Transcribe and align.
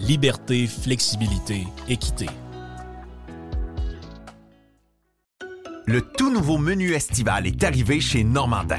liberté, 0.00 0.66
flexibilité, 0.66 1.66
équité. 1.88 2.26
Le 5.86 6.00
tout 6.00 6.32
nouveau 6.32 6.58
menu 6.58 6.92
estival 6.92 7.46
est 7.46 7.62
arrivé 7.64 8.00
chez 8.00 8.24
Normandin. 8.24 8.78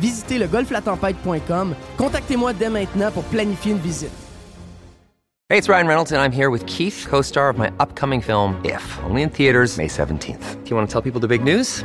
Visitez 0.00 0.38
le 0.38 0.46
golflatempête.com. 0.46 1.74
Contactez-moi 1.96 2.52
dès 2.52 2.70
maintenant 2.70 3.10
pour 3.10 3.24
planifier 3.24 3.72
une 3.72 3.78
visite. 3.78 4.10
Hey, 5.48 5.58
it's 5.58 5.68
Ryan 5.68 5.86
Reynolds, 5.86 6.10
and 6.10 6.20
I'm 6.20 6.32
here 6.32 6.50
with 6.50 6.66
Keith, 6.66 7.06
co 7.08 7.22
star 7.22 7.48
of 7.48 7.56
my 7.56 7.70
upcoming 7.78 8.20
film, 8.20 8.60
If, 8.64 8.98
only 9.08 9.22
in 9.22 9.30
theaters, 9.30 9.78
May 9.78 9.86
17th. 9.86 10.64
Do 10.64 10.70
you 10.70 10.76
want 10.76 10.88
to 10.88 10.92
tell 10.92 11.02
people 11.02 11.20
the 11.20 11.28
big 11.28 11.44
news? 11.44 11.84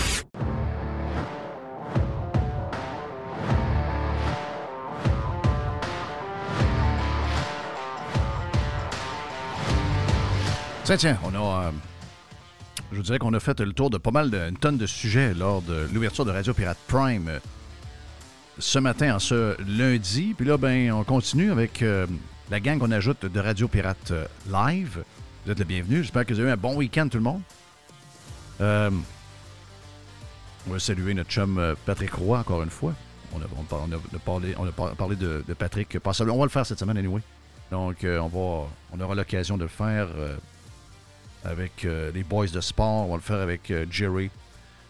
Tiens, 10.97 11.17
on 11.23 11.33
a. 11.33 11.67
euh, 11.67 11.71
je 12.91 12.97
vous 12.97 13.03
dirais 13.03 13.17
qu'on 13.17 13.33
a 13.33 13.39
fait 13.39 13.59
le 13.61 13.71
tour 13.71 13.89
de 13.89 13.97
pas 13.97 14.11
mal, 14.11 14.29
de, 14.29 14.37
une 14.49 14.57
tonne 14.57 14.77
de 14.77 14.85
sujets 14.85 15.33
lors 15.33 15.61
de 15.61 15.87
l'ouverture 15.93 16.25
de 16.25 16.31
Radio 16.31 16.53
Pirate 16.53 16.77
Prime 16.87 17.29
euh, 17.29 17.39
ce 18.59 18.77
matin, 18.77 19.15
en 19.15 19.19
ce 19.19 19.55
lundi. 19.65 20.35
Puis 20.37 20.45
là, 20.45 20.57
ben, 20.57 20.91
on 20.91 21.05
continue 21.05 21.49
avec 21.51 21.81
euh, 21.81 22.05
la 22.49 22.59
gang 22.59 22.77
qu'on 22.77 22.91
ajoute 22.91 23.25
de 23.25 23.39
Radio 23.39 23.69
Pirate 23.69 24.11
Live. 24.51 25.03
Vous 25.45 25.51
êtes 25.51 25.59
le 25.59 25.65
bienvenu. 25.65 26.03
J'espère 26.03 26.25
que 26.25 26.33
vous 26.33 26.41
avez 26.41 26.49
eu 26.49 26.51
un 26.51 26.57
bon 26.57 26.75
week-end, 26.75 27.07
tout 27.07 27.17
le 27.17 27.23
monde. 27.23 27.41
On 28.59 28.91
va 30.73 30.77
saluer 30.77 31.13
notre 31.13 31.31
chum 31.31 31.75
Patrick 31.85 32.13
Roy, 32.13 32.37
encore 32.37 32.61
une 32.63 32.69
fois. 32.69 32.93
On 33.33 33.41
a, 33.41 33.45
parlé, 34.19 34.53
on 34.59 34.67
a 34.67 34.71
par- 34.71 34.91
parlé 34.95 35.15
de, 35.15 35.41
Patrick. 35.57 35.97
passablement. 35.99 36.35
On 36.35 36.41
va 36.41 36.45
le 36.45 36.51
faire 36.51 36.65
cette 36.65 36.79
semaine, 36.79 36.97
anyway. 36.97 37.21
Donc, 37.71 38.03
on, 38.03 38.27
va, 38.27 38.67
on 38.91 38.99
aura 38.99 39.15
l'occasion 39.15 39.57
de 39.57 39.63
le 39.63 39.69
faire 39.69 40.09
avec 41.43 41.85
euh, 41.85 42.11
les 42.11 42.23
boys 42.23 42.47
de 42.47 42.61
sport. 42.61 43.07
On 43.07 43.11
va 43.11 43.15
le 43.15 43.21
faire 43.21 43.39
avec 43.39 43.71
euh, 43.71 43.85
Jerry. 43.89 44.29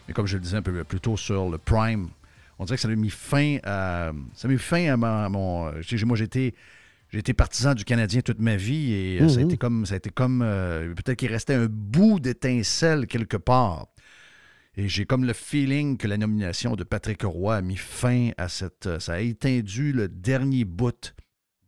Mais 0.06 0.14
comme 0.14 0.26
je 0.26 0.36
le 0.36 0.42
disais 0.42 0.56
un 0.56 0.62
peu 0.62 0.84
plus 0.84 1.00
tôt 1.00 1.16
sur 1.16 1.48
le 1.48 1.58
Prime, 1.58 2.08
on 2.58 2.64
dirait 2.64 2.76
que 2.76 2.82
ça 2.82 2.88
a 2.88 2.94
mis 2.94 3.10
fin 3.10 3.58
à, 3.64 4.12
ça 4.34 4.48
a 4.48 4.50
mis 4.50 4.58
fin 4.58 4.92
à, 4.92 4.96
ma- 4.96 5.24
à 5.24 5.28
mon. 5.28 5.68
euh, 5.68 5.82
Moi, 6.04 6.16
j'ai 6.16 6.24
été, 6.24 6.54
j'ai 7.10 7.18
été 7.18 7.32
partisan 7.34 7.74
du 7.74 7.84
Canadien 7.84 8.20
toute 8.20 8.40
ma 8.40 8.56
vie 8.56 8.92
et 8.92 9.28
ça 9.28 9.38
a 9.38 9.42
été 9.42 9.56
comme. 9.56 9.86
Ça 9.86 9.94
a 9.94 9.96
été 9.98 10.10
comme 10.10 10.40
Peut-être 10.96 11.16
qu'il 11.18 11.30
restait 11.30 11.54
un 11.54 11.66
bout 11.68 12.20
d'étincelle 12.20 13.06
quelque 13.06 13.36
part. 13.36 13.86
Et 14.74 14.88
j'ai 14.88 15.04
comme 15.04 15.24
le 15.26 15.34
feeling 15.34 15.98
que 15.98 16.08
la 16.08 16.16
nomination 16.16 16.76
de 16.76 16.84
Patrick 16.84 17.22
Roy 17.24 17.56
a 17.56 17.60
mis 17.60 17.76
fin 17.76 18.30
à 18.38 18.48
cette. 18.48 18.98
Ça 19.00 19.14
a 19.14 19.20
éteindu 19.20 19.92
le 19.92 20.08
dernier 20.08 20.64
bout 20.64 21.14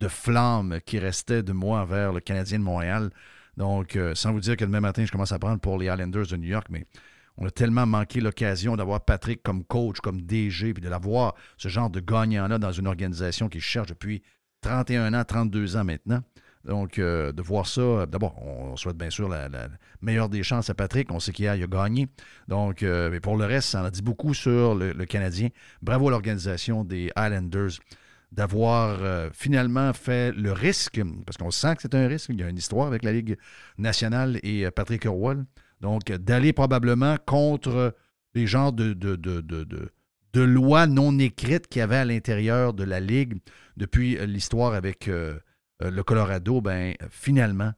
de 0.00 0.08
flamme 0.08 0.78
qui 0.86 0.98
restait 0.98 1.42
de 1.42 1.52
moi 1.52 1.80
envers 1.80 2.12
le 2.12 2.20
Canadien 2.20 2.58
de 2.58 2.64
Montréal. 2.64 3.10
Donc, 3.56 3.96
euh, 3.96 4.14
sans 4.14 4.32
vous 4.32 4.40
dire 4.40 4.56
que 4.56 4.64
demain 4.64 4.80
matin, 4.80 5.04
je 5.04 5.12
commence 5.12 5.32
à 5.32 5.38
prendre 5.38 5.60
pour 5.60 5.78
les 5.78 5.86
Islanders 5.86 6.26
de 6.26 6.36
New 6.36 6.48
York, 6.48 6.66
mais 6.70 6.86
on 7.36 7.46
a 7.46 7.50
tellement 7.50 7.86
manqué 7.86 8.20
l'occasion 8.20 8.76
d'avoir 8.76 9.04
Patrick 9.04 9.42
comme 9.42 9.64
coach, 9.64 10.00
comme 10.00 10.22
DG, 10.22 10.74
puis 10.74 10.82
de 10.82 10.88
l'avoir, 10.88 11.34
ce 11.56 11.68
genre 11.68 11.90
de 11.90 12.00
gagnant-là, 12.00 12.58
dans 12.58 12.72
une 12.72 12.86
organisation 12.86 13.48
qui 13.48 13.60
cherche 13.60 13.88
depuis 13.88 14.22
31 14.60 15.14
ans, 15.14 15.24
32 15.24 15.76
ans 15.76 15.84
maintenant. 15.84 16.22
Donc, 16.64 16.98
euh, 16.98 17.30
de 17.30 17.42
voir 17.42 17.66
ça, 17.66 17.82
euh, 17.82 18.06
d'abord, 18.06 18.42
on, 18.42 18.74
souhaite 18.76 18.96
bien 18.96 19.10
sûr 19.10 19.28
la, 19.28 19.48
meilleure 20.00 20.30
des 20.30 20.42
chances 20.42 20.70
à 20.70 20.74
Patrick. 20.74 21.12
On 21.12 21.20
sait 21.20 21.32
qu'hier, 21.32 21.56
il 21.56 21.62
a 21.62 21.66
gagné. 21.66 22.08
Donc, 22.48 22.82
mais 22.82 23.20
pour 23.20 23.36
le 23.36 23.44
reste, 23.44 23.68
ça 23.68 23.82
en 23.82 23.84
a 23.84 23.90
dit 23.90 24.00
beaucoup 24.00 24.32
sur 24.32 24.74
le, 24.74 24.92
le 24.92 25.04
Canadien. 25.04 25.48
Bravo 25.82 26.08
à 26.08 26.12
l'organisation 26.12 26.82
des 26.82 27.10
Islanders 27.16 27.78
d'avoir 28.34 28.98
euh, 29.00 29.30
finalement 29.32 29.92
fait 29.92 30.32
le 30.32 30.52
risque, 30.52 31.00
parce 31.24 31.36
qu'on 31.36 31.52
sent 31.52 31.76
que 31.76 31.82
c'est 31.82 31.94
un 31.94 32.08
risque. 32.08 32.30
Il 32.30 32.40
y 32.40 32.42
a 32.42 32.48
une 32.48 32.58
histoire 32.58 32.88
avec 32.88 33.04
la 33.04 33.12
Ligue 33.12 33.36
nationale 33.78 34.40
et 34.42 34.66
euh, 34.66 34.70
Patrick 34.72 35.04
Roy. 35.04 35.36
Donc, 35.80 36.10
d'aller 36.10 36.52
probablement 36.52 37.16
contre 37.26 37.94
les 38.34 38.46
genres 38.46 38.72
de, 38.72 38.92
de, 38.92 39.14
de, 39.14 39.40
de, 39.40 39.64
de- 39.64 40.42
lois 40.42 40.88
non 40.88 41.16
écrites 41.20 41.68
qu'il 41.68 41.78
y 41.78 41.82
avait 41.82 41.96
à 41.96 42.04
l'intérieur 42.04 42.74
de 42.74 42.82
la 42.82 42.98
Ligue 42.98 43.38
depuis 43.76 44.18
euh, 44.18 44.26
l'histoire 44.26 44.74
avec 44.74 45.06
le 45.06 46.02
Colorado. 46.02 46.60
Ben, 46.60 46.94
finalement, 47.10 47.72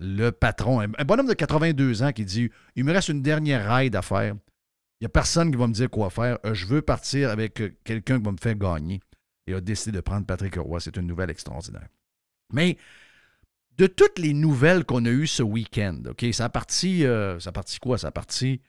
le 0.00 0.30
patron, 0.30 0.80
un, 0.80 1.04
bonhomme 1.06 1.28
de 1.28 1.34
82 1.34 2.02
ans 2.02 2.12
qui 2.12 2.26
dit 2.26 2.50
Il 2.76 2.84
me 2.84 2.92
reste 2.92 3.08
une 3.08 3.22
dernière 3.22 3.74
ride 3.74 3.96
à 3.96 4.02
faire. 4.02 4.34
Il 5.00 5.04
n'y 5.04 5.06
a 5.06 5.08
personne 5.08 5.50
qui 5.50 5.56
va 5.56 5.66
me 5.66 5.72
dire 5.72 5.88
quoi 5.88 6.10
faire. 6.10 6.38
Je 6.52 6.66
veux 6.66 6.82
partir 6.82 7.30
avec 7.30 7.62
quelqu'un 7.84 8.18
qui 8.18 8.24
va 8.24 8.32
me 8.32 8.36
faire 8.36 8.56
gagner. 8.56 9.00
Et 9.46 9.54
a 9.54 9.60
décidé 9.60 9.92
de 9.96 10.00
prendre 10.00 10.26
Patrick 10.26 10.56
Roy. 10.56 10.80
C'est 10.80 10.96
une 10.96 11.06
nouvelle 11.06 11.30
extraordinaire. 11.30 11.88
Mais 12.52 12.78
de 13.76 13.86
toutes 13.86 14.18
les 14.18 14.32
nouvelles 14.32 14.84
qu'on 14.84 15.04
a 15.04 15.10
eues 15.10 15.26
ce 15.26 15.42
week-end, 15.42 16.02
OK, 16.08 16.24
ça 16.32 16.46
a 16.46 16.48
parti, 16.48 17.04
euh, 17.04 17.38
ça 17.40 17.50
a 17.50 17.78
quoi? 17.80 17.98
Ça 17.98 18.08
a 18.08 18.10
parti 18.12 18.60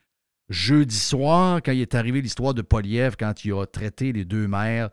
jeudi 0.49 0.97
soir, 0.97 1.61
quand 1.63 1.71
il 1.71 1.81
est 1.81 1.95
arrivé 1.95 2.21
l'histoire 2.21 2.53
de 2.53 2.61
Poliev, 2.61 3.15
quand 3.17 3.45
il 3.45 3.53
a 3.53 3.65
traité 3.65 4.11
les 4.11 4.25
deux 4.25 4.47
maires 4.47 4.89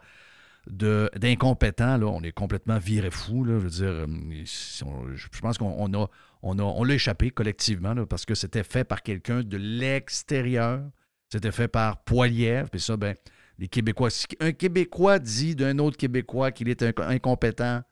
d'incompétents, 0.66 2.00
on 2.02 2.22
est 2.22 2.32
complètement 2.32 2.78
viré 2.78 3.10
fou. 3.10 3.44
Je 3.44 3.52
veux 3.52 3.70
dire, 3.70 3.88
euh, 3.88 4.06
je 4.44 5.40
pense 5.40 5.58
qu'on 5.58 5.74
on 5.76 5.92
a, 6.00 6.08
on 6.42 6.58
a, 6.58 6.62
on 6.62 6.84
l'a 6.84 6.94
échappé 6.94 7.30
collectivement 7.30 7.94
parce 8.06 8.24
que 8.24 8.34
c'était 8.34 8.62
fait 8.62 8.84
par 8.84 9.02
quelqu'un 9.02 9.42
de 9.42 9.56
l'extérieur. 9.56 10.82
C'était 11.30 11.52
fait 11.52 11.68
par 11.68 12.04
Poiliev. 12.04 12.68
Puis 12.70 12.80
ça, 12.80 12.96
ben, 12.96 13.16
les 13.58 13.68
Québécois. 13.68 14.10
Si 14.10 14.26
un 14.40 14.52
Québécois 14.52 15.18
dit 15.18 15.54
d'un 15.54 15.78
autre 15.78 15.96
Québécois 15.96 16.50
qu'il 16.52 16.68
est 16.68 16.82
inc- 16.82 17.02
incompétent, 17.02 17.82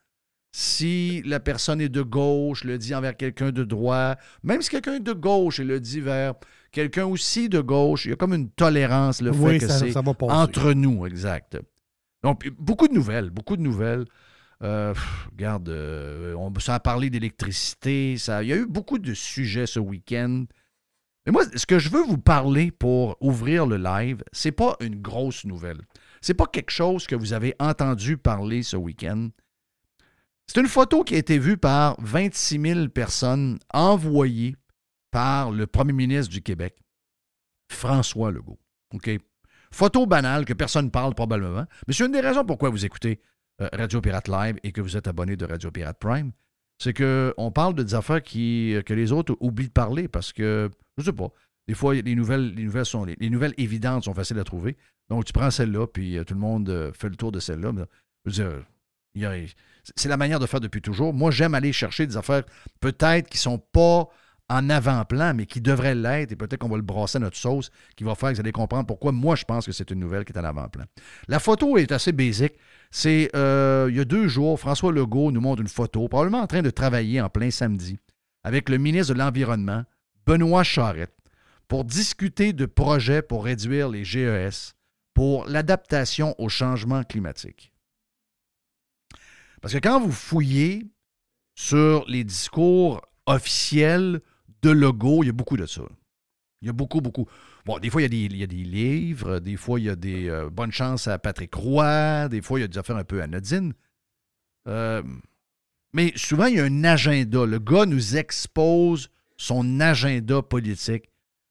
Si 0.52 1.22
la 1.26 1.38
personne 1.38 1.80
est 1.80 1.88
de 1.88 2.02
gauche, 2.02 2.64
le 2.64 2.76
dit 2.76 2.92
envers 2.92 3.16
quelqu'un 3.16 3.52
de 3.52 3.62
droit, 3.62 4.16
même 4.42 4.62
si 4.62 4.70
quelqu'un 4.70 4.94
est 4.94 5.00
de 5.00 5.12
gauche 5.12 5.60
et 5.60 5.64
le 5.64 5.78
dit 5.78 6.00
vers 6.00 6.34
quelqu'un 6.72 7.04
aussi 7.06 7.48
de 7.48 7.60
gauche, 7.60 8.06
il 8.06 8.10
y 8.10 8.12
a 8.12 8.16
comme 8.16 8.34
une 8.34 8.50
tolérance, 8.50 9.22
le 9.22 9.30
Oui, 9.30 9.52
fait 9.52 9.58
que 9.60 9.66
c'est 9.78 9.92
entre 10.34 10.72
nous, 10.72 11.06
exact. 11.06 11.58
Donc, 12.24 12.48
beaucoup 12.58 12.88
de 12.88 12.94
nouvelles, 12.94 13.30
beaucoup 13.30 13.56
de 13.56 13.62
nouvelles. 13.62 14.06
Euh, 14.62 14.92
pff, 14.92 15.28
regarde, 15.32 15.68
euh, 15.68 16.34
on, 16.34 16.52
ça 16.58 16.74
a 16.74 16.80
parlé 16.80 17.10
d'électricité, 17.10 18.16
ça, 18.18 18.42
il 18.42 18.48
y 18.48 18.52
a 18.52 18.56
eu 18.56 18.66
beaucoup 18.66 18.98
de 18.98 19.14
sujets 19.14 19.66
ce 19.66 19.78
week-end. 19.78 20.46
Mais 21.26 21.32
moi, 21.32 21.44
ce 21.55 21.67
que 21.67 21.78
je 21.78 21.90
veux 21.90 22.02
vous 22.02 22.19
parler 22.19 22.70
pour 22.70 23.17
ouvrir 23.20 23.67
le 23.67 23.76
live, 23.76 24.22
c'est 24.32 24.52
pas 24.52 24.76
une 24.81 25.00
grosse 25.00 25.44
nouvelle. 25.44 25.81
C'est 26.20 26.34
pas 26.34 26.46
quelque 26.46 26.70
chose 26.70 27.06
que 27.06 27.14
vous 27.14 27.32
avez 27.32 27.55
entendu 27.58 28.17
parler 28.17 28.62
ce 28.62 28.76
week-end. 28.76 29.28
C'est 30.46 30.61
une 30.61 30.69
photo 30.69 31.05
qui 31.05 31.14
a 31.14 31.19
été 31.19 31.38
vue 31.38 31.56
par 31.56 31.96
26 32.00 32.61
000 32.61 32.88
personnes 32.88 33.58
envoyée 33.72 34.56
par 35.11 35.50
le 35.50 35.67
premier 35.67 35.93
ministre 35.93 36.32
du 36.32 36.43
Québec, 36.43 36.76
François 37.70 38.31
Legault. 38.31 38.58
OK? 38.94 39.11
Photo 39.72 40.06
banale 40.06 40.44
que 40.44 40.52
personne 40.52 40.87
ne 40.87 40.90
parle 40.90 41.14
probablement. 41.14 41.67
Mais 41.87 41.94
c'est 41.94 42.05
une 42.05 42.12
des 42.12 42.20
raisons 42.20 42.44
pourquoi 42.44 42.70
vous 42.70 42.84
écoutez 42.84 43.20
euh, 43.61 43.69
Radio 43.72 44.00
Pirate 44.00 44.28
Live 44.28 44.58
et 44.62 44.72
que 44.72 44.81
vous 44.81 44.96
êtes 44.96 45.06
abonné 45.06 45.37
de 45.37 45.44
Radio 45.44 45.70
Pirate 45.70 45.99
Prime. 46.00 46.32
C'est 46.81 46.94
qu'on 46.94 47.53
parle 47.53 47.75
de 47.75 47.82
des 47.82 47.94
affaires 47.94 48.23
euh, 48.37 48.82
que 48.82 48.94
les 48.94 49.12
autres 49.12 49.37
oublient 49.41 49.69
de 49.69 49.73
parler 49.73 50.09
parce 50.09 50.32
que, 50.32 50.71
je 50.97 51.05
sais 51.05 51.12
pas, 51.12 51.29
des 51.69 51.75
fois, 51.75 51.94
les 51.94 52.15
nouvelles, 52.15 52.55
les 52.55 53.31
nouvelles, 53.31 53.55
évidentes 53.59 54.05
sont 54.05 54.15
faciles 54.15 54.38
à 54.38 54.44
trouver. 54.44 54.79
Donc, 55.11 55.27
tu 55.27 55.32
prends 55.35 55.50
celle-là, 55.50 55.87
puis 55.87 56.17
euh, 56.17 56.25
tout 56.25 56.35
le 56.35 56.41
monde 56.41 56.71
euh, 56.71 56.91
fait 56.93 57.11
le 57.11 57.17
tour 57.17 57.32
de 57.32 57.38
celle-là. 57.38 57.73
C'est 59.94 60.09
la 60.09 60.17
manière 60.17 60.41
de 60.41 60.47
faire 60.47 60.61
depuis 60.61 60.81
toujours. 60.81 61.12
Moi, 61.12 61.31
j'aime 61.31 61.55
aller 61.55 61.73
chercher 61.73 62.06
des 62.06 62.17
affaires 62.17 62.44
peut-être 62.81 63.29
qui 63.29 63.38
sont 63.38 63.59
pas 63.59 64.09
en 64.50 64.69
avant-plan, 64.69 65.32
mais 65.32 65.47
qui 65.47 65.61
devraient 65.61 65.94
l'être, 65.94 66.32
et 66.32 66.37
peut-être 66.37 66.58
qu'on 66.58 66.69
va 66.69 66.76
le 66.76 66.82
brasser 66.82 67.17
à 67.17 67.20
notre 67.20 67.37
sauce, 67.37 67.70
qui 67.97 68.02
va 68.02 68.17
faire 68.17 68.31
que 68.31 68.35
vous 68.35 68.41
allez 68.41 68.52
comprendre 68.52 68.85
pourquoi 68.85 69.12
moi, 69.12 69.37
je 69.37 69.44
pense 69.44 69.64
que 69.64 69.70
c'est 69.70 69.91
une 69.93 70.00
nouvelle 70.00 70.25
qui 70.25 70.32
est 70.32 70.38
en 70.38 70.44
avant-plan. 70.44 70.85
La 71.29 71.38
photo 71.38 71.79
est 71.79 71.93
assez 71.93 72.11
basique. 72.11 72.55
C'est, 72.91 73.31
euh, 73.37 73.87
il 73.88 73.97
y 73.97 74.00
a 74.00 74.05
deux 74.05 74.26
jours, 74.26 74.58
François 74.58 74.91
Legault 74.91 75.31
nous 75.31 75.41
montre 75.41 75.62
une 75.62 75.69
photo, 75.69 76.08
probablement 76.08 76.41
en 76.41 76.49
train 76.49 76.62
de 76.62 76.70
travailler 76.70 77.20
en 77.20 77.29
plein 77.29 77.52
samedi, 77.52 78.00
avec 78.43 78.69
le 78.69 78.79
ministre 78.79 79.14
de 79.14 79.19
l'Environnement, 79.20 79.85
Benoît 80.26 80.64
Charette, 80.64 81.14
pour 81.69 81.85
discuter 81.85 82.53
de 82.53 82.67
projets 82.67 83.23
pour 83.23 83.44
réduire 83.44 83.88
les 83.88 84.05
GES, 84.05 84.75
pour 85.14 85.46
l'adaptation 85.46 86.35
au 86.38 86.49
changement 86.49 87.05
climatique. 87.05 87.73
Parce 89.62 89.75
que 89.75 89.79
quand 89.79 90.00
vous 90.00 90.11
fouillez 90.11 90.91
sur 91.55 92.05
les 92.08 92.25
discours 92.25 93.00
officiels 93.26 94.20
de 94.62 94.70
Legault, 94.70 95.22
il 95.22 95.26
y 95.26 95.30
a 95.30 95.32
beaucoup 95.32 95.56
de 95.56 95.66
ça. 95.66 95.82
Il 96.62 96.66
y 96.66 96.68
a 96.68 96.72
beaucoup, 96.72 97.00
beaucoup. 97.00 97.26
Bon, 97.64 97.78
des 97.78 97.88
fois, 97.88 98.02
il 98.02 98.36
y 98.36 98.42
a 98.42 98.46
des, 98.46 98.56
livres, 98.56 99.38
des 99.38 99.56
fois, 99.56 99.80
il 99.80 99.86
y 99.86 99.90
a 99.90 99.96
des 99.96 100.28
euh, 100.28 100.50
bonnes 100.50 100.72
chances 100.72 101.08
à 101.08 101.18
Patrick 101.18 101.54
Roy, 101.54 102.28
des 102.28 102.42
fois, 102.42 102.58
il 102.58 102.62
y 102.62 102.64
a 102.64 102.68
des 102.68 102.78
affaires 102.78 102.96
un 102.96 103.04
peu 103.04 103.22
anodines. 103.22 103.72
Euh, 104.68 105.02
mais 105.92 106.12
souvent, 106.16 106.46
il 106.46 106.56
y 106.56 106.60
a 106.60 106.64
un 106.64 106.84
agenda. 106.84 107.46
Le 107.46 107.58
gars 107.58 107.86
nous 107.86 108.16
expose 108.16 109.08
son 109.36 109.80
agenda 109.80 110.42
politique 110.42 111.10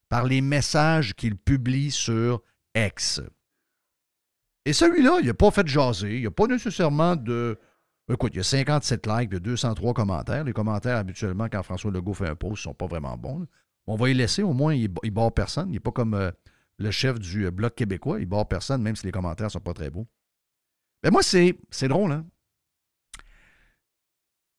par 0.09 0.25
les 0.25 0.41
messages 0.41 1.15
qu'il 1.15 1.35
publie 1.35 1.91
sur 1.91 2.41
X. 2.75 3.21
Et 4.65 4.73
celui-là, 4.73 5.17
il 5.21 5.27
n'a 5.27 5.33
pas 5.33 5.51
fait 5.51 5.67
jaser. 5.67 6.15
Il 6.15 6.21
n'y 6.21 6.27
a 6.27 6.31
pas 6.31 6.47
nécessairement 6.47 7.15
de. 7.15 7.57
Écoute, 8.11 8.33
il 8.33 8.37
y 8.37 8.39
a 8.39 8.43
57 8.43 9.05
likes, 9.07 9.33
a 9.35 9.39
203 9.39 9.93
commentaires. 9.93 10.43
Les 10.43 10.53
commentaires, 10.53 10.97
habituellement, 10.97 11.47
quand 11.47 11.61
François 11.63 11.91
Legault 11.91 12.13
fait 12.15 12.27
un 12.27 12.35
post, 12.35 12.53
ne 12.61 12.71
sont 12.71 12.73
pas 12.73 12.87
vraiment 12.87 13.15
bons. 13.17 13.39
là. 13.39 13.45
On 13.87 13.95
va 13.95 14.09
y 14.09 14.13
laisser, 14.13 14.41
au 14.43 14.53
moins, 14.53 14.73
il 14.73 14.91
ne 15.03 15.09
barre 15.09 15.31
personne. 15.31 15.69
Il 15.69 15.73
n'est 15.73 15.79
pas 15.79 15.91
comme 15.91 16.13
euh, 16.15 16.31
le 16.77 16.91
chef 16.91 17.19
du 17.19 17.45
euh, 17.45 17.51
Bloc 17.51 17.75
québécois. 17.75 18.19
Il 18.19 18.25
barre 18.25 18.47
personne, 18.47 18.81
même 18.81 18.95
si 18.95 19.05
les 19.05 19.11
commentaires 19.11 19.47
ne 19.47 19.51
sont 19.51 19.59
pas 19.59 19.73
très 19.73 19.89
beaux. 19.89 20.07
Mais 21.03 21.11
moi, 21.11 21.21
c'est 21.23 21.57
c'est 21.69 21.87
drôle, 21.87 22.11
hein? 22.11 22.25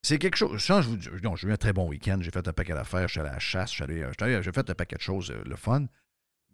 C'est 0.02 0.18
quelque 0.18 0.36
chose. 0.36 0.58
je 0.58 0.72
vous 0.88 0.96
dis- 0.96 1.08
non, 1.22 1.36
j'ai 1.36 1.48
eu 1.48 1.52
un 1.52 1.56
très 1.56 1.72
bon 1.72 1.86
week-end. 1.88 2.18
J'ai 2.22 2.30
fait 2.30 2.46
un 2.48 2.52
paquet 2.52 2.72
d'affaires. 2.72 3.06
Je 3.08 3.12
suis 3.12 3.20
allé 3.20 3.28
à 3.30 3.34
la 3.34 3.38
chasse. 3.38 3.78
allé- 3.80 4.42
J'ai 4.42 4.52
fait 4.52 4.70
un 4.70 4.74
paquet 4.74 4.96
de 4.96 5.00
choses, 5.02 5.30
euh, 5.30 5.42
le 5.44 5.56
fun. 5.56 5.86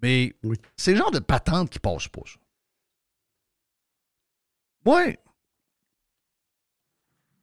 Mais 0.03 0.35
Oui. 0.43 0.57
c'est 0.77 0.93
le 0.93 0.99
genre 0.99 1.11
de 1.13 1.21
patente 1.21 1.71
qui 1.71 1.79
passe 1.79 2.09
pas, 2.09 2.23
ça. 2.27 2.39
Moi, 4.85 5.15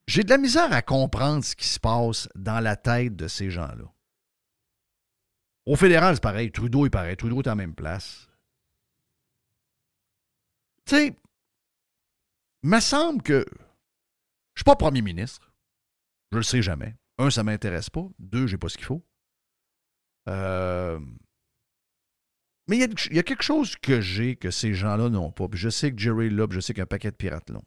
j'ai 0.07 0.23
de 0.23 0.29
la 0.29 0.37
misère 0.37 0.71
à 0.73 0.81
comprendre 0.81 1.43
ce 1.43 1.55
qui 1.55 1.67
se 1.67 1.79
passe 1.79 2.27
dans 2.35 2.59
la 2.59 2.75
tête 2.75 3.15
de 3.15 3.27
ces 3.27 3.49
gens-là. 3.49 3.85
Au 5.65 5.75
fédéral, 5.75 6.15
c'est 6.15 6.23
pareil. 6.23 6.51
Trudeau 6.51 6.85
est 6.85 6.89
pareil. 6.89 7.15
Trudeau 7.15 7.41
est 7.41 7.45
la 7.45 7.55
même 7.55 7.73
place. 7.73 8.27
Tu 10.85 10.95
sais, 10.95 11.15
me 12.63 12.79
semble 12.79 13.21
que 13.21 13.45
je 14.55 14.59
suis 14.59 14.65
pas 14.65 14.75
premier 14.75 15.01
ministre. 15.01 15.53
Je 16.31 16.37
le 16.37 16.43
sais 16.43 16.61
jamais. 16.61 16.95
Un, 17.17 17.29
ça 17.29 17.43
m'intéresse 17.43 17.89
pas. 17.89 18.07
Deux, 18.19 18.47
j'ai 18.47 18.57
pas 18.57 18.69
ce 18.69 18.77
qu'il 18.77 18.85
faut. 18.85 19.05
Euh, 20.27 20.99
Mais 22.67 22.77
il 22.77 23.15
y, 23.15 23.19
a, 23.19 23.23
quelque 23.23 23.43
chose 23.43 23.75
que 23.75 24.01
j'ai 24.01 24.35
que 24.35 24.51
ces 24.51 24.73
gens-là 24.73 25.09
n'ont 25.09 25.31
pas. 25.31 25.47
Je 25.53 25.69
sais 25.69 25.91
que 25.91 25.99
Jerry 25.99 26.29
l'a, 26.29 26.47
je 26.49 26.59
sais 26.59 26.73
qu'un 26.73 26.85
paquet 26.85 27.11
de 27.11 27.15
pirates 27.15 27.49
l'ont. 27.49 27.63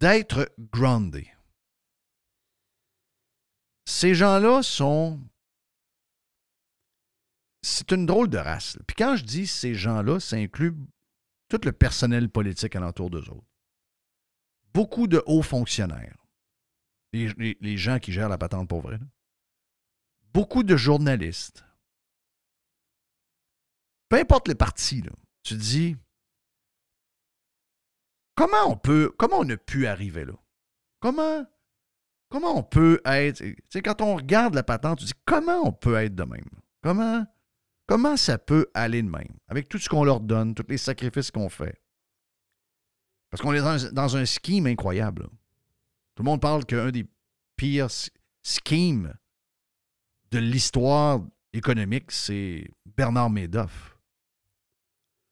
D'être 0.00 0.52
groundé. 0.58 1.30
Ces 3.86 4.14
gens-là 4.14 4.62
sont. 4.62 5.20
C'est 7.62 7.92
une 7.92 8.06
drôle 8.06 8.28
de 8.28 8.38
race. 8.38 8.76
Puis 8.86 8.94
quand 8.96 9.16
je 9.16 9.24
dis 9.24 9.46
ces 9.46 9.74
gens-là, 9.74 10.20
ça 10.20 10.36
inclut 10.36 10.74
tout 11.48 11.60
le 11.64 11.72
personnel 11.72 12.28
politique 12.28 12.76
alentour 12.76 13.10
d'eux 13.10 13.28
autres. 13.30 13.46
Beaucoup 14.74 15.06
de 15.06 15.22
hauts 15.26 15.42
fonctionnaires. 15.42 16.16
Les, 17.12 17.28
les- 17.34 17.56
les 17.60 17.76
gens 17.78 17.98
qui 17.98 18.12
gèrent 18.12 18.28
la 18.28 18.38
patente 18.38 18.68
pour 18.68 18.80
vrai. 18.80 18.98
Beaucoup 20.32 20.62
de 20.64 20.76
journalistes. 20.76 21.64
Peu 24.08 24.18
importe 24.18 24.48
le 24.48 24.54
parti, 24.54 25.00
là, 25.00 25.12
tu 25.42 25.54
dis 25.56 25.96
comment 28.34 28.68
on 28.70 28.76
peut, 28.76 29.12
comment 29.18 29.38
on 29.40 29.48
a 29.50 29.56
pu 29.56 29.86
arriver 29.86 30.24
là? 30.24 30.34
Comment, 31.00 31.46
comment 32.30 32.56
on 32.58 32.62
peut 32.62 33.00
être. 33.04 33.38
Tu 33.42 33.56
sais, 33.70 33.82
quand 33.82 34.00
on 34.00 34.16
regarde 34.16 34.54
la 34.54 34.62
patente, 34.62 34.98
tu 35.00 35.04
dis 35.06 35.12
comment 35.24 35.62
on 35.66 35.72
peut 35.72 35.94
être 35.96 36.14
de 36.14 36.24
même? 36.24 36.48
Comment, 36.82 37.26
comment 37.86 38.16
ça 38.16 38.38
peut 38.38 38.68
aller 38.74 39.02
de 39.02 39.08
même? 39.10 39.36
Avec 39.48 39.68
tout 39.68 39.78
ce 39.78 39.88
qu'on 39.88 40.04
leur 40.04 40.20
donne, 40.20 40.54
tous 40.54 40.66
les 40.68 40.78
sacrifices 40.78 41.30
qu'on 41.30 41.48
fait. 41.48 41.80
Parce 43.30 43.42
qu'on 43.42 43.52
est 43.52 43.58
dans, 43.60 43.86
un- 43.86 43.92
dans 43.92 44.16
un 44.16 44.24
scheme 44.24 44.66
incroyable. 44.66 45.22
là. 45.22 45.28
Tout 46.14 46.22
le 46.22 46.24
monde 46.30 46.40
parle 46.40 46.64
qu'un 46.64 46.90
des 46.90 47.06
pires 47.56 47.88
schemes 48.42 49.12
de 50.30 50.38
l'histoire 50.38 51.20
économique, 51.52 52.10
c'est 52.12 52.68
Bernard 52.96 53.30
Madoff. 53.30 53.98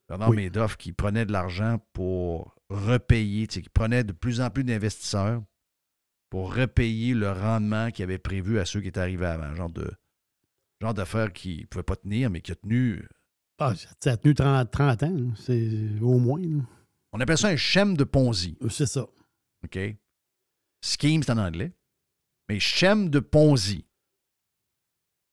Bernard 0.09 0.31
Oui. 0.31 0.45
Madoff 0.45 0.77
qui 0.77 0.93
prenait 0.93 1.25
de 1.25 1.33
l'argent 1.33 1.79
pour 1.93 2.52
repayer, 2.71 3.47
tu 3.47 3.55
sais, 3.55 3.63
qui 3.63 3.69
prenait 3.69 4.05
de 4.05 4.13
plus 4.13 4.41
en 4.41 4.51
plus 4.51 4.65
d'investisseurs 4.65 5.43
pour 6.31 6.55
repayer 6.55 7.15
le 7.15 7.31
rendement 7.31 7.91
qu'il 7.91 8.05
avait 8.05 8.19
prévu 8.19 8.59
à 8.59 8.65
ceux 8.65 8.81
qui 8.81 8.89
étaient 8.89 9.01
arrivés 9.01 9.27
avant. 9.27 9.55
Genre 9.55 9.71
de 9.71 9.91
genre 10.81 10.95
d'affaires 10.95 11.33
qui 11.33 11.61
ne 11.61 11.67
pouvaient 11.67 11.83
pas 11.85 11.97
tenir, 11.97 12.31
mais 12.31 12.41
qui 12.41 12.53
a 12.53 12.55
tenu. 12.57 13.07
Ah, 13.59 13.75
ça, 14.01 14.13
a 14.13 14.17
tenu 14.17 14.35
30, 14.35 14.71
30 14.71 15.03
ans, 15.05 15.17
c'est 15.37 15.69
au 16.01 16.19
moins. 16.19 16.41
là. 16.41 16.63
On 17.13 17.21
appelle 17.21 17.39
ça 17.39 17.49
un 17.49 17.57
schème 17.57 17.97
de 17.97 18.05
Ponzi. 18.05 18.57
Euh, 18.63 18.69
C'est 18.71 18.87
ça. 18.87 19.07
OK? 19.65 19.79
Scheme, 20.83 21.23
c'est 21.23 21.31
en 21.31 21.39
anglais. 21.39 21.73
Mais 22.49 22.59
schème 22.59 23.11
de 23.11 23.21
Ponzi. 23.21 23.85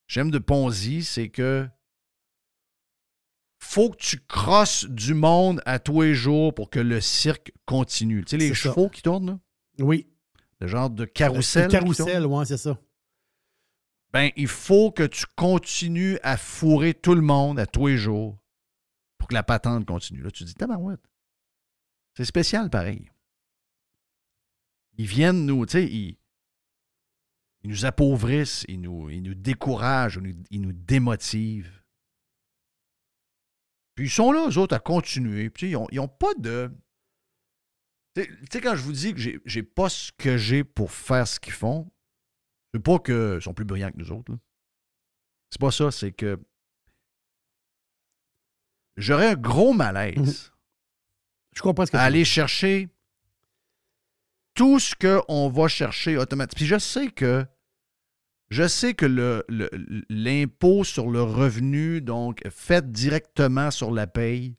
Schème 0.08 0.30
de 0.30 0.38
Ponzi, 0.40 1.04
c'est 1.04 1.30
que 1.30 1.68
faut 3.60 3.92
que 3.92 3.98
tu 3.98 4.20
crosses 4.20 4.86
du 4.86 5.14
monde 5.14 5.62
à 5.66 5.80
tous 5.80 6.02
les 6.02 6.14
jours 6.14 6.54
pour 6.54 6.70
que 6.70 6.80
le 6.80 7.02
cirque 7.02 7.52
continue. 7.66 8.24
Tu 8.24 8.32
sais, 8.32 8.38
les 8.38 8.50
ça. 8.50 8.56
chevaux 8.56 8.90
qui 8.90 9.02
tournent, 9.02 9.28
là? 9.28 9.40
Oui. 9.80 10.08
Le 10.60 10.68
genre 10.68 10.90
de 10.90 11.06
carrousel. 11.06 11.66
le. 11.66 11.72
Carrousel, 11.72 12.26
oui, 12.26 12.46
c'est 12.46 12.58
ça. 12.58 12.80
Ben, 14.12 14.32
il 14.36 14.48
faut 14.48 14.92
que 14.92 15.04
tu 15.04 15.26
continues 15.36 16.18
à 16.24 16.36
fourrer 16.36 16.94
tout 16.94 17.14
le 17.14 17.22
monde 17.22 17.60
à 17.60 17.68
tous 17.68 17.88
les 17.88 17.98
jours 17.98 18.40
pour 19.18 19.28
que 19.28 19.36
la 19.36 19.44
patente 19.44 19.86
continue. 19.86 20.22
Là, 20.22 20.32
tu 20.32 20.44
te 20.44 20.50
dis, 20.50 20.56
tabarouette. 20.56 21.02
C'est 22.16 22.26
spécial 22.26 22.70
pareil. 22.70 23.12
Ils 24.98 25.06
viennent 25.06 25.46
nous, 25.46 25.66
tu 25.66 25.74
sais, 25.74 25.86
ils, 25.86 26.18
ils 27.64 27.70
nous 27.70 27.86
appauvrissent, 27.86 28.66
ils 28.68 28.82
nous, 28.82 29.10
ils 29.10 29.22
nous 29.22 29.36
découragent, 29.36 30.20
ils 30.22 30.24
nous, 30.24 30.44
ils 30.50 30.62
nous 30.62 30.74
démotivent. 30.74 31.79
Puis 34.00 34.08
ils 34.08 34.12
sont 34.12 34.32
là, 34.32 34.48
eux 34.50 34.58
autres, 34.58 34.74
à 34.74 34.80
continuer. 34.80 35.50
Puis, 35.50 35.68
tu 35.72 35.76
sais, 35.76 35.84
ils 35.92 35.96
n'ont 35.98 36.08
pas 36.08 36.34
de. 36.38 36.72
Tu 38.16 38.24
sais- 38.50 38.62
quand 38.62 38.74
je 38.78 38.82
vous 38.82 38.94
dis 38.94 39.14
que 39.14 39.20
j'ai- 39.44 39.64
pas 39.64 39.90
ce 39.90 40.14
que 40.18 40.38
j'ai 40.38 40.64
pour 40.64 40.90
faire 40.94 41.28
ce 41.28 41.38
qu'ils 41.38 41.52
font, 41.52 41.92
c'est 42.74 42.80
pas 42.82 42.98
qu'ils 43.00 43.42
sont 43.42 43.54
plus 43.54 43.66
brillants 43.66 43.92
que 43.92 43.98
nous 43.98 44.14
autres. 44.14 44.32
C'est 45.52 45.60
pas 45.60 45.72
ça, 45.72 45.92
c'est 45.92 46.14
que 46.14 46.40
j'aurais 48.96 49.32
un 49.32 49.36
gros 49.36 49.74
malaise 49.74 50.18
Mhm. 50.18 50.56
Je 51.58 51.62
comprends 51.62 51.86
ce 51.86 51.92
que 51.92 51.98
à 51.98 52.04
aller 52.04 52.24
chercher 52.24 52.88
tout 54.54 54.80
ce 54.80 54.96
qu'on 54.96 55.50
va 55.50 55.68
chercher 55.68 56.16
automatiquement. 56.16 56.56
Puis 56.58 56.68
je 56.68 56.80
sais 56.80 57.10
que 57.12 57.46
je 58.50 58.68
sais 58.68 58.94
que 58.96 59.06
l'impôt 60.10 60.84
sur 60.84 61.10
le 61.10 61.22
revenu, 61.22 62.02
donc 62.02 62.42
fait 62.50 62.92
directement 62.92 63.70
sur 63.70 63.92
la 63.92 64.08
paye, 64.08 64.56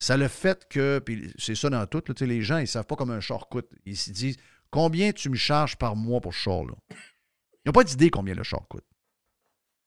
ça 0.00 0.16
le 0.16 0.26
fait 0.26 0.68
que, 0.68 0.98
puis 0.98 1.32
c'est 1.38 1.54
ça 1.54 1.70
dans 1.70 1.86
tout, 1.86 2.02
les 2.20 2.42
gens, 2.42 2.58
ils 2.58 2.62
ne 2.62 2.66
savent 2.66 2.86
pas 2.86 2.96
comme 2.96 3.12
un 3.12 3.20
char 3.20 3.48
coûte. 3.48 3.70
Ils 3.86 3.96
se 3.96 4.10
disent 4.10 4.36
combien 4.70 5.12
tu 5.12 5.30
me 5.30 5.36
charges 5.36 5.76
par 5.76 5.94
mois 5.94 6.20
pour 6.20 6.34
ce 6.34 6.40
char-là? 6.40 6.74
Ils 6.90 7.68
n'ont 7.68 7.72
pas 7.72 7.84
d'idée 7.84 8.10
combien 8.10 8.34
le 8.34 8.42
char 8.42 8.66
coûte. 8.68 8.84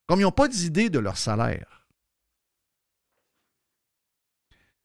Comme 0.08 0.22
ils 0.22 0.24
n'ont 0.24 0.32
pas 0.32 0.48
d'idée 0.48 0.90
de 0.90 1.00
leur 1.00 1.18
salaire. 1.18 1.86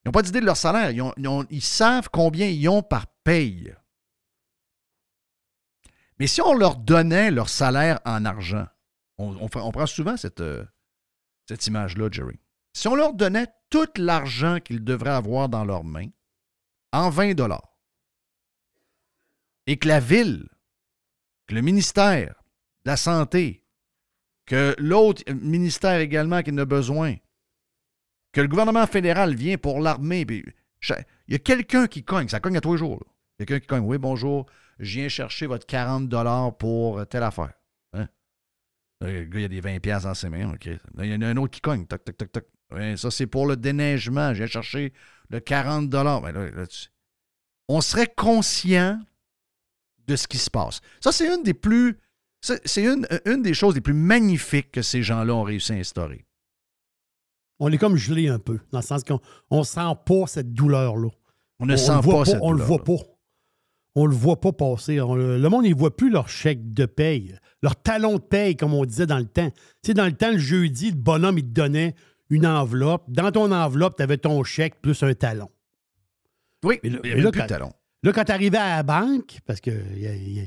Ils 0.04 0.08
n'ont 0.08 0.12
pas 0.12 0.22
d'idée 0.22 0.40
de 0.40 0.46
leur 0.46 0.56
salaire. 0.56 0.90
Ils, 0.90 1.46
ils 1.50 1.62
savent 1.62 2.08
combien 2.10 2.48
ils 2.48 2.68
ont 2.68 2.82
par 2.82 3.06
paye. 3.22 3.72
Mais 6.20 6.26
si 6.26 6.42
on 6.42 6.52
leur 6.52 6.76
donnait 6.76 7.30
leur 7.30 7.48
salaire 7.48 7.98
en 8.04 8.26
argent, 8.26 8.66
on, 9.16 9.48
prend 9.48 9.86
souvent 9.86 10.18
cette, 10.18 10.42
euh, 10.42 10.64
cette 11.48 11.66
image-là, 11.66 12.10
Jerry. 12.12 12.38
Si 12.74 12.88
on 12.88 12.94
leur 12.94 13.14
donnait 13.14 13.48
tout 13.70 13.88
l'argent 13.96 14.60
qu'ils 14.60 14.84
devraient 14.84 15.10
avoir 15.10 15.48
dans 15.48 15.64
leurs 15.64 15.82
mains 15.82 16.08
en 16.92 17.08
20 17.08 17.34
dollars, 17.34 17.74
et 19.66 19.78
que 19.78 19.88
la 19.88 19.98
ville, 19.98 20.46
que 21.46 21.54
le 21.54 21.62
ministère 21.62 22.34
de 22.84 22.90
la 22.90 22.96
Santé, 22.98 23.64
que 24.44 24.74
l'autre 24.78 25.22
ministère 25.32 26.00
également 26.00 26.42
qui 26.42 26.50
en 26.50 26.58
a 26.58 26.66
besoin, 26.66 27.16
que 28.32 28.42
le 28.42 28.48
gouvernement 28.48 28.86
fédéral 28.86 29.34
vient 29.34 29.56
pour 29.56 29.80
l'armée, 29.80 30.26
il 30.28 30.52
y 31.28 31.34
a 31.34 31.38
quelqu'un 31.38 31.86
qui 31.86 32.04
cogne, 32.04 32.28
ça 32.28 32.40
cogne 32.40 32.58
à 32.58 32.60
tous 32.60 32.72
les 32.72 32.78
jours. 32.78 33.02
Quelqu'un 33.38 33.60
qui 33.60 33.66
cogne, 33.66 33.84
oui, 33.84 33.96
bonjour, 33.96 34.46
je 34.80 34.98
viens 34.98 35.08
chercher 35.08 35.46
votre 35.46 35.66
40 35.66 36.08
dollars 36.08 36.56
pour 36.56 37.06
telle 37.06 37.22
affaire. 37.22 37.52
Hein? 37.92 38.08
Le 39.00 39.24
gars, 39.24 39.38
il 39.38 39.42
y 39.42 39.44
a 39.44 39.48
des 39.48 39.60
20 39.60 39.78
pièces 39.80 40.02
dans 40.02 40.14
ses 40.14 40.28
mains, 40.28 40.52
OK. 40.52 40.64
Là, 40.66 41.04
il 41.04 41.12
y 41.12 41.14
en 41.14 41.22
a 41.22 41.28
un 41.28 41.36
autre 41.36 41.52
qui 41.52 41.60
cogne, 41.60 41.86
toc, 41.86 42.04
toc, 42.04 42.16
toc, 42.16 42.32
toc. 42.32 42.46
Ouais, 42.72 42.96
ça, 42.96 43.10
c'est 43.10 43.26
pour 43.26 43.46
le 43.46 43.56
déneigement, 43.56 44.32
je 44.32 44.38
viens 44.38 44.46
chercher 44.46 44.92
le 45.28 45.40
40 45.40 45.88
dollars. 45.88 46.20
Ben 46.22 46.32
là, 46.32 46.50
là, 46.50 46.66
tu- 46.66 46.88
On 47.68 47.80
serait 47.80 48.06
conscient 48.16 49.00
de 50.06 50.16
ce 50.16 50.26
qui 50.26 50.38
se 50.38 50.50
passe. 50.50 50.80
Ça, 51.00 51.12
c'est 51.12 51.32
une 51.34 51.42
des 51.42 51.54
plus... 51.54 51.98
C'est 52.42 52.84
une, 52.84 53.06
une 53.26 53.42
des 53.42 53.52
choses 53.52 53.74
les 53.74 53.82
plus 53.82 53.92
magnifiques 53.92 54.72
que 54.72 54.80
ces 54.82 55.02
gens-là 55.02 55.34
ont 55.34 55.42
réussi 55.42 55.72
à 55.72 55.76
instaurer. 55.76 56.24
On 57.58 57.70
est 57.70 57.76
comme 57.76 57.96
gelé 57.96 58.28
un 58.28 58.38
peu, 58.38 58.58
dans 58.72 58.78
le 58.78 58.84
sens 58.84 59.04
qu'on 59.04 59.20
on 59.50 59.62
sent 59.62 59.92
pas 60.06 60.26
cette 60.26 60.54
douleur-là. 60.54 61.10
On 61.58 61.66
ne 61.66 61.74
On 61.74 61.76
sent 61.76 61.92
le 61.96 62.00
voit 62.00 62.18
pas, 62.20 62.24
cette 62.24 62.38
On 62.40 62.52
le 62.52 62.62
voit 62.62 62.82
pas. 62.82 62.94
On 63.96 64.06
le 64.06 64.14
voit 64.14 64.40
pas 64.40 64.52
passer. 64.52 65.00
On 65.00 65.14
le, 65.14 65.48
monde, 65.48 65.66
il 65.66 65.74
voit 65.74 65.96
plus 65.96 66.10
leur 66.10 66.28
chèque 66.28 66.72
de 66.72 66.86
paye, 66.86 67.34
leur 67.62 67.74
talon 67.76 68.14
de 68.16 68.20
paye, 68.22 68.56
comme 68.56 68.72
on 68.74 68.84
disait 68.84 69.06
dans 69.06 69.18
le 69.18 69.24
temps. 69.26 69.50
Tu 69.50 69.88
sais, 69.88 69.94
dans 69.94 70.06
le 70.06 70.12
temps, 70.12 70.30
le 70.30 70.38
jeudi, 70.38 70.90
le 70.90 70.96
bonhomme, 70.96 71.38
il 71.38 71.44
te 71.44 71.48
donnait 71.50 71.94
une 72.28 72.46
enveloppe. 72.46 73.04
Dans 73.10 73.32
ton 73.32 73.50
enveloppe, 73.50 73.96
tu 73.96 74.02
avais 74.02 74.16
ton 74.18 74.42
chèque 74.44 74.80
plus 74.80 75.02
un 75.02 75.14
talon. 75.14 75.48
Oui, 76.64 76.78
Mais 76.84 76.90
là- 76.90 76.98
il 77.02 77.06
y 77.06 77.08
mais 77.08 77.12
avait 77.14 77.22
là, 77.22 77.30
plus 77.32 77.42
de 77.42 77.46
talons. 77.46 77.72
Là, 78.02 78.12
quand 78.12 78.24
tu 78.24 78.32
arrivais 78.32 78.58
à 78.58 78.76
la 78.76 78.82
banque, 78.82 79.38
parce 79.46 79.60
qu'il 79.60 79.74
y, 79.96 80.40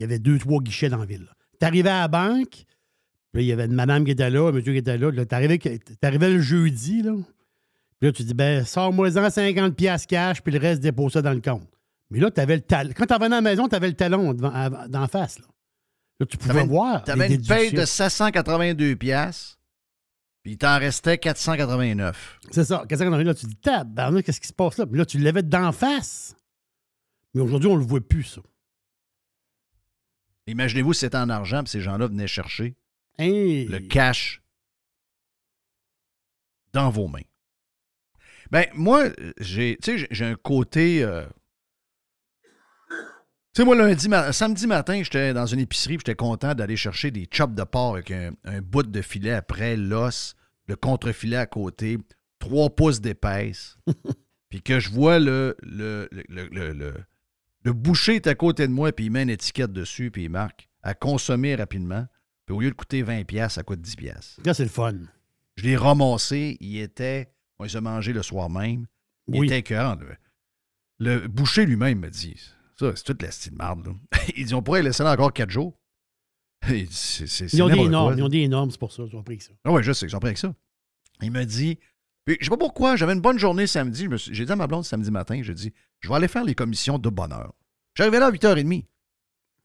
y 0.00 0.04
avait 0.04 0.18
deux, 0.18 0.38
trois 0.38 0.60
guichets 0.60 0.88
dans 0.88 0.98
la 0.98 1.06
ville. 1.06 1.26
Tu 1.60 1.66
arrivais 1.66 1.90
à 1.90 2.00
la 2.02 2.08
banque, 2.08 2.64
puis 3.32 3.42
il 3.42 3.46
y 3.46 3.52
avait 3.52 3.66
une 3.66 3.72
madame 3.74 4.04
qui 4.04 4.12
était 4.12 4.30
là, 4.30 4.48
un 4.48 4.52
monsieur 4.52 4.72
qui 4.72 4.78
était 4.78 4.96
là. 4.96 5.10
là 5.10 5.26
tu 5.26 5.34
arrivais, 5.34 6.30
le 6.30 6.40
jeudi, 6.40 7.02
là. 7.02 7.14
Puis 8.00 8.08
là, 8.08 8.12
tu 8.12 8.22
dis, 8.22 8.34
ben, 8.34 8.64
sors-moi-en 8.64 9.30
50 9.30 9.74
pièces 9.74 10.06
cash, 10.06 10.40
puis 10.42 10.52
le 10.52 10.60
reste, 10.60 10.80
dépose 10.82 11.12
ça 11.12 11.22
dans 11.22 11.32
le 11.32 11.40
compte. 11.40 11.68
Mais 12.10 12.20
là, 12.20 12.30
tu 12.30 12.40
avais 12.40 12.56
le 12.56 12.62
talon. 12.62 12.92
Quand 12.96 13.06
tu 13.06 13.12
revenais 13.14 13.36
à 13.36 13.40
la 13.40 13.50
maison, 13.50 13.68
tu 13.68 13.74
avais 13.74 13.88
le 13.88 13.94
talon 13.96 14.32
d'en 14.34 15.08
face. 15.08 15.38
Là, 15.38 15.46
Là, 16.20 16.26
tu 16.26 16.36
pouvais 16.36 16.64
voir. 16.64 17.02
T'avais 17.02 17.28
les 17.28 17.34
une 17.36 17.46
paye 17.46 17.70
de 17.70 17.76
déductions. 17.76 17.86
782 18.08 18.94
pièces, 18.96 19.58
puis 20.42 20.52
il 20.52 20.58
t'en 20.58 20.78
restait 20.78 21.18
489. 21.18 22.38
C'est 22.52 22.64
ça. 22.64 22.84
Qu'est-ce 22.88 23.02
qu'on 23.02 23.12
arrive 23.12 23.26
là? 23.26 23.34
Tu 23.34 23.46
dis, 23.46 23.56
tabarnak, 23.56 24.24
qu'est-ce 24.24 24.40
qui 24.40 24.46
se 24.46 24.52
passe 24.52 24.78
là? 24.78 24.86
Puis 24.86 24.96
là, 24.98 25.06
tu 25.06 25.18
le 25.18 25.24
levais 25.24 25.42
d'en 25.42 25.72
face. 25.72 26.36
Mais 27.34 27.40
aujourd'hui, 27.40 27.68
on 27.68 27.74
le 27.76 27.84
voit 27.84 28.00
plus, 28.00 28.22
ça. 28.22 28.40
Imaginez-vous 30.46 30.92
c'était 30.92 31.16
en 31.16 31.30
argent, 31.30 31.62
puis 31.64 31.70
ces 31.70 31.80
gens-là 31.80 32.06
venaient 32.06 32.26
chercher 32.28 32.76
Hey! 33.18 33.66
le 33.66 33.80
cash 33.80 34.42
dans 36.72 36.90
vos 36.90 37.08
mains. 37.08 37.22
Ben, 38.50 38.66
moi, 38.74 39.08
j'ai, 39.40 39.78
tu 39.82 39.92
sais, 39.92 39.98
j'ai- 39.98 40.08
j'ai 40.10 40.24
un 40.26 40.34
côté. 40.36 41.02
euh, 41.02 41.26
Tu 43.54 43.60
sais, 43.62 43.64
moi, 43.64 43.76
lundi, 43.76 44.08
ma- 44.08 44.32
samedi 44.32 44.66
matin, 44.66 45.00
j'étais 45.02 45.32
dans 45.32 45.46
une 45.46 45.60
épicerie, 45.60 45.94
j'étais 45.94 46.16
content 46.16 46.54
d'aller 46.54 46.76
chercher 46.76 47.10
des 47.12 47.28
chops 47.30 47.54
de 47.54 47.62
porc 47.62 47.94
avec 47.94 48.10
un, 48.10 48.32
un 48.44 48.60
bout 48.60 48.82
de 48.82 49.00
filet 49.02 49.30
après, 49.32 49.76
l'os, 49.76 50.34
le 50.66 50.74
contre-filet 50.74 51.36
à 51.36 51.46
côté, 51.46 51.98
trois 52.40 52.68
pouces 52.74 53.00
d'épaisse. 53.00 53.76
puis 54.48 54.60
que 54.60 54.80
je 54.80 54.90
vois 54.90 55.20
le, 55.20 55.56
le, 55.62 56.08
le, 56.10 56.48
le, 56.50 56.72
le- 57.62 57.72
boucher 57.72 58.16
est 58.16 58.26
à 58.26 58.34
côté 58.34 58.66
de 58.66 58.72
moi, 58.72 58.90
puis 58.92 59.04
il 59.06 59.10
met 59.12 59.22
une 59.22 59.30
étiquette 59.30 59.72
dessus, 59.72 60.10
puis 60.10 60.24
il 60.24 60.30
marque 60.30 60.68
à 60.82 60.94
consommer 60.94 61.54
rapidement. 61.54 62.06
Puis 62.46 62.54
au 62.56 62.60
lieu 62.60 62.70
de 62.70 62.74
coûter 62.74 63.02
20$, 63.04 63.24
piastres, 63.24 63.54
ça 63.54 63.62
coûte 63.62 63.80
10$. 63.80 63.96
piastres. 63.96 64.40
Là, 64.44 64.52
c'est 64.52 64.64
le 64.64 64.68
fun. 64.68 64.94
Je 65.56 65.62
l'ai 65.62 65.76
ramassé. 65.76 66.56
Il 66.60 66.76
était. 66.78 67.32
On 67.60 67.64
les 67.64 67.76
a 67.76 67.80
mangés 67.80 68.12
le 68.12 68.22
soir 68.22 68.50
même. 68.50 68.86
Il 69.28 69.38
Oui. 69.38 69.46
était 69.46 69.60
écœurant. 69.60 69.96
Le, 70.98 71.20
le 71.20 71.28
boucher 71.28 71.64
lui-même 71.66 72.00
me 72.00 72.10
dit 72.10 72.36
Ça, 72.78 72.92
c'est 72.96 73.04
toute 73.04 73.22
la 73.22 73.30
style 73.30 73.54
marde. 73.54 73.86
Là. 73.86 73.92
Il 74.36 74.46
dit 74.46 74.54
On 74.54 74.62
pourrait 74.62 74.82
laisser 74.82 75.02
là 75.02 75.12
encore 75.12 75.32
quatre 75.32 75.50
jours. 75.50 75.78
Dit, 76.68 76.88
Ils 77.52 77.62
ont 77.62 77.68
des 77.68 77.88
normes. 77.88 78.16
Ils 78.16 78.22
ont 78.22 78.28
des 78.28 78.48
normes, 78.48 78.70
c'est 78.70 78.78
pour 78.78 78.90
ça. 78.90 79.02
Ils 79.10 79.14
ont 79.14 79.22
pris 79.22 79.40
ça. 79.40 79.52
Ah 79.64 79.72
ouais, 79.72 79.82
je 79.82 79.92
sais, 79.92 80.06
ils 80.06 80.16
ont 80.16 80.18
pris 80.18 80.28
avec 80.28 80.38
ça. 80.38 80.54
Il 81.20 81.30
me 81.30 81.44
dit. 81.44 81.78
Puis, 82.24 82.38
je 82.40 82.46
sais 82.46 82.50
pas 82.50 82.56
pourquoi, 82.56 82.96
j'avais 82.96 83.12
une 83.12 83.20
bonne 83.20 83.38
journée 83.38 83.66
samedi. 83.66 84.08
J'ai 84.32 84.46
dit 84.46 84.52
à 84.52 84.56
ma 84.56 84.66
blonde 84.66 84.84
samedi 84.84 85.10
matin, 85.10 85.40
je 85.42 85.52
dis 85.52 85.74
Je 86.00 86.08
vais 86.08 86.14
aller 86.14 86.28
faire 86.28 86.44
les 86.44 86.54
commissions 86.54 86.98
de 86.98 87.10
bonne 87.10 87.32
heure. 87.32 87.52
J'arrivais 87.94 88.18
là 88.18 88.26
à 88.26 88.30
8h30. 88.32 88.86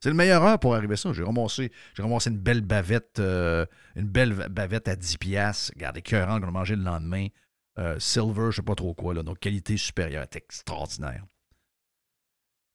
C'est 0.01 0.09
le 0.09 0.15
meilleure 0.15 0.43
heure 0.43 0.59
pour 0.59 0.75
arriver 0.75 0.93
à 0.93 0.97
ça. 0.97 1.11
J'ai 1.11 1.23
ramassé, 1.23 1.71
j'ai 1.95 2.03
une 2.03 2.37
belle 2.37 2.61
bavette, 2.61 3.19
euh, 3.19 3.65
une 3.95 4.07
belle 4.07 4.33
bavette 4.49 4.87
à 4.87 4.95
10 4.95 5.17
piastres. 5.17 5.71
Regardez, 5.75 5.99
écœurant 5.99 6.39
qu'on 6.39 6.47
a 6.47 6.51
mangé 6.51 6.75
le 6.75 6.83
lendemain. 6.83 7.27
Euh, 7.77 7.99
silver, 7.99 8.51
je 8.51 8.57
sais 8.57 8.61
pas 8.61 8.75
trop 8.75 8.93
quoi, 8.93 9.13
là. 9.13 9.23
Donc, 9.23 9.39
qualité 9.39 9.77
supérieure, 9.77 10.25
c'est 10.31 10.37
extraordinaire. 10.37 11.25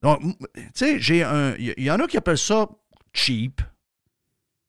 Donc, 0.03 0.21
tu 0.55 0.63
sais, 0.75 0.99
j'ai 1.01 1.23
un. 1.23 1.55
Il 1.57 1.69
y, 1.69 1.75
il 1.79 1.85
y 1.85 1.91
en 1.91 1.99
a 2.01 2.07
qui 2.07 2.17
appellent 2.17 2.37
ça 2.39 2.69
cheap. 3.13 3.61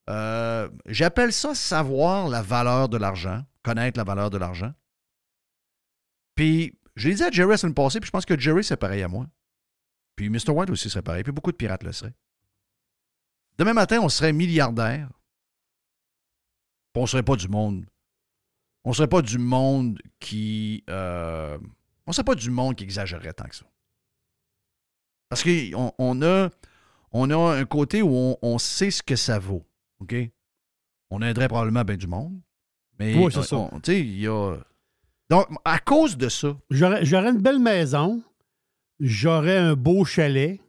Euh, 0.10 0.70
J'appelle 0.86 1.34
ça 1.34 1.55
savoir 1.55 2.27
la 2.29 2.41
valeur 2.41 2.89
de 2.89 2.98
l'argent, 2.98 3.44
connaître 3.63 3.98
la 3.98 4.03
valeur 4.03 4.29
de 4.29 4.38
l'argent. 4.38 4.74
Puis, 6.36 6.77
je 6.96 7.10
l'ai 7.10 7.15
dit 7.15 7.24
à 7.24 7.32
Jerry 7.32 7.50
la 7.51 7.58
semaine 7.58 7.74
passée, 7.74 8.00
puis 8.00 8.08
je 8.08 8.12
pense 8.12 8.25
que 8.25 8.38
Jerry, 8.39 8.63
c'est 8.63 8.77
pareil 8.77 9.01
à 9.03 9.08
moi. 9.08 9.25
Puis 10.15 10.29
Mr. 10.29 10.51
White 10.51 10.70
aussi 10.70 10.89
serait 10.89 11.01
pareil, 11.01 11.24
puis 11.24 11.34
beaucoup 11.34 11.51
de 11.51 11.58
pirates 11.58 11.84
le 11.84 11.91
seraient. 11.91 12.13
Demain 13.58 13.74
matin, 13.74 14.00
on 14.01 14.10
serait 14.10 14.32
milliardaire. 14.32 15.10
Puis 16.94 17.01
on 17.03 17.05
serait 17.05 17.24
pas 17.24 17.36
du 17.36 17.48
monde. 17.50 17.86
On 18.86 18.94
serait 18.94 19.08
pas 19.08 19.22
du 19.22 19.38
monde 19.39 20.00
qui. 20.20 20.84
euh, 20.89 21.58
on 22.05 22.12
serait 22.12 22.24
pas 22.24 22.36
du 22.36 22.51
monde 22.51 22.75
qui 22.75 22.84
exagérerait 22.84 23.34
tant 23.34 23.48
que 23.48 23.55
ça. 23.55 23.65
Parce 25.29 25.44
qu'on 25.44 25.91
on 25.98 26.22
a, 26.22 26.50
on 27.12 27.29
a 27.29 27.55
un 27.55 27.65
côté 27.65 28.01
où 28.01 28.10
on, 28.13 28.38
on 28.41 28.58
sait 28.58 28.91
ce 28.91 29.01
que 29.03 29.15
ça 29.15 29.39
vaut. 29.39 29.65
OK? 30.00 30.15
On 31.10 31.22
aiderait 31.22 31.48
probablement 31.48 31.84
bien 31.84 31.98
du 31.98 32.08
monde. 32.08 32.39
Mais 33.00 33.15
Oui, 33.15 33.32
c'est 33.32 33.44
ça. 33.44 33.70
tu 33.84 33.91
sais, 33.91 34.00
il 34.00 34.20
y 34.20 34.27
a. 34.27 34.55
Donc, 35.29 35.48
à 35.65 35.79
cause 35.79 36.17
de 36.17 36.29
ça, 36.29 36.55
J'aurais 36.70 37.29
une 37.29 37.41
belle 37.41 37.60
maison. 37.60 38.22
J'aurais 39.00 39.58
un 39.58 39.75
beau 39.75 40.05
chalet. 40.05 40.62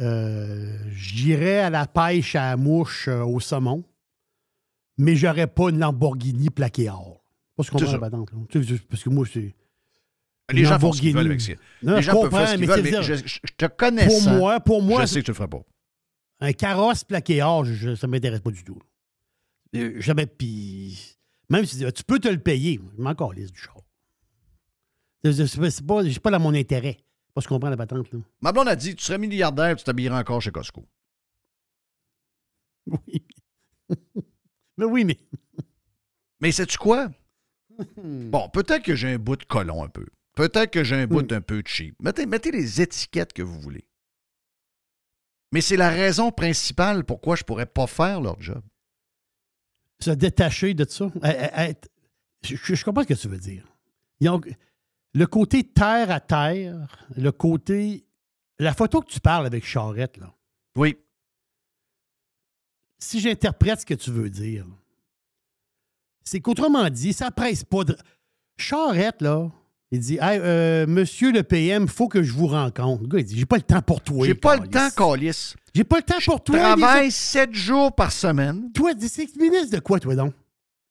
Euh, 0.00 0.78
J'irais 0.90 1.58
à 1.58 1.70
la 1.70 1.86
pêche 1.86 2.34
à 2.34 2.50
la 2.50 2.56
mouche 2.56 3.06
euh, 3.08 3.22
au 3.22 3.38
saumon. 3.38 3.84
Mais 4.96 5.14
j'aurais 5.14 5.46
pas 5.46 5.70
une 5.70 5.78
Lamborghini 5.78 6.50
plaquée 6.50 6.90
or. 6.90 7.22
Pas 7.56 7.62
ce 7.62 7.70
qu'on 7.70 7.78
Parce 8.88 9.04
que 9.04 9.10
moi, 9.10 9.26
c'est. 9.30 9.54
Les 10.52 10.64
gens 10.64 10.78
font 10.78 10.92
ce 10.92 11.00
qu'ils 11.00 11.14
veulent 11.14 11.26
avec 11.26 11.40
ça. 11.40 11.52
Non, 11.82 11.96
les 11.96 12.02
je 12.02 12.06
gens 12.06 12.12
peuvent 12.12 12.22
comprends, 12.30 12.38
faire 12.38 12.48
ce 12.48 12.52
qu'ils 12.54 12.60
mais 12.60 12.66
veulent, 12.66 12.76
c'est 12.76 12.82
mais 12.82 12.90
dire, 12.90 13.02
je, 13.26 13.38
te 13.56 13.66
connais 13.66 14.06
Pour 14.06 14.22
moi, 14.30 14.60
pour 14.60 14.82
moi, 14.82 15.02
je 15.02 15.06
sais 15.06 15.20
que 15.20 15.24
tu 15.26 15.30
le 15.30 15.34
ferais 15.36 15.48
pas. 15.48 15.62
un 16.40 16.52
carrosse 16.52 17.04
plaqué 17.04 17.42
or, 17.42 17.64
je- 17.64 17.74
je- 17.74 17.94
ça 17.94 18.06
ne 18.06 18.12
m'intéresse 18.12 18.40
pas 18.40 18.50
du 18.50 18.64
tout. 18.64 18.78
Euh, 19.76 20.00
Jamais. 20.00 20.26
Puis. 20.26 21.16
Même 21.48 21.64
si 21.66 21.78
tu 21.92 22.04
peux 22.04 22.18
te 22.18 22.28
le 22.28 22.38
payer, 22.38 22.80
je 22.96 23.02
m'en 23.02 23.14
calisse 23.14 23.50
du 23.52 23.58
char. 23.60 23.76
C'est 25.24 25.32
c'est 25.46 25.58
pas, 25.60 25.70
c'est 25.70 25.86
pas, 25.86 26.02
c'est 26.04 26.20
pas 26.20 26.30
dans 26.30 26.40
mon 26.40 26.54
intérêt. 26.54 26.98
Pas 27.34 27.40
se 27.40 27.48
comprendre 27.48 27.70
la 27.72 27.76
patente, 27.76 28.10
là. 28.12 28.18
Ma 28.40 28.52
blonde 28.52 28.68
a 28.68 28.76
dit 28.76 28.94
Tu 28.96 29.04
serais 29.04 29.18
milliardaire, 29.18 29.76
tu 29.76 29.84
t'habillerais 29.84 30.18
encore 30.18 30.40
chez 30.42 30.50
Costco. 30.50 30.84
Oui. 32.86 33.22
mais 34.76 34.84
oui, 34.86 35.04
mais. 35.04 35.18
Mais 36.40 36.52
sais-tu 36.52 36.78
quoi? 36.78 37.10
Bon, 37.96 38.48
peut-être 38.50 38.82
que 38.82 38.94
j'ai 38.94 39.14
un 39.14 39.18
bout 39.18 39.36
de 39.36 39.44
colon 39.44 39.82
un 39.84 39.88
peu. 39.88 40.06
Peut-être 40.34 40.70
que 40.70 40.84
j'ai 40.84 40.96
un 40.96 41.06
bout 41.06 41.30
un 41.32 41.40
peu 41.40 41.62
cheap. 41.66 41.96
Mettez, 42.00 42.26
mettez 42.26 42.50
les 42.50 42.80
étiquettes 42.80 43.32
que 43.32 43.42
vous 43.42 43.60
voulez. 43.60 43.86
Mais 45.52 45.60
c'est 45.60 45.76
la 45.76 45.90
raison 45.90 46.30
principale 46.30 47.04
pourquoi 47.04 47.34
je 47.36 47.42
pourrais 47.42 47.66
pas 47.66 47.86
faire 47.86 48.20
leur 48.20 48.40
job. 48.40 48.62
Se 50.00 50.10
détacher 50.10 50.74
de 50.74 50.84
ça. 50.88 51.10
Eh, 51.24 51.28
eh, 51.28 51.60
être- 51.70 51.88
Je, 52.44 52.84
comprends 52.84 53.02
ce 53.02 53.08
que 53.08 53.14
tu 53.14 53.28
veux 53.28 53.38
dire. 53.38 53.66
Ont- 54.22 54.40
le 55.12 55.26
côté 55.26 55.64
terre 55.64 56.10
à 56.10 56.20
terre, 56.20 57.06
le 57.16 57.32
côté. 57.32 58.06
La 58.58 58.72
photo 58.74 59.00
que 59.00 59.10
tu 59.10 59.20
parles 59.20 59.46
avec 59.46 59.64
Charrette, 59.64 60.16
là. 60.18 60.34
Oui. 60.76 60.96
si 62.98 63.18
j'interprète 63.20 63.80
ce 63.80 63.86
que 63.86 63.94
tu 63.94 64.10
veux 64.10 64.28
dire, 64.30 64.66
c'est 66.22 66.40
qu'autrement 66.40 66.88
dit, 66.90 67.12
ça 67.14 67.30
presse 67.30 67.64
pas 67.64 67.82
de. 67.84 67.96
Charrette, 68.58 69.22
là, 69.22 69.50
il 69.90 70.00
dit 70.00 70.18
Hey, 70.20 70.40
euh, 70.42 70.86
Monsieur 70.86 71.32
le 71.32 71.42
PM, 71.42 71.88
faut 71.88 72.08
que 72.08 72.22
je 72.22 72.32
vous 72.32 72.46
rencontre. 72.46 73.02
Le 73.02 73.08
gars, 73.08 73.18
il 73.18 73.24
dit 73.24 73.38
J'ai 73.38 73.46
pas 73.46 73.56
le 73.56 73.62
temps 73.62 73.82
pour 73.82 74.00
toi. 74.00 74.26
J'ai 74.26 74.34
pas 74.34 74.56
le 74.56 74.68
temps, 74.68 74.88
Calis. 74.96 75.54
J'ai 75.74 75.84
pas 75.84 75.96
le 75.96 76.02
temps 76.02 76.18
pour 76.24 76.42
toi. 76.42 76.58
Travaille 76.58 77.10
sept 77.10 77.54
jours 77.54 77.94
par 77.94 78.12
semaine. 78.12 78.70
Toi, 78.72 78.92
c'est 78.98 79.36
ministre 79.36 79.76
de 79.76 79.80
quoi, 79.80 80.00
toi, 80.00 80.14
donc? 80.14 80.32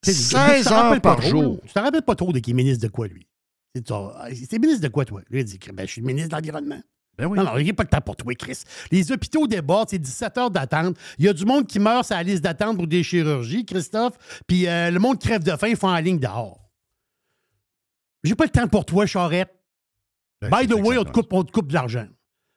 16 0.04 0.28
Tu 0.28 0.34
t'en 0.34 0.40
rappelles 0.40 0.74
heures 0.96 1.02
par 1.02 1.20
trop, 1.20 1.30
jour. 1.30 1.60
Tu 1.66 1.74
te 1.74 1.80
rappelles 1.80 2.02
pas 2.02 2.16
trop 2.16 2.32
de 2.32 2.40
qui 2.40 2.52
est 2.52 2.54
ministre 2.54 2.86
de 2.86 2.92
quoi, 2.92 3.08
lui? 3.08 3.28
C'est 3.76 4.60
ministre 4.60 4.82
de 4.82 4.88
quoi, 4.88 5.06
toi? 5.06 5.22
Lui, 5.30 5.42
il 5.42 5.46
dit 5.46 5.60
ben, 5.74 5.86
Je 5.86 5.92
suis 5.92 6.02
ministre 6.02 6.30
de 6.30 6.36
l'Environnement. 6.36 6.82
Ben 7.18 7.26
oui. 7.28 7.38
Non, 7.38 7.44
non, 7.44 7.58
il 7.58 7.66
n'y 7.66 7.70
a 7.70 7.74
pas 7.74 7.84
le 7.84 7.90
temps 7.90 8.00
pour 8.00 8.16
toi, 8.16 8.34
Chris. 8.34 8.62
Les 8.92 9.12
hôpitaux 9.12 9.46
débordent, 9.46 9.90
c'est 9.90 10.00
17 10.00 10.38
heures 10.38 10.52
d'attente. 10.52 10.96
Il 11.18 11.26
y 11.26 11.28
a 11.28 11.34
du 11.34 11.44
monde 11.44 11.68
qui 11.68 11.78
meurt 11.78 12.06
sur 12.06 12.16
la 12.16 12.24
liste 12.24 12.42
d'attente 12.42 12.78
pour 12.78 12.88
des 12.88 13.04
chirurgies, 13.04 13.66
Christophe. 13.66 14.14
Puis 14.48 14.68
euh, 14.68 14.90
le 14.90 15.00
monde 15.00 15.20
crève 15.20 15.44
de 15.44 15.52
faim, 15.52 15.68
ils 15.68 15.76
font 15.76 15.90
en 15.90 16.00
ligne 16.00 16.18
dehors. 16.18 16.59
J'ai 18.24 18.36
pas 18.36 18.46
le 18.46 18.50
temps 18.50 18.68
pour 18.68 18.86
toi, 18.86 19.06
Charrette. 19.06 19.54
Ben, 20.42 20.50
By 20.50 20.68
the 20.68 20.74
way, 20.74 20.98
on 20.98 21.04
te 21.04 21.12
coupe, 21.12 21.32
on 21.34 21.44
te 21.44 21.52
coupe 21.52 21.68
de 21.68 21.74
l'argent. 21.74 22.08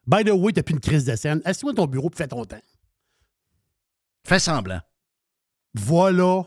By 0.06 0.24
the 0.24 0.30
way, 0.30 0.52
t'as 0.52 0.62
plus 0.62 0.74
une 0.74 0.80
crise 0.80 1.04
de 1.04 1.16
scène. 1.16 1.40
Assieds-toi 1.44 1.72
à 1.72 1.74
ton 1.74 1.86
bureau 1.86 2.10
et 2.12 2.16
fais 2.16 2.28
ton 2.28 2.44
temps. 2.44 2.60
Fais 4.26 4.38
semblant. 4.38 4.80
Voilà. 5.74 6.44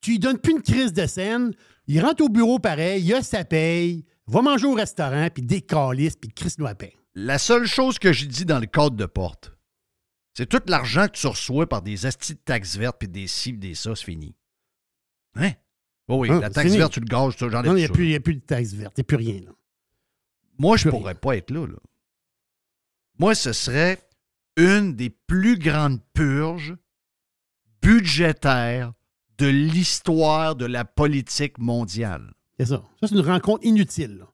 Tu 0.00 0.12
lui 0.12 0.18
donnes 0.18 0.38
plus 0.38 0.52
une 0.52 0.62
crise 0.62 0.92
de 0.92 1.06
scène. 1.06 1.52
Il 1.86 2.00
rentre 2.04 2.24
au 2.24 2.28
bureau 2.28 2.58
pareil, 2.58 3.02
il 3.04 3.14
a 3.14 3.22
sa 3.22 3.44
paye, 3.44 4.04
va 4.26 4.40
manger 4.40 4.66
au 4.66 4.74
restaurant, 4.74 5.28
puis 5.32 5.42
décalisse, 5.42 6.16
puis 6.16 6.30
Chris 6.30 6.54
nous 6.58 6.64
la 6.64 6.74
paye. 6.74 6.96
La 7.14 7.38
seule 7.38 7.66
chose 7.66 7.98
que 7.98 8.12
j'ai 8.12 8.26
dit 8.26 8.44
dans 8.44 8.58
le 8.58 8.66
cadre 8.66 8.96
de 8.96 9.06
porte, 9.06 9.52
c'est 10.34 10.48
tout 10.48 10.62
l'argent 10.66 11.06
que 11.08 11.12
tu 11.12 11.26
reçois 11.26 11.68
par 11.68 11.82
des 11.82 12.06
astis 12.06 12.34
de 12.34 12.38
taxes 12.38 12.76
vertes 12.76 12.96
puis 12.98 13.08
des 13.08 13.26
ci, 13.26 13.52
des 13.52 13.74
ça, 13.74 13.94
c'est 13.94 14.04
fini. 14.04 14.34
Hein? 15.34 15.52
Oh 16.08 16.16
oui, 16.18 16.30
Hein, 16.30 16.40
la 16.40 16.50
taxe 16.50 16.72
verte, 16.72 16.92
tu 16.92 17.00
le 17.00 17.06
gages, 17.06 17.40
ai 17.40 17.46
Non, 17.46 17.62
il 17.72 17.74
n'y 17.76 17.84
a, 17.84 17.88
plus- 17.88 18.08
y 18.10 18.14
a 18.14 18.20
plus 18.20 18.34
de 18.34 18.40
taxe 18.40 18.72
verte, 18.72 18.94
il 18.96 19.00
n'y 19.00 19.02
a 19.02 19.04
plus 19.04 19.16
rien. 19.16 19.40
Là. 19.40 19.52
Moi, 20.58 20.76
je 20.76 20.82
plus 20.82 20.90
pourrais 20.90 21.14
pas 21.14 21.36
être 21.36 21.50
là, 21.50 21.66
là. 21.66 21.76
Moi, 23.18 23.34
ce 23.34 23.52
serait 23.52 24.00
une 24.56 24.94
des 24.94 25.10
plus 25.10 25.58
grandes 25.58 26.00
purges 26.12 26.76
budgétaires 27.80 28.92
de 29.38 29.46
l'histoire 29.46 30.54
de 30.56 30.66
la 30.66 30.84
politique 30.84 31.58
mondiale. 31.58 32.32
C'est 32.58 32.66
ça. 32.66 32.84
Ça, 33.00 33.06
c'est 33.08 33.14
une 33.14 33.20
rencontre 33.20 33.64
inutile. 33.64 34.18
là. 34.18 34.26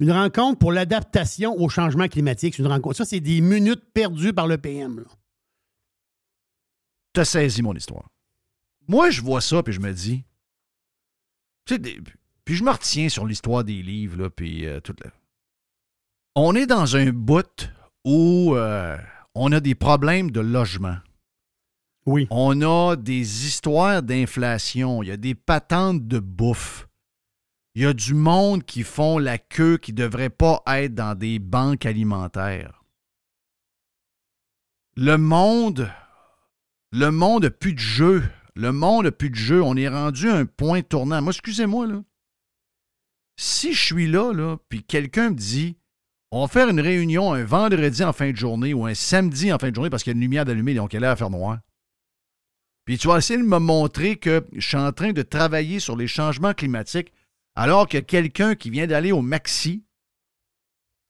Une 0.00 0.12
rencontre 0.12 0.58
pour 0.58 0.72
l'adaptation 0.72 1.54
au 1.54 1.68
changement 1.68 2.08
climatique. 2.08 2.54
C'est 2.54 2.62
une 2.62 2.68
rencontre. 2.68 2.96
Ça, 2.96 3.04
c'est 3.04 3.20
des 3.20 3.40
minutes 3.40 3.84
perdues 3.92 4.32
par 4.32 4.46
le 4.46 4.58
PM. 4.58 5.00
là. 5.00 5.06
T'as 7.12 7.24
saisi 7.24 7.62
mon 7.62 7.74
histoire. 7.74 8.08
Moi, 8.88 9.10
je 9.10 9.22
vois 9.22 9.40
ça, 9.40 9.62
puis 9.62 9.72
je 9.72 9.80
me 9.80 9.92
dis. 9.92 10.24
Tu 11.66 11.74
sais, 11.74 11.78
des- 11.78 12.00
puis 12.44 12.54
je 12.56 12.64
me 12.64 12.70
retiens 12.70 13.08
sur 13.08 13.26
l'histoire 13.26 13.64
des 13.64 13.82
livres, 13.82 14.22
là, 14.22 14.30
puis 14.30 14.66
euh, 14.66 14.80
tout. 14.80 14.94
là. 15.02 15.10
On 16.34 16.54
est 16.54 16.66
dans 16.66 16.96
un 16.96 17.10
bout 17.10 17.70
où 18.04 18.54
euh, 18.54 18.98
on 19.34 19.50
a 19.52 19.60
des 19.60 19.74
problèmes 19.74 20.30
de 20.30 20.40
logement. 20.40 20.96
Oui. 22.06 22.26
On 22.30 22.60
a 22.60 22.96
des 22.96 23.46
histoires 23.46 24.02
d'inflation. 24.02 25.02
Il 25.02 25.08
y 25.08 25.12
a 25.12 25.16
des 25.16 25.34
patentes 25.34 26.06
de 26.06 26.18
bouffe. 26.18 26.86
Il 27.74 27.82
y 27.82 27.86
a 27.86 27.94
du 27.94 28.14
monde 28.14 28.62
qui 28.64 28.82
font 28.82 29.18
la 29.18 29.38
queue 29.38 29.78
qui 29.78 29.92
ne 29.92 29.96
devrait 29.98 30.28
pas 30.30 30.62
être 30.66 30.94
dans 30.94 31.16
des 31.18 31.38
banques 31.38 31.86
alimentaires. 31.86 32.84
Le 34.96 35.16
monde, 35.16 35.90
le 36.92 37.10
monde 37.10 37.44
n'a 37.44 37.50
plus 37.50 37.72
de 37.72 37.78
jeu. 37.78 38.22
Le 38.54 38.72
monde 38.72 39.04
n'a 39.04 39.12
plus 39.12 39.30
de 39.30 39.34
jeu. 39.34 39.62
On 39.62 39.76
est 39.76 39.88
rendu 39.88 40.30
à 40.30 40.36
un 40.36 40.46
point 40.46 40.82
tournant. 40.82 41.20
Moi, 41.22 41.32
excusez-moi, 41.32 41.86
là. 41.86 42.02
Si 43.36 43.72
je 43.72 43.84
suis 43.84 44.06
là, 44.06 44.56
puis 44.68 44.84
quelqu'un 44.84 45.30
me 45.30 45.34
dit 45.34 45.76
on 46.36 46.40
va 46.40 46.48
faire 46.48 46.68
une 46.68 46.80
réunion 46.80 47.32
un 47.32 47.44
vendredi 47.44 48.02
en 48.02 48.12
fin 48.12 48.32
de 48.32 48.36
journée 48.36 48.74
ou 48.74 48.86
un 48.86 48.94
samedi 48.94 49.52
en 49.52 49.58
fin 49.58 49.70
de 49.70 49.74
journée 49.76 49.88
parce 49.88 50.02
qu'il 50.02 50.10
y 50.10 50.14
a 50.14 50.16
une 50.16 50.20
lumière 50.20 50.44
d'allumée, 50.44 50.74
donc 50.74 50.92
y 50.92 50.96
a 50.96 51.10
à 51.10 51.14
faire 51.14 51.30
noir. 51.30 51.60
Puis 52.84 52.98
tu 52.98 53.06
vas 53.06 53.18
essayer 53.18 53.38
de 53.38 53.44
me 53.44 53.58
montrer 53.58 54.16
que 54.16 54.44
je 54.52 54.66
suis 54.66 54.76
en 54.76 54.90
train 54.90 55.12
de 55.12 55.22
travailler 55.22 55.78
sur 55.78 55.96
les 55.96 56.08
changements 56.08 56.52
climatiques 56.52 57.12
alors 57.54 57.88
que 57.88 57.98
quelqu'un 57.98 58.56
qui 58.56 58.70
vient 58.70 58.88
d'aller 58.88 59.12
au 59.12 59.22
Maxi, 59.22 59.84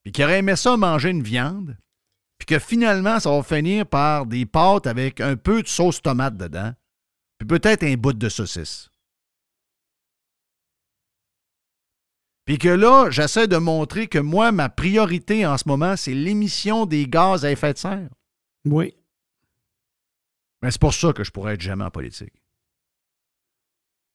puis 0.03 0.11
qui 0.11 0.23
aurait 0.23 0.37
aimé 0.37 0.55
ça 0.55 0.77
manger 0.77 1.09
une 1.09 1.23
viande, 1.23 1.75
puis 2.37 2.45
que 2.45 2.59
finalement, 2.59 3.19
ça 3.19 3.31
va 3.31 3.41
finir 3.41 3.87
par 3.87 4.27
des 4.27 4.45
pâtes 4.45 4.85
avec 4.85 5.21
un 5.21 5.37
peu 5.37 5.63
de 5.63 5.67
sauce 5.67 6.03
tomate 6.03 6.37
dedans, 6.37 6.71
puis 7.37 7.47
peut-être 7.47 7.83
un 7.83 7.95
bout 7.95 8.13
de 8.13 8.29
saucisse. 8.29 8.89
Puis 12.45 12.59
que 12.59 12.69
là, 12.69 13.09
j'essaie 13.09 13.47
de 13.47 13.57
montrer 13.57 14.07
que 14.07 14.19
moi, 14.19 14.51
ma 14.51 14.69
priorité 14.69 15.45
en 15.47 15.57
ce 15.57 15.67
moment, 15.67 15.97
c'est 15.97 16.13
l'émission 16.13 16.85
des 16.85 17.07
gaz 17.07 17.43
à 17.43 17.51
effet 17.51 17.73
de 17.73 17.77
serre. 17.79 18.09
Oui. 18.65 18.95
Mais 20.61 20.71
c'est 20.71 20.81
pour 20.81 20.93
ça 20.93 21.11
que 21.11 21.23
je 21.23 21.31
pourrais 21.31 21.55
être 21.55 21.61
jamais 21.61 21.83
en 21.83 21.91
politique. 21.91 22.33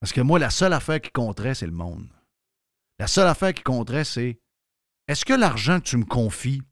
Parce 0.00 0.12
que 0.12 0.20
moi, 0.20 0.38
la 0.38 0.50
seule 0.50 0.72
affaire 0.72 1.00
qui 1.00 1.10
compterait, 1.10 1.54
c'est 1.54 1.66
le 1.66 1.72
monde. 1.72 2.08
La 2.98 3.06
seule 3.06 3.28
affaire 3.28 3.52
qui 3.52 3.62
compterait, 3.62 4.04
c'est 4.04 4.40
est-ce 5.08 5.24
que 5.24 5.32
l'argent 5.32 5.80
que 5.80 5.84
tu 5.86 5.96
me 5.96 6.04
confies, 6.04 6.62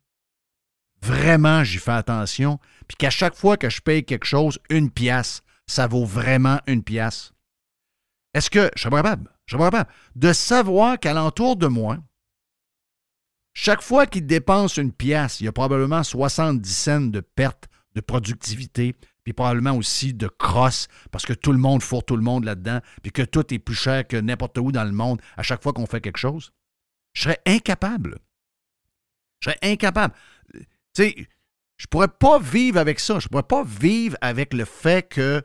vraiment 1.02 1.64
j'y 1.64 1.78
fais 1.78 1.92
attention, 1.92 2.58
puis 2.86 2.96
qu'à 2.96 3.10
chaque 3.10 3.34
fois 3.34 3.56
que 3.56 3.68
je 3.68 3.80
paye 3.80 4.04
quelque 4.04 4.26
chose, 4.26 4.58
une 4.70 4.90
pièce, 4.90 5.42
ça 5.68 5.86
vaut 5.86 6.04
vraiment 6.04 6.60
une 6.66 6.82
pièce? 6.82 7.32
Est-ce 8.34 8.50
que 8.50 8.70
je 8.74 8.88
pas 8.88 9.02
capable, 9.02 9.30
je 9.46 9.56
pas 9.56 9.70
capable 9.70 9.90
de 10.16 10.32
savoir 10.32 10.98
qu'alentour 10.98 11.56
de 11.56 11.68
moi, 11.68 11.98
chaque 13.54 13.82
fois 13.82 14.06
qu'il 14.06 14.26
dépense 14.26 14.76
une 14.76 14.92
pièce, 14.92 15.40
il 15.40 15.44
y 15.44 15.48
a 15.48 15.52
probablement 15.52 16.02
70 16.02 16.72
cents 16.72 17.00
de 17.00 17.20
perte 17.20 17.68
de 17.94 18.00
productivité, 18.00 18.94
puis 19.24 19.32
probablement 19.32 19.76
aussi 19.76 20.14
de 20.14 20.28
crosse, 20.28 20.88
parce 21.10 21.26
que 21.26 21.32
tout 21.32 21.52
le 21.52 21.58
monde 21.58 21.82
fourre 21.82 22.04
tout 22.04 22.16
le 22.16 22.22
monde 22.22 22.44
là-dedans, 22.44 22.80
puis 23.02 23.10
que 23.10 23.22
tout 23.22 23.52
est 23.52 23.58
plus 23.58 23.74
cher 23.74 24.06
que 24.06 24.16
n'importe 24.16 24.58
où 24.58 24.72
dans 24.72 24.84
le 24.84 24.92
monde 24.92 25.20
à 25.36 25.42
chaque 25.42 25.62
fois 25.62 25.72
qu'on 25.72 25.86
fait 25.86 26.00
quelque 26.00 26.18
chose. 26.18 26.52
Je 27.14 27.22
serais 27.22 27.40
incapable. 27.46 28.18
Je 29.40 29.50
serais 29.50 29.58
incapable. 29.62 30.14
Tu 30.52 30.62
sais, 30.94 31.28
je 31.76 31.86
pourrais 31.86 32.08
pas 32.08 32.38
vivre 32.38 32.78
avec 32.78 33.00
ça. 33.00 33.18
Je 33.18 33.28
pourrais 33.28 33.42
pas 33.42 33.64
vivre 33.64 34.16
avec 34.20 34.54
le 34.54 34.64
fait 34.64 35.08
que 35.08 35.44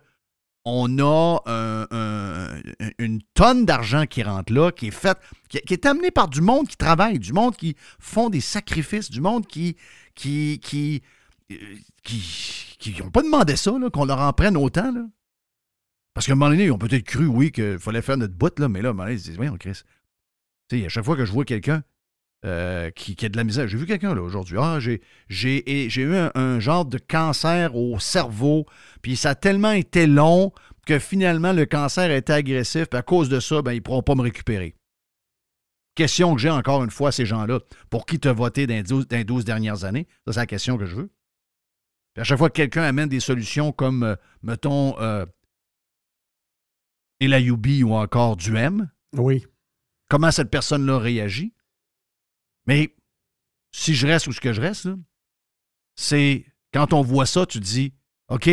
on 0.66 0.98
a 1.00 1.42
un- 1.46 1.88
un- 1.92 2.62
une 2.98 3.22
tonne 3.34 3.66
d'argent 3.66 4.06
qui 4.06 4.24
rentre 4.24 4.54
là, 4.54 4.72
qui 4.72 4.88
est 4.88 4.92
faite, 4.92 5.18
qui, 5.50 5.58
est 5.58 5.86
amené 5.86 6.10
par 6.12 6.28
du 6.30 6.42
monde 6.42 6.68
qui 6.68 6.78
travaille, 6.78 7.20
du 7.20 7.34
monde 7.34 7.56
qui 7.56 7.76
font 8.00 8.30
des 8.30 8.42
sacrifices, 8.42 9.10
du 9.12 9.22
monde 9.22 9.46
qui 9.46 9.76
qui 10.16 10.60
qui 10.64 11.02
euh, 11.52 11.56
qui 12.00 12.96
n'ont 13.00 13.12
pas 13.12 13.22
demandé 13.24 13.56
ça, 13.56 13.72
qu'on 13.92 14.06
leur 14.06 14.20
en 14.20 14.34
prenne 14.34 14.58
autant. 14.58 14.92
Là. 14.92 15.06
Parce 16.14 16.28
qu'à 16.28 16.34
un 16.34 16.36
moment 16.36 16.52
donné, 16.52 16.66
ils 16.66 16.72
ont 16.72 16.78
peut-être 16.78 17.04
cru, 17.06 17.26
oui, 17.26 17.52
qu'il 17.52 17.80
fallait 17.80 18.02
faire 18.02 18.18
notre 18.18 18.34
bout, 18.36 18.58
là, 18.60 18.70
mais 18.70 18.82
là, 18.82 18.90
à 18.90 18.92
un 18.92 18.94
moment 18.94 19.04
donné, 19.06 19.16
ils 19.16 19.20
se 19.20 19.32
disent, 19.32 19.40
on 19.40 19.58
Chris. 19.58 19.82
À 20.72 20.90
chaque 20.90 21.06
fois 21.06 21.16
que 21.16 21.26
je 21.26 21.32
vois 21.32 21.46
quelqu'un 21.46 21.84
euh, 22.46 22.92
qui, 22.92 23.16
qui 23.16 23.26
a 23.26 23.30
de 23.30 23.38
la 23.38 23.44
misère, 23.44 23.68
j'ai 23.68 23.78
vu 23.78 23.86
quelqu'un 23.86 24.14
là 24.14 24.22
aujourd'hui, 24.22 24.58
ah, 24.60 24.80
j'ai, 24.80 25.02
j'ai, 25.30 25.64
et 25.86 25.90
j'ai 25.90 26.02
eu 26.02 26.16
un, 26.16 26.32
un 26.36 26.60
genre 26.60 26.86
de 26.86 26.98
cancer 26.98 27.76
au 27.76 28.00
cerveau, 28.00 28.66
puis 29.02 29.16
ça 29.16 29.32
a 29.32 29.36
tellement 29.36 29.72
été 29.72 30.08
long 30.08 30.52
que 30.86 31.00
finalement, 31.00 31.54
le 31.54 31.66
cancer 31.66 32.12
a 32.12 32.16
été 32.16 32.34
agressif, 32.34 32.86
puis 32.88 33.00
à 33.00 33.02
cause 33.04 33.30
de 33.30 33.40
ça, 33.40 33.62
ben, 33.62 33.72
ils 33.72 33.78
ne 33.78 33.82
pourront 33.82 34.04
pas 34.04 34.16
me 34.16 34.22
récupérer. 34.22 34.76
Question 35.96 36.34
que 36.36 36.42
j'ai 36.42 36.50
encore 36.50 36.84
une 36.84 36.90
fois 36.90 37.10
à 37.10 37.12
ces 37.12 37.26
gens-là. 37.26 37.60
Pour 37.90 38.06
qui 38.06 38.20
as 38.28 38.34
voté 38.34 38.66
dans 38.68 38.74
les 38.74 38.84
12, 38.84 39.08
dans 39.08 39.16
les 39.18 39.24
12 39.24 39.46
dernières 39.46 39.84
années? 39.86 40.08
Ça, 40.26 40.34
c'est 40.34 40.40
la 40.40 40.46
question 40.48 40.78
que 40.78 40.86
je 40.86 40.96
veux. 40.96 41.12
Puis 42.14 42.22
à 42.22 42.24
chaque 42.24 42.40
fois 42.40 42.50
que 42.50 42.56
quelqu'un 42.56 42.82
amène 42.84 43.10
des 43.10 43.20
solutions 43.20 43.72
comme, 43.72 44.04
euh, 44.04 44.16
mettons, 44.42 45.00
euh, 45.00 45.26
Elayoubi 47.20 47.84
ou 47.84 47.94
encore 47.94 48.36
Duhem, 48.36 48.90
Oui. 49.14 49.46
comment 50.10 50.32
cette 50.32 50.50
personne-là 50.50 50.98
réagit? 50.98 51.54
Mais 52.66 52.96
si 53.72 53.96
je 53.96 54.08
reste 54.08 54.28
ou 54.28 54.32
ce 54.32 54.42
que 54.42 54.54
je 54.54 54.62
reste, 54.62 54.88
c'est 55.96 56.46
quand 56.74 56.94
on 56.94 57.02
voit 57.02 57.26
ça, 57.26 57.46
tu 57.46 57.60
dis 57.60 57.94
OK, 58.30 58.50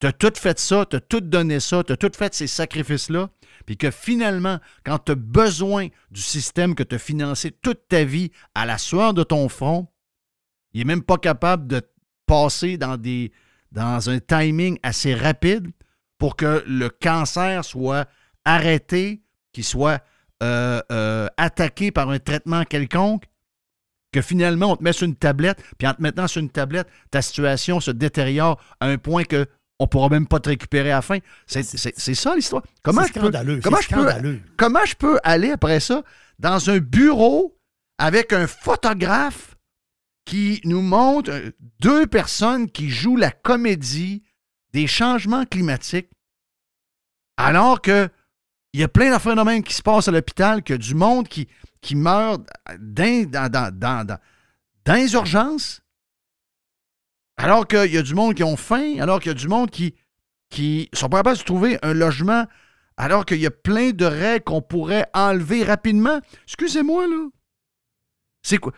tu 0.00 0.06
as 0.06 0.12
tout 0.12 0.32
fait 0.34 0.58
ça, 0.58 0.86
tu 0.88 0.96
as 0.96 1.00
tout 1.00 1.20
donné 1.20 1.60
ça, 1.60 1.82
tu 1.84 1.92
as 1.92 1.96
tout 1.96 2.10
fait 2.14 2.34
ces 2.34 2.46
sacrifices-là, 2.46 3.30
puis 3.64 3.76
que 3.76 3.90
finalement, 3.90 4.58
quand 4.84 4.98
tu 4.98 5.12
as 5.12 5.16
besoin 5.16 5.88
du 6.10 6.20
système 6.20 6.74
que 6.74 6.82
tu 6.82 6.96
as 6.96 6.98
financé 6.98 7.50
toute 7.50 7.88
ta 7.88 8.04
vie 8.04 8.30
à 8.54 8.66
la 8.66 8.78
sueur 8.78 9.14
de 9.14 9.22
ton 9.22 9.48
front, 9.48 9.88
il 10.72 10.78
n'est 10.78 10.84
même 10.84 11.02
pas 11.02 11.16
capable 11.16 11.66
de 11.66 11.80
passer 12.26 12.76
dans, 12.76 12.96
des, 12.96 13.32
dans 13.72 14.10
un 14.10 14.18
timing 14.18 14.78
assez 14.82 15.14
rapide 15.14 15.68
pour 16.18 16.36
que 16.36 16.62
le 16.66 16.88
cancer 16.88 17.64
soit 17.64 18.08
arrêté, 18.44 19.22
qu'il 19.52 19.64
soit 19.64 20.02
euh, 20.42 20.82
euh, 20.92 21.28
attaqué 21.36 21.90
par 21.90 22.10
un 22.10 22.18
traitement 22.18 22.64
quelconque, 22.64 23.24
que 24.16 24.22
finalement 24.22 24.72
on 24.72 24.76
te 24.76 24.82
met 24.82 24.94
sur 24.94 25.06
une 25.06 25.14
tablette, 25.14 25.62
puis 25.76 25.86
en 25.86 25.92
te 25.92 26.00
mettant 26.00 26.26
sur 26.26 26.40
une 26.40 26.48
tablette, 26.48 26.88
ta 27.10 27.20
situation 27.20 27.80
se 27.80 27.90
détériore 27.90 28.58
à 28.80 28.86
un 28.86 28.96
point 28.96 29.24
que 29.24 29.46
on 29.78 29.86
pourra 29.86 30.08
même 30.08 30.26
pas 30.26 30.40
te 30.40 30.48
récupérer 30.48 30.90
à 30.90 30.96
la 30.96 31.02
fin. 31.02 31.18
C'est 31.46 31.62
ça 31.62 32.34
l'histoire. 32.34 32.62
Comment, 32.82 33.04
je 33.04 33.12
peux, 33.12 33.30
comment, 33.60 33.76
je 33.78 33.88
peux, 33.94 34.40
comment 34.56 34.84
je 34.86 34.94
peux 34.94 35.18
aller 35.22 35.50
après 35.50 35.80
ça 35.80 36.02
dans 36.38 36.70
un 36.70 36.78
bureau 36.78 37.58
avec 37.98 38.32
un 38.32 38.46
photographe 38.46 39.54
qui 40.24 40.62
nous 40.64 40.80
montre 40.80 41.30
euh, 41.30 41.50
deux 41.80 42.06
personnes 42.06 42.70
qui 42.70 42.88
jouent 42.88 43.16
la 43.16 43.30
comédie 43.30 44.22
des 44.72 44.86
changements 44.86 45.44
climatiques 45.44 46.08
alors 47.36 47.82
que 47.82 48.08
il 48.76 48.80
y 48.80 48.84
a 48.84 48.88
plein 48.88 49.10
de 49.10 49.18
phénomènes 49.18 49.62
qui 49.62 49.72
se 49.72 49.80
passent 49.80 50.06
à 50.06 50.10
l'hôpital, 50.10 50.62
a 50.68 50.76
du 50.76 50.94
monde 50.94 51.28
qui, 51.28 51.48
qui 51.80 51.96
meurt 51.96 52.42
dans 52.78 54.18
les 54.88 55.14
urgences, 55.14 55.80
alors 57.38 57.66
qu'il 57.66 57.90
y 57.90 57.96
a 57.96 58.02
du 58.02 58.14
monde 58.14 58.34
qui 58.34 58.44
ont 58.44 58.58
faim, 58.58 58.96
alors 59.00 59.18
qu'il 59.18 59.30
y 59.30 59.34
a 59.34 59.38
du 59.38 59.48
monde 59.48 59.70
qui 59.70 59.94
qui 60.50 60.90
sont 60.92 61.08
pas 61.08 61.20
capables 61.20 61.38
de 61.38 61.42
trouver 61.42 61.78
un 61.82 61.94
logement, 61.94 62.44
alors 62.98 63.24
qu'il 63.24 63.38
y 63.38 63.46
a 63.46 63.50
plein 63.50 63.92
de 63.92 64.04
règles 64.04 64.44
qu'on 64.44 64.60
pourrait 64.60 65.06
enlever 65.14 65.64
rapidement. 65.64 66.20
Excusez-moi, 66.44 67.06
là. 67.06 67.28
C'est 68.42 68.58
quoi? 68.58 68.74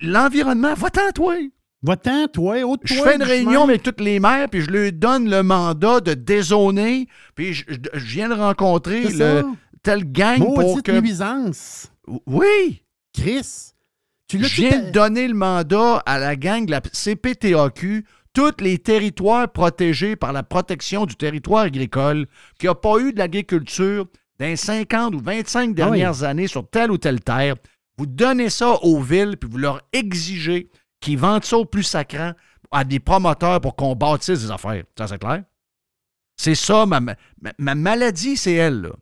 L'environnement, 0.00 0.72
va-t'en, 0.72 1.12
toi. 1.12 1.36
Va-t'en, 1.82 2.28
toi, 2.28 2.56
Je 2.84 2.94
fais 2.94 3.16
une 3.16 3.22
réunion 3.22 3.64
avec 3.64 3.82
toutes 3.82 4.00
les 4.00 4.20
maires, 4.20 4.48
puis 4.48 4.60
je 4.60 4.70
leur 4.70 4.92
donne 4.92 5.28
le 5.28 5.42
mandat 5.42 6.00
de 6.00 6.14
dézoner, 6.14 7.08
puis 7.34 7.54
je, 7.54 7.64
viens 7.94 8.28
de 8.28 8.34
rencontrer 8.34 9.08
le, 9.08 9.42
tel 9.82 10.04
gang 10.10 10.38
pour 10.38 10.82
que... 10.82 10.92
nuisance. 10.92 11.92
Oui. 12.26 12.82
Chris. 13.12 13.72
Tu 14.28 14.42
je 14.42 14.62
viens 14.62 14.80
de 14.80 14.90
donner 14.90 15.28
le 15.28 15.34
mandat 15.34 15.98
à 16.06 16.18
la 16.18 16.36
gang 16.36 16.64
de 16.64 16.70
la 16.70 16.80
CPTAQ, 16.80 18.06
tous 18.32 18.60
les 18.60 18.78
territoires 18.78 19.50
protégés 19.50 20.16
par 20.16 20.32
la 20.32 20.42
protection 20.42 21.04
du 21.04 21.16
territoire 21.16 21.64
agricole, 21.64 22.26
qui 22.58 22.66
n'a 22.66 22.74
pas 22.74 22.98
eu 22.98 23.12
de 23.12 23.18
l'agriculture 23.18 24.06
dans 24.38 24.46
les 24.46 24.56
50 24.56 25.14
ou 25.16 25.20
25 25.20 25.70
ah 25.70 25.72
dernières 25.74 26.22
années 26.22 26.46
sur 26.46 26.66
telle 26.68 26.90
ou 26.90 26.98
telle 26.98 27.20
terre. 27.20 27.56
Vous 27.98 28.06
donnez 28.06 28.48
ça 28.48 28.78
aux 28.82 29.00
villes, 29.00 29.36
puis 29.36 29.50
vous 29.50 29.58
leur 29.58 29.82
exigez 29.92 30.70
qui 31.02 31.16
vendent 31.16 31.44
ça 31.44 31.58
au 31.58 31.66
plus 31.66 31.82
sacrant 31.82 32.32
à 32.70 32.84
des 32.84 33.00
promoteurs 33.00 33.60
pour 33.60 33.76
qu'on 33.76 33.94
bâtisse 33.94 34.40
des 34.40 34.50
affaires. 34.50 34.84
Ça, 34.96 35.06
c'est 35.06 35.18
clair? 35.18 35.44
C'est 36.36 36.54
ça, 36.54 36.86
ma, 36.86 37.00
ma, 37.00 37.74
maladie, 37.74 38.38
c'est 38.38 38.54
elle. 38.54 38.80
Là. 38.80 38.92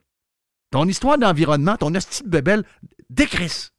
Ton 0.70 0.88
histoire 0.88 1.18
d'environnement, 1.18 1.76
ton 1.76 1.94
hostie 1.94 2.24
de 2.24 2.28
bébelle, 2.28 2.64
décrisse. 3.08 3.72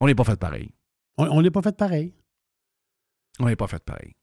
On 0.00 0.06
n'est 0.06 0.14
pas 0.14 0.24
fait 0.24 0.38
pareil. 0.38 0.70
On 1.16 1.40
n'est 1.40 1.50
pas 1.50 1.62
fait 1.62 1.76
pareil. 1.76 2.14
On 3.38 3.46
n'est 3.46 3.56
pas 3.56 3.68
fait 3.68 3.82
pareil. 3.82 4.14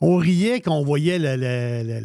On 0.00 0.16
riait 0.16 0.60
quand 0.60 0.76
on 0.76 0.84
voyait 0.84 1.18
le, 1.18 1.36
le, 1.36 1.82
le, 1.82 2.00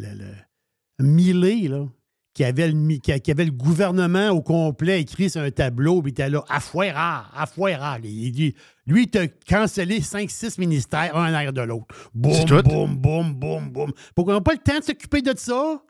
le 0.98 1.68
là 1.68 1.86
qui 2.34 2.44
avait, 2.44 2.68
le, 2.68 2.98
qui, 2.98 3.30
avait 3.30 3.44
le 3.44 3.50
gouvernement 3.50 4.30
au 4.30 4.40
complet 4.40 5.00
écrit 5.00 5.30
sur 5.30 5.40
un 5.40 5.50
tableau, 5.50 6.00
puis 6.00 6.10
il 6.10 6.12
était 6.12 6.30
là, 6.30 6.44
afuera, 6.48 7.26
afuera. 7.34 7.98
Il 8.02 8.32
dit, 8.32 8.54
lui, 8.86 9.02
il 9.02 9.10
t'a 9.10 9.26
cancellé 9.26 10.00
5-6 10.00 10.60
ministères, 10.60 11.16
un 11.16 11.30
en 11.30 11.34
arrière 11.34 11.52
de 11.52 11.62
l'autre. 11.62 11.94
Boum, 12.14 12.44
boum, 12.62 12.96
boum, 12.96 13.34
boum, 13.34 13.70
boum. 13.70 13.92
Pourquoi 14.14 14.34
on 14.34 14.36
n'a 14.36 14.42
pas 14.42 14.52
le 14.52 14.58
temps 14.58 14.78
de 14.78 14.84
s'occuper 14.84 15.22
de 15.22 15.34
ça? 15.36 15.82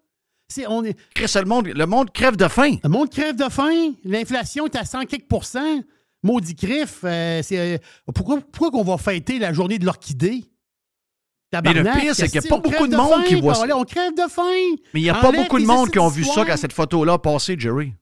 C'est, 0.49 0.67
on 0.67 0.83
est... 0.83 0.97
le, 1.17 1.45
monde, 1.45 1.69
le 1.69 1.87
monde 1.87 2.11
crève 2.11 2.37
de 2.37 2.49
faim. 2.49 2.77
Le 2.83 2.89
monde 2.89 3.11
crève 3.11 3.37
de 3.37 3.49
faim. 3.49 3.93
L'inflation 4.05 4.67
est 4.67 4.77
à 4.77 4.85
100 4.85 5.05
quelques 5.05 5.29
pourcents. 5.29 5.81
Maudit 6.23 6.57
crif. 6.57 7.01
Euh, 7.05 7.41
euh, 7.53 7.79
pourquoi, 8.15 8.41
pourquoi 8.41 8.71
qu'on 8.71 8.83
va 8.83 8.99
fêter 8.99 9.39
la 9.39 9.53
journée 9.53 9.79
de 9.79 9.85
l'orchidée? 9.85 10.45
Mais 11.53 11.73
le 11.73 11.83
pire, 11.83 12.15
c'est 12.15 12.29
qu'il 12.29 12.41
n'y 12.41 12.47
a 12.47 12.49
pas 12.49 12.59
beaucoup 12.59 12.87
de 12.87 12.97
monde 12.97 13.25
qui 13.25 13.41
voit 13.41 13.55
ça. 13.55 13.77
On 13.77 13.85
crève 13.85 14.15
de 14.15 14.29
faim. 14.31 14.77
Mais 14.95 15.01
il 15.01 15.05
n'y 15.05 15.11
a 15.11 15.15
pas 15.15 15.33
beaucoup 15.33 15.59
de 15.59 15.67
monde 15.67 15.91
qui 15.91 15.99
ont 15.99 16.09
vu 16.09 16.25
ça 16.25 16.45
quand 16.45 16.57
cette 16.57 16.73
photo-là 16.73 17.19
passée, 17.19 17.57
Jerry. 17.59 17.95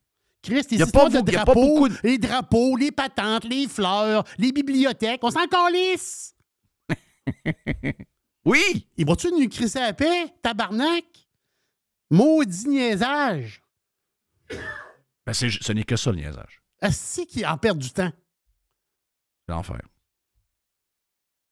Christ, 0.42 0.70
il 0.70 0.78
y 0.78 0.82
a 0.82 0.86
pas, 0.86 1.08
de 1.08 1.20
drapeaux, 1.20 1.88
les 2.04 2.16
drapeaux, 2.18 2.76
les 2.76 2.92
patentes, 2.92 3.44
les 3.44 3.66
fleurs, 3.66 4.24
les 4.38 4.52
bibliothèques. 4.52 5.20
On 5.22 5.30
s'en 5.30 5.46
calisse. 5.46 6.34
oui. 8.44 8.88
Il 8.96 9.06
va-tu 9.06 9.30
nous 9.32 9.48
crisser 9.48 9.80
à 9.80 9.92
paix, 9.92 10.32
tabarnak? 10.42 11.04
Maudit 12.10 12.68
niaisage. 12.68 13.62
Ben 15.26 15.32
ce 15.32 15.72
n'est 15.72 15.84
que 15.84 15.96
ça, 15.96 16.10
le 16.10 16.18
niaisage. 16.18 16.62
Est-ce 16.80 17.22
qu'il 17.22 17.44
en 17.46 17.58
perd 17.58 17.78
du 17.78 17.90
temps? 17.90 18.12
C'est 19.46 19.52
l'enfer. 19.54 19.80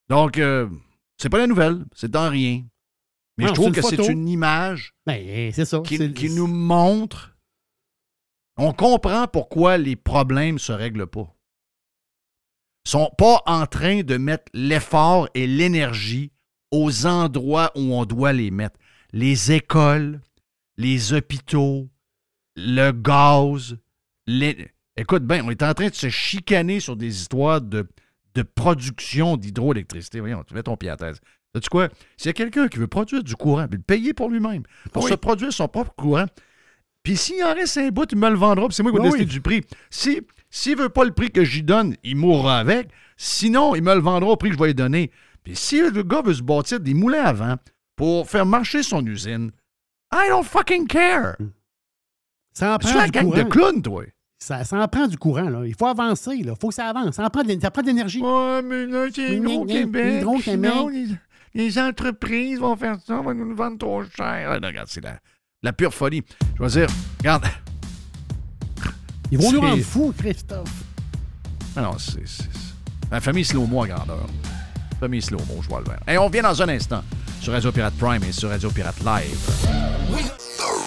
Donc, 0.09 0.37
euh, 0.37 0.69
c'est 1.17 1.29
pas 1.29 1.39
la 1.39 1.47
nouvelle, 1.47 1.85
c'est 1.93 2.11
dans 2.11 2.29
rien. 2.29 2.63
Mais 3.37 3.47
je 3.47 3.53
trouve 3.53 3.71
que 3.71 3.81
c'est 3.81 4.07
une 4.07 4.27
image 4.27 4.93
ben, 5.05 5.51
ça. 5.51 5.79
Qui, 5.81 6.29
nous 6.29 6.47
montre. 6.47 7.37
On 8.57 8.73
comprend 8.73 9.27
pourquoi 9.27 9.77
les 9.77 9.95
problèmes 9.95 10.57
se 10.57 10.71
règlent 10.71 11.07
pas. 11.07 11.35
Ils 12.85 12.89
sont 12.89 13.11
pas 13.17 13.43
en 13.45 13.67
train 13.67 14.01
de 14.01 14.17
mettre 14.17 14.45
l'effort 14.53 15.29
et 15.35 15.45
l'énergie 15.45 16.31
aux 16.71 17.05
endroits 17.05 17.71
où 17.75 17.93
on 17.93 18.05
doit 18.05 18.33
les 18.33 18.49
mettre. 18.49 18.79
Les 19.13 19.51
écoles, 19.51 20.21
les 20.77 21.13
hôpitaux, 21.13 21.89
le 22.55 22.91
gaz. 22.91 23.77
Les... 24.25 24.71
Écoute 24.95 25.23
bien, 25.23 25.45
on 25.45 25.51
est 25.51 25.61
en 25.61 25.73
train 25.73 25.89
de 25.89 25.95
se 25.95 26.09
chicaner 26.09 26.79
sur 26.79 26.95
des 26.95 27.21
histoires 27.21 27.61
de 27.61 27.87
de 28.37 28.43
production 28.43 29.35
d'hydroélectricité. 29.35 30.19
Voyons, 30.19 30.43
tu 30.43 30.53
mets 30.53 30.63
ton 30.63 30.77
pied 30.77 30.89
à 30.89 30.97
thèse. 30.97 31.19
Sais-tu 31.55 31.69
quoi? 31.69 31.89
S'il 32.17 32.27
y 32.27 32.29
a 32.29 32.33
quelqu'un 32.33 32.67
qui 32.67 32.77
veut 32.77 32.87
produire 32.87 33.23
du 33.23 33.35
courant, 33.35 33.67
puis 33.67 33.77
le 33.77 33.83
payer 33.83 34.13
pour 34.13 34.29
lui-même, 34.29 34.63
pour 34.93 35.07
se 35.07 35.15
produire 35.15 35.51
son 35.51 35.67
propre 35.67 35.93
courant, 35.95 36.25
puis 37.03 37.17
s'il 37.17 37.43
en 37.43 37.53
reste 37.53 37.77
un 37.77 37.89
bout, 37.89 38.11
il 38.11 38.17
me 38.17 38.29
le 38.29 38.35
vendra, 38.35 38.67
puis 38.67 38.75
c'est 38.75 38.83
moi 38.83 38.91
qui 38.91 38.97
vais 38.97 39.03
décider 39.03 39.25
du 39.25 39.41
prix. 39.41 39.63
Si 39.89 40.21
s'il 40.49 40.77
ne 40.77 40.83
veut 40.83 40.89
pas 40.89 41.03
le 41.03 41.11
prix 41.11 41.29
que 41.29 41.43
j'y 41.43 41.61
donne, 41.61 41.95
il 42.03 42.15
mourra 42.15 42.59
avec. 42.59 42.89
Sinon, 43.17 43.75
il 43.75 43.83
me 43.83 43.93
le 43.93 43.99
vendra 43.99 44.29
au 44.29 44.37
prix 44.37 44.49
que 44.49 44.55
je 44.55 44.59
vais 44.59 44.67
lui 44.67 44.75
donner. 44.75 45.11
Puis 45.43 45.55
si 45.55 45.81
le 45.81 46.03
gars 46.03 46.21
veut 46.21 46.33
se 46.33 46.41
bâtir 46.41 46.79
des 46.79 46.93
moulins 46.93 47.23
à 47.23 47.33
vent 47.33 47.55
pour 47.95 48.29
faire 48.29 48.45
marcher 48.45 48.83
son 48.83 49.05
usine, 49.05 49.51
I 50.13 50.29
don't 50.29 50.45
fucking 50.45 50.87
care. 50.87 51.35
Ça 52.53 52.75
en 52.75 52.77
prend 52.77 52.93
la 52.97 53.07
gang 53.09 53.33
de 53.33 53.43
clowns, 53.43 53.81
toi? 53.81 54.03
Ça, 54.39 54.63
ça, 54.63 54.77
en 54.77 54.87
prend 54.87 55.07
du 55.07 55.17
courant. 55.17 55.49
Là. 55.49 55.65
Il 55.65 55.75
faut 55.75 55.87
avancer. 55.87 56.35
Il 56.35 56.51
faut 56.59 56.69
que 56.69 56.75
ça 56.75 56.87
avance. 56.87 57.15
Ça, 57.15 57.25
en 57.25 57.29
prend 57.29 57.43
de, 57.43 57.57
ça 57.59 57.71
prend 57.71 57.81
de 57.81 57.87
l'énergie. 57.87 58.21
Ouais, 58.21 58.61
mais 58.61 58.85
là, 58.85 59.07
c'est 59.13 59.35
Hydro-Québec. 59.35 60.21
Hydro 60.21 60.89
les, 60.89 61.07
les, 61.55 61.79
entreprises 61.79 62.59
vont 62.59 62.75
faire 62.75 62.97
ça, 63.05 63.19
vont 63.19 63.33
nous 63.33 63.55
vendre 63.55 63.77
trop 63.77 64.03
cher. 64.03 64.59
regarde, 64.61 64.87
c'est 64.89 65.03
la, 65.03 65.17
la, 65.63 65.73
pure 65.73 65.93
folie. 65.93 66.23
Je 66.57 66.63
vais 66.63 66.69
dire, 66.69 66.87
regarde. 67.19 67.45
Ils 69.31 69.37
vont 69.39 69.51
nous 69.51 69.61
rendre 69.61 69.83
fous, 69.83 70.13
Christophe. 70.17 70.83
Ah 71.75 71.81
non, 71.81 71.97
c'est. 71.97 72.23
La 73.11 73.19
famille 73.19 73.45
Slow-Mo 73.45 73.83
à 73.83 73.87
grandeur. 73.87 74.27
Famille 74.99 75.21
Slow-Mo, 75.21 75.61
je 75.61 75.67
vois 75.67 75.79
le 75.79 75.85
vert. 75.85 75.99
Et 76.07 76.17
on 76.17 76.25
revient 76.25 76.41
dans 76.41 76.61
un 76.61 76.69
instant 76.69 77.03
sur 77.41 77.53
Radio 77.53 77.71
Pirate 77.71 77.93
Prime 77.95 78.23
et 78.23 78.31
sur 78.31 78.49
Radio 78.49 78.69
Pirate 78.69 78.99
Live. 78.99 79.37
Revolution 80.09 80.86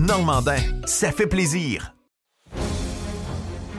Normandin, 0.00 0.56
ça 0.86 1.12
fait 1.12 1.26
plaisir. 1.26 1.94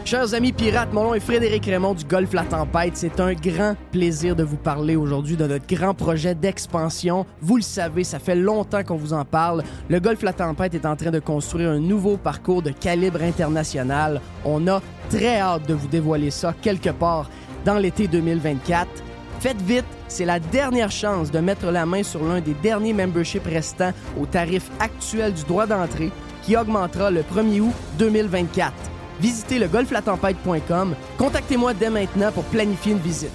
Chers 0.06 0.36
amis 0.36 0.52
pirates, 0.52 0.94
mon 0.94 1.06
nom 1.06 1.14
est 1.16 1.20
Frédéric 1.20 1.66
Raymond 1.66 1.96
du 1.96 2.06
Golfe 2.06 2.34
La 2.34 2.44
Tempête. 2.44 2.96
C'est 2.96 3.20
un 3.20 3.34
grand 3.34 3.76
plaisir 3.92 4.36
de 4.36 4.44
vous 4.44 4.58
parler 4.58 4.96
aujourd'hui 4.96 5.36
de 5.36 5.48
notre 5.48 5.66
grand 5.66 5.96
projet 5.96 6.36
d'expansion. 6.36 7.26
Vous 7.42 7.56
le 7.56 7.64
savez, 7.64 8.04
ça 8.04 8.20
fait 8.20 8.36
longtemps 8.36 8.84
qu'on 8.84 8.98
vous 8.98 9.14
en 9.14 9.26
parle. 9.26 9.64
Le 9.90 10.00
Golfe 10.00 10.22
La 10.22 10.34
Tempête 10.34 10.76
est 10.76 10.86
en 10.86 10.96
train 10.96 11.10
de 11.10 11.20
construire 11.20 11.72
un 11.72 11.80
nouveau 11.80 12.18
parcours 12.18 12.62
de 12.62 12.70
calibre 12.70 13.24
international. 13.24 14.22
On 14.46 14.68
a 14.68 14.80
très 15.10 15.40
hâte 15.40 15.68
de 15.68 15.74
vous 15.74 15.88
dévoiler 15.88 16.30
ça 16.30 16.54
quelque 16.62 16.92
part 16.92 17.32
dans 17.66 17.80
l'été 17.80 18.08
2024. 18.08 18.88
Faites 19.42 19.62
vite, 19.64 19.86
c'est 20.08 20.26
la 20.26 20.40
dernière 20.40 20.92
chance 20.92 21.32
de 21.32 21.40
mettre 21.40 21.72
la 21.72 21.88
main 21.88 22.04
sur 22.04 22.24
l'un 22.24 22.42
des 22.42 22.54
derniers 22.54 22.94
memberships 22.94 23.44
restants 23.44 23.92
au 24.20 24.28
tarif 24.28 24.70
actuel 24.80 25.34
du 25.34 25.42
droit 25.46 25.66
d'entrée 25.66 26.12
qui 26.44 26.56
augmentera 26.56 27.10
le 27.10 27.24
1er 27.24 27.62
août 27.62 27.74
2024. 27.98 28.72
Visitez 29.20 29.58
le 29.58 29.68
golflatempête.com. 29.68 30.96
Contactez-moi 31.18 31.74
dès 31.74 31.90
maintenant 31.90 32.32
pour 32.32 32.44
planifier 32.44 32.92
une 32.92 33.00
visite. 33.00 33.32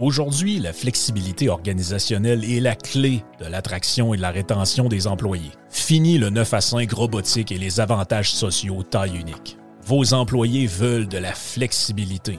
Aujourd'hui, 0.00 0.58
la 0.58 0.72
flexibilité 0.72 1.50
organisationnelle 1.50 2.50
est 2.50 2.60
la 2.60 2.76
clé 2.76 3.24
de 3.38 3.44
l'attraction 3.44 4.14
et 4.14 4.16
de 4.16 4.22
la 4.22 4.30
rétention 4.30 4.88
des 4.88 5.06
employés. 5.06 5.52
Fini 5.68 6.16
le 6.16 6.30
9 6.30 6.54
à 6.54 6.60
5 6.62 6.90
robotique 6.92 7.52
et 7.52 7.58
les 7.58 7.78
avantages 7.78 8.32
sociaux 8.32 8.82
taille 8.82 9.18
unique. 9.18 9.58
Vos 9.84 10.14
employés 10.14 10.66
veulent 10.66 11.08
de 11.08 11.18
la 11.18 11.32
flexibilité. 11.32 12.38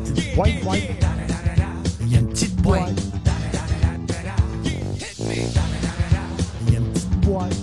Boîte, 0.35 0.63
boîte. 0.63 0.79
Il 2.01 2.13
y 2.13 2.15
a 2.15 2.19
une 2.19 2.29
petite 2.29 2.55
boîte. 2.61 2.89
Il 5.19 6.73
y 6.73 6.75
a 6.75 6.79
une 6.79 6.91
petite 6.91 7.19
boîte. 7.21 7.55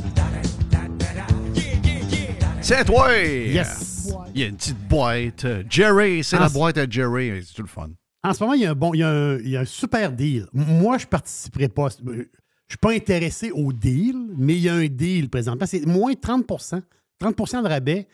C'est 2.61 2.85
toi! 2.85 3.17
Yes! 3.17 4.13
Il 4.35 4.41
y 4.41 4.45
a 4.45 4.47
une 4.49 4.57
petite 4.57 4.89
boîte. 4.89 5.47
Jerry, 5.71 6.23
c'est 6.23 6.39
la 6.39 6.49
boîte 6.49 6.79
à 6.79 6.89
Jerry. 6.89 7.43
C'est 7.47 7.55
tout 7.55 7.63
le 7.63 7.69
fun. 7.69 7.89
En 8.23 8.35
ce 8.35 8.43
moment, 8.43 8.55
il 8.55 8.63
y 8.63 8.67
a 8.67 8.73
un, 8.73 8.75
bon, 8.75 8.93
il 8.93 8.99
y 8.99 9.03
a 9.03 9.09
un, 9.09 9.39
il 9.39 9.49
y 9.49 9.57
a 9.57 9.61
un 9.61 9.65
super 9.65 10.13
deal. 10.13 10.47
Moi, 10.53 10.99
je 10.99 11.05
ne 11.05 11.09
participerai 11.09 11.69
pas. 11.69 11.89
Je 12.05 12.11
ne 12.11 12.25
suis 12.69 12.79
pas 12.79 12.93
intéressé 12.93 13.51
au 13.53 13.73
deal, 13.73 14.17
mais 14.37 14.55
il 14.55 14.61
y 14.61 14.69
a 14.69 14.75
un 14.75 14.87
deal 14.87 15.31
présentement. 15.31 15.67
C'est 15.67 15.87
moins 15.87 16.13
30% 16.13 16.83
30% 17.21 17.63
de 17.63 17.69
rabais. 17.69 18.07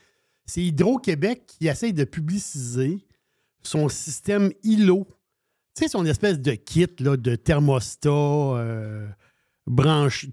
C'est 0.46 0.62
Hydro-Québec 0.62 1.42
qui 1.46 1.66
essaye 1.66 1.92
de 1.92 2.04
publiciser 2.04 3.04
son 3.64 3.88
système 3.88 4.52
ILO. 4.62 5.06
Tu 5.74 5.84
sais, 5.84 5.88
son 5.88 6.06
espèce 6.06 6.38
de 6.40 6.52
kit 6.52 6.86
là, 7.00 7.16
de 7.16 7.34
thermostat, 7.34 8.08
euh, 8.08 9.08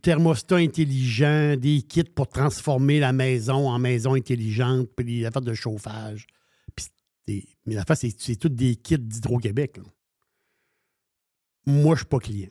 thermostat 0.02 0.58
intelligent, 0.58 1.56
des 1.58 1.82
kits 1.82 2.04
pour 2.04 2.28
transformer 2.28 3.00
la 3.00 3.13
maison 3.13 3.67
en 3.70 3.80
maison 3.80 4.13
intelligente, 4.13 4.89
puis 4.96 5.06
des 5.06 5.26
affaires 5.26 5.41
de 5.41 5.54
chauffage. 5.54 6.28
Puis 6.76 7.48
mais 7.65 7.76
la 7.76 7.84
c'est 7.96 8.13
c'est 8.20 8.36
tous 8.36 8.50
des 8.50 8.76
kits 8.76 9.00
d'Hydro-Québec. 9.00 9.80
Moi, 11.65 11.96
je 11.96 12.00
suis 12.00 12.08
pas 12.08 12.20
client. 12.20 12.50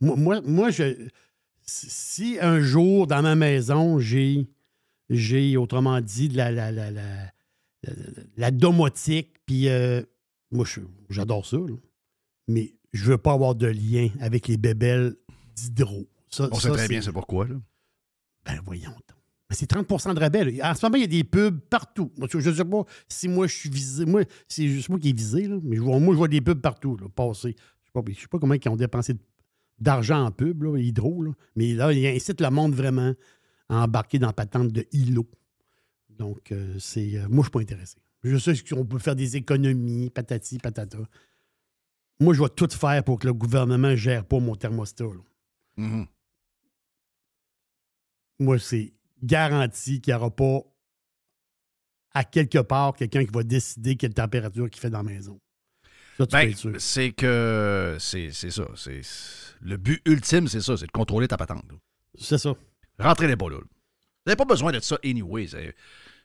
Moi, 0.00 0.40
moi, 0.42 0.70
je, 0.70 1.08
si 1.62 2.38
un 2.40 2.60
jour 2.60 3.06
dans 3.06 3.22
ma 3.22 3.34
maison, 3.34 3.98
j'ai, 3.98 4.46
j'ai 5.10 5.56
autrement 5.56 6.00
dit, 6.00 6.28
de 6.28 6.36
la, 6.36 6.50
la, 6.50 6.70
la, 6.70 6.90
la- 8.36 8.50
domotique, 8.50 9.36
puis 9.46 9.68
euh, 9.68 10.02
moi, 10.50 10.66
j'adore 11.10 11.46
ça, 11.46 11.56
là. 11.56 11.74
mais 12.48 12.74
je 12.92 13.04
veux 13.04 13.18
pas 13.18 13.32
avoir 13.32 13.54
de 13.54 13.66
lien 13.66 14.08
avec 14.20 14.48
les 14.48 14.56
bébelles 14.56 15.16
d'hydro. 15.54 16.08
Ça- 16.28 16.48
On 16.50 16.56
ça, 16.56 16.68
sait 16.68 16.74
très 16.74 16.88
bien 16.88 17.00
c'est 17.02 17.12
pourquoi. 17.12 17.46
Là. 17.46 17.54
ben 18.44 18.60
voyons. 18.64 18.94
Mais 19.50 19.56
c'est 19.56 19.70
30% 19.70 20.14
de 20.14 20.20
rabais. 20.20 20.44
là. 20.44 20.70
En 20.70 20.74
ce 20.74 20.84
moment, 20.84 20.96
il 20.96 21.00
y 21.02 21.04
a 21.04 21.06
des 21.06 21.24
pubs 21.24 21.58
partout. 21.70 22.12
Je 22.30 22.36
ne 22.50 22.54
sais 22.54 22.64
pas 22.64 22.84
si 23.08 23.28
moi 23.28 23.46
je 23.46 23.54
suis 23.54 23.70
visé. 23.70 24.04
Moi, 24.04 24.24
c'est 24.46 24.68
juste 24.68 24.90
moi 24.90 24.98
qui 24.98 25.10
est 25.10 25.16
visé, 25.16 25.48
là. 25.48 25.58
mais 25.62 25.76
je 25.76 25.80
vois, 25.80 25.98
moi, 25.98 26.12
je 26.14 26.18
vois 26.18 26.28
des 26.28 26.42
pubs 26.42 26.60
partout 26.60 26.96
passer. 27.14 27.56
Je 27.94 28.00
ne 28.00 28.14
sais, 28.14 28.26
pas 28.30 28.38
comment 28.38 28.54
ils 28.54 28.68
ont 28.68 28.76
dépensé 28.76 29.14
d'argent 29.78 30.22
en 30.26 30.30
pub, 30.30 30.62
là, 30.64 30.76
hydro. 30.78 31.22
Là. 31.22 31.30
Mais 31.56 31.72
là, 31.72 31.92
il 31.92 32.06
incite 32.06 32.40
le 32.42 32.50
monde 32.50 32.74
vraiment 32.74 33.14
à 33.70 33.84
embarquer 33.84 34.18
dans 34.18 34.26
la 34.28 34.32
patente 34.34 34.68
de 34.68 34.86
îlot. 34.92 35.26
Donc, 36.18 36.52
euh, 36.52 36.76
c'est. 36.78 37.16
euh, 37.16 37.28
moi, 37.28 37.28
je 37.28 37.36
ne 37.36 37.42
suis 37.42 37.50
pas 37.50 37.60
intéressé. 37.60 37.96
Je 38.24 38.36
sais 38.36 38.54
qu'on 38.68 38.84
peut 38.84 38.98
faire 38.98 39.14
des 39.16 39.36
économies, 39.36 40.10
patati, 40.10 40.58
patata. 40.58 40.98
Moi, 42.20 42.34
je 42.34 42.42
vais 42.42 42.48
tout 42.48 42.68
faire 42.68 43.04
pour 43.04 43.20
que 43.20 43.26
le 43.26 43.32
gouvernement 43.32 43.88
ne 43.90 43.96
gère 43.96 44.24
pas 44.24 44.40
mon 44.40 44.56
thermostat. 44.56 45.04
là. 45.04 45.20
Mhm. 45.76 46.06
moi, 48.40 48.58
c'est 48.58 48.92
garanti 49.22 50.00
qu'il 50.00 50.12
n'y 50.12 50.16
aura 50.18 50.30
pas 50.30 50.60
à 52.12 52.24
quelque 52.24 52.58
part 52.58 52.94
quelqu'un 52.96 53.24
qui 53.24 53.32
va 53.32 53.44
décider 53.44 53.94
quelle 53.96 54.14
température 54.14 54.68
qu'il 54.70 54.80
fait 54.80 54.90
dans 54.90 54.98
la 54.98 55.04
maison. 55.04 55.40
Ben, 56.32 56.52
c'est 56.78 57.12
que 57.12 57.96
c'est 58.00 58.32
ça. 58.32 58.66
c'est 58.74 59.02
Le 59.60 59.76
but 59.76 60.02
ultime, 60.04 60.48
c'est 60.48 60.60
ça, 60.60 60.76
c'est 60.76 60.86
de 60.86 60.90
contrôler 60.92 61.28
ta 61.28 61.36
patente. 61.36 61.64
C'est 62.18 62.38
ça. 62.38 62.54
Rentrez-les 62.98 63.36
pas 63.36 63.48
là. 63.50 63.58
là. 63.58 63.62
Vous 63.62 63.68
n'avez 64.26 64.36
pas 64.36 64.44
besoin 64.44 64.72
de 64.72 64.80
ça 64.80 64.98
anyway. 65.04 65.46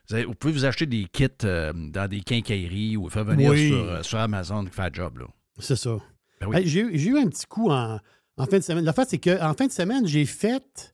Vous, 0.08 0.14
avez- 0.16 0.26
pouvez 0.34 0.52
vous 0.52 0.64
acheter 0.64 0.86
des 0.86 1.06
kits 1.10 1.26
euh, 1.44 1.72
dans 1.74 2.08
des 2.08 2.20
quincailleries 2.20 2.96
ou 2.96 3.08
faire 3.08 3.24
venir 3.24 3.50
Oui. 3.50 3.68
sur, 3.68 3.76
euh, 3.78 4.02
sur 4.02 4.18
Amazon 4.18 4.64
qui 4.64 4.70
fait 4.72 4.88
le 4.90 4.94
job. 4.94 5.18
Là. 5.18 5.26
C'est 5.58 5.76
ça. 5.76 5.98
Ben 6.40 6.48
oui. 6.48 6.56
Hey, 6.56 6.66
j'ai, 6.66 6.80
eu- 6.80 7.18
un 7.18 7.28
petit 7.28 7.46
coup 7.46 7.70
en, 7.70 7.98
en 8.36 8.46
fin 8.46 8.58
de 8.58 8.62
semaine. 8.64 8.84
La 8.84 8.92
fait, 8.92 9.08
c'est 9.08 9.18
qu'en 9.18 9.54
fin 9.54 9.66
de 9.66 9.72
semaine, 9.72 10.06
j'ai 10.06 10.26
fait 10.26 10.92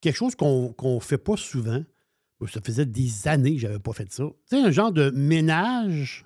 quelque 0.00 0.16
chose 0.16 0.34
qu'on 0.34 0.74
ne 0.82 1.00
fait 1.00 1.18
pas 1.18 1.36
souvent. 1.36 1.82
Ça 2.52 2.60
faisait 2.64 2.86
des 2.86 3.26
années 3.28 3.54
que 3.56 3.60
je 3.60 3.66
n'avais 3.66 3.78
pas 3.80 3.92
fait 3.92 4.12
ça. 4.12 4.24
Tu 4.48 4.56
sais, 4.56 4.62
un 4.62 4.70
genre 4.70 4.92
de 4.92 5.10
ménage 5.10 6.24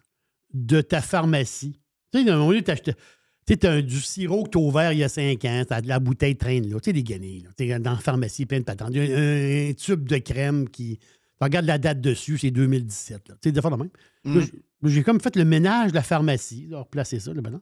de 0.52 0.80
ta 0.82 1.00
pharmacie. 1.00 1.80
Tu 2.12 2.22
sais, 2.22 2.28
à 2.30 2.34
un 2.34 2.36
moment 2.36 2.50
donné, 2.50 2.62
t'achetais- 2.62 2.92
tu 2.94 3.00
sais, 3.48 3.56
t'as 3.56 3.72
un- 3.72 3.80
du 3.82 3.98
sirop 4.00 4.44
que 4.44 4.50
tu 4.50 4.58
as 4.58 4.60
ouvert 4.60 4.92
il 4.92 4.98
y 4.98 5.04
a 5.04 5.08
cinq 5.08 5.44
ans, 5.46 5.64
t'as 5.66 5.80
de 5.80 5.88
la 5.88 5.98
bouteille 6.00 6.36
traîne 6.36 6.68
là. 6.68 6.78
Tu 6.80 6.90
sais, 6.90 6.92
des. 6.92 7.02
Tu 7.02 7.44
sais, 7.58 7.78
dans 7.78 7.92
la 7.92 7.96
pharmacie, 7.98 8.44
plein 8.46 8.58
de 8.60 8.64
patentes. 8.64 8.94
Un, 8.94 9.70
un 9.70 9.72
tube 9.72 10.06
de 10.06 10.18
crème 10.18 10.68
qui. 10.68 10.98
Tu 11.42 11.44
regardes 11.46 11.66
la 11.66 11.78
date 11.78 12.00
dessus, 12.00 12.38
c'est 12.38 12.52
2017. 12.52 13.28
Là. 13.28 13.34
Tu 13.34 13.48
sais, 13.48 13.52
des 13.52 13.60
fois, 13.60 13.70
de 13.70 13.74
même. 13.74 13.90
Là, 14.24 14.42
j'ai- 14.84 15.02
comme 15.02 15.20
fait 15.20 15.34
le 15.34 15.44
ménage 15.44 15.90
de 15.90 15.96
la 15.96 16.04
pharmacie, 16.04 16.68
là, 16.70 16.78
replacer 16.78 17.18
ça, 17.18 17.34
là, 17.34 17.42
maintenant. 17.42 17.60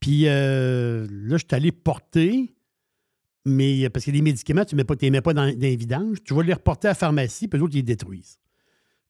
Puis 0.00 0.22
euh, 0.26 1.06
là, 1.10 1.36
je 1.36 1.44
suis 1.46 1.54
allé 1.54 1.70
porter, 1.70 2.54
mais 3.44 3.84
euh, 3.84 3.90
parce 3.90 4.06
que 4.06 4.12
les 4.12 4.22
médicaments, 4.22 4.64
tu 4.64 4.74
ne 4.76 4.82
les 4.82 5.10
mets 5.10 5.20
pas 5.20 5.34
dans, 5.34 5.44
dans 5.46 5.60
les 5.60 5.76
vidanges, 5.76 6.22
tu 6.24 6.32
vas 6.32 6.42
les 6.42 6.54
reporter 6.54 6.88
à 6.88 6.90
la 6.92 6.94
pharmacie, 6.94 7.48
puis 7.48 7.60
eux 7.60 7.64
autres, 7.64 7.74
ils 7.74 7.78
les 7.78 7.82
détruisent. 7.82 8.38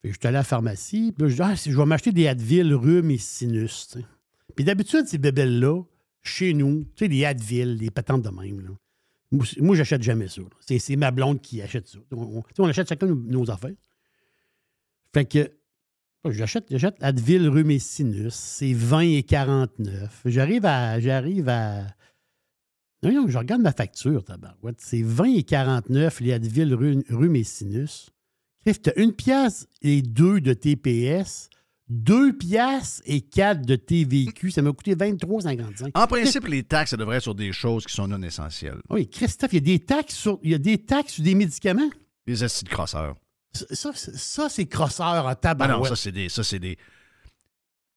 Fait 0.03 0.09
que 0.09 0.15
je 0.15 0.19
suis 0.19 0.27
allé 0.27 0.39
à 0.39 0.41
la 0.41 0.45
pharmacie, 0.45 1.13
puis 1.13 1.23
là, 1.23 1.29
je 1.29 1.35
dis, 1.37 1.43
ah, 1.43 1.55
je 1.55 1.77
vais 1.77 1.87
m'acheter 1.87 2.11
des 2.11 2.27
Advil, 2.27 2.75
rhume 2.75 3.13
et 3.13 3.19
sinus. 3.19 3.99
Puis 4.57 4.65
d'habitude, 4.65 5.07
ces 5.07 5.19
bébelles-là, 5.19 5.83
chez 6.23 6.55
nous, 6.55 6.87
tu 6.97 7.05
sais, 7.05 7.09
des 7.09 7.25
Advil, 7.25 7.77
des 7.77 7.91
patentes 7.91 8.23
de 8.23 8.31
même, 8.31 8.63
là. 8.63 8.71
Moi, 9.31 9.77
j'achète 9.77 10.03
jamais 10.03 10.27
ça. 10.27 10.43
C'est, 10.61 10.97
ma 10.97 11.13
blonde 11.13 11.41
qui 11.41 11.63
achète 11.63 11.87
ça. 11.87 11.99
On, 12.11 12.43
achète 12.67 12.89
chacun 12.89 13.07
nos, 13.07 13.15
nos 13.15 13.51
affaires. 13.51 13.75
Fait 15.19 15.25
que 15.25 15.51
J'achète, 16.31 16.67
j'achète 16.71 16.97
Advil 17.01 17.81
sinus. 17.81 18.35
C'est 18.35 18.73
20 18.73 19.01
et 19.01 19.23
49. 19.25 20.23
J'arrive 20.27 20.65
à. 20.65 21.01
J'arrive 21.01 21.49
à. 21.49 21.87
Non, 23.03 23.13
non, 23.13 23.29
je 23.29 23.39
regarde 23.39 23.63
ma 23.63 23.73
facture, 23.73 24.25
tabarouette. 24.25 24.81
C'est 24.81 25.03
20 25.03 25.25
et 25.25 25.43
49, 25.43 26.21
les 26.21 26.33
Advil 26.33 26.77
et 27.35 27.45
sinus. 27.45 28.11
Tu 28.65 28.91
as 28.91 28.99
une 28.99 29.13
pièce 29.13 29.67
et 29.83 30.03
deux 30.03 30.41
de 30.41 30.53
TPS, 30.53 31.49
deux 31.89 32.33
pièces 32.33 33.03
et 33.07 33.21
quatre 33.23 33.65
de 33.65 33.75
TVQ. 33.75 34.53
Ça 34.53 34.63
m'a 34.63 34.73
coûté 34.73 34.95
23,55. 34.95 35.91
En 35.95 36.07
principe, 36.07 36.47
les 36.47 36.63
taxes, 36.63 36.91
ça 36.91 36.97
devrait 36.97 37.17
être 37.17 37.23
sur 37.23 37.35
des 37.35 37.53
choses 37.53 37.87
qui 37.87 37.95
sont 37.95 38.07
non 38.07 38.23
essentielles. 38.23 38.81
Oui, 38.91 39.09
Christophe, 39.09 39.53
il 39.53 39.57
y 39.57 39.73
a 39.73 39.79
des 39.79 39.85
taxes 39.85 40.15
sur, 40.15 40.39
il 40.43 40.51
y 40.51 40.55
a 40.55 40.59
des 40.59 40.79
taxes 40.79 41.15
sur 41.15 41.25
des 41.25 41.35
médicaments? 41.35 41.91
Les 42.27 42.45
acides 42.45 42.69
de 42.69 42.73
crosseurs. 42.73 43.17
Ça, 43.53 43.91
ça, 43.95 44.49
c'est 44.49 44.67
crosseur 44.67 45.25
en 45.25 45.29
Ah 45.29 45.35
tabarouette. 45.35 45.79
non, 45.79 45.85
ça, 45.85 45.97
c'est 45.97 46.13
des. 46.13 46.29
Ça, 46.29 46.45
c'est 46.45 46.59
des. 46.59 46.77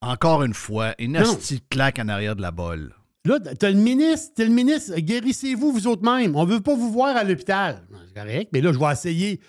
Encore 0.00 0.42
une 0.42 0.54
fois, 0.54 0.94
une 0.98 1.12
de 1.12 1.58
claque 1.70 1.98
en 2.00 2.08
arrière 2.08 2.34
de 2.34 2.42
la 2.42 2.50
bolle. 2.50 2.94
Là, 3.24 3.38
t'as 3.38 3.70
le 3.70 3.76
ministre, 3.76 4.32
t'as 4.34 4.44
le 4.44 4.50
ministre, 4.50 4.98
guérissez-vous 4.98 5.70
vous 5.72 5.86
autres 5.86 6.02
mêmes. 6.02 6.34
On 6.34 6.44
veut 6.44 6.60
pas 6.60 6.74
vous 6.74 6.90
voir 6.90 7.16
à 7.16 7.22
l'hôpital. 7.22 7.86
C'est 8.08 8.14
correct, 8.20 8.50
mais 8.52 8.60
là, 8.60 8.72
je 8.72 8.78
vais 8.80 8.90
essayer. 8.92 9.40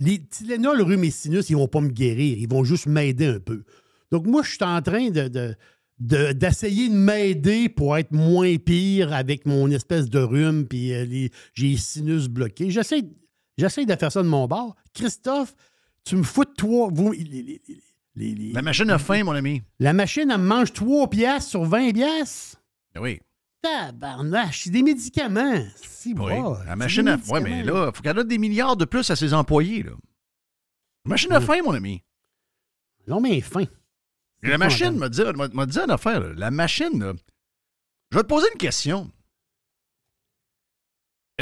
les 0.00 0.24
Tylenol, 0.26 0.80
rhume 0.80 1.04
et 1.04 1.10
sinus, 1.10 1.50
ils 1.50 1.56
vont 1.56 1.68
pas 1.68 1.80
me 1.82 1.90
guérir. 1.90 2.38
Ils 2.38 2.48
vont 2.48 2.64
juste 2.64 2.86
m'aider 2.86 3.26
un 3.26 3.40
peu. 3.40 3.62
Donc, 4.10 4.26
moi, 4.26 4.42
je 4.42 4.50
suis 4.52 4.64
en 4.64 4.80
train 4.80 5.10
de, 5.10 5.28
de- 5.28 5.54
de- 5.98 6.32
d'essayer 6.32 6.88
de, 6.88 6.94
m'aider 6.94 7.68
pour 7.68 7.96
être 7.98 8.10
moins 8.12 8.56
pire 8.56 9.12
avec 9.12 9.44
mon 9.44 9.70
espèce 9.70 10.08
de 10.08 10.18
rhume, 10.20 10.66
puis 10.66 10.94
euh, 10.94 11.28
j'ai 11.52 11.68
les 11.68 11.76
sinus 11.76 12.28
bloqués. 12.28 12.70
J'essaie, 12.70 13.02
j'essaie 13.58 13.84
de 13.86 13.94
faire 13.96 14.12
ça 14.12 14.22
de 14.22 14.28
mon 14.28 14.46
bord. 14.46 14.74
Christophe, 14.94 15.54
tu 16.04 16.16
me 16.16 16.22
fous 16.22 16.44
de 16.44 16.50
toi. 16.52 16.88
Vous, 16.92 17.12
les- 17.12 18.52
La 18.52 18.62
machine 18.62 18.90
a 18.90 18.98
faim, 18.98 19.24
mon 19.24 19.32
ami. 19.32 19.62
la 19.78 19.92
machine, 19.92 20.30
elle 20.30 20.38
me 20.38 20.46
mange 20.46 20.72
3 20.72 21.08
piastres 21.08 21.50
sur 21.50 21.64
20 21.64 21.92
piastres? 21.92 22.58
Ben 22.94 23.00
Oui. 23.00 23.20
Tabarnache, 23.62 24.64
c'est 24.64 24.70
des 24.70 24.82
médicaments. 24.82 25.64
Si, 25.76 26.08
Oui. 26.10 26.14
bon, 26.14 26.56
la 26.66 26.74
machine 26.76 27.06
a 27.08 27.16
faim. 27.16 27.34
Ouais, 27.34 27.40
mais 27.40 27.62
là, 27.62 27.86
il 27.92 27.96
faut 27.96 28.02
qu'elle 28.02 28.16
donne 28.16 28.26
des 28.28 28.38
milliards 28.38 28.76
de 28.76 28.84
plus 28.84 29.08
à 29.10 29.16
ses 29.16 29.32
employés. 29.32 29.84
Là. 29.84 29.92
La 31.04 31.08
machine 31.10 31.32
a 31.32 31.40
faim, 31.40 31.60
mon 31.64 31.72
ami. 31.72 32.02
Non, 33.06 33.20
mais 33.20 33.40
fin. 33.40 33.62
Et 34.42 34.48
La 34.48 34.58
machine 34.58 34.96
m'a 34.98 35.08
dit, 35.08 35.22
dit 35.22 35.78
une 35.78 35.90
affaire. 35.90 36.20
là. 36.20 36.32
La 36.36 36.50
machine, 36.50 36.98
là, 37.02 37.12
je 38.10 38.16
vais 38.16 38.22
te 38.24 38.28
poser 38.28 38.46
une 38.52 38.58
question. 38.58 39.10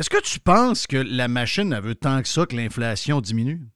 Est-ce 0.01 0.09
que 0.09 0.23
tu 0.23 0.41
penses 0.41 0.87
que 0.87 0.97
la 0.97 1.29
machine, 1.29 1.75
elle 1.75 1.83
veut 1.83 1.95
tant 1.95 2.23
que 2.23 2.29
ça 2.29 2.47
que 2.47 2.57
l'inflation 2.57 3.21
diminue? 3.21 3.69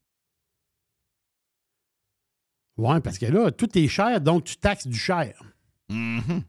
Oui, 2.79 2.99
parce 3.03 3.19
que 3.19 3.27
là, 3.27 3.53
tout 3.53 3.69
est 3.79 3.89
cher, 3.89 4.23
donc 4.23 4.45
tu 4.45 4.57
taxes 4.57 4.87
du 4.87 4.97
cher. 4.97 5.39
Mhm. 5.91 6.43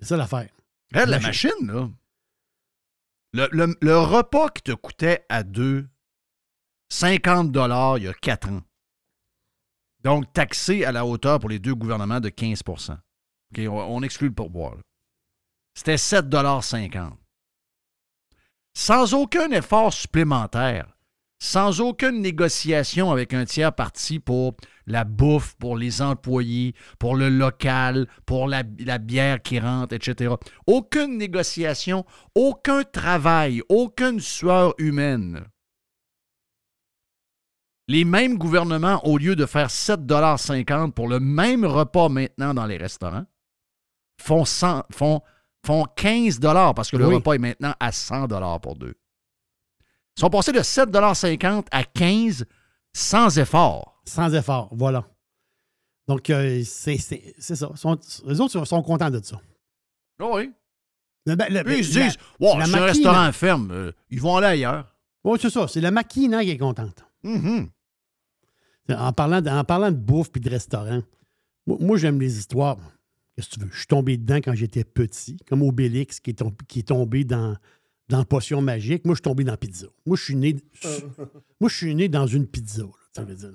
C'est 0.00 0.06
ça 0.06 0.16
l'affaire. 0.16 0.50
Elle, 0.94 1.10
la 1.10 1.18
La 1.18 1.20
machine, 1.20 1.50
là, 1.62 1.88
le, 3.34 3.48
le- 3.52 3.76
le 3.80 3.98
repas 3.98 4.48
qui 4.48 4.62
te 4.62 4.72
coûtait 4.72 5.24
à 5.28 5.44
deux 5.44 5.88
50 6.88 7.52
dollars 7.52 7.98
il 7.98 8.04
y 8.04 8.08
a 8.08 8.14
4 8.14 8.48
ans. 8.48 8.62
Donc, 10.00 10.32
taxé 10.32 10.84
à 10.84 10.90
la 10.90 11.06
hauteur 11.06 11.38
pour 11.38 11.50
les 11.50 11.60
deux 11.60 11.76
gouvernements 11.76 12.18
de 12.18 12.30
15 12.30 12.62
OK, 12.66 13.58
on, 13.58 13.68
on 13.68 14.02
exclut 14.02 14.26
le 14.30 14.34
pourboire. 14.34 14.76
C'était 15.72 15.94
7,50 15.94 17.12
Sans 18.74 19.14
aucun 19.14 19.50
effort 19.50 19.92
supplémentaire, 19.92 20.96
sans 21.42 21.80
aucune 21.80 22.20
négociation 22.20 23.10
avec 23.10 23.34
un 23.34 23.44
tiers 23.44 23.74
parti 23.74 24.20
pour 24.20 24.54
la 24.86 25.02
bouffe, 25.02 25.54
pour 25.56 25.76
les 25.76 26.00
employés, 26.00 26.74
pour 27.00 27.16
le 27.16 27.28
local, 27.28 28.06
pour 28.26 28.46
la, 28.46 28.62
bière 28.62 29.42
qui 29.42 29.58
rentre, 29.58 29.92
etc. 29.94 30.34
Aucune 30.68 31.18
négociation, 31.18 32.06
aucun 32.36 32.84
travail, 32.84 33.60
aucune 33.68 34.20
sueur 34.20 34.74
humaine. 34.78 35.44
Les 37.88 38.04
mêmes 38.04 38.38
gouvernements, 38.38 39.04
au 39.04 39.18
lieu 39.18 39.34
de 39.34 39.44
faire 39.44 39.66
7,50 39.66 40.92
pour 40.92 41.08
le 41.08 41.18
même 41.18 41.64
repas 41.64 42.08
maintenant 42.08 42.54
dans 42.54 42.66
les 42.66 42.76
restaurants, 42.76 43.26
font, 44.20 44.44
100 44.44 44.84
font, 44.92 45.20
font 45.64 45.84
15 45.96 46.40
parce 46.40 46.90
que 46.90 46.96
le 46.96 47.06
Oui. 47.06 47.14
repas 47.16 47.34
est 47.34 47.38
maintenant 47.38 47.74
à 47.78 47.92
100 47.92 48.28
pour 48.60 48.76
deux. 48.76 48.94
Ils 50.16 50.20
sont 50.20 50.30
passés 50.30 50.52
de 50.52 50.60
7,50 50.60 51.66
à 51.70 51.84
15 51.84 52.44
sans 52.92 53.38
effort. 53.38 54.02
Sans 54.04 54.34
effort, 54.34 54.68
voilà. 54.72 55.04
Donc, 56.08 56.28
euh, 56.30 56.62
c'est 56.64 56.98
ça. 56.98 57.16
Sont- 57.76 57.98
les 58.26 58.40
autres 58.40 58.64
sont, 58.64 58.82
contents 58.82 59.10
de 59.10 59.22
ça. 59.22 59.40
Oh 60.20 60.32
oui. 60.34 60.52
Le- 61.24 61.34
le- 61.36 61.62
Puis 61.62 61.78
ils 61.78 61.84
se 61.84 61.92
disent, 61.98 62.16
wow, 62.40 62.56
un 62.58 62.84
restaurant 62.84 63.30
ferme, 63.32 63.70
euh, 63.70 63.92
ils 64.10 64.20
vont 64.20 64.36
aller 64.36 64.48
ailleurs. 64.48 64.96
Oui, 65.22 65.38
c'est 65.40 65.50
ça. 65.50 65.68
C'est 65.68 65.80
la 65.80 65.92
maquina 65.92 66.42
qui 66.42 66.50
est 66.50 66.58
contente. 66.58 67.04
Mhm. 67.22 67.68
En 68.90 69.12
parlant 69.12 69.40
de, 69.40 69.48
en 69.48 69.62
parlant 69.62 69.92
de 69.92 69.96
bouffe 69.96 70.32
puis 70.32 70.40
de 70.40 70.50
restaurant, 70.50 71.00
moi, 71.66 71.76
moi, 71.80 71.96
j'aime 71.96 72.20
les 72.20 72.36
histoires. 72.36 72.76
Qu'est-ce 73.36 73.48
que 73.48 73.54
tu 73.54 73.60
veux? 73.60 73.68
Je 73.72 73.78
suis 73.78 73.86
tombé 73.86 74.16
dedans 74.16 74.36
quand 74.36 74.54
j'étais 74.54 74.84
petit, 74.84 75.36
comme 75.48 75.62
Obélix 75.62 76.20
qui 76.20 76.30
est, 76.30 76.34
tom- 76.34 76.52
qui 76.68 76.80
est 76.80 76.88
tombé 76.88 77.24
dans, 77.24 77.56
dans 78.08 78.24
Potion 78.24 78.60
Magique. 78.60 79.04
Moi, 79.06 79.14
je 79.14 79.18
suis 79.18 79.22
tombé 79.22 79.44
dans 79.44 79.56
Pizza. 79.56 79.86
Moi, 80.06 80.16
je 80.18 80.22
suis 80.24 80.36
né, 80.36 80.56
moi, 81.60 81.70
je 81.70 81.76
suis 81.76 81.94
né 81.94 82.08
dans 82.08 82.26
une 82.26 82.46
pizza. 82.46 82.82
là, 82.82 82.88
ça 83.14 83.24
veut 83.24 83.34
dire. 83.34 83.54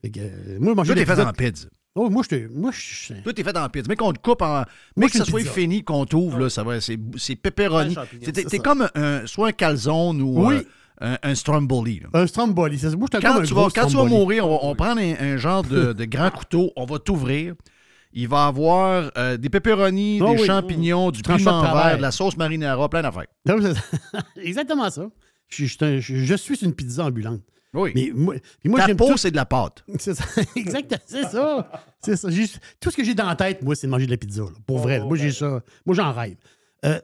Fait 0.00 0.10
que, 0.10 0.20
euh, 0.20 0.58
moi, 0.60 0.74
manger 0.74 0.94
Tout 0.94 0.98
est 1.00 1.04
fait 1.04 1.12
pizzas- 1.14 1.28
en 1.28 1.32
pizza. 1.32 1.68
Oh, 1.96 2.08
moi, 2.08 2.22
je 2.30 2.46
moi, 2.48 2.70
je 2.72 3.12
Tout 3.24 3.38
est 3.40 3.44
fait 3.44 3.56
en 3.58 3.68
pizza. 3.68 3.86
Mais 3.88 3.96
qu'on 3.96 4.12
te 4.12 4.20
coupe 4.20 4.40
en. 4.42 4.48
Moi, 4.54 4.64
Mais 4.96 5.06
que 5.06 5.12
c'est 5.12 5.18
ça 5.18 5.24
soit 5.26 5.40
pizza. 5.40 5.52
fini, 5.52 5.82
qu'on 5.84 6.06
t'ouvre, 6.06 6.38
là, 6.38 6.48
ça 6.48 6.62
va. 6.62 6.80
C'est 6.80 6.98
c'est 7.16 7.36
pepperoni. 7.36 7.96
Ouais, 7.96 8.32
T'es 8.32 8.58
comme 8.58 8.88
un, 8.94 9.26
soit 9.26 9.48
un 9.48 9.52
calzone 9.52 10.22
ou 10.22 10.46
Oui. 10.46 10.54
euh, 10.54 10.62
un, 11.02 11.18
un 11.22 11.34
stromboli. 11.34 12.00
là. 12.00 12.08
Un 12.14 12.26
Stromboli. 12.26 12.78
Moi, 12.96 13.08
je 13.12 13.18
Quand, 13.20 13.42
tu 13.42 13.52
gros 13.54 13.64
vas, 13.64 13.70
quand 13.74 13.86
tu 13.88 13.96
vas 13.96 14.04
mourir, 14.04 14.46
on 14.46 14.50
va, 14.50 14.58
on 14.62 14.68
va 14.70 14.74
prendre 14.76 15.00
un, 15.02 15.14
un 15.18 15.36
genre 15.36 15.62
de, 15.62 15.92
de 15.92 16.04
grand 16.04 16.30
couteau, 16.30 16.72
on 16.76 16.86
va 16.86 16.98
t'ouvrir. 16.98 17.54
Il 18.12 18.26
va 18.28 18.46
avoir 18.46 19.10
euh, 19.16 19.36
des 19.36 19.48
pepperonis, 19.50 20.20
Oh 20.22 20.34
des 20.34 20.40
oui. 20.40 20.46
champignons, 20.46 21.10
du 21.10 21.22
piment 21.22 21.62
vert, 21.62 21.96
de 21.96 22.02
la 22.02 22.10
sauce 22.10 22.36
marinara, 22.36 22.88
plein 22.88 23.02
d'affaires. 23.02 23.26
Exactement 24.36 24.90
ça. 24.90 25.08
Je, 25.48 25.64
je 25.64 25.68
suis 25.76 25.84
un- 25.84 25.98
je- 26.00 26.16
je 26.16 26.34
suis 26.34 26.58
une 26.64 26.74
pizza 26.74 27.04
ambulante. 27.04 27.42
Oui. 27.72 27.92
Mais 27.94 28.10
moi, 28.12 28.34
moi 28.64 28.80
Ta 28.84 28.94
peau, 28.96 29.10
tout- 29.10 29.16
c'est 29.16 29.30
de 29.30 29.36
la 29.36 29.44
pâte. 29.46 29.84
C'est 29.98 30.14
ça. 30.14 30.24
Exact, 30.56 30.92
c'est 31.06 31.22
ça. 31.22 31.70
C'est 32.02 32.16
ça. 32.16 32.28
J'ai- 32.30 32.48
tout 32.80 32.90
ce 32.90 32.96
que 32.96 33.04
j'ai 33.04 33.14
dans 33.14 33.26
la 33.28 33.36
tête, 33.36 33.62
moi, 33.62 33.76
c'est 33.76 33.86
de 33.86 33.92
manger 33.92 34.06
de 34.06 34.10
la 34.10 34.16
pizza. 34.16 34.42
là. 34.42 34.48
Pour 34.66 34.78
vrai. 34.78 34.98
là. 34.98 35.04
Moi, 35.04 35.16
j'ai 35.16 35.30
ça. 35.30 35.62
Moi, 35.86 35.94
j'en 35.94 36.12
rêve. 36.12 36.36
Euh, 36.84 37.00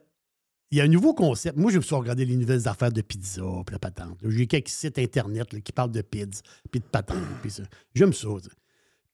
Il 0.72 0.78
y 0.78 0.80
a 0.80 0.84
un 0.84 0.88
nouveau 0.88 1.14
concept. 1.14 1.56
Moi, 1.56 1.70
je 1.70 1.76
me 1.76 1.82
suis 1.82 1.94
regardé 1.94 2.24
les 2.24 2.34
nouvelles 2.34 2.66
affaires 2.66 2.90
de 2.90 3.00
pizza, 3.00 3.42
puis 3.64 3.72
la 3.72 3.78
patente. 3.78 4.18
J'ai 4.26 4.48
quelques 4.48 4.68
sites 4.70 4.98
Internet 4.98 5.52
là, 5.52 5.60
qui 5.60 5.70
parlent 5.70 5.92
de 5.92 6.02
pizza, 6.02 6.42
puis 6.72 6.80
de 6.80 6.84
patente, 6.84 7.18
puis 7.42 7.52
ça. 7.52 7.62
J'aime 7.94 8.12
ça. 8.12 8.26
ça. 8.42 8.50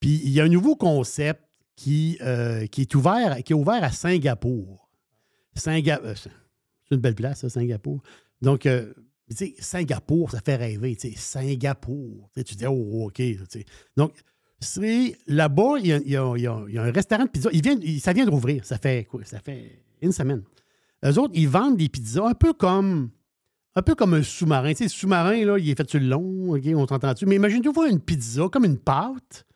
Puis 0.00 0.22
il 0.24 0.30
y 0.30 0.40
a 0.40 0.44
un 0.44 0.48
nouveau 0.48 0.74
concept 0.74 1.42
qui, 1.82 2.16
euh, 2.20 2.66
qui 2.68 2.82
est 2.82 2.94
ouvert, 2.94 3.42
qui 3.42 3.52
est 3.52 3.56
ouvert 3.56 3.82
à 3.82 3.90
Singapour. 3.90 4.88
Singa- 5.56 6.00
euh, 6.04 6.14
c'est 6.14 6.30
une 6.92 7.00
belle 7.00 7.16
place, 7.16 7.40
ça, 7.40 7.50
Singapour. 7.50 8.00
Donc, 8.40 8.66
euh, 8.66 8.94
Singapour, 9.58 10.30
ça 10.30 10.40
fait 10.40 10.54
rêver. 10.54 10.96
Singapour. 11.16 12.30
Tu 12.34 12.40
sais, 12.40 12.44
tu 12.44 12.54
dis, 12.54 12.66
oh, 12.66 13.08
OK. 13.08 13.20
Donc, 13.96 14.14
là-bas, 15.26 15.74
il 15.80 15.86
y, 16.08 16.16
a, 16.16 16.22
un 16.22 16.92
restaurant 16.92 17.24
de 17.24 17.30
pizza. 17.30 17.50
Il 17.52 17.62
vient, 17.62 17.76
ça 17.98 18.12
vient 18.12 18.26
de 18.26 18.30
rouvrir. 18.30 18.64
Ça 18.64 18.78
fait 18.78 19.04
quoi? 19.04 19.24
Ça 19.24 19.40
fait 19.40 19.82
une 20.00 20.12
semaine. 20.12 20.44
Eux 21.04 21.18
autres, 21.18 21.32
ils 21.34 21.48
vendent 21.48 21.78
des 21.78 21.88
pizzas 21.88 22.28
un 22.28 22.34
peu 22.34 22.52
comme 22.52 23.10
un 23.74 23.82
peu 23.82 23.96
comme 23.96 24.14
un 24.14 24.22
sous-marin. 24.22 24.70
Tu 24.70 24.76
sais, 24.76 24.84
le 24.84 24.90
sous-marin, 24.90 25.34
il 25.34 25.68
est 25.68 25.74
fait 25.74 25.90
sur 25.90 25.98
le 25.98 26.06
long, 26.06 26.54
OK, 26.54 26.62
on 26.76 26.86
s'entend 26.86 27.12
dessus. 27.12 27.26
Mais 27.26 27.36
imagine-toi 27.36 27.88
une 27.88 27.98
pizza 27.98 28.48
comme 28.52 28.66
une 28.66 28.78
pâte 28.78 29.46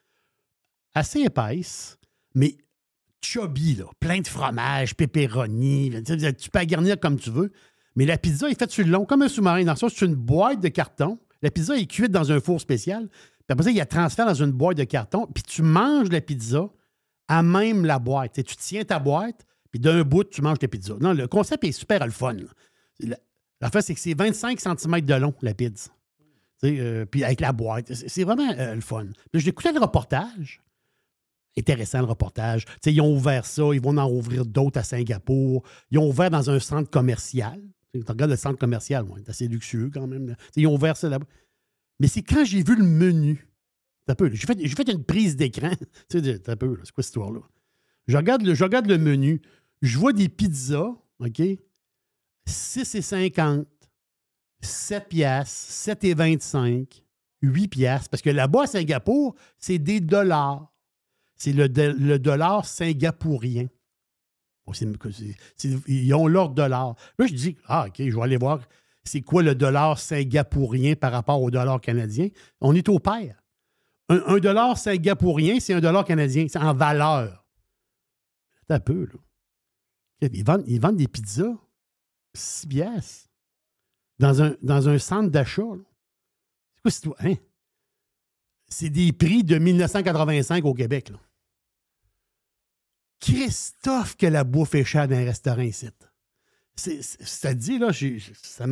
assez 0.97 1.21
épaisse, 1.21 1.99
mais 2.37 2.57
chubby, 3.21 3.81
plein 3.99 4.21
de 4.21 4.29
fromage, 4.29 4.95
pepperoni. 4.95 5.91
Tu 6.05 6.51
peux 6.51 6.59
la 6.59 6.67
garnir 6.67 7.01
comme 7.01 7.19
tu 7.19 7.31
veux. 7.31 7.51
Mais 7.97 8.05
la 8.07 8.19
pizza 8.19 8.49
est 8.49 8.59
faite 8.59 8.71
sur 8.71 8.85
le 8.85 8.91
long, 8.91 9.05
comme 9.05 9.23
un 9.23 9.29
sous-marin. 9.29 9.65
Dans 9.65 9.73
le 9.73 9.89
c'est 9.89 10.05
une 10.05 10.15
boîte 10.15 10.61
de 10.61 10.69
carton. 10.69 11.19
La 11.43 11.51
pizza 11.51 11.77
est 11.77 11.87
cuite 11.87 12.13
dans 12.13 12.31
un 12.31 12.39
four 12.41 12.61
spécial. 12.61 13.09
Puis 13.09 13.47
après 13.53 13.65
ça, 13.65 13.71
il 13.71 13.77
y 13.77 13.81
a 13.81 13.87
transfert 13.87 14.27
dans 14.27 14.35
une 14.35 14.53
boîte 14.53 14.77
de 14.77 14.85
carton. 14.85 15.27
Puis 15.35 15.43
tu 15.43 15.63
manges 15.63 16.11
la 16.11 16.21
pizza 16.21 16.69
à 17.29 17.43
même 17.43 17.85
la 17.85 17.99
boîte. 17.99 18.35
Tu 18.35 18.57
tiens 18.57 18.85
ta 18.85 18.99
boîte, 18.99 19.47
puis 19.73 19.81
d'un 19.81 20.03
bout, 20.03 20.25
tu 20.25 20.43
manges 20.43 20.59
ta 20.59 20.69
pizza. 20.69 20.95
Non, 21.01 21.13
le 21.15 21.27
concept 21.27 21.65
est 21.65 21.73
super 21.73 22.05
le 22.05 22.13
fun. 22.13 22.37
La- 23.01 23.19
L'affaire, 23.63 23.83
c'est 23.83 23.95
que 23.95 24.01
c'est 24.01 24.13
25 24.15 24.61
cm 24.61 25.01
de 25.01 25.15
long, 25.15 25.35
la 25.41 25.55
pizza. 25.55 25.91
Euh, 26.65 27.07
puis 27.07 27.25
avec 27.25 27.41
la 27.41 27.53
boîte. 27.53 27.93
C'est 27.95 28.25
vraiment 28.25 28.51
euh, 28.59 28.75
le 28.75 28.81
fun. 28.83 29.07
J'écoutais 29.33 29.73
le 29.73 29.81
reportage. 29.81 30.61
Intéressant 31.59 32.01
le 32.01 32.05
reportage. 32.05 32.65
Ils 32.85 33.01
ont 33.01 33.15
ouvert 33.15 33.47
ça, 33.47 33.63
ils 33.73 33.81
vont 33.81 33.97
en 33.97 34.11
ouvrir 34.11 34.45
d'autres 34.45 34.79
à 34.79 34.83
Singapour. 34.83 35.63
Ils 35.91 35.99
ont 35.99 36.09
ouvert 36.09 36.31
dans 36.31 36.51
un 36.51 36.59
centre 36.59 36.91
commercial. 36.91 37.61
Tu 37.95 38.03
regardes 38.07 38.31
le 38.31 38.37
centre 38.37 38.59
commercial, 38.59 39.07
c'est 39.17 39.31
assez 39.31 39.49
luxueux 39.49 39.91
quand 39.93 40.07
même. 40.07 40.37
ils 40.55 40.67
ont 40.67 40.75
ouvert 40.75 40.97
ça 40.97 41.09
là-bas. 41.09 41.27
Mais 41.99 42.09
c'est 42.09 42.23
quand 42.23 42.45
j'ai 42.45 42.63
vu 42.63 42.77
le 42.77 42.85
menu. 42.85 43.49
J'ai 44.09 44.47
fait, 44.47 44.69
fait 44.69 44.89
une 44.93 45.05
prise 45.05 45.37
d'écran. 45.37 45.71
Tu 46.09 46.23
sais, 46.23 46.41
c'est 46.45 46.59
quoi 46.59 46.77
cette 46.85 47.07
histoire-là? 47.07 47.41
Je 48.07 48.17
regarde, 48.17 48.43
le, 48.43 48.53
le 48.53 48.99
menu. 48.99 49.41
Je 49.83 49.99
vois 49.99 50.13
des 50.13 50.29
pizzas, 50.29 50.95
OK? 51.19 51.43
6,50, 52.49 53.65
7 54.61 55.09
piastres, 55.09 55.73
7,25, 55.73 57.03
8 57.43 57.69
piastres. 57.69 58.09
Parce 58.09 58.23
que 58.23 58.31
là-bas, 58.31 58.63
à 58.63 58.67
Singapour, 58.67 59.35
c'est 59.59 59.79
des 59.79 60.01
dollars. 60.01 60.73
C'est 61.37 61.53
le, 61.53 61.69
dollar 62.19 62.65
singapourien. 62.65 63.67
Ils 65.87 66.15
ont 66.15 66.27
leur 66.27 66.51
dollar. 66.51 66.97
Là, 67.19 67.27
je 67.27 67.35
dis, 67.35 67.57
ah, 67.67 67.87
OK, 67.89 67.95
je 67.99 68.17
vais 68.17 68.23
aller 68.23 68.37
voir 68.37 68.61
c'est 69.07 69.23
quoi 69.23 69.43
le 69.43 69.55
dollar 69.55 69.99
singapourien 69.99 70.95
par 70.97 71.13
rapport 71.13 71.41
au 71.41 71.51
dollar 71.51 71.81
canadien. 71.81 72.29
On 72.61 72.75
est 72.75 72.89
au 72.89 72.99
pair. 72.99 73.41
Un, 74.09 74.39
dollar 74.39 74.77
singapourien, 74.77 75.59
c'est 75.61 75.75
un 75.75 75.81
dollar 75.81 76.05
canadien. 76.05 76.47
C'est 76.49 76.59
en 76.59 76.75
valeur. 76.75 77.45
C'est 78.67 78.75
un 78.75 78.81
peu, 78.81 79.07
là. 79.07 80.29
Ils 80.33 80.45
vendent, 80.45 80.65
ils 80.67 80.81
vendent 80.81 80.97
des 80.97 81.09
pizzas 81.09 81.55
6 82.35 82.67
piastres 82.67 83.31
dans 84.19 84.43
un, 84.43 84.57
dans 84.63 84.89
un 84.89 84.99
centre 84.99 85.31
d'achat. 85.31 85.63
C'est 86.85 87.05
quoi, 87.05 87.17
c'est? 87.21 87.31
Hein? 87.31 87.35
C'est 88.69 88.91
des 88.91 89.13
prix 89.13 89.45
de 89.45 89.59
1985 89.59 90.65
au 90.65 90.75
Québec. 90.75 91.13
Christophe, 93.21 94.17
que 94.17 94.27
la 94.27 94.45
bouffe 94.45 94.75
est 94.75 94.85
chère 94.85 95.09
dans 95.09 95.17
un 95.17 95.25
restaurant 95.25 95.63
ici. 95.63 95.89
C'est, 96.79 97.03
ça 97.03 97.55
dit, 97.55 97.79
là, 97.79 97.89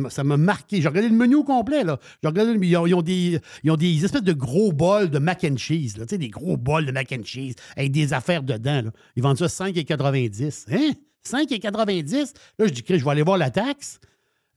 ça 0.07 0.23
m'a 0.23 0.37
marqué. 0.37 0.79
J'ai 0.79 0.87
regardé 0.87 1.09
le 1.09 1.15
menu 1.15 1.43
complet, 1.43 1.83
là. 1.83 1.99
J'ai 2.21 2.29
regardé 2.29 2.67
ils, 2.67 2.77
ont, 2.77 2.85
ils 2.85 2.93
ont 2.93 3.01
des, 3.01 4.05
espèces 4.05 4.21
de 4.21 4.33
gros 4.33 4.71
bols 4.71 5.09
de 5.09 5.17
mac 5.17 5.43
and 5.43 5.57
cheese, 5.57 5.97
là. 5.97 6.05
Des 6.05 6.29
gros 6.29 6.55
bols 6.55 6.85
de 6.85 6.91
mac 6.91 7.11
and 7.11 7.23
cheese 7.23 7.55
avec 7.75 7.91
des 7.91 8.13
affaires 8.13 8.43
dedans. 8.43 8.83
Ils 9.15 9.23
vendent 9.23 9.39
ça 9.39 9.47
5,90. 9.47 10.65
Hein? 10.71 10.91
5,90? 11.25 12.33
Là, 12.59 12.67
je 12.67 12.73
dis, 12.73 12.83
je 12.87 13.03
vais 13.03 13.09
aller 13.09 13.23
voir 13.23 13.39
la 13.39 13.49
taxe. 13.49 13.99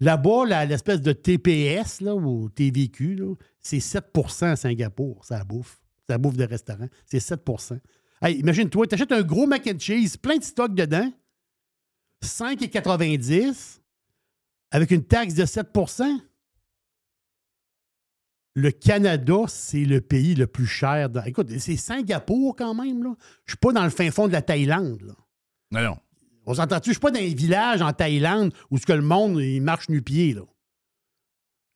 Là-bas, 0.00 0.66
l'espèce 0.66 1.00
de 1.00 1.12
TPS, 1.12 2.02
ou 2.02 2.50
TVQ, 2.50 3.16
là, 3.16 3.34
c'est 3.68 3.78
7% 4.00 4.46
à 4.46 4.56
Singapour, 4.56 5.24
ça 5.24 5.44
bouffe. 5.44 5.80
Ça 6.08 6.16
bouffe 6.16 6.36
de 6.36 6.44
restaurant. 6.44 6.88
C'est 7.04 7.20
7 7.20 7.44
Hey, 8.22 8.38
imagine-toi, 8.38 8.86
tu 8.86 8.94
achètes 8.94 9.12
un 9.12 9.22
gros 9.22 9.46
mac 9.46 9.66
and 9.66 9.78
cheese, 9.78 10.16
plein 10.16 10.38
de 10.38 10.42
stock 10.42 10.74
dedans, 10.74 11.12
5,90 12.24 13.80
avec 14.70 14.90
une 14.90 15.04
taxe 15.04 15.34
de 15.34 15.44
7% 15.44 16.04
Le 18.54 18.70
Canada, 18.72 19.34
c'est 19.46 19.84
le 19.84 20.00
pays 20.00 20.34
le 20.34 20.46
plus 20.48 20.66
cher. 20.66 21.08
dans- 21.10 21.22
Écoute, 21.24 21.48
c'est 21.58 21.76
Singapour 21.76 22.56
quand 22.56 22.74
même. 22.74 23.04
Là. 23.04 23.14
Je 23.44 23.52
suis 23.52 23.58
pas 23.58 23.72
dans 23.72 23.84
le 23.84 23.90
fin 23.90 24.10
fond 24.10 24.26
de 24.26 24.32
la 24.32 24.42
Thaïlande. 24.42 25.00
là. 25.02 25.14
Non, 25.70 25.82
non. 25.90 25.98
On 26.46 26.54
s'entend-tu? 26.54 26.90
Je 26.90 26.94
suis 26.94 27.00
pas 27.00 27.10
dans 27.12 27.20
un 27.20 27.34
village 27.34 27.82
en 27.82 27.92
Thaïlande 27.92 28.52
où 28.70 28.78
ce 28.78 28.86
que 28.86 28.94
le 28.94 29.02
monde 29.02 29.38
il 29.40 29.60
marche 29.62 29.88
nu-pied. 29.90 30.36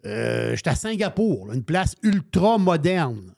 Euh, 0.04 0.50
je 0.50 0.56
suis 0.56 0.68
à 0.68 0.74
Singapour, 0.74 1.52
une 1.52 1.64
place 1.64 1.94
ultra 2.02 2.58
moderne, 2.58 3.34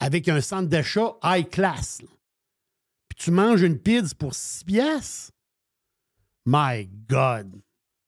avec 0.00 0.28
un 0.28 0.40
centre 0.40 0.68
d'achat 0.68 1.14
high 1.22 1.48
class. 1.48 2.02
Puis 3.08 3.16
tu 3.16 3.30
manges 3.30 3.62
une 3.62 3.78
pizza 3.78 4.14
pour 4.18 4.34
6 4.34 4.64
piastres? 4.64 5.32
My 6.46 6.88
God! 7.08 7.60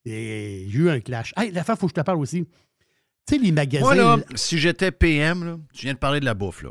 J'ai 0.04 0.66
eu 0.68 0.88
un 0.90 1.00
clash. 1.00 1.32
Hey, 1.36 1.50
la 1.50 1.60
il 1.60 1.64
faut 1.76 1.86
que 1.86 1.90
je 1.90 1.94
te 1.94 2.00
parle 2.00 2.18
aussi. 2.18 2.46
Tu 3.26 3.36
sais, 3.36 3.38
les 3.38 3.52
magasins. 3.52 4.16
Moi, 4.16 4.24
si 4.34 4.58
j'étais 4.58 4.92
PM, 4.92 5.64
tu 5.72 5.86
viens 5.86 5.94
de 5.94 5.98
parler 5.98 6.20
de 6.20 6.24
la 6.24 6.34
bouffe, 6.34 6.62
là. 6.62 6.70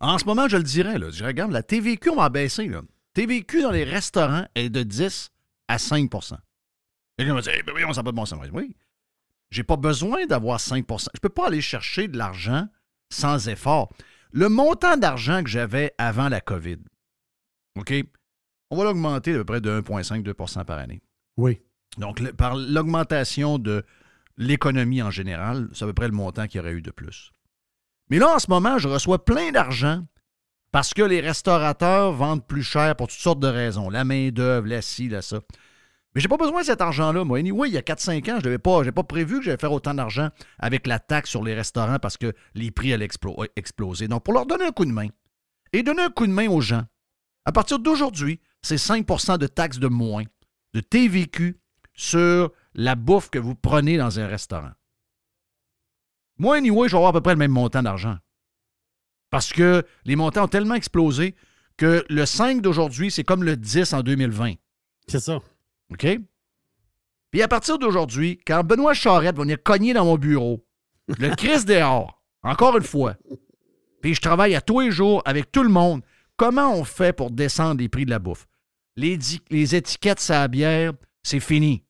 En 0.00 0.18
ce 0.18 0.24
moment, 0.24 0.48
je 0.48 0.56
le 0.56 0.62
dirais, 0.62 0.98
là. 0.98 1.10
Je 1.10 1.24
regarde, 1.24 1.52
la 1.52 1.62
TVQ, 1.62 2.10
on 2.10 2.16
va 2.16 2.28
baisser, 2.28 2.66
là. 2.68 2.82
TVQ 3.14 3.62
dans 3.62 3.70
les 3.70 3.84
restaurants 3.84 4.46
est 4.54 4.68
de 4.68 4.82
10 4.82 5.30
à 5.68 5.76
5% 5.78 6.36
Quelqu'un 7.16 7.34
va 7.34 7.40
dire, 7.40 7.52
Eh 7.58 7.62
ben 7.62 7.72
oui, 7.74 7.82
on 7.84 7.92
s'en 7.92 8.04
pas 8.04 8.10
de 8.10 8.16
bon 8.16 8.26
sens. 8.26 8.38
Oui. 8.52 8.76
J'ai 9.50 9.62
pas 9.62 9.76
besoin 9.76 10.26
d'avoir 10.26 10.58
5% 10.58 11.08
Je 11.14 11.20
peux 11.20 11.28
pas 11.28 11.46
aller 11.48 11.60
chercher 11.60 12.08
de 12.08 12.16
l'argent 12.18 12.66
sans 13.12 13.48
effort. 13.48 13.92
Le 14.32 14.48
montant 14.48 14.96
d'argent 14.96 15.42
que 15.42 15.48
j'avais 15.48 15.92
avant 15.98 16.28
la 16.28 16.40
COVID, 16.40 16.78
OK, 17.78 17.94
on 18.70 18.76
va 18.76 18.84
l'augmenter 18.84 19.32
d'à 19.32 19.38
peu 19.38 19.44
près 19.44 19.60
de 19.60 19.80
1,5-2% 19.80 20.64
par 20.64 20.78
année. 20.78 21.00
Oui. 21.36 21.60
Donc, 21.98 22.20
le- 22.20 22.32
par 22.32 22.56
l'augmentation 22.56 23.58
de 23.58 23.84
l'économie 24.36 25.02
en 25.02 25.10
général, 25.10 25.68
c'est 25.72 25.84
à 25.84 25.86
peu 25.86 25.94
près 25.94 26.08
le 26.08 26.12
montant 26.14 26.46
qu'il 26.46 26.58
y 26.58 26.60
aurait 26.60 26.72
eu 26.72 26.82
de 26.82 26.90
plus. 26.90 27.30
Mais 28.10 28.18
là, 28.18 28.34
en 28.34 28.38
ce 28.38 28.50
moment, 28.50 28.78
je 28.78 28.88
reçois 28.88 29.24
plein 29.24 29.50
d'argent 29.52 30.04
parce 30.72 30.92
que 30.92 31.02
les 31.02 31.20
restaurateurs 31.20 32.12
vendent 32.12 32.46
plus 32.46 32.62
cher 32.62 32.94
pour 32.96 33.08
toutes 33.08 33.18
sortes 33.18 33.40
de 33.40 33.46
raisons. 33.46 33.88
La 33.88 34.04
main-d'œuvre, 34.04 34.66
la 34.66 34.82
ci, 34.82 35.08
la 35.08 35.22
ça. 35.22 35.40
Mais 36.16 36.22
j'ai 36.22 36.28
pas 36.28 36.38
besoin 36.38 36.62
de 36.62 36.66
cet 36.66 36.80
argent-là. 36.80 37.24
Moi, 37.24 37.40
anyway, 37.40 37.68
il 37.68 37.74
y 37.74 37.76
a 37.76 37.82
4-5 37.82 38.30
ans, 38.32 38.38
je 38.40 38.44
n'avais 38.46 38.56
pas, 38.56 38.82
pas 38.90 39.02
prévu 39.02 39.36
que 39.36 39.44
j'allais 39.44 39.58
faire 39.58 39.72
autant 39.72 39.92
d'argent 39.92 40.30
avec 40.58 40.86
la 40.86 40.98
taxe 40.98 41.28
sur 41.28 41.44
les 41.44 41.52
restaurants 41.52 41.98
parce 41.98 42.16
que 42.16 42.32
les 42.54 42.70
prix 42.70 42.94
allaient 42.94 43.06
explo- 43.06 43.46
exploser. 43.54 44.08
Donc, 44.08 44.24
pour 44.24 44.32
leur 44.32 44.46
donner 44.46 44.64
un 44.64 44.72
coup 44.72 44.86
de 44.86 44.92
main 44.92 45.08
et 45.74 45.82
donner 45.82 46.00
un 46.04 46.08
coup 46.08 46.26
de 46.26 46.32
main 46.32 46.48
aux 46.48 46.62
gens, 46.62 46.84
à 47.44 47.52
partir 47.52 47.78
d'aujourd'hui, 47.78 48.40
c'est 48.62 48.76
5% 48.76 49.36
de 49.36 49.46
taxes 49.46 49.78
de 49.78 49.88
moins, 49.88 50.24
de 50.72 50.80
TVQ 50.80 51.60
sur 51.92 52.50
la 52.72 52.94
bouffe 52.94 53.28
que 53.28 53.38
vous 53.38 53.54
prenez 53.54 53.98
dans 53.98 54.18
un 54.18 54.26
restaurant. 54.26 54.72
Moi, 56.38 56.56
anyway, 56.56 56.88
je 56.88 56.92
vais 56.92 56.96
avoir 56.96 57.10
à 57.10 57.12
peu 57.12 57.20
près 57.20 57.34
le 57.34 57.38
même 57.38 57.50
montant 57.52 57.82
d'argent. 57.82 58.16
Parce 59.28 59.52
que 59.52 59.84
les 60.06 60.16
montants 60.16 60.44
ont 60.44 60.48
tellement 60.48 60.76
explosé 60.76 61.34
que 61.76 62.06
le 62.08 62.24
5 62.24 62.62
d'aujourd'hui, 62.62 63.10
c'est 63.10 63.22
comme 63.24 63.44
le 63.44 63.58
10 63.58 63.92
en 63.92 64.00
2020. 64.02 64.54
C'est 65.08 65.20
ça. 65.20 65.40
OK? 65.92 66.06
Puis 67.30 67.42
à 67.42 67.48
partir 67.48 67.78
d'aujourd'hui, 67.78 68.38
quand 68.46 68.64
Benoît 68.64 68.94
Charette 68.94 69.36
va 69.36 69.42
venir 69.42 69.62
cogner 69.62 69.92
dans 69.92 70.04
mon 70.04 70.16
bureau, 70.16 70.64
le 71.08 71.34
Chris 71.36 71.64
dehors, 71.64 72.22
encore 72.42 72.76
une 72.76 72.82
fois, 72.84 73.16
puis 74.00 74.14
je 74.14 74.20
travaille 74.20 74.54
à 74.54 74.60
tous 74.60 74.80
les 74.80 74.90
jours 74.90 75.22
avec 75.24 75.50
tout 75.52 75.62
le 75.62 75.68
monde, 75.68 76.02
comment 76.36 76.72
on 76.74 76.84
fait 76.84 77.12
pour 77.12 77.30
descendre 77.30 77.80
les 77.80 77.88
prix 77.88 78.04
de 78.04 78.10
la 78.10 78.18
bouffe? 78.18 78.46
Les, 78.96 79.14
étiquettes 79.74 80.20
sur 80.20 80.34
la 80.34 80.48
bière, 80.48 80.92
c'est 81.22 81.40
fini. 81.40 81.82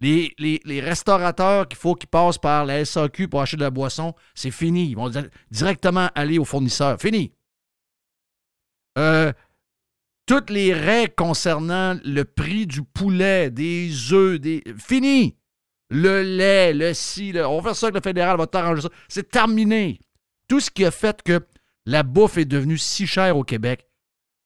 Les, 0.00 0.32
les- 0.38 0.60
les 0.64 0.80
restaurateurs 0.80 1.68
qu'il 1.68 1.78
faut 1.78 1.94
qu'ils 1.94 2.08
passent 2.08 2.38
par 2.38 2.64
la 2.64 2.84
SAQ 2.84 3.28
pour 3.28 3.42
acheter 3.42 3.56
de 3.56 3.62
la 3.62 3.70
boisson, 3.70 4.14
c'est 4.34 4.50
fini. 4.52 4.88
Ils 4.90 4.94
vont 4.94 5.08
di- 5.10 5.18
directement 5.50 6.08
aller 6.14 6.38
au 6.38 6.44
fournisseur. 6.44 6.98
Fini. 7.00 7.32
Euh, 8.98 9.32
toutes 10.30 10.50
les 10.50 10.72
règles 10.72 11.16
concernant 11.16 11.98
le 12.04 12.24
prix 12.24 12.64
du 12.64 12.84
poulet, 12.84 13.50
des 13.50 14.12
œufs, 14.12 14.38
des. 14.38 14.62
Fini! 14.78 15.36
Le 15.88 16.22
lait, 16.22 16.72
le 16.72 16.94
ci, 16.94 17.32
le- 17.32 17.44
on 17.44 17.56
va 17.56 17.70
faire 17.70 17.76
ça 17.76 17.86
avec 17.86 17.96
le 17.96 18.08
fédéral, 18.08 18.36
va 18.38 18.46
t'arranger 18.46 18.82
ça. 18.82 18.90
C'est 19.08 19.28
terminé. 19.28 19.98
Tout 20.46 20.60
ce 20.60 20.70
qui 20.70 20.84
a 20.84 20.92
fait 20.92 21.20
que 21.24 21.40
la 21.84 22.04
bouffe 22.04 22.38
est 22.38 22.44
devenue 22.44 22.78
si 22.78 23.08
chère 23.08 23.36
au 23.36 23.42
Québec, 23.42 23.88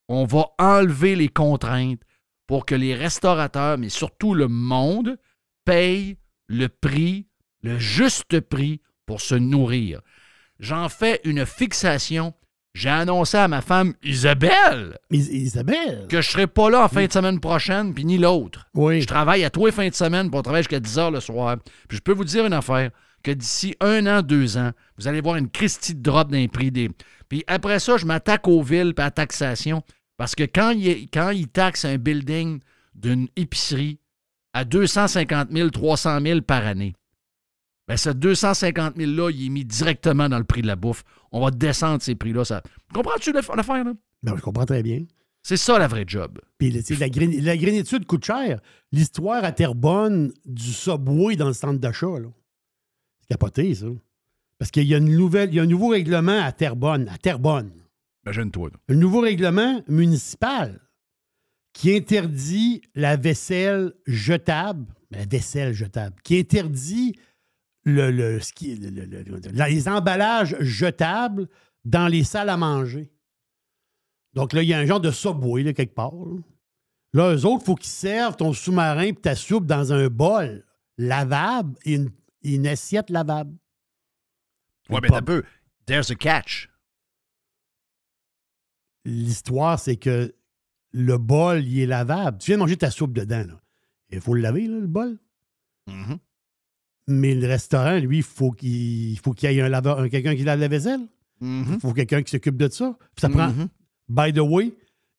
on 0.08 0.24
va 0.24 0.46
enlever 0.58 1.16
les 1.16 1.28
contraintes 1.28 2.00
pour 2.46 2.64
que 2.64 2.74
les 2.74 2.94
restaurateurs, 2.94 3.76
mais 3.76 3.90
surtout 3.90 4.32
le 4.32 4.48
monde, 4.48 5.18
payent 5.66 6.16
le 6.46 6.70
prix, 6.70 7.26
le 7.60 7.78
juste 7.78 8.40
prix 8.40 8.80
pour 9.04 9.20
se 9.20 9.34
nourrir. 9.34 10.00
J'en 10.60 10.88
fais 10.88 11.20
une 11.24 11.44
fixation. 11.44 12.32
J'ai 12.74 12.88
annoncé 12.88 13.36
à 13.36 13.46
ma 13.48 13.60
femme 13.60 13.94
Isabelle 14.02 14.98
Is- 15.10 15.30
Isabelle? 15.32 16.06
que 16.08 16.20
je 16.20 16.28
serai 16.30 16.46
pas 16.48 16.70
là 16.70 16.84
en 16.84 16.88
fin 16.88 17.06
de 17.06 17.12
semaine 17.12 17.38
prochaine, 17.38 17.94
puis 17.94 18.04
ni 18.04 18.18
l'autre. 18.18 18.66
Oui. 18.74 19.00
Je 19.00 19.06
travaille 19.06 19.44
à 19.44 19.50
tous 19.50 19.66
les 19.66 19.72
fins 19.72 19.88
de 19.88 19.94
semaine 19.94 20.30
pour 20.30 20.42
travailler 20.42 20.62
jusqu'à 20.64 20.80
10 20.80 20.98
heures 20.98 21.10
le 21.12 21.20
soir. 21.20 21.56
Puis 21.88 21.98
je 21.98 22.02
peux 22.02 22.12
vous 22.12 22.24
dire 22.24 22.44
une 22.46 22.52
affaire, 22.52 22.90
que 23.22 23.30
d'ici 23.30 23.74
un 23.80 24.06
an, 24.06 24.22
deux 24.22 24.56
ans, 24.58 24.72
vous 24.98 25.06
allez 25.08 25.20
voir 25.20 25.36
une 25.36 25.48
Christie 25.48 25.94
de 25.94 26.02
drop 26.02 26.30
d'un 26.30 26.46
prix 26.48 26.70
des. 26.72 26.90
Puis 27.28 27.44
après 27.46 27.78
ça, 27.78 27.96
je 27.96 28.04
m'attaque 28.06 28.48
aux 28.48 28.62
villes 28.62 28.92
et 28.96 29.00
à 29.00 29.04
la 29.04 29.10
taxation. 29.12 29.82
Parce 30.16 30.34
que 30.34 30.42
quand 30.44 30.70
ils 30.70 31.08
quand 31.10 31.30
il 31.30 31.48
taxent 31.48 31.84
un 31.84 31.96
building 31.96 32.60
d'une 32.94 33.28
épicerie 33.36 33.98
à 34.52 34.64
250 34.64 35.48
000, 35.52 35.70
300 35.70 36.20
000 36.20 36.40
par 36.42 36.66
année, 36.66 36.94
ben 37.88 37.96
ce 37.96 38.10
250 38.10 38.96
000-là, 38.96 39.30
il 39.30 39.46
est 39.46 39.48
mis 39.50 39.64
directement 39.64 40.28
dans 40.28 40.38
le 40.38 40.44
prix 40.44 40.62
de 40.62 40.66
la 40.66 40.76
bouffe. 40.76 41.04
On 41.32 41.40
va 41.44 41.50
descendre 41.50 42.00
ces 42.02 42.14
prix-là. 42.14 42.44
Ça... 42.44 42.62
Comprends-tu 42.92 43.32
l'af- 43.32 43.50
l'affaire, 43.54 43.84
là? 43.84 43.92
Ben, 44.22 44.34
je 44.36 44.40
comprends 44.42 44.64
très 44.64 44.82
bien. 44.82 45.04
C'est 45.42 45.58
ça 45.58 45.78
la 45.78 45.86
vraie 45.88 46.04
job. 46.06 46.40
Puis 46.56 46.70
la, 46.70 46.80
la 47.42 47.56
granitude 47.58 48.06
coûte 48.06 48.24
cher. 48.24 48.60
L'histoire 48.92 49.44
à 49.44 49.52
Terrebonne 49.52 50.32
du 50.46 50.72
Subway 50.72 51.36
dans 51.36 51.48
le 51.48 51.52
centre 51.52 51.78
d'achat, 51.78 52.18
là. 52.18 52.28
C'est 53.20 53.28
capoté, 53.28 53.74
ça. 53.74 53.86
Parce 54.58 54.70
qu'il 54.70 54.84
y 54.86 54.94
a 54.94 54.98
une 54.98 55.14
nouvelle, 55.14 55.50
il 55.50 55.56
y 55.56 55.60
a 55.60 55.64
un 55.64 55.66
nouveau 55.66 55.88
règlement 55.88 56.40
à 56.42 56.52
Terrebonne, 56.52 57.08
à 57.10 57.18
Terrebonne. 57.18 57.72
Imagine-toi. 58.24 58.70
là. 58.70 58.76
Un 58.94 58.98
nouveau 58.98 59.20
règlement 59.20 59.82
municipal 59.88 60.80
qui 61.74 61.94
interdit 61.94 62.80
la 62.94 63.16
vaisselle 63.16 63.92
jetable, 64.06 64.86
la 65.10 65.26
vaisselle 65.26 65.74
jetable, 65.74 66.16
qui 66.22 66.38
interdit 66.38 67.16
le, 67.84 68.10
le- 68.10 68.40
ce 68.40 68.52
qui- 68.52 68.74
le- 68.76 68.90
le- 68.90 69.04
le- 69.04 69.22
le- 69.22 69.64
les 69.68 69.88
emballages 69.88 70.56
jetables 70.60 71.48
dans 71.84 72.08
les 72.08 72.24
salles 72.24 72.48
à 72.48 72.56
manger. 72.56 73.10
Donc 74.32 74.52
là, 74.52 74.62
il 74.62 74.68
y 74.68 74.74
a 74.74 74.78
un 74.78 74.86
genre 74.86 75.00
de 75.00 75.10
subway, 75.10 75.62
là, 75.62 75.72
quelque 75.72 75.94
part. 75.94 76.12
Là, 76.14 76.40
Là, 77.12 77.34
eux 77.36 77.44
autres, 77.46 77.62
il 77.62 77.66
faut 77.66 77.74
qu'ils 77.76 77.90
servent 77.90 78.34
ton 78.36 78.52
sous-marin 78.52 79.02
et 79.04 79.14
ta 79.14 79.36
soupe 79.36 79.66
dans 79.66 79.92
un 79.92 80.08
bol 80.08 80.64
lavable 80.98 81.76
et 81.84 81.94
une, 81.94 82.10
et 82.42 82.54
une 82.56 82.66
assiette 82.66 83.08
lavable. 83.10 83.54
Ouais, 84.90 84.98
mais 85.00 85.08
t'as 85.08 85.22
peu. 85.22 85.44
There's 85.86 86.10
a 86.10 86.16
catch. 86.16 86.68
L'histoire, 89.04 89.78
c'est 89.78 89.96
que 89.96 90.34
le 90.92 91.18
bol, 91.18 91.62
il 91.64 91.80
est 91.80 91.86
lavable. 91.86 92.38
Tu 92.38 92.46
viens 92.50 92.56
de 92.56 92.62
manger 92.62 92.76
ta 92.76 92.90
soupe 92.90 93.12
dedans. 93.12 93.44
Là. 93.46 93.60
Il 94.10 94.20
faut 94.20 94.34
le 94.34 94.40
laver, 94.40 94.66
là, 94.66 94.78
le 94.78 94.86
bol. 94.86 95.18
Mhm. 95.86 96.18
Mais 97.06 97.34
le 97.34 97.46
restaurant, 97.46 97.98
lui, 97.98 98.18
il 98.18 98.22
faut 98.22 98.50
qu'il 98.52 99.10
il 99.12 99.18
faut 99.18 99.32
qu'il 99.32 99.50
y 99.50 99.58
ait 99.58 99.60
un 99.60 99.68
laveur, 99.68 100.00
un- 100.00 100.08
quelqu'un 100.08 100.34
qui 100.34 100.42
lave 100.44 100.60
la 100.60 100.68
vaisselle. 100.68 101.00
Mhm. 101.40 101.74
Il 101.74 101.80
faut 101.80 101.92
quelqu'un 101.92 102.22
qui 102.22 102.30
s'occupe 102.30 102.56
de 102.56 102.68
ça. 102.70 102.96
Puis 103.14 103.20
ça 103.20 103.28
prend, 103.28 103.48
Mhm. 103.48 103.68
by 104.08 104.32
the 104.32 104.38
way, 104.38 104.72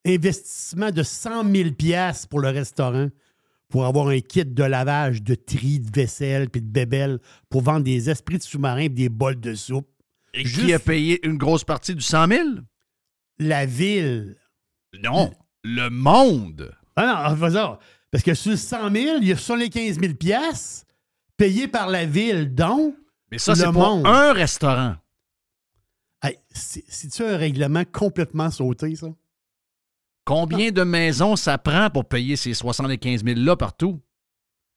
investissement 0.06 0.90
de 0.90 1.02
100 1.02 1.44
000 1.44 1.70
piastres 1.72 2.28
pour 2.28 2.40
le 2.40 2.48
restaurant 2.48 3.08
pour 3.68 3.84
avoir 3.86 4.08
un 4.08 4.20
kit 4.20 4.44
de 4.44 4.62
lavage, 4.62 5.22
de 5.22 5.34
tri, 5.34 5.80
de 5.80 5.90
vaisselle 5.92 6.48
puis 6.50 6.60
de 6.62 6.68
bébelle 6.68 7.18
pour 7.50 7.62
vendre 7.62 7.84
des 7.84 8.08
esprits 8.10 8.38
de 8.38 8.42
sous-marins 8.42 8.82
et 8.82 8.88
des 8.88 9.08
bols 9.08 9.40
de 9.40 9.54
soupe. 9.54 9.88
Et 10.34 10.44
Juste- 10.44 10.66
qui 10.66 10.72
a 10.72 10.78
payé 10.78 11.24
une 11.26 11.36
grosse 11.36 11.64
partie 11.64 11.94
du 11.94 12.02
100 12.02 12.28
000? 12.28 12.44
La 13.38 13.66
ville. 13.66 14.36
Non, 15.02 15.32
le 15.64 15.88
monde. 15.90 16.72
Ah 16.96 17.28
non, 17.30 17.36
fais 17.36 17.52
ça. 17.52 17.78
Parce 18.10 18.22
que 18.24 18.34
sur 18.34 18.52
le 18.52 18.56
100 18.56 18.90
000, 18.90 19.18
il 19.20 19.28
y 19.28 19.32
a 19.32 19.36
75 19.36 19.98
000 20.00 20.14
payés 21.36 21.68
par 21.68 21.88
la 21.88 22.04
ville, 22.06 22.54
donc. 22.54 22.94
Mais 23.30 23.38
ça, 23.38 23.54
c'est 23.54 23.64
pour 23.72 24.06
un 24.06 24.32
restaurant. 24.32 24.96
Hey, 26.22 26.38
c'est- 26.50 26.84
C'est-tu 26.88 27.22
un 27.24 27.36
règlement 27.36 27.84
complètement 27.84 28.50
sauté, 28.50 28.94
ça? 28.96 29.08
Combien 30.24 30.70
de 30.72 30.82
maisons 30.82 31.36
ça 31.36 31.56
prend 31.58 31.88
pour 31.90 32.06
payer 32.08 32.36
ces 32.36 32.52
75 32.54 33.22
000-là 33.22 33.56
partout? 33.56 34.00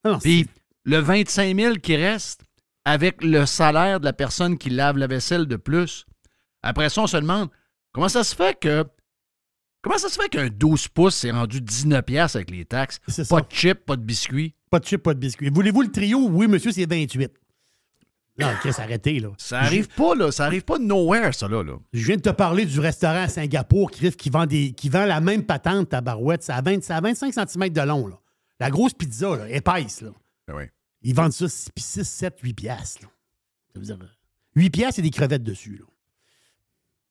Ah 0.04 0.10
non, 0.10 0.18
Puis 0.18 0.48
le 0.84 0.98
25 0.98 1.56
000 1.56 1.74
qui 1.76 1.96
reste 1.96 2.42
avec 2.84 3.22
le 3.24 3.46
salaire 3.46 4.00
de 4.00 4.04
la 4.04 4.12
personne 4.12 4.56
qui 4.58 4.70
lave 4.70 4.96
la 4.96 5.06
vaisselle 5.06 5.46
de 5.46 5.56
plus. 5.56 6.06
Après 6.62 6.88
ça, 6.88 7.02
on 7.02 7.06
se 7.06 7.16
demande 7.16 7.50
comment 7.92 8.08
ça 8.08 8.22
se 8.24 8.34
fait 8.34 8.58
que. 8.58 8.84
Comment 9.82 9.98
ça 9.98 10.08
se 10.10 10.20
fait 10.20 10.28
qu'un 10.28 10.48
12 10.48 10.88
pouces 10.88 11.16
s'est 11.16 11.30
rendu 11.30 11.60
19 11.62 12.02
piastres 12.04 12.36
avec 12.36 12.50
les 12.50 12.64
taxes? 12.66 12.98
Pas 13.06 13.24
ça. 13.24 13.40
de 13.40 13.50
chips, 13.50 13.84
pas 13.86 13.96
de 13.96 14.02
biscuits. 14.02 14.54
Pas 14.70 14.78
de 14.78 14.86
chip, 14.86 15.02
pas 15.02 15.14
de 15.14 15.18
biscuit. 15.18 15.50
Voulez-vous 15.50 15.82
le 15.82 15.90
trio? 15.90 16.28
Oui, 16.28 16.46
monsieur, 16.46 16.70
c'est 16.70 16.88
28. 16.88 17.32
Non, 18.38 18.48
Chris, 18.60 18.72
arrêtez, 18.78 19.18
là. 19.20 19.30
Ça 19.36 19.60
arrive 19.60 19.88
pas, 19.88 20.14
là. 20.14 20.30
Ça 20.30 20.46
arrive 20.46 20.64
pas 20.64 20.78
de 20.78 20.84
nowhere, 20.84 21.34
ça, 21.34 21.48
là. 21.48 21.62
là. 21.62 21.74
Je 21.92 22.06
viens 22.06 22.16
de 22.16 22.22
te 22.22 22.30
parler 22.30 22.64
du 22.64 22.80
restaurant 22.80 23.22
à 23.22 23.28
Singapour, 23.28 23.90
Chris, 23.90 24.12
qui 24.12 24.30
vend, 24.30 24.46
des, 24.46 24.72
qui 24.72 24.88
vend 24.88 25.04
la 25.04 25.20
même 25.20 25.44
patente 25.44 25.92
à 25.92 26.00
barouette. 26.00 26.42
C'est 26.42 26.52
à, 26.52 26.62
20 26.62 26.82
c'est 26.82 26.92
à 26.92 27.00
25 27.00 27.34
cm 27.34 27.68
de 27.68 27.80
long, 27.82 28.06
là. 28.06 28.18
La 28.60 28.70
grosse 28.70 28.94
pizza, 28.94 29.36
là, 29.36 29.50
épaisse, 29.50 30.00
là. 30.02 30.10
Ben 30.46 30.54
oui. 30.54 30.64
Ils 31.02 31.14
vendent 31.14 31.32
ça 31.32 31.48
6, 31.48 32.04
7, 32.04 32.38
8 32.40 32.54
piastres, 32.54 33.02
là. 33.02 33.08
Ça 33.74 33.80
veut 33.80 33.86
dire, 33.86 33.98
euh, 34.00 34.06
8 34.54 34.70
piastres 34.70 35.00
et 35.00 35.02
des 35.02 35.10
crevettes 35.10 35.42
dessus, 35.42 35.76
là. 35.76 35.84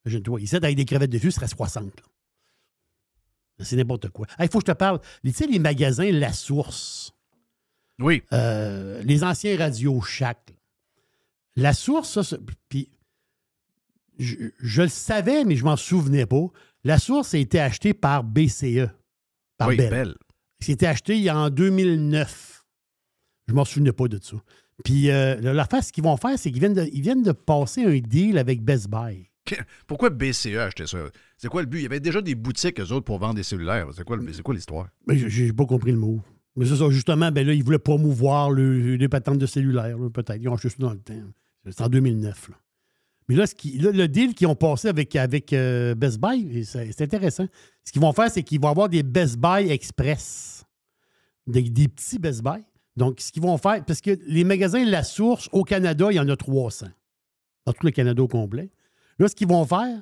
Imagine-toi, 0.05 0.41
ici, 0.41 0.55
avec 0.55 0.75
des 0.75 0.85
crevettes 0.85 1.11
dessus, 1.11 1.31
ce 1.31 1.35
serait 1.35 1.47
60, 1.47 1.83
là. 1.85 2.03
C'est 3.61 3.75
n'importe 3.75 4.09
quoi. 4.09 4.25
Il 4.39 4.47
faut 4.49 4.59
que 4.59 4.67
je 4.67 4.71
te 4.71 4.77
parle. 4.77 5.01
Tu 5.23 5.33
sais, 5.33 5.45
les 5.45 5.59
magasins 5.59 6.09
La 6.11 6.31
Source? 6.31 7.13
Oui. 7.99 8.23
Euh, 8.33 9.01
les 9.03 9.23
anciens 9.23 9.57
radios 9.57 10.01
Shack. 10.01 10.53
La 11.55 11.73
source, 11.73 12.21
ça, 12.21 12.37
puis 12.69 12.89
je, 14.17 14.35
je 14.59 14.81
le 14.83 14.87
savais, 14.87 15.43
mais 15.45 15.55
je 15.55 15.63
m'en 15.65 15.75
souvenais 15.77 16.25
pas. 16.25 16.45
La 16.83 16.97
source 16.99 17.33
a 17.33 17.37
été 17.37 17.59
achetée 17.59 17.93
par 17.93 18.23
BCE. 18.23 18.87
Par 19.57 19.69
oui, 19.69 19.77
Bell. 19.77 20.15
C'était 20.61 20.85
acheté 20.87 21.15
il 21.17 21.23
y 21.23 21.29
a 21.29 21.37
en 21.37 21.49
2009. 21.49 22.65
Je 23.47 23.53
m'en 23.53 23.65
souvenais 23.65 23.91
pas 23.91 24.07
de 24.07 24.19
ça. 24.21 24.37
Puis 24.85 25.09
euh, 25.11 25.35
l'affaire, 25.53 25.83
ce 25.83 25.91
qu'ils 25.91 26.03
vont 26.03 26.15
faire, 26.17 26.37
c'est 26.39 26.51
qu'ils 26.51 26.59
viennent 26.61 26.73
de, 26.73 26.87
ils 26.93 27.01
viennent 27.01 27.23
de 27.23 27.31
passer 27.33 27.83
un 27.83 27.97
deal 27.97 28.37
avec 28.37 28.61
Best 28.61 28.87
Buy. 28.89 29.29
Pourquoi 29.87 30.09
BCE 30.11 30.55
a 30.57 30.65
acheté 30.65 30.85
ça? 30.85 30.99
C'est 31.37 31.47
quoi 31.49 31.61
le 31.61 31.67
but? 31.67 31.79
Il 31.79 31.83
y 31.83 31.85
avait 31.87 31.99
déjà 31.99 32.21
des 32.21 32.35
boutiques, 32.35 32.79
eux 32.79 32.91
autres, 32.91 33.05
pour 33.05 33.17
vendre 33.17 33.33
des 33.35 33.43
cellulaires. 33.43 33.87
C'est 33.95 34.03
quoi, 34.05 34.17
c'est 34.31 34.43
quoi 34.43 34.53
l'histoire? 34.53 34.87
Mais 35.07 35.17
j'ai- 35.17 35.29
j'ai 35.29 35.51
pas 35.51 35.65
compris 35.65 35.91
le 35.91 35.97
mot. 35.97 36.21
Mais 36.59 36.65
c'est 36.65 36.75
ça, 36.75 36.89
justement, 36.89 37.31
ben 37.31 37.47
là, 37.47 37.53
ils 37.53 37.63
voulaient 37.63 37.79
promouvoir 37.79 38.51
le- 38.51 38.95
les 38.97 39.07
patentes 39.07 39.37
de 39.37 39.45
cellulaire, 39.45 39.95
peut-être. 40.13 40.41
Ils 40.41 40.49
ont 40.49 40.57
ça 40.57 40.67
dans 40.77 40.91
le 40.91 40.99
temps. 40.99 41.13
C'est 41.65 41.81
en 41.81 41.87
2009. 41.87 42.49
là. 42.49 42.55
Mais 43.29 43.35
là, 43.35 43.47
ce 43.47 43.55
qui- 43.55 43.77
le 43.77 44.07
deal 44.07 44.33
qu'ils 44.33 44.47
ont 44.47 44.55
passé 44.55 44.89
avec, 44.89 45.15
avec 45.15 45.53
euh, 45.53 45.95
Best 45.95 46.19
Buy, 46.19 46.65
c'est 46.65 47.01
intéressant. 47.01 47.47
Ce 47.85 47.93
qu'ils 47.93 48.01
vont 48.01 48.11
faire, 48.11 48.29
c'est 48.29 48.43
qu'ils 48.43 48.59
vont 48.59 48.67
avoir 48.67 48.89
des 48.89 49.03
Best 49.03 49.37
Buy 49.37 49.69
Express. 49.71 50.65
Des, 51.47 51.61
petits 51.87 52.19
Best 52.19 52.43
Buy. 52.43 52.61
Donc, 52.97 53.21
ce 53.21 53.31
qu'ils 53.31 53.41
vont 53.41 53.57
faire, 53.57 53.85
parce 53.85 54.01
que 54.01 54.19
les 54.27 54.43
magasins 54.43 54.83
La 54.83 55.03
Source 55.03 55.47
au 55.53 55.63
Canada, 55.63 56.07
il 56.11 56.15
y 56.15 56.19
en 56.19 56.27
a 56.27 56.35
300. 56.35 56.87
Dans 57.65 57.71
tout 57.71 57.85
le 57.85 57.91
Canada 57.91 58.21
au 58.21 58.27
complet. 58.27 58.69
Là, 59.17 59.29
ce 59.29 59.35
qu'ils 59.35 59.47
vont 59.47 59.65
faire, 59.65 60.01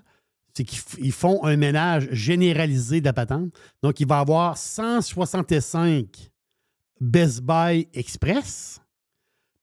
c'est 0.55 0.63
qu'ils 0.63 1.11
font 1.11 1.43
un 1.45 1.55
ménage 1.55 2.07
généralisé 2.11 2.99
de 2.99 3.05
la 3.05 3.13
patente. 3.13 3.53
Donc, 3.83 3.99
il 3.99 4.07
va 4.07 4.17
y 4.17 4.21
avoir 4.21 4.57
165 4.57 6.31
Best 6.99 7.41
Buy 7.41 7.87
Express, 7.93 8.81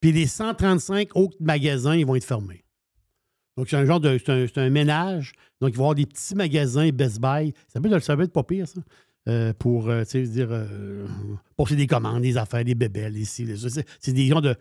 puis 0.00 0.12
les 0.12 0.26
135 0.26 1.16
autres 1.16 1.36
magasins, 1.40 1.96
ils 1.96 2.06
vont 2.06 2.14
être 2.14 2.24
fermés. 2.24 2.64
Donc, 3.56 3.68
c'est 3.68 3.76
un 3.76 3.86
genre 3.86 4.00
de. 4.00 4.18
C'est 4.18 4.58
un, 4.58 4.62
un 4.64 4.70
ménage. 4.70 5.32
Donc, 5.60 5.70
il 5.70 5.76
va 5.76 5.82
y 5.82 5.84
avoir 5.84 5.94
des 5.94 6.06
petits 6.06 6.34
magasins 6.34 6.88
Best 6.90 7.20
Buy. 7.20 7.54
Ça 7.68 7.80
peut, 7.80 8.00
ça 8.00 8.16
peut 8.16 8.22
être 8.22 8.32
pas 8.32 8.42
pire, 8.42 8.66
ça. 8.66 8.80
euh, 9.28 9.52
pour, 9.54 9.88
euh, 9.88 10.02
dire, 10.02 10.48
euh, 10.50 11.06
passer 11.56 11.76
des 11.76 11.86
commandes, 11.86 12.22
des 12.22 12.36
affaires, 12.36 12.64
des 12.64 12.74
bébelles, 12.74 13.16
ici. 13.16 13.46
C'est 14.00 14.12
des 14.12 14.26
genres 14.26 14.42
de 14.42 14.56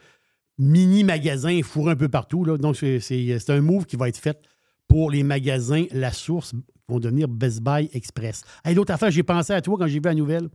mini-magasins 0.58 1.62
fourrés 1.64 1.94
un 1.94 1.96
peu 1.96 2.10
partout. 2.10 2.46
Là. 2.46 2.58
Donc, 2.58 2.76
c'est 2.78 3.50
un 3.50 3.62
move 3.62 3.86
qui 3.86 3.96
va 3.96 4.08
être 4.10 4.18
fait 4.18 4.40
pour 4.88 5.10
les 5.12 5.24
magasins 5.24 5.86
La 5.92 6.12
Source 6.12 6.54
vont 6.88 7.00
devenir 7.00 7.28
Best 7.28 7.62
Buy 7.62 7.90
Express. 7.94 8.44
Hey, 8.64 8.76
L'autre 8.76 8.94
affaire, 8.94 9.12
j'ai 9.12 9.24
pensé 9.24 9.54
à 9.54 9.62
toi 9.62 9.78
quand 9.78 9.88
j'ai 9.88 10.00
vu 10.00 10.06
la 10.06 10.14
nouvelle. 10.14 10.50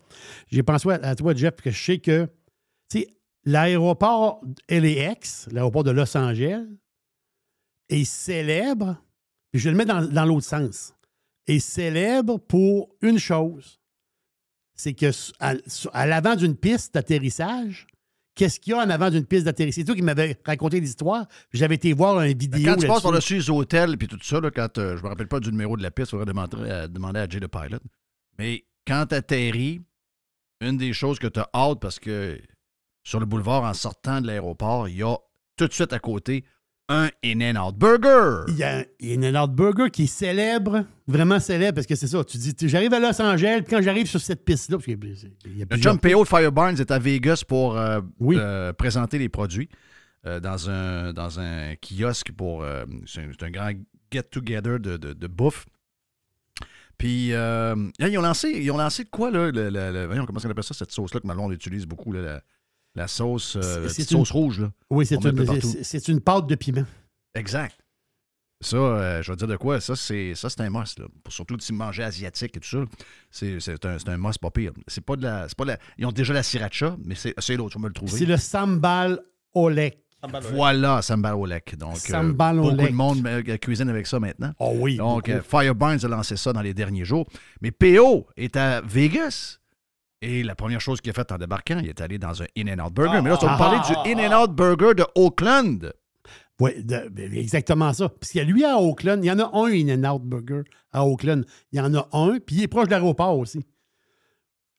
J'ai 0.51 0.63
pensé 0.63 0.91
à, 0.91 1.15
toi, 1.15 1.35
Jeff, 1.35 1.53
parce 1.53 1.65
que 1.65 1.71
je 1.71 1.85
sais 1.85 1.99
que 1.99 2.29
l'aéroport 3.45 4.43
LAX, 4.69 5.49
l'aéroport 5.51 5.85
de 5.85 5.91
Los 5.91 6.17
Angeles, 6.17 6.67
est 7.89 8.05
célèbre, 8.05 8.97
je 9.55 9.71
le 9.71 9.77
mettre 9.77 10.09
dans, 10.09 10.25
l'autre 10.25 10.47
sens, 10.47 10.95
est 11.47 11.61
célèbre 11.61 12.39
pour 12.39 12.95
une 13.01 13.19
chose. 13.19 13.81
C'est 14.75 14.93
que 14.93 15.11
à 15.93 16.07
l'avant 16.07 16.37
d'une 16.37 16.55
piste 16.55 16.95
d'atterrissage, 16.95 17.87
qu'est-ce 18.39 18.61
qu'il 18.61 18.71
y 18.73 18.75
a 18.75 18.79
en 18.79 18.89
avant 18.89 19.11
d'une 19.11 19.27
piste 19.27 19.45
d'atterrissage? 19.45 19.83
C'est 19.83 19.85
toi 19.85 19.97
qui 19.97 20.03
m'avais 20.03 20.39
raconté 20.47 20.81
l'histoire. 20.81 21.27
J'avais 21.53 21.75
été 21.75 21.93
voir 21.93 22.21
une 22.23 22.39
vidéo. 22.39 22.65
Quand 22.65 22.81
tu 22.81 22.87
passes 22.87 23.03
par-dessus 23.03 23.35
les 23.35 23.51
hôtels 23.51 23.97
et 24.01 24.07
tout 24.07 24.19
ça, 24.23 24.41
là, 24.41 24.51
quand 24.51 24.79
euh, 24.79 24.97
je 24.97 25.03
me 25.03 25.09
rappelle 25.09 25.29
pas 25.29 25.41
du 25.41 25.51
numéro 25.51 25.77
de 25.77 25.83
la 25.83 25.91
piste, 25.91 26.09
il 26.09 26.11
faudrait 26.13 26.27
demander 26.27 26.71
à, 26.71 26.89
demander 26.89 27.21
à 27.21 27.29
Jay 27.29 27.41
le 27.41 27.49
pilot. 27.49 27.81
Mais 28.39 28.65
quand 28.87 29.07
tu 29.09 29.15
atterris, 29.17 29.81
une 30.61 30.77
des 30.77 30.93
choses 30.93 31.19
que 31.19 31.27
tu 31.27 31.41
as 31.41 31.51
hâte, 31.53 31.81
parce 31.81 31.99
que 31.99 32.41
sur 33.03 33.21
le 33.21 33.27
boulevard, 33.27 33.65
en 33.65 33.75
sortant 33.75 34.21
de 34.21 34.29
l'aéroport, 34.29 34.89
il 34.89 34.97
y 34.97 35.03
a 35.03 35.17
tout 35.57 35.67
de 35.67 35.73
suite 35.73 35.93
à 35.93 35.99
côté 35.99 36.45
un 36.89 37.11
In-N-Out 37.25 37.77
Burger. 37.77 38.45
Il 38.49 38.57
y 38.57 38.63
a 38.63 38.85
il 39.01 39.23
y 39.23 39.27
a 39.27 39.29
un 39.29 39.45
Out 39.45 39.53
Burger 39.53 39.91
qui 39.91 40.05
est 40.05 40.07
célèbre, 40.07 40.85
vraiment 41.07 41.39
célèbre, 41.41 41.75
parce 41.77 41.87
que 41.87 41.95
c'est 41.95 42.07
ça. 42.07 42.25
Tu 42.25 42.39
dis, 42.39 42.55
j'arrive 42.69 42.95
à 42.95 43.01
Los 43.01 43.21
Angeles, 43.21 43.63
puis 43.65 43.75
quand 43.77 43.83
j'arrive 43.83 44.07
sur 44.07 44.21
cette 44.21 44.45
piste-là, 44.45 44.77
parce 44.79 44.85
qu'il 44.87 44.95
y 44.95 45.11
a- 45.13 45.29
il 45.47 45.59
y 45.59 45.63
a 45.63 45.67
Le 45.71 45.77
chum 45.79 45.99
PO 45.99 46.23
de 46.25 46.29
Fireburns 46.29 46.77
est 46.81 46.91
à 46.91 46.99
Vegas 46.99 47.43
pour 47.47 47.77
euh, 47.77 48.01
Oui. 48.21 48.37
euh, 48.39 48.73
présenter 48.73 49.19
les 49.19 49.29
produits 49.29 49.69
euh, 50.27 50.41
dans, 50.41 50.69
un, 50.71 51.13
dans 51.13 51.39
un 51.41 51.75
kiosque 51.77 52.33
pour. 52.33 52.65
c'est 53.07 53.43
un, 53.43 53.51
grand 53.51 53.71
get-together 54.11 54.79
de, 54.81 54.97
de- 54.97 55.13
de 55.13 55.27
bouffe. 55.27 55.67
Puis, 56.97 57.29
là, 57.31 57.75
ils, 58.01 58.19
ont 58.19 58.23
lancé, 58.23 58.49
ils 58.51 58.71
ont 58.73 58.77
lancé 58.79 59.05
de 59.05 59.09
quoi, 59.11 59.31
là? 59.31 59.51
Le, 59.53 59.71
le- 59.71 59.93
le- 59.93 60.07
voyons, 60.07 60.25
comment 60.27 60.41
on 60.45 60.51
appelle 60.51 60.65
ça, 60.65 60.75
cette 60.75 60.91
sauce-là 60.91 61.21
que 61.21 61.27
Malone 61.27 61.53
utilise 61.53 61.87
beaucoup, 61.87 62.13
là, 62.13 62.21
la, 62.23 62.43
la 62.99 63.09
sauce, 63.09 63.57
euh, 63.57 63.63
C'est- 63.63 63.81
la 63.81 63.89
c'est 63.89 63.95
petite 63.97 64.11
une- 64.13 64.19
sauce 64.19 64.31
rouge, 64.31 64.61
là. 64.61 64.71
Oui, 64.91 65.07
c'est 65.07 65.17
On 65.17 65.21
une, 65.21 65.45
partout. 65.45 65.61
c'est- 65.63 65.85
c'est 65.85 66.09
une 66.09 66.21
pâte 66.21 66.47
de 66.47 66.55
piment. 66.55 66.85
Exact. 67.35 67.77
Ça, 68.61 68.77
euh, 68.77 69.23
je 69.23 69.31
vais 69.31 69.37
te 69.37 69.39
dire 69.45 69.49
de 69.49 69.57
quoi, 69.57 69.81
ça, 69.81 69.95
c'est 69.95 70.35
ça, 70.35 70.51
c'est 70.51 70.61
un 70.63 70.69
must, 70.71 70.99
là. 70.99 71.07
Pour 71.23 71.33
surtout 71.33 71.57
si 71.61 71.73
manger 71.73 72.03
asiatique 72.03 72.57
et 72.57 72.61
tout 72.61 72.69
ça, 72.69 72.85
c'est 73.31 73.61
c'est 73.61 73.85
un, 73.87 73.99
c'est 74.01 74.09
un 74.09 74.17
must 74.17 74.41
pas 74.41 74.51
pire. 74.51 74.73
C'est 74.89 75.01
pas 75.05 75.15
de 75.15 75.23
la. 75.23 75.49
c'est 75.49 75.57
Pas 75.57 75.65
de 75.65 75.71
la 75.71 75.79
ils 75.97 76.05
ont 76.07 76.11
déjà 76.13 76.35
la 76.35 76.43
sriracha, 76.43 76.97
mais 77.05 77.15
c'est 77.15 77.35
c'est 77.39 77.57
l'autre, 77.57 77.79
vas 77.79 77.83
me 77.85 77.89
le 77.89 77.95
trouver. 77.95 78.11
C'est 78.19 78.27
le 78.27 78.37
sambal 78.37 79.21
olek. 79.55 79.99
Voilà, 80.55 81.01
sambal 81.03 81.35
olek. 81.35 81.77
Donc, 81.79 81.95
euh, 81.95 81.99
Sambal 81.99 82.57
beaucoup 82.57 82.75
de 82.77 82.91
monde 82.91 83.25
euh, 83.25 83.57
cuisine 83.59 83.89
avec 83.89 84.09
ça 84.09 84.19
maintenant. 84.19 84.53
Oh 84.59 84.73
oui. 84.75 84.97
Donc, 84.97 85.29
euh, 85.29 85.41
Fireburns 85.41 86.05
a 86.05 86.09
lancé 86.09 86.37
ça 86.37 86.53
dans 86.53 86.61
les 86.61 86.75
derniers 86.75 87.05
jours. 87.05 87.29
Mais 87.63 87.71
PO 87.71 88.27
est 88.37 88.57
à 88.57 88.81
Vegas. 88.81 89.58
Et 90.21 90.43
la 90.43 90.55
première 90.57 90.81
chose 90.81 91.01
qu'il 91.01 91.11
a 91.11 91.15
faite 91.15 91.31
en 91.33 91.39
débarquant, 91.39 91.79
il 91.79 91.89
est 91.89 92.01
allé 92.01 92.19
dans 92.19 92.43
un 92.43 92.47
In-N-Out 92.57 92.93
Burger. 92.93 93.21
Mais 93.23 93.31
là, 93.31 93.37
tu 93.37 93.47
vas 93.47 93.53
me 93.53 93.59
parler 93.59 93.79
du 93.87 94.11
In-N-Out 94.13 94.51
Burger 94.53 94.95
de 94.95 95.05
Oakland. 95.15 95.93
Oui, 96.61 96.83
de- 96.83 97.09
ben, 97.09 97.33
exactement 97.35 97.93
ça. 97.93 98.09
Parce 98.09 98.33
qu'il 98.33 98.41
y 98.41 98.43
a 98.43 98.47
lui 98.47 98.65
à 98.65 98.79
Oakland, 98.79 99.23
il 99.23 99.29
y 99.29 99.31
en 99.31 99.39
a 99.39 99.49
un 99.57 99.67
In-N-Out 99.67 100.23
Burger 100.23 100.63
à 100.91 101.05
Oakland. 101.07 101.45
Il 101.71 101.79
y 101.79 101.81
en 101.81 101.95
a 101.95 102.09
un, 102.13 102.39
puis 102.41 102.57
il 102.57 102.63
est 102.65 102.69
proche 102.69 102.87
de 102.87 102.91
l'aéroport 102.91 103.39
aussi. 103.39 103.65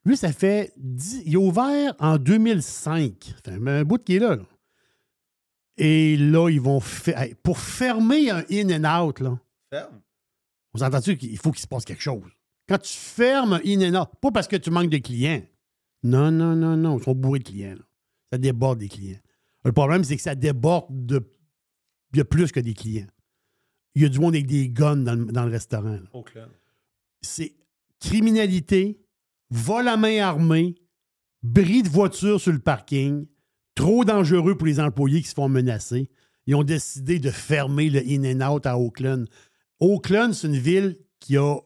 Lui, 0.04 0.18
ça 0.18 0.34
fait. 0.34 0.74
dix- 0.78 1.22
il 1.26 1.34
est 1.34 1.38
ouvert 1.38 1.94
en 2.00 2.18
2005. 2.18 3.34
Ça 3.46 3.52
fait 3.54 3.70
un 3.70 3.84
bout 3.84 4.04
qu'il 4.04 4.16
est 4.16 4.20
là. 4.20 4.36
là. 4.36 4.44
Et 5.78 6.18
là, 6.18 6.50
ils 6.50 6.60
vont. 6.60 6.82
fa- 6.82 7.26
hey, 7.26 7.36
pour 7.36 7.60
fermer 7.60 8.30
un 8.30 8.44
In-N-Out, 8.52 9.22
là. 9.22 9.38
On 10.74 10.78
s'entend-tu 10.80 11.16
qu'il 11.18 11.38
faut 11.38 11.52
qu'il 11.52 11.62
se 11.62 11.68
passe 11.68 11.86
quelque 11.86 12.02
chose? 12.02 12.24
Quand 12.70 12.78
tu 12.78 12.94
fermes 12.94 13.54
un 13.54 13.62
In-N-Out, 13.66 14.10
pas 14.22 14.32
parce 14.32 14.48
que 14.48 14.56
tu 14.56 14.70
manques 14.70 14.92
de 14.92 15.00
clients. 15.00 15.42
Non, 16.04 16.30
non, 16.30 16.56
non, 16.56 16.78
non. 16.78 17.00
Ils 17.00 17.04
sont 17.04 17.16
bourrés 17.16 17.40
de 17.40 17.44
clients. 17.46 17.76
là. 17.76 17.84
Ça 18.32 18.38
déborde 18.38 18.78
des 18.78 18.88
clients. 18.88 19.18
Le 19.66 19.72
problème, 19.72 20.04
c'est 20.04 20.16
que 20.16 20.22
ça 20.22 20.36
déborde 20.36 21.06
de. 21.06 21.28
Il 22.14 22.20
y 22.20 22.22
a 22.22 22.26
plus 22.26 22.52
que 22.52 22.60
des 22.60 22.76
clients. 22.76 23.08
Il 23.96 24.04
y 24.04 24.06
a 24.06 24.10
du 24.10 24.20
monde 24.20 24.36
avec 24.36 24.46
des 24.46 24.70
guns 24.70 24.98
dans 24.98 25.16
le, 25.16 25.26
dans 25.26 25.46
le 25.46 25.52
restaurant. 25.52 25.98
là. 25.98 26.10
C'est 27.22 27.56
criminalité, 28.00 29.02
vol 29.50 29.88
à 29.88 29.98
main 29.98 30.20
armée, 30.22 30.76
bris 31.42 31.82
de 31.82 31.90
voiture 31.90 32.40
sur 32.40 32.52
le 32.54 32.60
parking, 32.60 33.26
trop 33.74 34.06
dangereux 34.06 34.56
pour 34.56 34.68
les 34.68 34.80
employés 34.80 35.22
qui 35.22 35.28
se 35.28 35.34
font 35.34 35.50
menacer. 35.50 36.10
ils 36.46 36.56
ont 36.56 36.64
décidé 36.64 37.20
de 37.20 37.32
fermer 37.32 37.90
le 37.90 38.00
In-N-Out 38.00 38.68
à 38.68 38.78
Oakland. 38.78 39.28
Oakland, 39.80 40.34
c'est 40.34 40.48
une 40.48 40.58
ville 40.58 40.98
qui 41.20 41.36
a. 41.36 41.58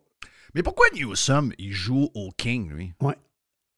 Mais 0.55 0.63
pourquoi 0.63 0.85
Newsom, 0.93 1.51
il 1.57 1.71
joue 1.73 2.09
au 2.13 2.31
King, 2.37 2.69
lui? 2.71 2.93
Ouais. 3.01 3.15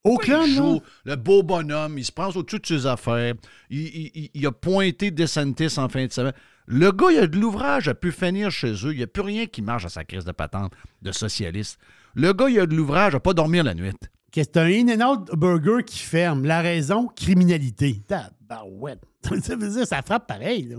Pourquoi 0.03 0.23
Oakland, 0.35 0.47
il 0.47 0.55
joue 0.55 0.81
le 1.05 1.15
beau 1.15 1.41
bonhomme, 1.41 1.97
il 1.97 2.05
se 2.05 2.11
prend 2.11 2.29
au-dessus 2.29 2.59
de 2.59 2.65
ses 2.67 2.85
affaires. 2.85 3.33
Il, 3.71 3.79
il- 3.79 4.11
il- 4.13 4.29
il 4.35 4.45
a 4.45 4.51
pointé 4.51 5.09
DeSantis 5.09 5.79
en 5.79 5.89
fin 5.89 6.05
de 6.05 6.11
semaine. 6.11 6.33
Le 6.67 6.91
gars, 6.91 7.07
il 7.11 7.17
a 7.19 7.27
de 7.27 7.37
l'ouvrage, 7.37 7.87
a 7.87 7.95
pu 7.95 8.11
finir 8.11 8.51
chez 8.51 8.73
eux. 8.85 8.91
Il 8.91 8.97
n'y 8.97 9.03
a 9.03 9.07
plus 9.07 9.21
rien 9.23 9.45
qui 9.47 9.61
marche 9.63 9.85
à 9.85 9.89
sa 9.89 10.03
crise 10.03 10.25
de 10.25 10.31
patente 10.31 10.73
de 11.01 11.11
socialiste. 11.11 11.79
Le 12.13 12.33
gars, 12.33 12.49
il 12.49 12.59
a 12.59 12.65
de 12.67 12.75
l'ouvrage, 12.75 13.15
a 13.15 13.19
pas 13.19 13.33
dormir 13.33 13.63
la 13.63 13.73
nuit. 13.73 13.91
que 14.31 14.43
c'est 14.43 14.57
un 14.57 14.65
In-N-Out 14.65 15.29
Burger 15.33 15.83
qui 15.85 15.99
ferme? 15.99 16.43
La 16.45 16.61
raison, 16.61 17.07
criminalité. 17.07 18.01
Tabarouette. 18.07 19.01
Ça 19.41 19.55
veut 19.55 19.69
dire, 19.69 19.87
ça 19.87 20.01
frappe 20.03 20.27
pareil. 20.27 20.63
là. 20.65 20.75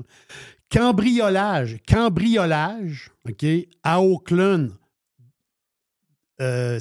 Cambriolage. 0.70 1.78
Cambriolage, 1.88 3.10
OK, 3.28 3.44
à 3.82 4.00
Oakland, 4.00 4.70
euh. 6.40 6.78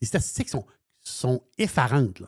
Les 0.00 0.06
statistiques 0.06 0.48
sont, 0.48 0.64
sont 1.00 1.42
effarantes. 1.58 2.22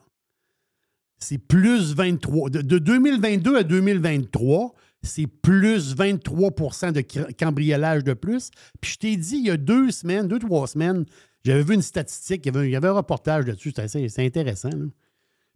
C'est 1.18 1.38
plus 1.38 1.94
23. 1.94 2.50
De, 2.50 2.62
de 2.62 2.78
2022 2.78 3.56
à 3.58 3.62
2023, 3.62 4.74
c'est 5.02 5.26
plus 5.26 5.94
23% 5.94 6.92
de 6.92 7.32
cambriolage 7.32 8.04
de 8.04 8.14
plus. 8.14 8.50
Puis 8.80 8.92
je 8.92 8.98
t'ai 8.98 9.16
dit, 9.16 9.36
il 9.36 9.46
y 9.46 9.50
a 9.50 9.56
deux 9.56 9.90
semaines, 9.90 10.28
deux, 10.28 10.38
trois 10.38 10.66
semaines, 10.66 11.04
j'avais 11.44 11.62
vu 11.62 11.74
une 11.74 11.82
statistique, 11.82 12.44
il 12.46 12.68
y 12.70 12.76
avait, 12.76 12.88
un 12.88 12.92
reportage 12.92 13.46
là-dessus, 13.46 13.72
c'est 13.86 14.24
intéressant. 14.24 14.70
là. 14.70 14.86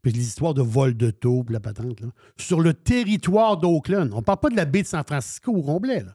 Puis 0.03 0.13
les 0.13 0.21
histoires 0.21 0.55
de 0.55 0.63
vol 0.63 0.97
de 0.97 1.11
taux, 1.11 1.45
la 1.49 1.61
patente. 1.61 2.01
là. 2.01 2.09
Sur 2.37 2.61
le 2.61 2.75
territoire 2.75 3.57
d'Oakland, 3.57 4.11
on 4.13 4.19
ne 4.19 4.23
parle 4.23 4.41
pas 4.41 4.51
de 4.51 4.57
la 4.57 4.67
baie 4.67 4.83
de 4.83 4.87
San 4.87 5.03
Francisco 5.05 5.53
au 5.53 5.63
complet. 5.63 6.03
là. 6.03 6.15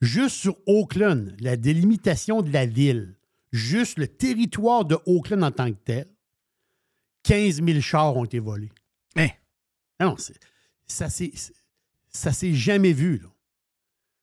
Juste 0.00 0.36
sur 0.36 0.56
Oakland, 0.66 1.34
la 1.40 1.56
délimitation 1.56 2.42
de 2.42 2.52
la 2.52 2.64
ville, 2.66 3.16
juste 3.52 3.98
le 3.98 4.08
territoire 4.08 4.84
de 4.84 4.98
Oakland 5.06 5.42
en 5.42 5.50
tant 5.50 5.70
que 5.70 5.78
tel, 5.84 6.06
15 7.24 7.62
000 7.62 7.80
chars 7.80 8.16
ont 8.16 8.24
été 8.24 8.38
volés. 8.38 8.70
Hein? 9.16 9.28
Ah 9.98 10.06
non, 10.06 10.16
ça 10.16 11.08
ça 12.12 12.32
s'est 12.32 12.54
jamais 12.54 12.92
vu. 12.92 13.18
Là. 13.18 13.28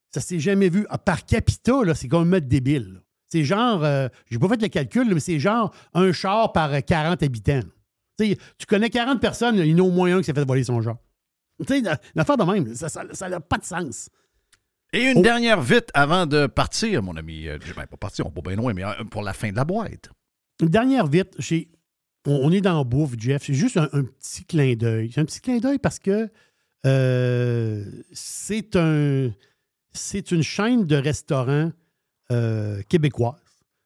Ça 0.09 0.21
s'est 0.21 0.39
jamais 0.39 0.69
vu. 0.69 0.86
Ah, 0.89 0.97
par 0.97 1.25
capita, 1.25 1.73
c'est 1.95 2.07
comme 2.07 2.30
mettre 2.30 2.47
débile. 2.47 3.01
C'est 3.28 3.43
genre, 3.43 3.84
euh, 3.84 4.07
j'ai 4.30 4.39
pas 4.39 4.47
fait 4.47 4.61
le 4.61 4.67
calcul, 4.69 5.13
mais 5.13 5.19
c'est 5.19 5.39
genre 5.39 5.73
un 5.93 6.11
char 6.13 6.53
par 6.53 6.73
euh, 6.73 6.80
40 6.80 7.21
habitants. 7.23 7.61
Tu 8.17 8.36
connais 8.67 8.89
40 8.89 9.19
personnes, 9.21 9.57
il 9.57 9.67
y 9.67 9.73
en 9.75 9.80
a 9.80 9.82
au 9.82 9.91
moins 9.91 10.15
un 10.15 10.19
qui 10.19 10.25
s'est 10.25 10.34
fait 10.34 10.45
voler 10.45 10.63
son 10.63 10.82
char. 10.82 10.97
Tu 11.59 11.65
sais, 11.67 11.80
une 11.80 11.88
une 11.88 12.21
affaire 12.21 12.38
de 12.38 12.43
même, 12.43 12.73
ça 12.73 13.30
n'a 13.30 13.39
pas 13.39 13.57
de 13.57 13.65
sens. 13.65 14.09
Et 14.93 15.03
une 15.11 15.17
Oh. 15.19 15.21
dernière 15.21 15.61
vite 15.61 15.89
avant 15.93 16.25
de 16.25 16.47
partir, 16.47 17.03
mon 17.03 17.15
ami. 17.17 17.47
Euh, 17.47 17.57
ben, 17.75 17.85
pas 17.88 17.97
partir, 17.97 18.25
on 18.25 18.29
va 18.29 18.35
pas 18.41 18.49
bien 18.49 18.55
loin, 18.57 18.73
mais 18.73 18.83
euh, 18.85 19.03
pour 19.11 19.21
la 19.21 19.33
fin 19.33 19.51
de 19.51 19.55
la 19.55 19.65
boîte. 19.65 20.09
Une 20.61 20.69
dernière 20.69 21.07
vite, 21.07 21.33
j'ai- 21.39 21.69
on, 22.25 22.39
on 22.47 22.51
est 22.51 22.61
dans 22.61 22.77
la 22.77 22.83
bouffe, 22.83 23.13
Jeff. 23.17 23.43
C'est 23.45 23.53
juste 23.53 23.77
un, 23.77 23.89
un 23.93 24.03
petit 24.03 24.45
clin 24.45 24.75
d'œil. 24.75 25.11
C'est 25.13 25.21
un 25.21 25.25
petit 25.25 25.41
clin 25.41 25.57
d'œil 25.59 25.77
parce 25.79 25.99
que 25.99 26.29
euh, 26.85 27.83
c'est 28.13 28.75
un 28.75 29.31
c'est 29.93 30.31
une 30.31 30.43
chaîne 30.43 30.85
de 30.85 30.95
restaurants 30.95 31.71
euh, 32.31 32.81
québécoise. 32.88 33.35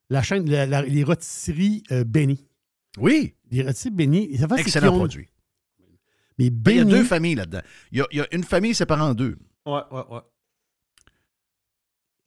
La 0.09 0.21
chaîne, 0.21 0.49
la- 0.49 0.65
la- 0.65 0.81
les 0.81 1.03
rôtisseries 1.03 1.83
euh, 1.91 2.03
Benny. 2.03 2.45
Oui, 2.97 3.33
Les 3.49 3.63
rôtisseries 3.63 3.91
Benny. 3.91 4.37
ça 4.37 4.47
excellent 4.57 4.93
ont- 4.93 4.97
produit. 4.97 5.29
Mais 6.37 6.49
Ben, 6.49 6.71
Il 6.71 6.77
y 6.77 6.79
a 6.79 6.83
Benny, 6.83 6.91
deux 6.97 7.03
familles 7.05 7.35
là-dedans. 7.35 7.61
Il 7.93 7.99
y 7.99 8.01
a, 8.01 8.07
il 8.11 8.17
y 8.17 8.21
a 8.21 8.27
une 8.33 8.43
famille 8.43 8.75
séparée 8.75 9.01
en 9.03 9.13
deux. 9.13 9.37
Ouais, 9.65 9.81
ouais, 9.91 10.01
ouais. 10.09 10.19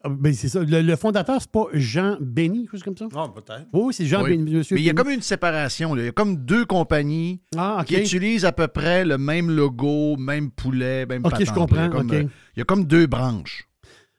Ah, 0.04 0.08
ben, 0.10 0.32
c'est 0.34 0.48
ça. 0.48 0.62
Le, 0.62 0.82
le 0.82 0.96
fondateur, 0.96 1.40
c'est 1.40 1.50
pas 1.50 1.64
Jean 1.72 2.16
Benny, 2.20 2.62
quelque 2.62 2.72
chose 2.72 2.82
comme 2.82 2.96
ça? 2.96 3.06
Ah, 3.16 3.28
peut-être. 3.34 3.66
Oui, 3.72 3.92
c'est 3.94 4.06
Jean 4.06 4.22
Oui. 4.22 4.36
Benny. 4.36 4.54
Monsieur 4.56 4.74
Mais 4.76 4.82
il 4.82 4.84
y 4.84 4.90
a 4.90 4.94
comme 4.94 5.10
une 5.10 5.22
séparation. 5.22 5.94
là. 5.94 6.02
Il 6.02 6.06
y 6.06 6.08
a 6.08 6.12
comme 6.12 6.36
deux 6.44 6.64
compagnies 6.64 7.40
Ah, 7.56 7.78
OK. 7.80 7.86
qui 7.86 7.96
utilisent 7.96 8.44
à 8.44 8.52
peu 8.52 8.68
près 8.68 9.04
le 9.04 9.18
même 9.18 9.50
logo, 9.50 10.16
même 10.16 10.50
poulet, 10.50 11.06
même 11.06 11.22
OK, 11.24 11.30
patente, 11.32 11.46
je 11.46 11.52
comprends. 11.52 11.76
Il 11.76 11.82
y 11.82 11.86
a 11.86 11.90
comme, 11.90 12.06
OK. 12.08 12.12
euh, 12.14 12.22
il 12.54 12.58
y 12.58 12.62
a 12.62 12.64
comme 12.64 12.84
deux 12.84 13.06
branches. 13.06 13.68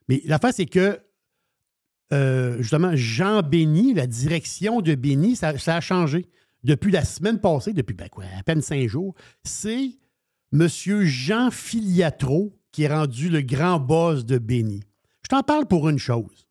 Mais 0.10 0.22
l'affaire, 0.26 0.54
c'est 0.54 0.66
que, 0.66 1.00
euh, 2.14 2.58
justement, 2.62 2.92
Jean 2.96 3.42
Béni, 3.42 3.94
la 3.94 4.08
direction 4.08 4.82
de 4.82 4.96
Béni, 4.96 5.36
ça, 5.36 5.58
ça 5.58 5.76
a 5.78 5.82
changé. 5.82 6.26
Depuis 6.64 6.92
la 6.92 7.06
semaine 7.06 7.40
passée, 7.40 7.74
depuis 7.74 7.94
ben 7.94 8.10
quoi, 8.10 8.24
à 8.40 8.44
peine 8.44 8.62
cinq 8.62 8.88
jours, 8.88 9.14
c'est 9.44 9.92
M. 10.54 10.68
Jean 11.04 11.52
Filiatro 11.52 12.56
qui 12.72 12.84
est 12.84 12.88
rendu 12.94 13.30
le 13.30 13.42
grand 13.42 13.80
boss 13.80 14.26
de 14.26 14.38
Béni. 14.38 14.82
Je 15.26 15.30
t'en 15.30 15.42
parle 15.42 15.66
pour 15.66 15.90
une 15.90 15.98
chose. 15.98 16.48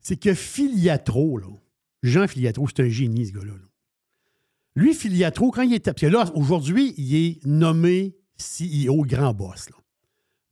C'est 0.00 0.16
que 0.16 0.32
Filiatro, 0.32 1.38
Jean 2.02 2.26
Filiatro, 2.26 2.66
c'est 2.68 2.80
un 2.80 2.88
génie, 2.88 3.26
ce 3.26 3.32
gars-là. 3.32 3.52
là. 3.52 3.68
Lui, 4.74 4.94
Filiatro, 4.94 5.50
quand 5.50 5.60
il 5.60 5.74
était. 5.74 5.92
Parce 5.92 6.00
que 6.00 6.06
là, 6.06 6.24
aujourd'hui, 6.34 6.94
il 6.96 7.14
est 7.14 7.44
nommé 7.44 8.16
CEO 8.38 9.04
grand 9.04 9.34
boss. 9.34 9.68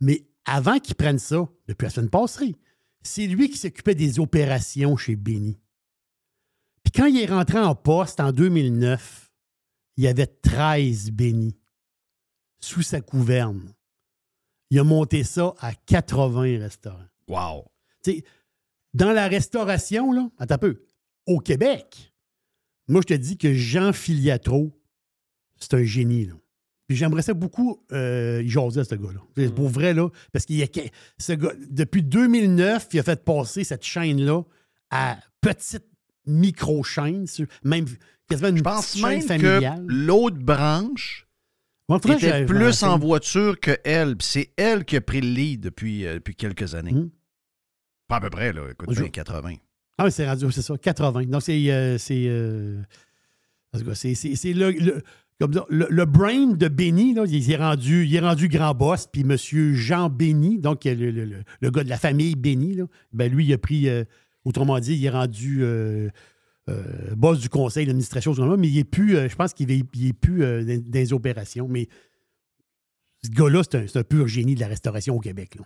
Mais 0.01 0.27
avant 0.45 0.81
qu'il 0.81 0.97
prenne 0.97 1.19
ça, 1.19 1.49
depuis 1.67 1.85
la 1.85 1.91
semaine 1.91 2.11
passée, 2.11 2.57
c'est 3.01 3.27
lui 3.27 3.49
qui 3.49 3.57
s'occupait 3.57 3.95
des 3.95 4.21
opérations 4.21 4.99
chez 4.99 5.17
Benny. 5.17 5.59
Puis 6.83 6.93
quand 6.93 7.07
il 7.07 7.19
est 7.19 7.33
rentré 7.33 7.59
en 7.59 7.75
poste 7.75 8.21
en 8.21 8.33
2009, 8.33 9.33
il 9.97 10.05
y 10.05 10.09
avait 10.09 10.27
13 10.27 11.11
Benny 11.13 11.57
sous 12.61 12.83
sa 12.83 13.01
gouverne. 13.01 13.73
Il 14.71 14.79
a 14.79 14.85
monté 14.85 15.25
ça 15.25 15.55
à 15.61 15.73
80 15.75 16.59
restaurants. 16.61 16.99
Wow. 17.29 17.65
Dans 18.95 19.13
la 19.13 19.29
restauration, 19.29 20.13
là, 20.13 20.29
attends 20.39 20.55
un 20.55 20.59
peu, 20.59 20.83
au 21.27 21.39
Québec, 21.41 22.13
moi, 22.89 23.01
je 23.03 23.15
te 23.15 23.19
dis 23.19 23.37
que 23.37 23.53
Jean 23.53 23.93
Filiatro, 23.93 24.73
c'est 25.59 25.75
un 25.75 25.85
génie. 25.85 26.25
Là. 26.27 26.35
Puis 26.87 26.97
j'aimerais 26.97 27.21
ça 27.23 27.35
beaucoup 27.35 27.85
euh, 27.93 28.43
jaser 28.47 28.81
à 28.81 28.85
ce 28.85 28.95
gars-là. 28.95 29.21
C'est 29.37 29.55
Pour 29.55 29.69
vrai, 29.69 29.93
là, 29.93 30.09
parce 30.33 30.47
qu'il 30.47 30.57
y 30.57 30.63
a 30.63 30.67
que- 30.67 30.81
ce 31.19 31.33
gars, 31.35 31.53
depuis 31.71 32.03
2009, 32.03 32.89
il 32.95 33.01
a 33.01 33.03
fait 33.03 33.23
passer 33.25 33.63
cette 33.65 33.85
chaîne-là 33.85 34.43
à 34.91 35.19
petite 35.43 35.85
micro-chaîne, 36.27 37.27
même 37.63 37.85
quasiment 38.29 38.49
une 38.49 38.57
Je 38.59 38.63
pense 38.63 38.87
petite 38.87 39.01
chaîne 39.01 39.11
même 39.19 39.23
familiale. 39.23 39.87
que 39.87 39.93
l'autre 39.93 40.39
branche 40.39 41.28
Faudrait 41.89 42.17
que 42.19 42.27
était 42.27 42.45
plus 42.45 42.83
en 42.83 42.99
voiture 42.99 43.59
que 43.59 43.77
elle. 43.85 44.15
C'est 44.21 44.51
elle 44.57 44.85
qui 44.85 44.97
a 44.97 45.01
pris 45.01 45.21
le 45.21 45.29
lead 45.29 45.61
depuis, 45.61 46.07
euh, 46.07 46.15
depuis 46.15 46.35
quelques 46.35 46.75
années. 46.75 46.93
Mhm. 46.93 47.11
Pas 48.09 48.17
à 48.17 48.21
peu 48.21 48.31
près, 48.31 48.53
là. 48.53 48.63
Écoute, 48.71 48.89
Je- 48.93 49.01
bien 49.01 49.11
80. 49.11 49.55
Ah 49.97 50.05
oui, 50.05 50.13
c'est 50.13 50.29
rendu, 50.29 50.51
c'est 50.53 50.63
ça, 50.63 50.77
80. 50.79 51.25
Donc, 51.25 51.43
c'est. 51.43 51.71
euh, 51.71 51.99
c'est, 51.99 52.25
euh, 52.29 52.83
le, 53.75 54.71
le- 54.71 55.03
comme 55.41 55.51
dire, 55.53 55.65
le, 55.69 55.87
le 55.91 56.05
brain 56.05 56.49
de 56.49 56.69
Benny, 56.69 57.15
là, 57.15 57.25
il, 57.27 57.51
est 57.51 57.57
rendu, 57.57 58.05
il 58.07 58.15
est 58.15 58.21
rendu 58.21 58.49
grand 58.49 58.75
boss, 58.75 59.07
puis 59.07 59.23
M. 59.23 59.37
Jean 59.75 60.09
Benny, 60.11 60.59
donc 60.59 60.85
le, 60.85 61.11
le- 61.11 61.71
gars 61.71 61.85
de 61.85 61.89
la 61.89 61.97
famille 61.99 62.35
Benny, 62.35 62.75
là, 62.75 62.85
ben 63.13 63.31
lui, 63.33 63.47
il 63.47 63.53
a 63.53 63.59
pris, 63.59 63.89
euh, 63.89 64.05
autrement 64.45 64.79
dit, 64.81 64.95
il 64.97 65.05
est 65.05 65.11
rendu 65.11 65.61
euh, 66.69 67.15
boss 67.17 67.39
du 67.41 67.49
conseil 67.49 67.87
d'administration, 67.87 68.35
mais 68.57 68.69
il 68.69 68.79
est 68.79 68.85
plus, 68.85 69.17
euh, 69.17 69.29
je 69.29 69.37
pense 69.37 69.53
qu'il 69.55 69.71
est, 69.71 69.85
il 69.95 70.09
est 70.09 70.13
plus 70.13 70.43
euh, 70.45 70.63
dans, 70.65 70.77
dans 70.83 70.99
les 70.99 71.13
opérations. 71.13 71.67
Mais 71.69 71.89
ce 73.25 73.31
gars-là, 73.31 73.63
c'est 73.69 73.79
un, 73.79 73.87
c'est 73.87 73.99
un 73.99 74.05
pur 74.05 74.27
génie 74.29 74.55
de 74.55 74.61
la 74.61 74.69
restauration 74.69 75.17
au 75.17 75.21
Québec. 75.21 75.57
Là. 75.57 75.65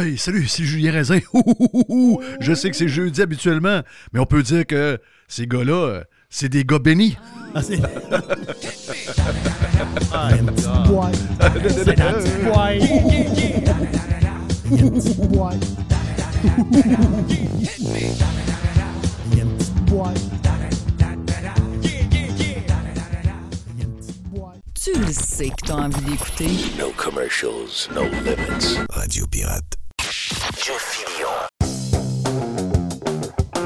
Hey, 0.00 0.18
salut, 0.18 0.46
c'est 0.48 0.64
Julien 0.64 0.90
Raisin. 0.92 1.20
Ouh. 1.32 2.20
Je 2.40 2.52
sais 2.52 2.68
que 2.70 2.76
c'est 2.76 2.88
jeudi 2.88 3.22
habituellement, 3.22 3.80
mais 4.12 4.18
on 4.20 4.26
peut 4.26 4.42
dire 4.42 4.66
que 4.66 4.98
ces 5.28 5.46
gars-là, 5.46 5.72
euh, 5.86 6.02
c'est 6.30 6.48
des 6.48 6.64
gars 6.64 6.78
bénis. 6.80 7.16
Ah, 7.54 7.62
c'est- 7.62 7.80
Ah, 10.12 10.28
Il 10.30 10.36
y 10.36 10.38
a 10.38 10.42
une 10.42 10.46
petite 10.46 10.86
boîte. 10.88 11.16
C'est 11.68 11.96
la 11.96 12.12
petite 12.14 12.44
boîte. 12.44 12.82
Il 14.70 14.76
y 14.76 14.78
a 14.78 14.82
une 14.82 14.92
petite 14.92 15.20
boîte. 15.28 15.66
Tu 24.74 24.92
le 24.92 25.12
sais 25.12 25.50
que 25.50 25.66
t'as 25.66 25.74
envie 25.74 26.04
d'écouter. 26.04 26.48
No 26.78 26.90
commercials, 26.96 27.88
no 27.94 28.02
limits. 28.02 28.80
Radio 28.90 29.24
Pirate. 29.28 29.76
Jeff 30.56 31.04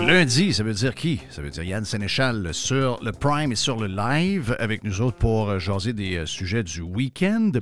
Lundi, 0.09 0.55
ça 0.55 0.63
veut 0.63 0.73
dire 0.73 0.95
qui? 0.95 1.21
Ça 1.29 1.43
veut 1.43 1.51
dire 1.51 1.65
Yann 1.65 1.85
Sénéchal 1.85 2.55
sur 2.55 2.99
le 3.03 3.13
Prime 3.13 3.53
et 3.53 3.57
sur 3.57 3.77
le 3.77 3.89
live 3.89 4.57
avec 4.59 4.83
nous 4.83 5.03
autres 5.03 5.19
pour 5.19 5.51
euh, 5.51 5.59
jaser 5.59 5.93
des 5.93 6.17
euh, 6.17 6.27
sujets 6.27 6.63
du 6.63 6.81
week-end. 6.81 7.53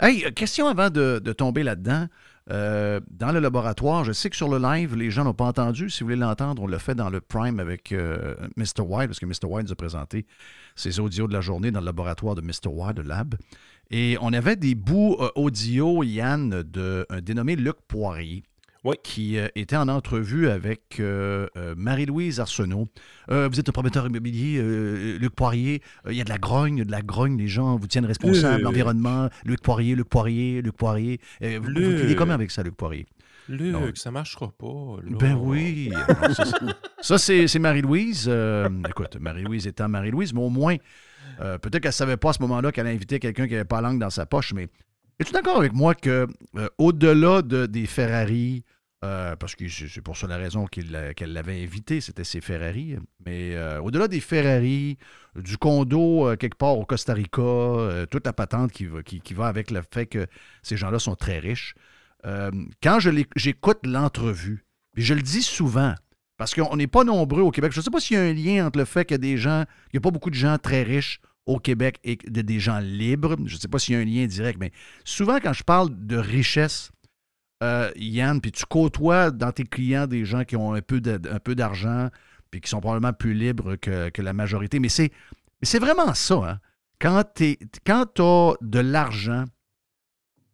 Hey, 0.00 0.24
euh, 0.24 0.30
question 0.30 0.68
avant 0.68 0.88
de, 0.88 1.20
de 1.24 1.32
tomber 1.32 1.64
là-dedans. 1.64 2.06
Euh, 2.50 3.00
dans 3.10 3.32
le 3.32 3.40
laboratoire. 3.40 4.04
Je 4.04 4.12
sais 4.12 4.30
que 4.30 4.36
sur 4.36 4.48
le 4.48 4.58
live, 4.58 4.94
les 4.94 5.10
gens 5.10 5.24
n'ont 5.24 5.34
pas 5.34 5.46
entendu. 5.46 5.90
Si 5.90 6.00
vous 6.00 6.06
voulez 6.06 6.16
l'entendre, 6.16 6.62
on 6.62 6.66
l'a 6.66 6.78
fait 6.78 6.94
dans 6.94 7.10
le 7.10 7.20
Prime 7.20 7.58
avec 7.58 7.90
euh, 7.90 8.34
Mr. 8.56 8.82
White, 8.82 9.08
parce 9.08 9.18
que 9.18 9.26
Mr. 9.26 9.46
White 9.46 9.66
nous 9.66 9.72
a 9.72 9.76
présenté 9.76 10.26
ses 10.76 11.00
audios 11.00 11.26
de 11.26 11.32
la 11.32 11.40
journée 11.40 11.70
dans 11.72 11.80
le 11.80 11.86
laboratoire 11.86 12.36
de 12.36 12.42
Mr. 12.42 12.68
White, 12.68 12.96
de 12.96 13.02
Lab. 13.02 13.34
Et 13.90 14.16
on 14.20 14.32
avait 14.32 14.56
des 14.56 14.74
bouts 14.74 15.16
euh, 15.20 15.30
audio, 15.34 16.02
Yann, 16.04 16.62
d'un 16.62 17.04
dénommé 17.20 17.56
Luc 17.56 17.76
Poirier. 17.88 18.44
Qui 18.94 19.38
euh, 19.38 19.48
était 19.56 19.76
en 19.76 19.88
entrevue 19.88 20.48
avec 20.48 21.00
euh, 21.00 21.46
euh, 21.56 21.74
Marie-Louise 21.76 22.40
Arsenault. 22.40 22.88
Vous 23.28 23.60
êtes 23.60 23.68
un 23.68 23.72
promoteur 23.72 24.06
immobilier, 24.06 24.62
Luc 25.18 25.34
Poirier. 25.34 25.82
Il 26.08 26.14
y 26.14 26.20
a 26.20 26.24
de 26.24 26.30
la 26.30 26.38
grogne, 26.38 26.84
de 26.84 26.90
la 26.90 27.02
grogne. 27.02 27.36
Les 27.36 27.48
gens 27.48 27.76
vous 27.76 27.86
tiennent 27.86 28.06
responsable, 28.06 28.62
l'environnement. 28.62 29.28
Luc 29.44 29.60
Poirier, 29.62 29.94
Luc 29.96 30.08
Poirier, 30.08 30.62
Luc 30.62 30.76
Poirier. 30.76 31.20
Vous, 31.40 31.62
vous 31.62 31.98
filez 31.98 32.14
comment 32.14 32.34
avec 32.34 32.50
ça, 32.50 32.62
Luc 32.62 32.76
Poirier? 32.76 33.06
Luc, 33.48 33.72
Non. 33.72 33.90
ça 33.94 34.10
marchera 34.10 34.50
pas. 34.50 34.96
là. 35.04 35.16
Ben 35.18 35.36
oui. 35.36 35.92
Alors, 35.94 36.34
ça, 36.34 36.44
c'est- 36.44 36.56
ça, 37.00 37.18
c'est 37.18 37.46
c'est 37.46 37.58
Marie-Louise. 37.60 38.26
Euh, 38.28 38.68
écoute, 38.88 39.16
Marie-Louise 39.20 39.66
étant 39.68 39.88
Marie-Louise, 39.88 40.34
mais 40.34 40.40
au 40.40 40.50
moins, 40.50 40.76
euh, 41.40 41.56
peut-être 41.58 41.82
qu'elle 41.82 41.90
ne 41.90 41.94
savait 41.94 42.16
pas 42.16 42.30
à 42.30 42.32
ce 42.32 42.42
moment-là 42.42 42.72
qu'elle 42.72 42.88
invitait 42.88 43.20
quelqu'un 43.20 43.46
qui 43.46 43.52
n'avait 43.52 43.64
pas 43.64 43.80
la 43.80 43.88
langue 43.88 44.00
dans 44.00 44.10
sa 44.10 44.26
poche, 44.26 44.52
mais 44.52 44.68
es-tu 45.20 45.32
d'accord 45.32 45.58
avec 45.58 45.72
moi 45.74 45.94
que 45.94 46.26
euh, 46.56 46.68
au-delà 46.78 47.42
de, 47.42 47.66
des 47.66 47.86
Ferrari, 47.86 48.64
euh, 49.04 49.36
parce 49.36 49.54
que 49.54 49.68
c'est 49.68 50.00
pour 50.00 50.16
ça 50.16 50.26
la 50.26 50.38
raison 50.38 50.66
qu'il 50.66 51.12
qu'elle 51.16 51.34
l'avait 51.34 51.62
invité, 51.62 52.00
c'était 52.00 52.24
ses 52.24 52.40
Ferrari, 52.40 52.96
mais 53.24 53.54
euh, 53.54 53.80
au-delà 53.80 54.08
des 54.08 54.20
Ferrari, 54.20 54.96
du 55.34 55.58
condo 55.58 56.28
euh, 56.28 56.36
quelque 56.36 56.56
part 56.56 56.78
au 56.78 56.86
Costa 56.86 57.12
Rica, 57.12 58.06
toute 58.10 58.24
la 58.24 58.32
patente 58.32 58.72
qui 58.72 58.86
va, 59.34 59.46
avec 59.46 59.70
le 59.70 59.82
fait 59.92 60.06
que 60.06 60.26
ces 60.62 60.78
gens-là 60.78 60.98
sont 60.98 61.14
très 61.14 61.38
riches, 61.38 61.74
quand 62.82 62.98
j'écoute 63.36 63.78
l'entrevue, 63.84 64.64
puis 64.94 65.04
je 65.04 65.14
le 65.14 65.22
dis 65.22 65.42
souvent, 65.42 65.94
parce 66.38 66.54
qu'on 66.54 66.76
n'est 66.76 66.86
pas 66.86 67.04
nombreux 67.04 67.42
au 67.42 67.50
Québec. 67.50 67.72
Je 67.72 67.80
ne 67.80 67.84
sais 67.84 67.90
pas 67.90 68.00
s'il 68.00 68.16
y 68.16 68.20
a 68.20 68.22
un 68.22 68.32
lien 68.32 68.66
entre 68.66 68.78
le 68.78 68.84
fait 68.84 69.04
qu'il 69.04 69.18
des 69.18 69.36
gens, 69.36 69.64
il 69.92 69.96
n'y 69.96 69.98
a 69.98 70.00
pas 70.00 70.10
beaucoup 70.10 70.30
de 70.30 70.34
gens 70.34 70.58
très 70.58 70.82
riches 70.82 71.20
au 71.46 71.58
Québec 71.58 71.98
et 72.02 72.16
de, 72.16 72.42
des 72.42 72.58
gens 72.58 72.80
libres. 72.80 73.36
Je 73.44 73.54
ne 73.54 73.60
sais 73.60 73.68
pas 73.68 73.78
s'il 73.78 73.94
y 73.94 73.96
a 73.96 74.00
un 74.00 74.04
lien 74.04 74.26
direct, 74.26 74.58
mais 74.58 74.72
souvent 75.04 75.38
quand 75.40 75.52
je 75.52 75.62
parle 75.62 75.88
de 75.92 76.16
richesse, 76.16 76.90
euh, 77.62 77.90
Yann, 77.96 78.40
puis 78.40 78.52
tu 78.52 78.64
côtoies 78.66 79.30
dans 79.30 79.52
tes 79.52 79.64
clients 79.64 80.06
des 80.06 80.24
gens 80.24 80.44
qui 80.44 80.56
ont 80.56 80.74
un 80.74 80.82
peu 80.82 81.00
d'argent, 81.00 82.10
puis 82.50 82.60
qui 82.60 82.68
sont 82.68 82.80
probablement 82.80 83.12
plus 83.12 83.34
libres 83.34 83.76
que, 83.76 84.20
la 84.20 84.32
majorité. 84.32 84.78
Mais 84.78 84.88
c'est, 84.88 85.10
vraiment 85.78 86.14
ça. 86.14 86.34
Hein? 86.34 86.58
Quand 86.98 87.24
tu 87.34 87.56
as 88.18 88.52
de 88.60 88.78
l'argent, 88.78 89.44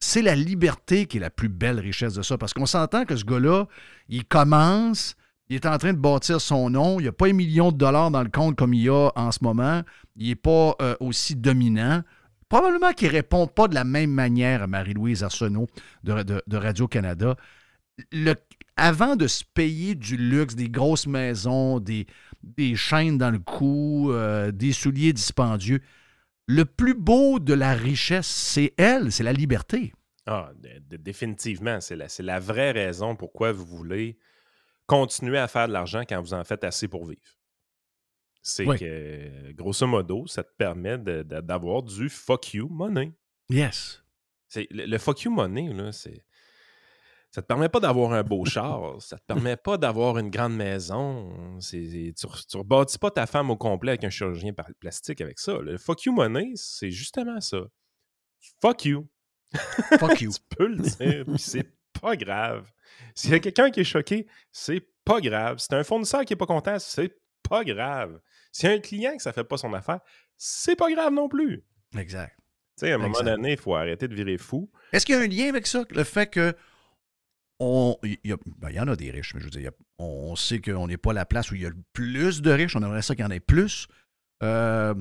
c'est 0.03 0.23
la 0.23 0.35
liberté 0.35 1.07
qui 1.07 1.19
est 1.19 1.21
la 1.21 1.31
plus 1.31 1.49
belle 1.49 1.79
richesse 1.79 2.15
de 2.15 2.23
ça. 2.23 2.37
Parce 2.37 2.53
qu'on 2.53 2.67
s'entend 2.67 3.05
que 3.05 3.15
ce 3.15 3.25
gars-là, 3.25 3.67
il 4.09 4.25
commence, 4.25 5.15
il 5.49 5.57
est 5.57 5.67
en 5.67 5.79
train 5.79 5.93
de 5.93 5.99
bâtir 5.99 6.41
son 6.41 6.71
nom, 6.71 6.99
il 6.99 7.05
n'y 7.05 7.09
a 7.09 7.13
pas 7.13 7.29
un 7.29 7.33
million 7.33 7.71
de 7.71 7.77
dollars 7.77 8.11
dans 8.11 8.23
le 8.23 8.29
compte 8.29 8.57
comme 8.57 8.75
il 8.75 8.83
y 8.83 8.89
a 8.89 9.11
en 9.15 9.31
ce 9.31 9.39
moment, 9.43 9.83
il 10.17 10.29
n'est 10.29 10.35
pas 10.35 10.75
euh, 10.83 10.97
aussi 10.99 11.37
dominant. 11.37 12.03
Probablement 12.53 12.93
qu'il 12.93 13.09
ne 13.09 13.15
répond 13.15 13.47
pas 13.47 13.67
de 13.67 13.75
la 13.75 13.83
même 13.83 14.11
manière 14.11 14.63
à 14.63 14.67
Marie-Louise 14.67 15.25
Arsenault 15.25 15.69
de, 16.05 16.55
Radio-Canada. 16.55 17.35
Avant 18.77 19.17
de 19.17 19.27
se 19.27 19.43
payer 19.43 19.95
du 19.95 20.19
luxe, 20.19 20.55
des 20.55 20.69
grosses 20.69 21.07
maisons, 21.07 21.81
des, 21.81 22.07
chaînes 22.75 23.17
dans 23.17 23.31
le 23.31 23.39
cou, 23.39 24.13
euh, 24.13 24.51
des 24.51 24.75
souliers 24.75 25.15
dispendieux, 25.15 25.81
le 26.47 26.67
plus 26.67 26.93
beau 26.93 27.39
de 27.39 27.55
la 27.55 27.73
richesse, 27.73 28.27
c'est 28.27 28.75
elle, 28.77 29.11
c'est 29.13 29.25
la 29.25 29.33
liberté. 29.33 29.95
Ah, 30.27 30.51
définitivement. 30.91 31.81
C'est 31.81 31.97
la, 31.97 32.09
la 32.19 32.39
vraie 32.39 32.73
raison 32.73 33.17
pourquoi 33.17 33.53
vous 33.53 33.65
voulez 33.65 34.19
continuer 34.87 35.39
à 35.39 35.49
faire 35.49 35.69
de 35.69 35.73
l'argent 35.73 36.03
quand 36.07 36.21
vous 36.21 36.35
en 36.35 36.45
faites 36.45 36.65
assez 36.65 36.87
pour 36.87 37.07
vivre. 37.07 37.23
C'est 38.43 38.67
Oui. 38.67 38.79
que, 38.79 39.53
grosso 39.53 39.87
modo, 39.87 40.27
ça 40.27 40.43
te 40.43 40.51
permet 40.59 40.99
d'avoir 40.99 41.83
du 41.83 42.09
fuck 42.09 42.55
you 42.55 42.69
money. 42.69 43.13
Yes. 43.49 44.03
Le, 44.57 44.87
le 44.87 44.99
fuck 44.99 45.23
you 45.23 45.31
money, 45.31 45.73
là, 45.73 45.93
c'est. 45.93 46.25
Ça 47.31 47.41
te 47.41 47.47
permet 47.47 47.71
pas 47.71 47.81
d'avoir 47.81 48.13
un 48.13 48.23
beau 48.23 48.45
char, 48.45 49.01
ça 49.01 49.17
te 49.17 49.25
permet 49.25 49.57
pas 49.57 49.79
d'avoir 49.79 50.19
une 50.19 50.29
grande 50.29 50.55
maison. 50.55 51.59
Tu, 51.61 52.13
tu 52.15 52.57
rebâtis 52.59 52.99
pas 52.99 53.11
ta 53.11 53.25
femme 53.27 53.49
au 53.51 53.57
complet 53.57 53.93
avec 53.93 54.05
un 54.05 54.11
chirurgien 54.11 54.53
par- 54.53 54.69
plastique 54.79 55.23
avec 55.23 55.39
ça. 55.39 55.57
Le 55.59 55.79
fuck 55.79 56.05
you 56.05 56.13
money, 56.13 56.53
c'est 56.57 56.91
justement 56.91 57.41
ça. 57.41 57.61
Fuck 58.61 58.85
you. 58.85 59.09
Fuck 59.99 60.21
you. 60.21 60.31
tu 60.33 60.41
peux 60.57 60.67
le 60.67 60.77
dire, 60.83 61.25
puis 61.25 61.39
c'est 61.39 61.73
pas 62.03 62.17
grave. 62.17 62.71
S'il 63.15 63.31
y 63.31 63.35
a 63.35 63.39
quelqu'un 63.39 63.71
qui 63.71 63.81
est 63.81 63.85
choqué, 63.85 64.27
c'est 64.51 64.87
pas 65.03 65.21
grave. 65.23 65.59
Si 65.59 65.69
t'as 65.69 65.79
un 65.79 65.85
fournisseur 65.85 66.27
qui 66.27 66.35
est 66.35 66.37
pas 66.37 66.45
content, 66.47 66.79
c'est 66.79 67.17
pas 67.53 67.65
grave. 67.65 68.19
S'il 68.51 68.69
y 68.71 68.73
a 68.73 68.77
un 68.77 68.81
client 68.81 69.17
que 69.17 69.23
ça 69.23 69.33
fait 69.33 69.45
pas 69.45 69.59
son 69.59 69.73
affaire, 69.75 70.01
c'est 70.37 70.77
pas 70.77 70.91
grave 70.91 71.13
non 71.13 71.29
plus. 71.29 71.63
Exact. 71.97 72.35
Tu 72.79 72.87
sais, 72.87 72.93
à 72.93 72.95
un 72.95 72.99
moment 72.99 73.21
donné, 73.23 73.53
il 73.53 73.59
faut 73.59 73.75
arrêter 73.75 74.09
de 74.09 74.15
virer 74.15 74.39
fou. 74.39 74.71
Est-ce 74.93 75.05
qu'il 75.05 75.15
y 75.15 75.19
a 75.19 75.21
un 75.23 75.27
lien 75.29 75.49
avec 75.51 75.67
ça? 75.67 75.85
Le 75.91 76.05
fait 76.05 76.29
que. 76.31 76.55
On, 77.61 77.97
il, 78.03 78.19
y 78.25 78.33
a- 78.33 78.37
ben, 78.59 78.71
il 78.71 78.77
y 78.77 78.81
en 78.81 78.89
a 78.89 78.97
des 78.97 79.11
riches, 79.11 79.35
mais 79.35 79.41
je 79.41 79.45
veux 79.45 79.51
dire, 79.51 79.71
a- 79.71 79.85
on, 80.03 80.31
on 80.33 80.37
sait 80.37 80.61
qu'on 80.61 80.87
n'est 80.89 80.97
pas 80.97 81.13
la 81.13 81.25
place 81.27 81.51
où 81.51 81.55
il 81.55 81.63
y 81.63 81.67
a 81.67 81.69
le 81.69 81.77
plus 81.93 82.43
de 82.43 82.51
riches. 82.51 82.75
On 82.75 82.83
aimerait 82.83 83.03
ça 83.03 83.15
qu'il 83.15 83.25
y 83.25 83.29
en 83.29 83.31
ait 83.31 83.39
plus. 83.41 83.87
Euh, 84.43 84.95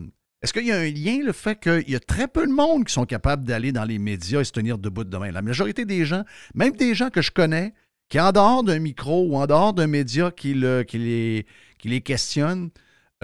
Est-ce 0.43 0.53
qu'il 0.53 0.65
y 0.67 0.71
a 0.71 0.77
un 0.77 0.89
lien, 0.91 1.23
le 1.23 1.31
fait 1.33 1.59
qu'il 1.59 1.89
y 1.89 1.95
a 1.95 1.99
très 1.99 2.27
peu 2.27 2.45
de 2.45 2.51
monde 2.51 2.85
qui 2.85 2.93
sont 2.93 3.05
capables 3.05 3.45
d'aller 3.45 3.71
dans 3.71 3.85
les 3.85 3.97
médias 3.97 4.41
et 4.41 4.43
se 4.43 4.51
tenir 4.51 4.77
debout 4.77 5.03
demain? 5.05 5.31
La 5.31 5.41
majorité 5.41 5.85
des 5.85 6.05
gens, 6.05 6.23
même 6.53 6.73
des 6.75 6.93
gens 6.93 7.09
que 7.09 7.21
je 7.21 7.31
connais, 7.31 7.73
qui 8.09 8.19
en 8.19 8.31
dehors 8.31 8.63
d'un 8.63 8.79
micro 8.79 9.25
ou 9.25 9.37
en 9.37 9.47
dehors 9.47 9.73
d'un 9.73 9.87
média 9.87 10.29
qui, 10.31 10.53
le- 10.53 10.83
qui 10.83 10.97
les, 10.99 11.45
qui 11.81 11.89
les 11.89 12.01
questionnent, 12.01 12.69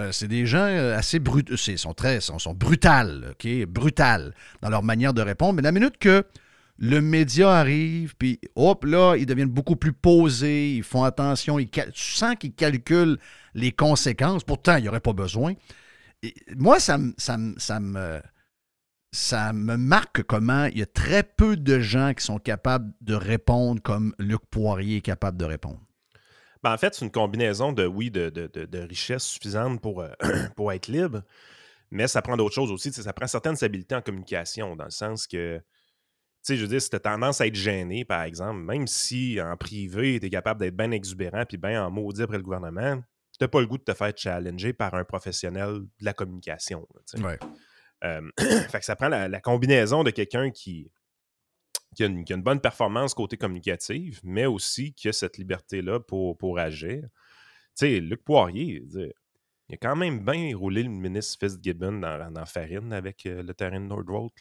euh, 0.00 0.12
c'est 0.12 0.28
des 0.28 0.46
gens 0.46 0.58
euh, 0.66 0.96
assez 0.96 1.18
brut, 1.18 1.56
c'est- 1.56 1.76
sont 1.76 1.94
très, 1.94 2.20
sont, 2.20 2.38
sont 2.38 2.54
brutales, 2.54 3.32
ok, 3.32 3.66
brutales 3.66 4.34
dans 4.62 4.68
leur 4.70 4.82
manière 4.82 5.14
de 5.14 5.22
répondre. 5.22 5.54
Mais 5.54 5.62
la 5.62 5.72
minute 5.72 5.96
que 5.98 6.24
le 6.78 7.00
média 7.00 7.50
arrive, 7.50 8.14
puis 8.16 8.40
hop 8.54 8.84
là, 8.84 9.16
ils 9.16 9.26
deviennent 9.26 9.48
beaucoup 9.48 9.74
plus 9.76 9.92
posés, 9.92 10.74
ils 10.76 10.84
font 10.84 11.02
attention, 11.02 11.58
ils 11.58 11.68
tu 11.68 11.82
sens 11.94 12.36
qu'ils 12.38 12.54
calculent 12.54 13.18
les 13.54 13.72
conséquences. 13.72 14.44
Pourtant, 14.44 14.76
il 14.76 14.82
n'y 14.82 14.88
aurait 14.88 15.00
pas 15.00 15.12
besoin. 15.12 15.54
Moi, 16.56 16.78
ça 16.80 16.98
me 16.98 17.14
ça 19.10 19.52
me 19.52 19.76
marque 19.76 20.22
comment 20.22 20.66
il 20.66 20.78
y 20.78 20.82
a 20.82 20.86
très 20.86 21.22
peu 21.22 21.56
de 21.56 21.80
gens 21.80 22.12
qui 22.14 22.24
sont 22.24 22.38
capables 22.38 22.92
de 23.00 23.14
répondre 23.14 23.80
comme 23.82 24.14
Luc 24.18 24.42
Poirier 24.50 24.98
est 24.98 25.00
capable 25.00 25.38
de 25.38 25.46
répondre. 25.46 25.80
Ben, 26.62 26.72
en 26.72 26.78
fait, 26.78 26.94
c'est 26.94 27.04
une 27.04 27.10
combinaison 27.10 27.72
de, 27.72 27.86
oui, 27.86 28.10
de, 28.10 28.30
de, 28.30 28.46
de, 28.46 28.64
de 28.64 28.78
richesse 28.80 29.24
suffisante 29.24 29.80
pour, 29.80 30.00
euh, 30.00 30.10
pour 30.56 30.72
être 30.72 30.88
libre, 30.88 31.22
mais 31.90 32.08
ça 32.08 32.22
prend 32.22 32.36
d'autres 32.36 32.54
choses 32.54 32.70
aussi. 32.70 32.92
Ça 32.92 33.12
prend 33.12 33.26
certaines 33.26 33.62
habiletés 33.62 33.94
en 33.94 34.02
communication, 34.02 34.76
dans 34.76 34.84
le 34.84 34.90
sens 34.90 35.26
que, 35.26 35.58
tu 35.58 35.64
sais, 36.42 36.56
je 36.56 36.62
veux 36.62 36.68
dire, 36.68 36.82
si 36.82 36.90
tu 36.90 36.96
as 36.96 37.00
tendance 37.00 37.40
à 37.40 37.46
être 37.46 37.54
gêné, 37.54 38.04
par 38.04 38.22
exemple, 38.22 38.60
même 38.60 38.86
si 38.86 39.40
en 39.40 39.56
privé, 39.56 40.18
tu 40.20 40.26
es 40.26 40.30
capable 40.30 40.60
d'être 40.60 40.76
bien 40.76 40.90
exubérant 40.90 41.44
puis 41.46 41.56
bien 41.56 41.84
en 41.84 41.90
maudit 41.90 42.22
après 42.22 42.38
le 42.38 42.42
gouvernement, 42.42 42.96
tu 43.32 43.44
n'as 43.44 43.48
pas 43.48 43.60
le 43.60 43.66
goût 43.66 43.78
de 43.78 43.84
te 43.84 43.94
faire 43.94 44.12
challenger 44.16 44.72
par 44.72 44.94
un 44.94 45.04
professionnel 45.04 45.80
de 46.00 46.04
la 46.04 46.12
communication. 46.12 46.86
là. 46.94 47.24
Ouais. 47.24 47.38
Euh, 48.04 48.20
fait 48.68 48.78
que 48.78 48.84
ça 48.84 48.96
prend 48.96 49.08
la, 49.08 49.28
la 49.28 49.40
combinaison 49.40 50.04
de 50.04 50.10
quelqu'un 50.10 50.50
qui, 50.50 50.90
qui, 51.94 52.04
a 52.04 52.06
une, 52.06 52.24
qui 52.24 52.32
a 52.32 52.36
une 52.36 52.42
bonne 52.42 52.60
performance 52.60 53.14
côté 53.14 53.36
communicative, 53.36 54.20
mais 54.22 54.46
aussi 54.46 54.92
qui 54.92 55.08
a 55.08 55.12
cette 55.12 55.38
liberté-là 55.38 56.00
pour, 56.00 56.36
pour 56.36 56.58
agir. 56.58 57.02
Tu 57.02 57.08
sais, 57.86 58.00
Luc 58.00 58.22
Poirier, 58.24 58.82
il 59.68 59.74
a 59.74 59.76
quand 59.78 59.96
même 59.96 60.24
bien 60.24 60.56
roulé 60.56 60.82
le 60.82 60.88
ministre 60.90 61.38
Fitzgibbon 61.40 61.92
dans, 62.00 62.32
dans 62.32 62.46
Farine 62.46 62.92
avec 62.92 63.26
euh, 63.26 63.42
le 63.42 63.54
terrain 63.54 63.80
de 63.80 63.86
Nordvolt. 63.86 64.32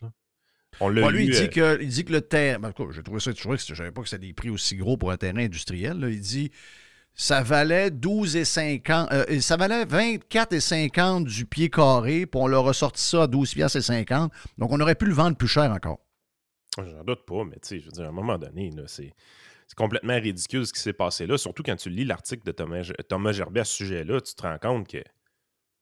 On 0.79 0.89
l'a 0.89 1.01
Bon, 1.01 1.09
lui, 1.09 1.25
il 1.25 1.35
euh, 1.35 1.41
dit, 1.41 1.49
que, 1.49 1.81
il 1.81 1.89
dit 1.89 2.05
que 2.05 2.13
le 2.13 2.21
terrain. 2.21 2.59
ben, 2.59 2.73
j'ai 2.91 3.03
trouvé 3.03 3.19
ça, 3.19 3.31
je 3.31 3.37
c'était- 3.37 3.57
je 3.57 3.75
savais 3.75 3.91
pas 3.91 4.01
que 4.01 4.09
c'était 4.09 4.25
des 4.27 4.33
prix 4.33 4.49
aussi 4.49 4.75
gros 4.75 4.97
pour 4.97 5.11
un 5.11 5.17
terrain 5.17 5.39
industriel. 5.39 5.99
là. 5.99 6.09
Il 6.09 6.19
dit 6.21 6.51
ça 7.19 7.41
valait 7.41 7.89
12 7.89 8.35
et 8.35 8.45
50, 8.45 9.11
euh, 9.11 9.39
ça 9.41 9.57
valait 9.57 9.85
24 9.85 10.53
et 10.53 10.59
50 10.59 11.25
du 11.25 11.45
pied 11.47 11.67
carré, 11.69 12.27
puis 12.27 12.39
on 12.39 12.45
leur 12.45 12.67
a 12.67 12.73
sorti 12.73 13.01
ça 13.03 13.23
à 13.23 13.27
12 13.27 13.55
piastres 13.55 13.77
et 13.77 13.81
50. 13.81 14.31
Donc, 14.59 14.71
on 14.71 14.79
aurait 14.79 14.93
pu 14.93 15.05
le 15.07 15.13
vendre 15.15 15.35
plus 15.35 15.47
cher 15.47 15.71
encore. 15.71 15.99
J'en 16.86 17.03
doute 17.03 17.25
pas, 17.25 17.43
mais 17.43 17.55
tu 17.55 17.59
sais, 17.63 17.80
je 17.80 17.86
veux 17.86 17.91
dire, 17.91 18.05
à 18.05 18.09
un 18.09 18.11
moment 18.11 18.38
donné, 18.38 18.69
là, 18.71 18.84
c'est. 18.88 19.13
C'est 19.69 19.75
complètement 19.75 20.13
ridicule 20.15 20.65
ce 20.65 20.71
qui 20.71 20.80
s'est 20.80 20.93
passé 20.93 21.28
là, 21.28 21.38
surtout 21.38 21.61
quand 21.61 21.75
tu 21.75 21.89
lis 21.89 22.05
l'article 22.05 22.41
de 22.45 22.53
Thomas, 22.53 22.89
Thomas 23.09 23.34
Gerbet 23.34 23.59
à 23.59 23.65
ce 23.65 23.73
sujet-là, 23.75 24.21
tu 24.21 24.34
te 24.34 24.41
rends 24.43 24.57
compte 24.59 24.88
que 24.88 25.03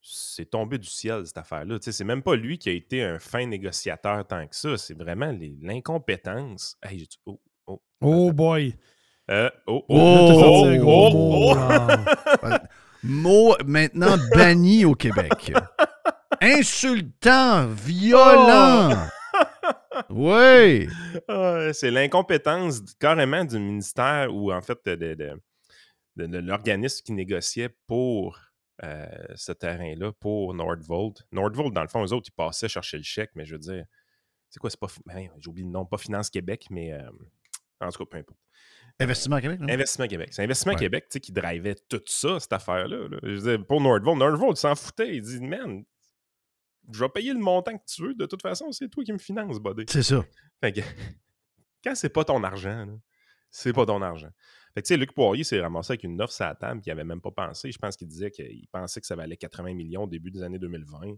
c'est 0.02 0.50
tombé 0.50 0.80
du 0.80 0.88
ciel, 0.88 1.24
cette 1.28 1.38
affaire-là. 1.38 1.78
Tu 1.78 1.86
sais, 1.86 1.92
C'est 1.92 2.04
même 2.04 2.24
pas 2.24 2.36
lui 2.36 2.58
qui 2.58 2.70
a 2.70 2.72
été 2.72 3.04
un 3.04 3.20
fin 3.20 3.46
négociateur 3.46 4.26
tant 4.26 4.48
que 4.48 4.56
ça, 4.56 4.76
c'est 4.78 4.98
vraiment 4.98 5.32
les- 5.32 5.56
l'incompétence. 5.62 6.78
Hey, 6.82 6.98
j'ai- 6.98 7.08
oh, 7.28 7.40
oh, 7.68 7.80
Oh 8.02 8.32
boy. 8.34 8.76
euh, 9.30 9.52
oh, 9.68 9.86
oh, 9.88 9.96
Oh, 9.98 10.80
oh, 10.84 11.54
oh, 11.56 11.56
oh. 12.44 12.48
Mot 13.04 13.56
maintenant 13.68 14.16
banni 14.34 14.84
au 14.84 14.96
Québec. 14.96 15.54
Insultant, 16.42 17.68
violent. 17.68 18.90
Oui! 20.10 20.88
C'est 21.74 21.92
l'incompétence 21.92 22.82
carrément 23.00 23.44
du 23.46 23.60
ministère 23.60 24.34
ou 24.34 24.52
en 24.52 24.62
fait 24.62 24.78
de, 24.86 24.96
de- 24.96 25.14
de- 25.16 25.42
de- 26.18 26.28
de 26.28 26.38
l'organisme 26.40 27.04
qui 27.04 27.12
négociait 27.14 27.70
pour 27.88 28.40
euh, 28.84 29.06
ce 29.36 29.52
terrain-là, 29.52 30.12
pour 30.14 30.54
Nordvolt. 30.54 31.24
Nordvolt, 31.32 31.74
dans 31.74 31.82
le 31.82 31.88
fond, 31.88 32.04
eux 32.06 32.14
autres, 32.14 32.28
ils 32.30 32.36
passaient 32.36 32.68
chercher 32.68 32.98
le 32.98 33.04
chèque, 33.04 33.32
mais 33.36 33.46
je 33.46 33.54
veux 33.54 33.60
dire, 33.60 33.86
c'est 34.50 34.60
quoi, 34.60 34.70
c'est 34.70 34.80
pas. 34.80 34.88
ben, 35.06 35.30
J'ai 35.40 35.50
oublié 35.50 35.66
le 35.66 35.72
nom, 35.72 35.86
pas 35.86 35.98
Finance 35.98 36.30
Québec, 36.30 36.66
mais 36.70 36.94
euh, 36.94 37.10
en 37.82 37.90
tout 37.90 38.04
cas, 38.04 38.10
peu 38.12 38.18
importe. 38.18 38.40
Investissement 39.00 39.40
Québec, 39.42 39.60
non? 39.60 39.68
Investissement 39.70 40.08
Québec. 40.08 40.30
C'est 40.32 40.44
Investissement 40.44 40.74
Ouais. 40.74 40.80
Québec 40.80 41.04
tu 41.10 41.14
sais, 41.14 41.20
qui 41.20 41.32
drivait 41.34 41.76
tout 41.90 42.02
ça, 42.06 42.40
cette 42.40 42.54
affaire-là. 42.54 43.10
là. 43.10 43.18
Je 43.24 43.30
veux 43.30 43.58
dire, 43.58 43.66
pour 43.68 43.82
Nordvolt, 43.82 44.18
Nordvolt 44.18 44.56
s'en 44.58 44.76
foutait. 44.76 45.16
Il 45.18 45.22
dit, 45.22 45.42
man, 45.42 45.84
je 46.92 47.00
vais 47.04 47.10
payer 47.10 47.34
le 47.34 47.40
montant 47.40 47.78
que 47.78 47.84
tu 47.88 48.02
veux. 48.04 48.14
De 48.16 48.26
toute 48.26 48.42
façon, 48.42 48.72
c'est 48.72 48.90
toi 48.90 49.04
qui 49.04 49.14
me 49.14 49.18
finances, 49.18 49.60
buddy. 49.60 49.86
C'est 49.90 50.04
ça. 50.04 50.24
Fait 50.62 50.72
que, 50.74 50.82
quand 51.84 51.96
c'est 51.96 52.10
pas 52.10 52.24
ton 52.26 52.44
argent, 52.44 52.88
c'est 53.52 53.74
pas 53.74 53.86
ton 53.86 54.02
argent. 54.02 54.30
Fait 54.74 54.82
que, 54.82 54.88
tu 54.88 54.94
sais, 54.94 54.98
Luc 54.98 55.14
Poirier 55.14 55.44
s'est 55.44 55.62
ramassé 55.62 55.92
avec 55.94 56.04
une 56.04 56.22
offre 56.22 56.34
sur 56.34 56.46
la 56.46 56.56
table 56.56 56.82
qu'il 56.82 56.92
avait 56.92 57.04
même 57.06 57.22
pas 57.22 57.32
pensé. 57.32 57.72
Je 57.72 57.78
pense 57.78 57.96
qu'il 57.96 58.08
disait 58.08 58.30
qu'il 58.32 58.68
pensait 58.72 59.00
que 59.00 59.08
ça 59.08 59.16
valait 59.16 59.38
80 59.38 59.74
millions 59.74 60.04
au 60.04 60.08
début 60.08 60.32
des 60.32 60.44
années 60.44 60.60
2020. 60.60 61.14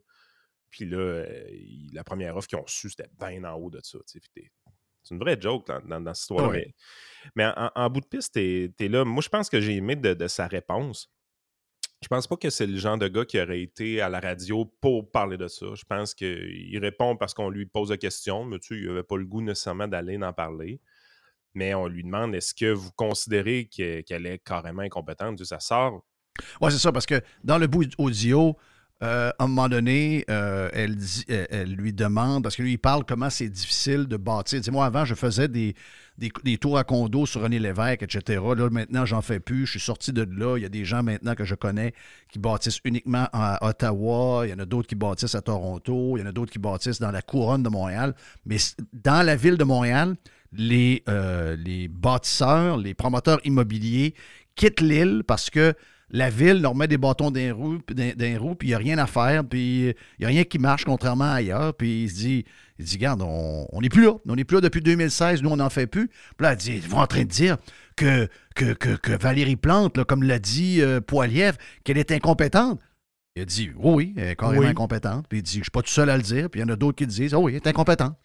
Puis 0.70 0.86
là, 0.86 0.98
euh, 0.98 1.48
la 1.94 2.04
première 2.04 2.36
offre 2.38 2.48
qu'ils 2.48 2.58
ont 2.60 2.64
reçue, 2.64 2.90
c'était 2.90 3.10
bien 3.20 3.44
en 3.46 3.56
haut 3.56 3.70
de 3.72 3.80
ça. 3.82 3.98
C'est 4.06 4.22
une 5.14 5.20
vraie 5.20 5.38
joke 5.40 5.66
dans, 5.68 5.80
dans- 5.82 6.02
dans 6.02 6.14
cette 6.14 6.22
histoire-là. 6.24 6.50
Mais, 6.54 6.74
mais 7.36 7.46
en, 7.56 7.72
en 7.74 7.90
bout 7.90 8.02
de 8.02 8.06
piste, 8.08 8.34
t'es 8.34 8.72
es 8.80 8.88
là. 8.90 9.06
Moi, 9.06 9.22
je 9.24 9.30
pense 9.30 9.50
que 9.50 9.60
j'ai 9.62 9.76
aimé 9.78 9.96
de, 9.96 10.14
de 10.14 10.28
sa 10.28 10.46
réponse. 10.48 11.10
Je 12.02 12.08
pense 12.08 12.28
pas 12.28 12.38
que 12.38 12.50
c'est 12.52 12.68
le 12.68 12.78
genre 12.78 12.98
de 12.98 13.08
gars 13.08 13.26
qui 13.26 13.42
aurait 13.42 13.62
été 13.62 14.02
à 14.02 14.10
la 14.10 14.20
radio 14.20 14.66
pour 14.82 15.10
parler 15.10 15.36
de 15.38 15.48
ça. 15.48 15.66
Je 15.74 15.84
pense 15.84 16.14
qu'il 16.14 16.78
répond 16.80 17.16
parce 17.18 17.34
qu'on 17.34 17.50
lui 17.50 17.66
pose 17.66 17.90
la 17.90 17.98
question, 17.98 18.46
mais 18.46 18.60
tu 18.60 18.76
sais, 18.76 18.82
il 18.82 18.90
avait 18.90 19.04
pas 19.04 19.18
le 19.18 19.26
goût 19.26 19.42
nécessairement 19.42 19.88
d'aller 19.88 20.18
en 20.22 20.32
parler. 20.32 20.80
Mais 21.56 21.74
on 21.74 21.88
lui 21.88 22.04
demande 22.04 22.36
est-ce 22.36 22.54
que 22.54 22.72
vous 22.72 22.92
considérez 22.96 23.68
que- 23.76 24.02
qu'elle 24.02 24.28
est 24.28 24.38
carrément 24.44 24.84
incompétente? 24.84 25.44
Ça 25.44 25.60
sort. 25.60 26.06
Oui, 26.62 26.72
c'est 26.72 26.78
ça, 26.78 26.92
parce 26.92 27.08
que 27.08 27.20
dans 27.44 27.58
le 27.58 27.66
bout 27.66 27.90
audio, 27.98 28.56
euh, 29.02 29.32
à 29.40 29.44
un 29.44 29.48
moment 29.48 29.68
donné, 29.68 30.24
euh, 30.30 30.70
elle 30.74 31.74
lui 31.74 31.94
demande, 31.94 32.44
parce 32.44 32.56
que 32.56 32.62
lui, 32.62 32.74
il 32.74 32.78
parle 32.78 33.06
comment 33.06 33.32
c'est 33.32 33.50
difficile 33.50 34.06
de 34.06 34.18
bâtir. 34.18 34.60
Tu 34.60 34.66
sais, 34.66 34.72
moi, 34.72 34.86
avant, 34.86 35.04
je 35.04 35.16
faisais 35.16 35.48
des, 35.48 35.74
des, 36.18 36.58
tours 36.58 36.78
à 36.78 36.84
condo 36.84 37.26
sur 37.26 37.42
René 37.42 37.60
Lévesque, 37.60 38.04
etc. 38.04 38.42
Là, 38.56 38.70
maintenant, 38.70 39.06
j'en 39.06 39.22
fais 39.22 39.40
plus. 39.40 39.66
Je 39.66 39.72
suis 39.72 39.80
sorti 39.80 40.12
de 40.12 40.24
là. 40.24 40.58
Il 40.58 40.64
y 40.64 40.66
a 40.66 40.70
des 40.70 40.84
gens 40.84 41.04
maintenant 41.04 41.36
que 41.36 41.46
je 41.46 41.54
connais 41.54 41.94
qui 42.32 42.40
bâtissent 42.40 42.80
uniquement 42.84 43.28
à 43.32 43.68
Ottawa. 43.68 44.46
Il 44.46 44.50
y 44.50 44.54
en 44.54 44.60
a 44.60 44.66
d'autres 44.66 44.88
qui 44.88 44.96
bâtissent 44.96 45.36
à 45.36 45.42
Toronto. 45.42 46.18
Il 46.18 46.22
y 46.22 46.24
en 46.24 46.28
a 46.28 46.32
d'autres 46.32 46.52
qui 46.52 46.60
bâtissent 46.60 47.00
dans 47.00 47.12
la 47.12 47.22
couronne 47.22 47.62
de 47.62 47.70
Montréal. 47.70 48.16
Mais 48.46 48.58
dans 48.94 49.24
la 49.24 49.36
ville 49.36 49.58
de 49.58 49.64
Montréal, 49.64 50.16
euh, 50.60 51.56
les 51.56 51.88
bâtisseurs, 51.88 52.78
les 52.78 52.94
promoteurs 52.94 53.40
immobiliers 53.44 54.16
quittent 54.56 54.82
l'île 54.82 55.24
parce 55.26 55.50
que 55.50 55.76
la 56.10 56.30
ville 56.30 56.62
leur 56.62 56.74
met 56.74 56.88
des 56.88 56.98
bâtons 56.98 57.32
d'un 57.32 57.54
roue, 57.54 57.80
d'un- 57.90 58.40
roue, 58.40 58.56
puis 58.56 58.68
il 58.70 58.72
n'y 58.72 58.76
a 58.76 58.78
rien 58.78 58.98
à 58.98 59.08
faire, 59.08 59.44
puis 59.44 59.88
il 59.90 59.96
n'y 60.20 60.26
a 60.26 60.30
rien 60.30 60.44
qui 60.46 60.58
marche 60.60 60.86
contrairement 60.86 61.26
à 61.26 61.34
ailleurs. 61.36 61.74
Puis 61.76 62.04
il 62.04 62.10
se 62.10 62.16
dit, 62.16 62.46
il 62.80 62.86
dit, 62.86 62.96
regarde, 62.96 63.22
on 63.24 63.82
n'est 63.82 63.90
plus 63.90 64.04
là. 64.04 64.14
On 64.28 64.36
n'est 64.36 64.46
plus 64.46 64.56
là 64.56 64.62
depuis 64.62 64.82
2016, 64.82 65.42
nous, 65.44 65.50
on 65.50 65.58
n'en 65.58 65.70
fait 65.70 65.88
plus. 65.88 66.08
Puis 66.08 66.16
là, 66.44 66.52
elle 66.54 66.58
dit, 66.58 66.74
ils 66.76 66.88
vont 66.88 67.00
en 67.00 67.08
train 67.08 67.24
de 67.24 67.30
dire 67.30 67.58
que, 67.98 68.28
que, 68.56 68.74
que, 68.74 68.96
que 68.96 69.12
Valérie 69.22 69.56
Plante, 69.58 69.98
là, 69.98 70.06
comme 70.06 70.24
l'a 70.24 70.40
dit 70.40 70.82
euh, 70.82 71.02
Poilievre, 71.02 71.58
qu'elle 71.84 71.98
est 71.98 72.12
incompétente. 72.12 72.80
Il 73.36 73.42
a 73.42 73.46
dit, 73.46 73.70
oui, 73.76 73.94
oui, 73.94 74.14
elle 74.18 74.30
est 74.30 74.36
carrément 74.36 74.62
Oui. 74.62 74.68
incompétente. 74.68 75.26
Puis 75.28 75.40
il 75.40 75.44
dit, 75.44 75.54
je 75.54 75.60
ne 75.60 75.64
suis 75.64 75.72
pas 75.72 75.82
tout 75.82 75.92
seul 75.92 76.10
à 76.10 76.16
le 76.18 76.24
dire. 76.24 76.50
Puis 76.50 76.60
il 76.62 76.64
y 76.64 76.66
en 76.66 76.74
a 76.74 76.76
d'autres 76.76 76.96
qui 76.98 77.06
disent, 77.06 77.34
oh 77.34 77.40
oui, 77.40 77.52
elle 77.52 77.58
est 77.58 77.68
incompétente. 77.68 78.16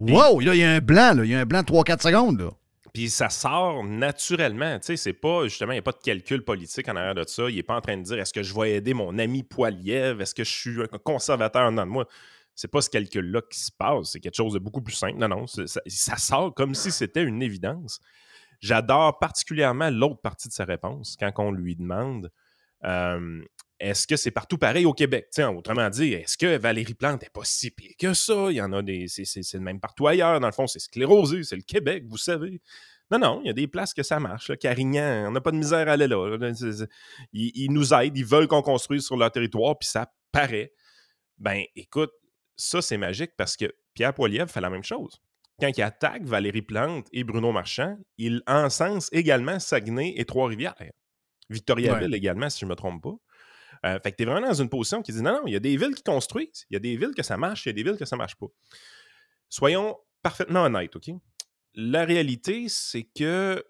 Wow, 0.00 0.40
là, 0.40 0.54
il 0.54 0.60
y 0.60 0.64
a 0.64 0.72
un 0.72 0.80
blanc, 0.80 1.14
là. 1.14 1.24
il 1.24 1.30
y 1.30 1.34
a 1.34 1.40
un 1.40 1.46
blanc 1.46 1.60
de 1.62 1.66
3-4 1.66 2.02
secondes. 2.02 2.40
Là. 2.40 2.50
Puis 2.92 3.08
ça 3.08 3.30
sort 3.30 3.84
naturellement. 3.84 4.78
Tu 4.78 4.86
sais, 4.86 4.96
c'est 4.96 5.12
pas, 5.14 5.44
justement, 5.44 5.72
il 5.72 5.76
n'y 5.76 5.80
a 5.80 5.82
pas 5.82 5.92
de 5.92 6.02
calcul 6.02 6.44
politique 6.44 6.88
en 6.88 6.96
arrière 6.96 7.14
de 7.14 7.24
ça. 7.26 7.48
Il 7.48 7.56
n'est 7.56 7.62
pas 7.62 7.76
en 7.76 7.80
train 7.80 7.96
de 7.96 8.02
dire 8.02 8.18
est-ce 8.18 8.32
que 8.32 8.42
je 8.42 8.54
vais 8.54 8.72
aider 8.74 8.92
mon 8.92 9.18
ami 9.18 9.42
Poiliev? 9.42 10.20
Est-ce 10.20 10.34
que 10.34 10.44
je 10.44 10.52
suis 10.52 10.82
un 10.82 10.98
conservateur? 10.98 11.62
En 11.62 11.72
dedans 11.72 11.86
de 11.86 11.90
moi? 11.90 12.06
C'est 12.54 12.70
pas 12.70 12.82
ce 12.82 12.90
calcul-là 12.90 13.40
qui 13.50 13.58
se 13.58 13.72
passe. 13.72 14.10
C'est 14.12 14.20
quelque 14.20 14.36
chose 14.36 14.52
de 14.52 14.58
beaucoup 14.58 14.82
plus 14.82 14.94
simple. 14.94 15.16
Non, 15.18 15.28
non, 15.28 15.46
ça 15.46 16.16
sort 16.18 16.52
comme 16.54 16.74
si 16.74 16.92
c'était 16.92 17.22
une 17.22 17.42
évidence. 17.42 17.98
J'adore 18.60 19.18
particulièrement 19.18 19.88
l'autre 19.88 20.20
partie 20.20 20.48
de 20.48 20.52
sa 20.52 20.64
réponse 20.64 21.16
quand 21.18 21.32
on 21.38 21.50
lui 21.50 21.74
demande 21.76 22.30
euh, 22.84 23.42
est-ce 23.82 24.06
que 24.06 24.16
c'est 24.16 24.30
partout 24.30 24.58
pareil 24.58 24.86
au 24.86 24.92
Québec? 24.92 25.26
Tu 25.32 25.42
sais, 25.42 25.44
autrement 25.44 25.90
dit, 25.90 26.12
est-ce 26.12 26.38
que 26.38 26.56
Valérie 26.56 26.94
Plante 26.94 27.22
n'est 27.22 27.30
pas 27.30 27.42
si 27.42 27.70
pire 27.72 27.92
que 27.98 28.14
ça? 28.14 28.46
Il 28.50 28.56
y 28.56 28.62
en 28.62 28.72
a 28.72 28.80
des. 28.80 29.08
C'est 29.08 29.54
le 29.54 29.60
même 29.60 29.80
partout 29.80 30.06
ailleurs. 30.06 30.38
Dans 30.38 30.46
le 30.46 30.52
fond, 30.52 30.68
c'est 30.68 30.78
sclérosé, 30.78 31.42
c'est 31.42 31.56
le 31.56 31.62
Québec, 31.62 32.04
vous 32.06 32.16
savez. 32.16 32.60
Non, 33.10 33.18
non, 33.18 33.40
il 33.42 33.48
y 33.48 33.50
a 33.50 33.52
des 33.52 33.66
places 33.66 33.92
que 33.92 34.04
ça 34.04 34.20
marche. 34.20 34.48
là. 34.48 34.56
Carignan, 34.56 35.26
on 35.28 35.32
n'a 35.32 35.40
pas 35.40 35.50
de 35.50 35.56
misère 35.56 35.88
à 35.88 35.92
aller 35.92 36.06
là. 36.06 36.38
Ils, 37.32 37.52
ils 37.54 37.72
nous 37.72 37.92
aident, 37.92 38.16
ils 38.16 38.24
veulent 38.24 38.46
qu'on 38.46 38.62
construise 38.62 39.04
sur 39.04 39.16
leur 39.16 39.32
territoire, 39.32 39.76
puis 39.76 39.88
ça 39.88 40.12
paraît. 40.30 40.72
Ben, 41.38 41.64
écoute, 41.74 42.12
ça, 42.56 42.80
c'est 42.80 42.96
magique 42.96 43.32
parce 43.36 43.56
que 43.56 43.66
Pierre 43.94 44.14
Poilievre 44.14 44.50
fait 44.50 44.60
la 44.60 44.70
même 44.70 44.84
chose. 44.84 45.20
Quand 45.60 45.76
il 45.76 45.82
attaque 45.82 46.22
Valérie 46.24 46.62
Plante 46.62 47.08
et 47.12 47.24
Bruno 47.24 47.50
Marchand, 47.50 47.98
il 48.16 48.42
encense 48.46 49.08
également 49.12 49.58
Saguenay 49.58 50.14
et 50.16 50.24
Trois-Rivières. 50.24 50.92
Victoriaville 51.50 52.14
également, 52.14 52.48
si 52.48 52.60
je 52.60 52.64
ne 52.66 52.70
me 52.70 52.76
trompe 52.76 53.02
pas. 53.02 53.14
Euh, 53.84 53.98
fait 54.00 54.12
que 54.12 54.16
tu 54.16 54.22
es 54.22 54.26
vraiment 54.26 54.46
dans 54.46 54.62
une 54.62 54.68
position 54.68 55.02
qui 55.02 55.12
dit 55.12 55.22
non, 55.22 55.32
non, 55.32 55.42
il 55.46 55.52
y 55.52 55.56
a 55.56 55.60
des 55.60 55.76
villes 55.76 55.94
qui 55.94 56.02
construisent, 56.02 56.66
il 56.70 56.74
y 56.74 56.76
a 56.76 56.80
des 56.80 56.96
villes 56.96 57.14
que 57.16 57.22
ça 57.22 57.36
marche, 57.36 57.66
il 57.66 57.70
y 57.70 57.70
a 57.70 57.72
des 57.72 57.82
villes 57.82 57.96
que 57.96 58.04
ça 58.04 58.16
marche 58.16 58.36
pas. 58.36 58.46
Soyons 59.48 59.98
parfaitement 60.22 60.62
honnêtes, 60.62 60.94
OK? 60.96 61.10
La 61.74 62.04
réalité, 62.04 62.68
c'est 62.68 63.02
que 63.02 63.64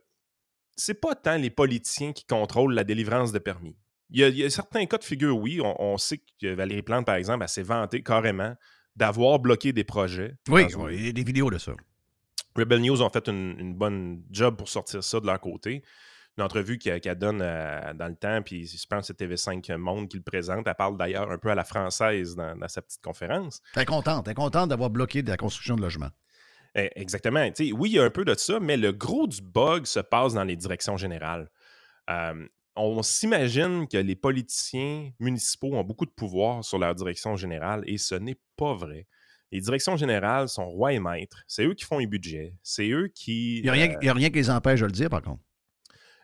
c'est 0.77 1.01
pas 1.01 1.15
tant 1.15 1.37
les 1.37 1.51
politiciens 1.51 2.13
qui 2.13 2.25
contrôlent 2.25 2.75
la 2.75 2.85
délivrance 2.85 3.33
de 3.33 3.39
permis. 3.39 3.77
Il 4.11 4.21
y 4.21 4.25
a, 4.25 4.29
il 4.29 4.37
y 4.37 4.45
a 4.45 4.51
certains 4.51 4.85
cas 4.87 4.99
de 4.99 5.05
figure, 5.05 5.39
oui. 5.39 5.61
On, 5.63 5.81
on 5.81 5.97
sait 5.97 6.21
que 6.41 6.55
Valérie 6.55 6.83
Plante, 6.83 7.07
par 7.07 7.15
exemple, 7.15 7.43
elle 7.43 7.49
s'est 7.49 7.63
vantée 7.63 8.03
carrément 8.03 8.55
d'avoir 8.97 9.39
bloqué 9.39 9.73
des 9.73 9.85
projets. 9.85 10.37
Oui, 10.49 10.67
il 10.91 11.07
y 11.07 11.09
a 11.09 11.13
des 11.13 11.25
vidéos 11.25 11.51
de 11.51 11.57
ça. 11.59 11.73
Rebel 12.55 12.83
News 12.83 13.01
ont 13.01 13.09
fait 13.09 13.27
une, 13.29 13.59
une 13.59 13.75
bonne 13.75 14.23
job 14.31 14.57
pour 14.57 14.69
sortir 14.69 15.03
ça 15.03 15.21
de 15.21 15.27
leur 15.27 15.41
côté. 15.41 15.83
Une 16.39 16.45
entrevue 16.45 16.79
qu'elle 16.79 17.01
donne 17.19 17.41
euh, 17.43 17.93
dans 17.95 18.09
le 18.09 18.15
temps, 18.15 18.41
puis 18.43 18.67
je 18.67 18.87
pense 18.87 19.09
que 19.09 19.15
c'est 19.19 19.27
TV5 19.27 19.77
Monde 19.77 20.09
qui 20.09 20.17
le 20.17 20.23
présente. 20.23 20.67
Elle 20.67 20.75
parle 20.75 20.97
d'ailleurs 20.97 21.31
un 21.31 21.37
peu 21.37 21.51
à 21.51 21.55
la 21.55 21.65
française 21.65 22.35
dans, 22.35 22.57
dans 22.57 22.69
sa 22.69 22.81
petite 22.81 23.03
conférence. 23.03 23.61
T'es 23.75 23.85
contente, 23.85 24.25
t'es 24.25 24.35
contente 24.35 24.71
d'avoir 24.71 24.89
bloqué 24.89 25.23
de 25.23 25.29
la 25.29 25.37
construction 25.37 25.77
de 25.77 25.83
logements. 25.83 26.11
Eh, 26.75 26.91
Exactement. 26.97 27.47
Oui, 27.75 27.91
il 27.91 27.97
y 27.97 27.99
a 27.99 28.05
un 28.05 28.11
peu 28.11 28.25
de 28.25 28.35
ça, 28.35 28.61
mais 28.61 28.77
le 28.77 28.93
gros 28.93 29.27
du 29.27 29.43
bug 29.43 29.85
se 29.85 30.01
passe 30.01 30.35
dans 30.35 30.45
les 30.45 30.57
directions 30.57 30.97
générales. 30.97 31.51
Euh, 32.09 32.47
on 32.77 33.03
s'imagine 33.03 33.87
que 33.87 33.99
les 33.99 34.17
politiciens 34.17 35.11
municipaux 35.21 35.75
ont 35.75 35.85
beaucoup 35.85 36.07
de 36.07 36.11
pouvoir 36.11 36.65
sur 36.65 36.79
leur 36.79 36.95
direction 36.95 37.37
générale 37.37 37.83
et 37.87 37.99
ce 37.99 38.15
n'est 38.15 38.39
pas 38.57 38.75
vrai. 38.75 39.07
Les 39.51 39.61
directions 39.61 39.99
générales 39.99 40.49
sont 40.49 40.65
rois 40.67 40.95
et 40.95 40.99
maîtres. 40.99 41.43
C'est 41.47 41.67
eux 41.67 41.75
qui 41.75 41.85
font 41.85 41.99
les 41.99 42.07
budgets. 42.07 42.55
C'est 42.63 42.89
eux 42.89 43.09
qui. 43.15 43.59
Il 43.59 43.65
n'y 43.65 43.69
a, 43.69 43.75
euh, 43.75 44.11
a 44.11 44.15
rien 44.15 44.31
qui 44.31 44.37
les 44.37 44.49
empêche 44.49 44.81
de 44.81 44.87
le 44.87 44.93
dire, 44.93 45.11
par 45.11 45.21
contre. 45.21 45.43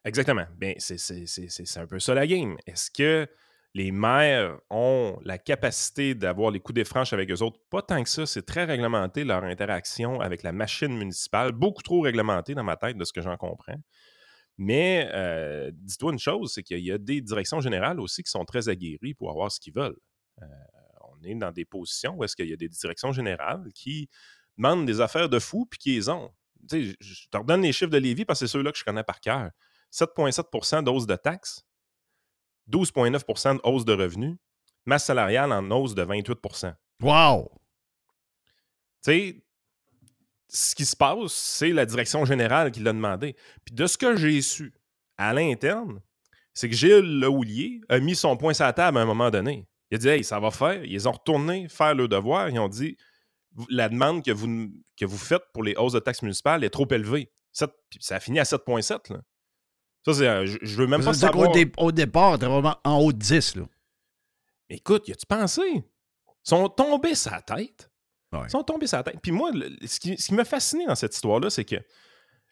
Exactement. 0.05 0.47
Bien, 0.57 0.75
c'est- 0.79 1.77
un 1.79 1.87
peu 1.87 1.99
ça 1.99 2.15
la 2.15 2.27
game. 2.27 2.57
Est-ce 2.67 2.91
que 2.91 3.29
les 3.75 3.93
maires 3.93 4.59
ont 4.71 5.19
la 5.25 5.39
capacité 5.39 6.15
d'avoir 6.15 6.51
les 6.51 6.61
coups 6.61 6.75
des 6.77 6.85
franches 6.85 7.13
avec 7.13 7.31
eux 7.31 7.43
autres? 7.43 7.59
Pas 7.71 7.83
tant 7.83 8.03
que 8.03 8.09
ça. 8.09 8.27
C'est 8.27 8.47
très 8.47 8.65
réglementé 8.65 9.25
leur 9.25 9.45
interaction 9.45 10.21
avec 10.21 10.43
la 10.43 10.53
machine 10.53 10.97
municipale. 10.97 11.53
Beaucoup 11.53 11.83
trop 11.83 12.01
réglementé 12.01 12.55
dans 12.55 12.65
ma 12.65 12.77
tête, 12.77 12.97
de 12.97 13.05
ce 13.05 13.13
que 13.13 13.21
j'en 13.21 13.37
comprends. 13.37 13.77
Mais 14.59 15.09
euh, 15.15 15.71
dis-toi 15.75 16.13
une 16.13 16.19
chose, 16.19 16.53
c'est 16.55 16.63
qu'il 16.63 16.81
y 16.81 16.93
a 16.93 16.99
des 16.99 17.21
directions 17.21 17.61
générales 17.61 18.01
aussi 18.01 18.23
qui 18.23 18.31
sont 18.31 18.45
très 18.45 18.69
aguerries 18.69 19.15
pour 19.15 19.31
avoir 19.31 19.53
ce 19.53 19.61
qu'ils 19.61 19.75
veulent. 19.75 19.99
Euh, 20.43 20.47
on 21.03 21.23
est 21.25 21.35
dans 21.35 21.53
des 21.53 21.65
positions 21.65 22.17
où 22.17 22.25
est-ce 22.25 22.37
qu'il 22.37 22.49
y 22.49 22.53
a 22.53 22.57
des 22.57 22.69
directions 22.69 23.13
générales 23.13 23.65
qui 23.75 24.09
demandent 24.57 24.87
des 24.87 25.01
affaires 25.01 25.29
de 25.29 25.39
fous 25.39 25.67
puis 25.71 25.79
qui 25.79 25.95
les 25.95 26.09
ont. 26.09 26.31
Tu 26.69 26.87
sais, 26.93 26.97
je 27.01 27.15
je 27.15 27.29
te 27.31 27.37
redonne 27.39 27.63
les 27.63 27.73
chiffres 27.73 27.91
de 27.91 27.99
Lévis 27.99 28.25
parce 28.25 28.41
que 28.41 28.47
c'est 28.47 28.53
ceux-là 28.53 28.73
que 28.73 28.79
je 28.79 28.85
connais 28.85 29.05
par 29.05 29.21
cœur. 29.21 29.51
7,7 29.93 30.85
de 30.85 30.91
hausse 30.91 31.07
de 31.07 31.17
taxes, 31.17 31.65
12,9 32.71 33.57
de 33.57 33.61
hausse 33.65 33.85
de 33.85 33.93
revenus, 33.93 34.37
masse 34.85 35.05
salariale 35.05 35.53
en 35.53 35.71
hausse 35.71 35.95
de 35.95 36.05
28% 36.05 36.75
Wow! 37.01 37.51
Tu 39.03 39.11
sais, 39.13 39.45
ce 40.49 40.75
qui 40.75 40.85
se 40.85 40.97
passe, 40.97 41.33
c'est 41.33 41.71
la 41.71 41.87
direction 41.87 42.25
générale 42.25 42.73
qui 42.73 42.81
l'a 42.81 42.93
demandé. 42.93 43.37
Puis 43.65 43.75
de 43.75 43.87
ce 43.87 43.97
que 43.97 44.17
j'ai 44.17 44.41
su 44.43 44.73
à 45.17 45.33
l'interne, 45.33 46.01
c'est 46.55 46.69
que 46.69 46.75
Gilles 46.75 47.21
Lehoulier 47.21 47.81
a 47.89 48.01
mis 48.01 48.17
son 48.17 48.37
point 48.37 48.55
sur 48.55 48.65
la 48.65 48.73
table 48.73 48.99
à 48.99 49.03
un 49.03 49.05
moment 49.05 49.31
donné. 49.31 49.69
Il 49.91 49.97
a 49.97 49.99
dit 49.99 50.09
Hey, 50.09 50.25
ça 50.25 50.41
va 50.41 50.51
faire. 50.51 50.85
Ils 50.85 51.09
ont 51.09 51.13
retourné 51.13 51.69
faire 51.69 51.95
le 51.95 52.09
devoir. 52.09 52.49
Ils 52.51 52.59
ont 52.59 52.69
dit 52.69 52.97
La 53.69 53.89
demande 53.89 54.25
que 54.25 54.33
vous, 54.33 54.73
que 54.97 55.05
vous 55.05 55.19
faites 55.19 55.45
pour 55.53 55.63
les 55.63 55.75
hausses 55.77 55.93
de 55.93 56.01
taxes 56.01 56.23
municipales 56.23 56.65
est 56.65 56.71
trop 56.71 56.89
élevée. 56.91 57.31
Puis 57.91 58.01
ça 58.01 58.17
a 58.17 58.21
fini 58.21 58.41
à 58.41 58.45
7,7. 58.45 59.21
Ça, 60.05 60.15
c'est. 60.15 60.47
Je, 60.47 60.59
je 60.63 60.77
veux 60.77 60.87
même 60.87 61.03
Ça 61.03 61.11
pas 61.11 61.15
savoir. 61.15 61.53
dé- 61.53 61.71
au 61.77 61.93
départ, 61.93 62.39
t'es 62.39 62.47
vraiment 62.47 62.77
en 62.85 62.99
haut 62.99 63.13
de 63.13 63.19
10. 63.19 63.57
Là. 63.57 63.65
Écoute, 64.71 65.09
y 65.09 65.13
a-tu 65.13 65.27
pensé? 65.27 65.63
Ils 65.75 65.83
sont 66.43 66.69
tombés 66.69 67.15
sa 67.15 67.41
tête. 67.43 67.91
Ouais. 68.33 68.41
Ils 68.45 68.51
sont 68.51 68.63
tombés 68.63 68.87
la 68.93 69.03
tête. 69.03 69.17
Puis 69.23 69.33
moi, 69.33 69.51
le- 69.53 69.75
ce 69.87 69.99
qui, 70.01 70.17
ce 70.19 70.27
qui 70.29 70.35
m'a 70.35 70.45
fasciné 70.45 70.87
dans 70.87 70.95
cette 70.95 71.15
histoire-là, 71.15 71.51
c'est 71.51 71.65
que 71.65 71.77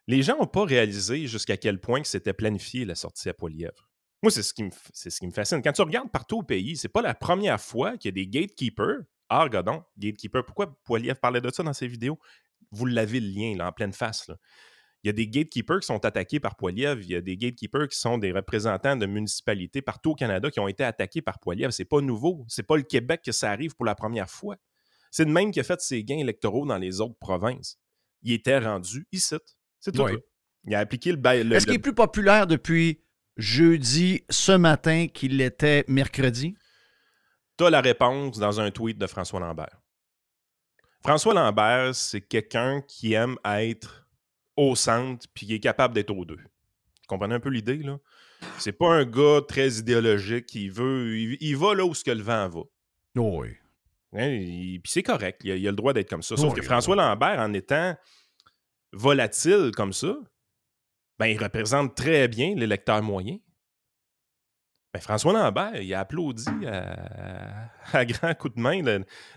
les 0.06 0.22
gens 0.22 0.38
n'ont 0.38 0.46
pas 0.46 0.64
réalisé 0.64 1.26
jusqu'à 1.26 1.56
quel 1.56 1.80
point 1.80 2.00
que 2.00 2.08
c'était 2.08 2.32
planifié 2.32 2.84
la 2.84 2.94
sortie 2.94 3.28
à 3.28 3.34
Poilièvre. 3.34 3.88
Moi, 4.22 4.30
c'est 4.30 4.42
ce, 4.42 4.54
qui 4.54 4.62
me, 4.64 4.70
f- 4.70 4.88
c'est 4.92 5.10
ce 5.10 5.20
qui 5.20 5.26
me 5.26 5.32
fascine. 5.32 5.62
Quand 5.62 5.72
tu 5.72 5.82
regardes 5.82 6.10
partout 6.10 6.38
au 6.38 6.42
pays, 6.42 6.76
c'est 6.76 6.88
pas 6.88 7.02
la 7.02 7.14
première 7.14 7.60
fois 7.60 7.96
qu'il 7.98 8.08
y 8.08 8.12
a 8.12 8.24
des 8.24 8.26
gatekeepers. 8.26 9.00
Ah, 9.28 9.42
regardons, 9.42 9.82
gatekeeper. 9.98 10.44
Pourquoi 10.44 10.74
Poilièvre 10.84 11.18
parlait 11.20 11.40
de 11.40 11.50
ça 11.52 11.62
dans 11.62 11.72
ses 11.74 11.86
vidéos? 11.88 12.18
Vous 12.70 12.86
l'avez 12.86 13.20
le 13.20 13.28
lien, 13.28 13.56
là, 13.56 13.68
en 13.68 13.72
pleine 13.72 13.92
face. 13.92 14.28
là. 14.28 14.36
Il 15.06 15.10
y 15.10 15.10
a 15.10 15.12
des 15.12 15.28
gatekeepers 15.28 15.78
qui 15.78 15.86
sont 15.86 16.04
attaqués 16.04 16.40
par 16.40 16.56
Poilièvre. 16.56 17.00
Il 17.00 17.08
y 17.08 17.14
a 17.14 17.20
des 17.20 17.36
gatekeepers 17.36 17.86
qui 17.86 17.96
sont 17.96 18.18
des 18.18 18.32
représentants 18.32 18.96
de 18.96 19.06
municipalités 19.06 19.80
partout 19.80 20.10
au 20.10 20.14
Canada 20.16 20.50
qui 20.50 20.58
ont 20.58 20.66
été 20.66 20.82
attaqués 20.82 21.22
par 21.22 21.38
Poilièvre. 21.38 21.72
C'est 21.72 21.84
pas 21.84 22.00
nouveau. 22.00 22.44
C'est 22.48 22.64
pas 22.64 22.76
le 22.76 22.82
Québec 22.82 23.20
que 23.24 23.30
ça 23.30 23.52
arrive 23.52 23.76
pour 23.76 23.84
la 23.86 23.94
première 23.94 24.28
fois. 24.28 24.56
C'est 25.12 25.24
de 25.24 25.30
même 25.30 25.52
qui 25.52 25.60
a 25.60 25.62
fait 25.62 25.80
ses 25.80 26.02
gains 26.02 26.18
électoraux 26.18 26.66
dans 26.66 26.76
les 26.76 27.00
autres 27.00 27.14
provinces. 27.20 27.78
Il 28.22 28.32
était 28.32 28.58
rendu 28.58 29.06
ici. 29.12 29.36
C'est 29.78 29.92
tout. 29.92 30.02
Oui. 30.02 30.18
Il 30.64 30.74
a 30.74 30.80
appliqué 30.80 31.12
le 31.12 31.18
bail. 31.18 31.44
le- 31.44 31.54
Est-ce 31.54 31.66
qu'il 31.66 31.74
le- 31.74 31.78
est 31.78 31.82
plus 31.82 31.94
populaire 31.94 32.48
depuis 32.48 33.00
jeudi 33.36 34.24
ce 34.28 34.50
matin 34.50 35.06
qu'il 35.06 35.36
l'était 35.36 35.84
mercredi? 35.86 36.56
T'as 37.56 37.70
la 37.70 37.80
réponse 37.80 38.40
dans 38.40 38.58
un 38.60 38.72
tweet 38.72 38.98
de 38.98 39.06
François 39.06 39.38
Lambert. 39.38 39.80
François 41.04 41.32
Lambert, 41.34 41.94
c'est 41.94 42.22
quelqu'un 42.22 42.82
qui 42.88 43.12
aime 43.12 43.36
être 43.44 44.05
au 44.56 44.74
centre 44.74 45.26
puis 45.34 45.46
qui 45.46 45.54
est 45.54 45.60
capable 45.60 45.94
d'être 45.94 46.10
aux 46.10 46.24
deux. 46.24 46.36
Vous 46.36 47.06
comprenez 47.08 47.34
un 47.34 47.40
peu 47.40 47.50
l'idée, 47.50 47.78
là? 47.78 47.98
C'est 48.58 48.72
pas 48.72 48.92
un 48.92 49.04
gars 49.04 49.40
très 49.46 49.68
idéologique 49.78 50.46
qui 50.46 50.68
veut. 50.68 51.16
Il, 51.18 51.36
il 51.40 51.56
va 51.56 51.74
là 51.74 51.84
où 51.86 51.94
ce 51.94 52.04
que 52.04 52.10
le 52.10 52.22
vent 52.22 52.48
va. 52.48 52.60
Oui. 53.16 53.48
Hein, 54.12 54.28
il- 54.28 54.80
Puis 54.82 54.92
c'est 54.92 55.02
correct, 55.02 55.40
il 55.44 55.52
a, 55.52 55.56
il 55.56 55.66
a 55.66 55.70
le 55.70 55.76
droit 55.76 55.92
d'être 55.92 56.08
comme 56.10 56.22
ça. 56.22 56.36
Sauf 56.36 56.48
Oui, 56.50 56.54
que 56.56 56.60
oui, 56.60 56.66
François 56.66 56.96
Lambert, 56.96 57.38
en 57.40 57.52
étant 57.54 57.96
volatile 58.92 59.70
comme 59.74 59.92
ça, 59.92 60.14
ben, 61.18 61.26
il 61.26 61.42
représente 61.42 61.94
très 61.96 62.28
bien 62.28 62.54
l'électeur 62.54 63.02
moyen. 63.02 63.38
Ben, 64.92 65.00
François 65.00 65.32
Lambert, 65.32 65.76
il 65.82 65.92
a 65.94 66.00
applaudi 66.00 66.46
à, 66.66 67.70
à 67.92 68.04
grand 68.04 68.34
coup 68.34 68.48
de 68.48 68.60
main 68.60 68.82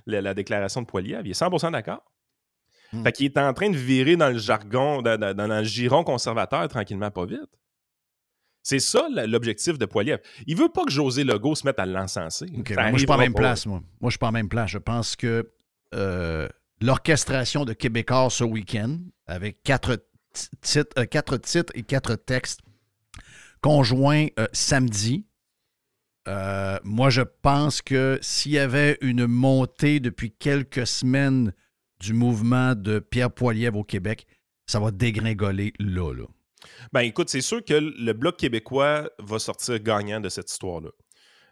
la 0.06 0.34
déclaration 0.34 0.82
de 0.82 0.88
Poilievre. 0.88 1.22
Il 1.26 1.32
est 1.32 1.40
100% 1.40 1.72
d'accord. 1.72 2.04
Hmm. 2.92 3.04
Fait 3.04 3.12
qu'il 3.12 3.26
est 3.28 3.38
en 3.38 3.54
train 3.54 3.70
de 3.70 3.78
virer 3.78 4.16
dans 4.16 4.30
le 4.30 4.38
jargon, 4.40 5.02
dans, 5.02 5.20
dans- 5.20 5.36
dans 5.36 5.48
le 5.48 5.64
giron 5.64 6.04
conservateur 6.04 6.68
tranquillement, 6.68 7.12
pas 7.12 7.26
vite. 7.26 7.40
C'est 8.64 8.80
ça 8.80 9.08
l'objectif 9.28 9.78
de 9.78 9.86
Poilievre. 9.86 10.20
Il 10.48 10.56
veut 10.58 10.70
pas 10.70 10.84
que 10.86 10.92
José 10.92 11.24
Legault 11.24 11.56
se 11.56 11.66
mette 11.66 11.80
à 11.80 11.86
l'encenser. 11.86 12.46
Moi, 12.52 12.64
je 12.66 12.98
suis 12.98 13.06
pas 13.08 13.14
arrivera 13.14 13.18
même 13.18 13.34
place, 13.34 13.66
moi. 13.66 13.82
Moi, 14.02 14.10
je 14.10 14.14
suis 14.14 14.18
pas 14.20 14.28
la 14.28 14.32
même 14.34 14.50
place. 14.50 14.70
Je 14.72 14.78
pense 14.80 15.16
que 15.16 15.50
euh, 15.96 16.48
l'orchestration 16.82 17.64
de 17.66 17.74
Québécois 17.74 18.28
ce 18.30 18.44
week-end, 18.44 18.98
avec 19.28 19.64
quatre, 19.64 20.04
titres, 20.62 20.90
euh, 21.00 21.06
quatre 21.06 21.38
titres 21.38 21.72
et 21.76 21.84
quatre 21.84 22.16
textes 22.16 22.62
conjoints 23.62 24.28
euh, 24.40 24.48
samedi, 24.52 25.26
moi, 26.84 27.10
je 27.10 27.22
pense 27.22 27.82
que 27.82 28.20
s'il 28.22 28.52
y 28.52 28.60
avait 28.60 28.98
une 29.02 29.26
montée 29.26 30.00
depuis 30.00 30.32
quelques 30.32 30.86
semaines 30.86 31.54
du 32.00 32.14
mouvement 32.14 32.76
de 32.76 33.00
Pierre 33.00 33.32
Poilievre 33.32 33.80
au 33.80 33.84
Québec, 33.84 34.26
ça 34.66 34.80
va 34.80 34.92
dégringoler 34.92 35.74
là, 35.80 36.14
là. 36.14 36.26
Ben 36.94 37.02
écoute, 37.02 37.30
c'est 37.30 37.42
sûr 37.42 37.64
que 37.64 37.74
le 37.74 38.14
Bloc 38.14 38.38
québécois 38.38 39.10
va 39.20 39.40
sortir 39.40 39.80
gagnant 39.80 40.20
de 40.20 40.30
cette 40.30 40.52
histoire-là. 40.52 40.90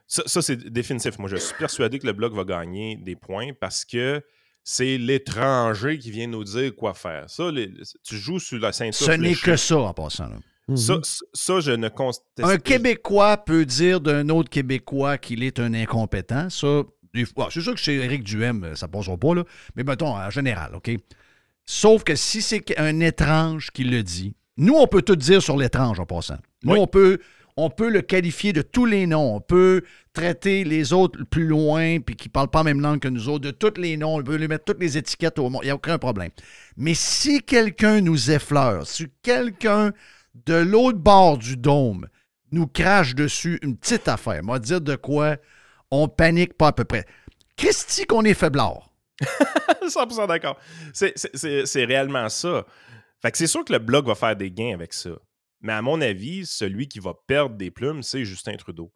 Ça, 0.06 0.24
ça, 0.26 0.41
c'est 0.41 0.58
définitif. 0.70 1.18
Moi, 1.20 1.30
je 1.30 1.38
suis 1.38 1.56
persuadé 1.58 2.00
que 2.00 2.06
le 2.08 2.14
Bloc 2.14 2.34
va 2.34 2.43
gagner 2.43 2.95
des 2.98 3.16
points 3.16 3.50
parce 3.60 3.84
que 3.86 4.22
c'est 4.64 4.98
l'étranger 4.98 5.98
qui 5.98 6.12
vient 6.12 6.28
nous 6.28 6.43
dire 6.43 6.76
quoi 6.76 6.93
faire. 6.93 7.30
Ça, 7.30 7.52
les- 7.52 7.72
tu 8.04 8.16
joues 8.18 8.39
sur 8.39 8.60
la 8.60 8.72
ceinture. 8.74 9.06
Ce 9.06 9.12
n'est 9.12 9.36
que 9.36 9.56
ça 9.56 9.78
en 9.78 9.93
passant. 9.93 10.28
là. 10.28 10.38
Ça, 10.76 11.00
ça, 11.34 11.60
je 11.62 11.72
ne 11.72 11.88
conteste 11.88 12.26
Un 12.43 12.58
Québécois 12.58 13.38
peut 13.38 13.64
dire 13.66 14.02
d'un 14.02 14.28
autre 14.28 14.50
Québécois 14.50 15.18
qu'il 15.18 15.43
est 15.43 15.60
un 15.62 15.74
incompétent. 15.74 16.50
Ça, 16.50 16.84
des 17.18 17.26
fois, 17.26 17.49
c'est 17.51 17.61
sûr 17.61 17.74
que 17.74 17.80
chez 17.80 17.95
Éric 17.97 18.24
Duhem, 18.24 18.63
euh, 18.63 18.76
ça 18.76 18.88
passera 18.88 19.18
pas, 19.18 19.36
là. 19.36 19.43
Mais 19.76 19.84
mettons, 19.84 20.15
en 20.15 20.30
général, 20.30 20.76
OK? 20.76 20.89
Sauf 21.65 22.03
que 22.03 22.15
si 22.15 22.41
c'est 22.41 22.80
un 22.80 22.99
étrange 23.01 23.72
qui 23.72 23.84
le 23.84 24.01
dit, 24.03 24.34
nous, 24.55 24.74
on 24.76 24.88
peut 24.88 25.01
tout 25.01 25.15
dire 25.18 25.41
sur 25.41 25.57
l'étrange 25.57 25.99
en 25.99 26.05
passant. 26.05 26.38
Nous, 26.63 26.74
Oui. 26.74 26.80
on, 26.80 26.88
peut, 26.88 27.20
on 27.57 27.70
peut 27.70 27.89
le 27.89 28.01
qualifier 28.01 28.53
de 28.53 28.61
tous 28.61 28.86
les 28.86 29.05
noms. 29.05 29.36
On 29.36 29.41
peut 29.41 29.84
traiter 30.13 30.63
les 30.63 30.93
autres 30.93 31.20
plus 31.30 31.45
loin, 31.45 31.99
puis 31.99 32.15
qui 32.15 32.30
ne 32.30 32.32
parlent 32.32 32.49
pas 32.49 32.59
la 32.59 32.63
même 32.63 32.82
langue 32.82 32.99
que 32.99 33.07
nous 33.09 33.28
autres, 33.30 33.43
de 33.45 33.51
tous 33.51 33.80
les 33.80 33.97
noms. 33.97 34.15
On 34.18 34.24
peut 34.24 34.38
lui 34.38 34.47
mettre 34.47 34.63
toutes 34.65 34.80
les 34.80 34.97
étiquettes 34.97 35.38
au 35.39 35.49
monde. 35.49 35.61
Il 35.63 35.68
n'y 35.68 35.72
a 35.72 35.76
aucun 35.76 35.97
problème. 35.99 36.32
Mais 36.78 36.93
si 36.93 37.41
quelqu'un 37.43 38.01
nous 38.01 38.32
effleure, 38.32 38.88
si 38.88 39.07
quelqu'un 39.22 39.91
de 40.45 40.55
l'autre 40.55 40.99
bord 40.99 41.38
du 41.38 41.57
dôme 41.57 42.07
nous 42.51 42.65
crache 42.68 43.13
dessus 43.13 43.59
une 43.61 43.76
petite 43.76 44.07
affaire, 44.07 44.41
moi 44.43 44.57
dire 44.59 44.80
de 44.80 44.95
quoi 44.95 45.36
on 45.92 46.08
panique 46.08 46.54
pas 46.58 46.68
à 46.68 46.74
peu 46.74 46.86
près. 46.86 47.06
Christy 47.56 48.06
qu'on 48.06 48.24
est 48.24 48.34
faiblard. 48.34 48.90
100% 49.82 50.28
d'accord. 50.28 50.58
C'est- 50.94 51.86
réellement 51.86 52.30
ça. 52.30 52.66
Fait 53.22 53.32
que 53.32 53.38
c'est 53.38 53.48
sûr 53.48 53.66
que 53.66 53.74
le 53.74 53.80
Bloc 53.80 54.06
va 54.06 54.16
faire 54.16 54.36
des 54.36 54.52
gains 54.52 54.74
avec 54.74 54.94
ça. 54.94 55.12
Mais 55.62 55.74
à 55.74 55.82
mon 55.82 56.02
avis, 56.02 56.46
celui 56.46 56.88
qui 56.88 57.00
va 57.00 57.14
perdre 57.26 57.56
des 57.56 57.72
plumes, 57.72 58.04
c'est 58.04 58.26
Justin 58.26 58.56
Trudeau. 58.58 58.94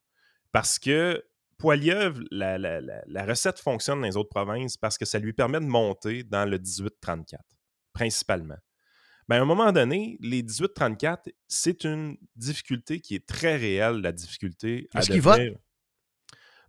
Parce 0.52 0.78
que 0.78 1.24
Poilievre, 1.58 2.20
la, 2.32 2.58
la- 2.58 2.82
la- 2.82 3.02
la 3.06 3.26
recette 3.26 3.60
fonctionne 3.60 4.02
dans 4.02 4.08
les 4.08 4.18
autres 4.18 4.30
provinces 4.30 4.78
parce 4.78 4.98
que 4.98 5.06
ça 5.06 5.18
lui 5.20 5.34
permet 5.34 5.60
de 5.60 5.66
monter 5.66 6.24
dans 6.24 6.46
le 6.50 6.58
18-34, 6.60 7.38
principalement. 7.94 8.58
Ben, 9.28 9.38
à 9.38 9.42
un 9.42 9.46
moment 9.46 9.72
donné, 9.72 10.18
les 10.22 10.44
18-34, 10.44 11.30
c'est 11.48 11.84
une 11.84 12.18
difficulté 12.36 13.00
qui 13.00 13.16
est 13.16 13.26
très 13.28 13.56
réelle, 13.56 14.02
la 14.02 14.12
difficulté 14.12 14.88
à 14.94 15.02
qu'ils 15.02 15.22
devenir- 15.22 15.56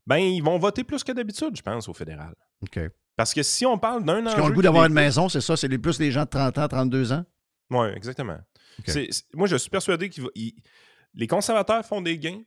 Ben, 0.07 0.17
ils 0.17 0.43
vont 0.43 0.59
voter 0.59 0.85
plus 0.85 1.05
que 1.05 1.13
d'habitude, 1.13 1.57
je 1.57 1.63
pense, 1.63 1.89
au 1.89 1.95
fédéral. 1.95 2.35
OK. 2.63 2.81
Parce 3.17 3.35
que 3.35 3.43
si 3.43 3.67
on 3.67 3.79
parle 3.79 4.05
d'un 4.05 4.23
Parce 4.23 4.35
qu'ils 4.35 4.45
ont 4.45 4.49
le 4.49 4.55
goût 4.55 4.63
d'avoir 4.63 4.87
une 4.87 4.93
maison, 4.95 5.29
c'est 5.29 5.41
ça? 5.41 5.57
C'est 5.57 5.69
plus 5.79 6.01
les 6.01 6.11
gens 6.11 6.25
de 6.25 6.31
30 6.31 6.59
ans, 6.59 6.69
32 6.69 7.13
ans? 7.13 7.25
Oui, 7.71 7.87
exactement. 7.95 8.39
Moi, 9.35 9.47
je 9.47 9.57
suis 9.57 9.71
persuadé 9.71 10.11
que 10.11 10.21
les 11.15 11.27
conservateurs 11.27 11.85
font 11.85 12.01
des 12.01 12.19
gains, 12.19 12.43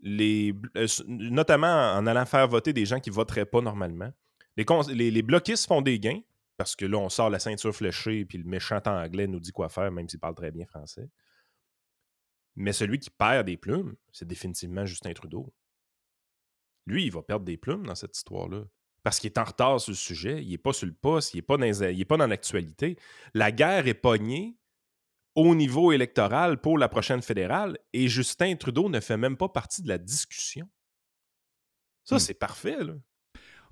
les, 0.00 0.54
euh, 0.76 0.86
notamment 1.06 1.92
en 1.94 2.06
allant 2.06 2.26
faire 2.26 2.46
voter 2.46 2.72
des 2.72 2.84
gens 2.84 3.00
qui 3.00 3.10
ne 3.10 3.14
voteraient 3.14 3.46
pas 3.46 3.62
normalement. 3.62 4.12
Les, 4.56 4.66
les, 4.92 5.10
les 5.10 5.22
bloquistes 5.22 5.66
font 5.66 5.80
des 5.80 5.98
gains, 5.98 6.20
parce 6.56 6.76
que 6.76 6.84
là, 6.84 6.98
on 6.98 7.08
sort 7.08 7.30
la 7.30 7.38
ceinture 7.38 7.74
fléchée, 7.74 8.24
puis 8.24 8.38
le 8.38 8.44
méchant 8.44 8.80
anglais 8.84 9.26
nous 9.26 9.40
dit 9.40 9.52
quoi 9.52 9.68
faire, 9.68 9.90
même 9.90 10.08
s'il 10.08 10.20
parle 10.20 10.34
très 10.34 10.50
bien 10.50 10.66
français. 10.66 11.08
Mais 12.56 12.72
celui 12.72 12.98
qui 12.98 13.10
perd 13.10 13.46
des 13.46 13.56
plumes, 13.56 13.96
c'est 14.12 14.28
définitivement 14.28 14.86
Justin 14.86 15.12
Trudeau. 15.12 15.52
Lui, 16.86 17.04
il 17.06 17.12
va 17.12 17.22
perdre 17.22 17.44
des 17.44 17.56
plumes 17.56 17.86
dans 17.86 17.94
cette 17.94 18.16
histoire-là. 18.16 18.62
Parce 19.02 19.18
qu'il 19.20 19.28
est 19.28 19.38
en 19.38 19.44
retard 19.44 19.80
sur 19.80 19.90
le 19.92 19.96
sujet, 19.96 20.42
il 20.42 20.50
n'est 20.50 20.58
pas 20.58 20.72
sur 20.72 20.86
le 20.86 20.94
poste, 20.94 21.34
il 21.34 21.38
n'est 21.38 22.04
pas 22.04 22.16
dans, 22.16 22.26
l'actualité. 22.26 22.96
La 23.34 23.52
guerre 23.52 23.86
est 23.86 23.94
pognée 23.94 24.56
au 25.34 25.54
niveau 25.54 25.92
électoral 25.92 26.60
pour 26.60 26.78
la 26.78 26.88
prochaine 26.88 27.20
fédérale 27.20 27.78
et 27.92 28.08
Justin 28.08 28.56
Trudeau 28.56 28.88
ne 28.88 29.00
fait 29.00 29.16
même 29.16 29.36
pas 29.36 29.48
partie 29.48 29.82
de 29.82 29.88
la 29.88 29.98
discussion. 29.98 30.68
Ça, 32.04 32.16
Hmm. 32.16 32.18
c'est 32.20 32.34
parfait, 32.34 32.82
là. 32.82 32.94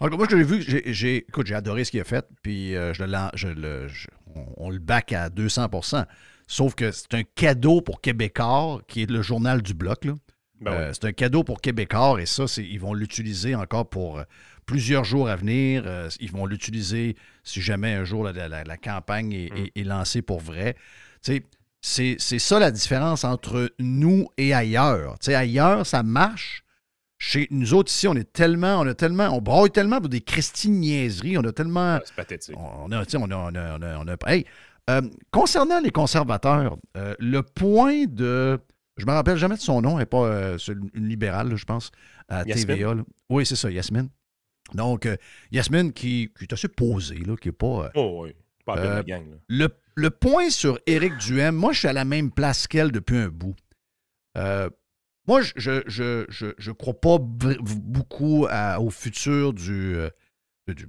Alors, 0.00 0.18
moi, 0.18 0.26
je 0.28 0.36
l'ai 0.36 0.42
vu, 0.44 0.60
j'ai, 0.62 0.92
j'ai- 0.92 1.16
écoute, 1.18 1.46
j'ai 1.46 1.54
adoré 1.54 1.84
ce 1.84 1.90
qu'il 1.92 2.00
a 2.00 2.04
fait, 2.04 2.26
puis 2.42 2.74
euh, 2.74 2.92
je 2.92 3.04
le, 3.04 3.88
je- 3.88 4.08
on, 4.34 4.46
on 4.56 4.70
le 4.70 4.80
back 4.80 5.12
à 5.12 5.28
200% 5.30 6.06
Sauf 6.48 6.74
que 6.74 6.90
c'est 6.90 7.14
un 7.14 7.22
cadeau 7.22 7.80
pour 7.80 8.00
Québécois, 8.00 8.82
qui 8.88 9.02
est 9.02 9.10
le 9.10 9.22
journal 9.22 9.62
du 9.62 9.74
Bloc. 9.74 10.04
Là. 10.04 10.14
Ben 10.62 10.72
Euh. 10.72 10.90
C'est 10.92 11.04
un 11.06 11.12
cadeau 11.12 11.44
pour 11.44 11.60
Québécois, 11.60 12.20
et 12.20 12.26
ça, 12.26 12.44
ils 12.58 12.80
vont 12.80 12.94
l'utiliser 12.94 13.54
encore 13.54 13.88
pour 13.88 14.18
euh, 14.18 14.22
plusieurs 14.66 15.04
jours 15.04 15.28
à 15.28 15.36
venir. 15.36 15.82
Euh, 15.86 16.08
ils 16.20 16.30
vont 16.30 16.46
l'utiliser 16.46 17.16
si 17.44 17.60
jamais 17.60 17.92
un 17.94 18.04
jour 18.04 18.24
la, 18.24 18.32
la- 18.48 18.64
la 18.64 18.76
campagne 18.76 19.32
est, 19.32 19.50
Mm. 19.52 19.56
est- 19.56 19.80
est 19.80 19.84
lancée 19.84 20.22
pour 20.22 20.40
vrai. 20.40 20.76
C'est 21.20 22.38
ça 22.38 22.58
la 22.60 22.70
différence 22.70 23.24
entre 23.24 23.72
nous 23.80 24.28
et 24.36 24.54
ailleurs. 24.54 25.16
Ailleurs, 25.26 25.84
ça 25.86 26.02
marche. 26.02 26.62
Chez 27.18 27.46
nous 27.50 27.72
autres 27.74 27.90
ici, 27.92 28.08
on 28.08 28.14
est 28.14 28.32
tellement, 28.32 28.80
on 28.80 28.86
a 28.86 28.94
tellement, 28.94 29.28
on 29.28 29.40
broye 29.40 29.68
tellement 29.70 30.00
pour 30.00 30.08
des 30.08 30.20
Christine 30.20 30.80
niaiseries, 30.80 31.38
on 31.38 31.44
a 31.44 31.52
tellement, 31.52 31.98
C'est 32.04 32.14
pathétique. 32.16 32.56
on 32.58 32.90
a, 32.90 32.98
on 32.98 33.30
a, 33.30 33.36
on 33.36 33.54
a, 33.54 33.78
on 33.78 33.82
a- 33.82 33.98
on 33.98 34.08
a- 34.08 34.16
hey, 34.32 34.44
euh, 34.90 35.02
concernant 35.30 35.78
les 35.80 35.90
conservateurs, 35.92 36.76
le 36.96 37.40
point 37.42 38.06
de, 38.08 38.58
je 38.96 39.06
me 39.06 39.12
rappelle 39.12 39.36
jamais 39.38 39.56
de 39.56 39.60
son 39.60 39.80
nom, 39.82 39.92
elle 39.92 40.00
n'est 40.00 40.06
pas 40.06 40.26
euh, 40.26 40.58
une 40.94 41.08
libérale, 41.08 41.48
là, 41.50 41.56
je 41.56 41.64
pense, 41.64 41.90
à 42.28 42.44
Yasmine? 42.44 42.66
TVA. 42.66 42.94
là. 42.94 43.02
Oui, 43.30 43.46
c'est 43.46 43.56
ça, 43.56 43.70
Yasmine. 43.70 44.08
Donc, 44.74 45.06
euh, 45.06 45.16
Yasmine 45.50 45.92
qui, 45.92 46.30
qui 46.38 46.44
est 46.44 46.52
assez 46.52 46.68
posée, 46.68 47.16
là, 47.18 47.36
qui 47.36 47.48
n'est 47.48 47.52
pas. 47.52 47.86
euh, 47.86 47.90
Oh, 47.94 48.20
oui. 48.24 48.34
Pas 48.64 48.76
de 48.76 48.86
Euh, 48.86 48.94
la 48.96 49.02
gang, 49.02 49.28
là. 49.30 49.36
le, 49.48 49.68
le 49.96 50.10
point 50.10 50.48
sur 50.50 50.78
Éric 50.86 51.16
Duhem, 51.18 51.54
moi, 51.56 51.72
je 51.72 51.80
suis 51.80 51.88
à 51.88 51.92
la 51.92 52.04
même 52.04 52.30
place 52.30 52.66
qu'elle 52.68 52.92
depuis 52.92 53.16
un 53.16 53.28
bout. 53.28 53.56
Moi, 54.36 55.40
je 55.42 55.52
je, 55.56 55.82
je, 55.86 56.24
je, 56.28 56.46
je 56.58 56.72
crois 56.72 57.00
pas 57.00 57.18
beaucoup 57.20 58.46
à- 58.50 58.80
au 58.80 58.90
futur 58.90 59.52
du, 59.52 59.94
euh, 59.96 60.10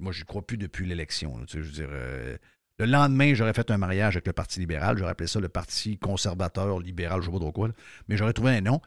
Moi, 0.00 0.12
je 0.12 0.20
ne 0.20 0.24
crois 0.24 0.42
plus 0.46 0.56
depuis 0.56 0.86
l'élection. 0.86 1.38
tu 1.46 1.58
sais, 1.58 1.62
Je 1.62 1.66
veux 1.66 1.72
dire, 1.72 2.38
le 2.78 2.86
lendemain, 2.86 3.34
j'aurais 3.34 3.52
fait 3.54 3.70
un 3.70 3.78
mariage 3.78 4.16
avec 4.16 4.26
le 4.26 4.32
Parti 4.32 4.60
libéral. 4.60 4.98
J'aurais 4.98 5.12
appelé 5.12 5.28
ça 5.28 5.40
le 5.40 5.48
Parti 5.48 5.98
conservateur 5.98 6.80
libéral, 6.80 7.20
je 7.22 7.28
ne 7.28 7.32
sais 7.32 7.38
pas 7.38 7.40
trop 7.40 7.52
quoi. 7.52 7.68
Mais 8.08 8.16
j'aurais 8.16 8.32
trouvé 8.32 8.52
un 8.56 8.60
nom. 8.60 8.80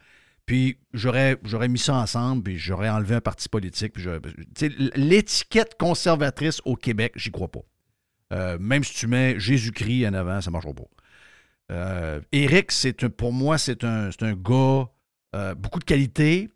Puis 0.46 0.78
j'aurais, 0.94 1.38
mis 1.68 1.78
ça 1.78 1.94
ensemble, 1.94 2.42
puis 2.42 2.58
j'aurais 2.58 2.88
enlevé 2.88 3.14
un 3.16 3.20
parti 3.20 3.50
politique. 3.50 3.94
L'étiquette 4.94 5.76
conservatrice 5.78 6.62
au 6.64 6.74
Québec, 6.74 7.12
j'y 7.16 7.30
crois 7.30 7.48
pas. 7.48 7.60
Euh, 8.32 8.58
même 8.58 8.82
si 8.82 8.94
tu 8.94 9.06
mets 9.06 9.38
Jésus-Christ 9.38 10.06
en 10.06 10.14
avant, 10.14 10.40
ça 10.40 10.50
ne 10.50 10.52
marchera 10.52 10.72
pas. 10.72 10.88
Euh, 11.70 12.20
un- 12.32 13.10
pour 13.10 13.32
moi, 13.32 13.58
c'est 13.58 13.84
un, 13.84 14.08
un 14.20 14.32
gars, 14.32 14.88
euh, 15.36 15.54
beaucoup 15.54 15.78
de 15.78 15.84
qualité. 15.84 16.50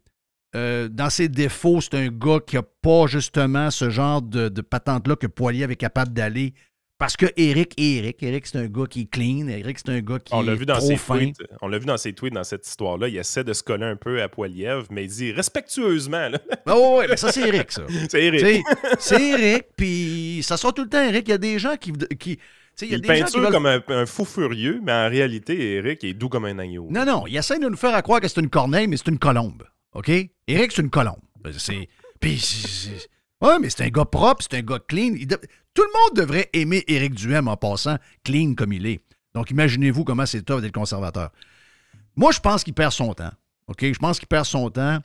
Euh, 0.55 0.89
dans 0.89 1.11
ses 1.11 1.29
défauts, 1.29 1.81
c'est 1.83 1.95
un 1.95 2.09
gars 2.09 2.39
qui 2.47 2.57
n'a 2.57 2.63
pas 2.63 3.07
justement 3.07 3.71
ce 3.71 3.91
genre 3.91 4.23
de, 4.23 4.49
de 4.49 4.61
patente-là 4.63 5.17
que 5.17 5.27
Poilier 5.27 5.65
est 5.65 5.77
capable 5.77 6.13
d'aller. 6.13 6.55
Parce 7.03 7.17
que 7.17 7.27
Eric 7.37 7.75
est 7.79 7.97
Eric. 7.97 8.23
Eric, 8.23 8.47
c'est 8.47 8.59
un 8.59 8.67
gars 8.69 8.87
qui 8.89 9.01
est 9.01 9.11
clean. 9.11 9.49
Eric, 9.49 9.77
c'est 9.77 9.89
un 9.89 9.99
gars 10.01 10.21
qui 10.21 10.33
On 10.33 10.41
l'a 10.43 10.53
est 10.53 10.55
vu 10.55 10.67
dans 10.67 10.77
trop 10.77 10.87
ses 10.87 10.97
fin. 10.97 11.17
tweets. 11.19 11.43
On 11.61 11.67
l'a 11.67 11.79
vu 11.79 11.85
dans 11.87 11.97
ses 11.97 12.13
tweets 12.13 12.33
dans 12.33 12.45
cette 12.45 12.65
histoire-là. 12.65 13.09
Il 13.09 13.17
essaie 13.17 13.43
de 13.43 13.53
se 13.53 13.65
coller 13.65 13.87
un 13.87 13.97
peu 13.97 14.23
à 14.23 14.29
Poiliev, 14.29 14.87
mais 14.91 15.03
il 15.05 15.09
dit 15.11 15.33
respectueusement. 15.33 16.29
là. 16.29 16.39
Ah 16.67 16.79
ouais, 16.79 17.09
mais 17.09 17.17
ça, 17.17 17.33
c'est 17.33 17.49
Eric, 17.49 17.73
ça. 17.73 17.83
C'est 18.09 18.23
Eric. 18.25 18.65
C'est 19.01 19.21
Eric, 19.31 19.65
puis 19.77 20.43
ça 20.45 20.57
sera 20.57 20.73
tout 20.73 20.85
le 20.85 20.89
temps 20.89 21.03
Eric. 21.03 21.27
Il 21.27 21.31
y 21.33 21.35
a 21.35 21.39
des 21.39 21.59
gens 21.59 21.77
qui. 21.77 21.93
qui 22.21 22.39
il 22.83 22.89
y 22.89 22.95
a 22.95 22.97
Il 22.97 23.01
des 23.01 23.09
gens 23.09 23.15
qui 23.15 23.21
peinture 23.23 23.41
veulent- 23.43 23.51
comme 23.53 23.67
un, 23.67 23.83
un 23.89 24.07
fou 24.07 24.25
furieux, 24.25 24.81
mais 24.85 24.93
en 24.93 25.09
réalité, 25.11 25.75
Eric 25.79 26.05
est 26.05 26.15
doux 26.15 26.29
comme 26.29 26.45
un 26.45 26.59
agneau. 26.61 26.87
Non, 26.89 27.05
non, 27.05 27.25
il 27.27 27.37
essaie 27.37 27.59
de 27.59 27.69
nous 27.69 27.77
faire 27.77 27.95
à 27.97 28.03
croire 28.03 28.21
que 28.21 28.29
c'est 28.29 28.41
une 28.41 28.49
corneille, 28.49 28.87
mais 28.87 28.97
c'est 28.97 29.09
une 29.09 29.19
colombe. 29.19 29.65
OK? 29.95 30.09
Eric, 30.47 30.71
c'est 30.73 30.83
une 30.83 30.91
colombe. 30.91 31.19
C'est. 31.59 31.89
Puis. 32.21 32.41
Ouais, 33.43 33.59
mais 33.61 33.71
c'est 33.71 33.85
un 33.85 33.89
gars 33.89 34.05
propre, 34.05 34.43
c'est 34.49 34.57
un 34.57 34.63
gars 34.63 34.79
clean. 34.87 35.15
Tout 35.75 35.83
le 35.83 35.99
monde 35.99 36.17
devrait 36.17 36.49
aimer 36.53 36.85
Éric 36.87 37.15
Duhem 37.15 37.49
en 37.49 37.57
passant 37.57 37.97
clean 38.25 38.55
comme 38.55 38.73
il 38.73 38.87
est. 38.87 39.01
Donc, 39.35 39.51
imaginez-vous 39.51 40.05
comment 40.05 40.27
c'est 40.27 40.43
tough 40.43 40.61
d'être 40.61 40.73
conservateur. 40.73 41.31
Moi, 42.15 42.31
je 42.31 42.39
pense 42.39 42.63
qu'il 42.63 42.75
perd 42.75 42.93
son 42.93 43.13
temps. 43.15 43.33
OK? 43.67 43.81
Je 43.83 43.99
pense 43.99 44.19
qu'il 44.19 44.29
perd 44.29 44.45
son 44.45 44.71
temps. 44.71 44.99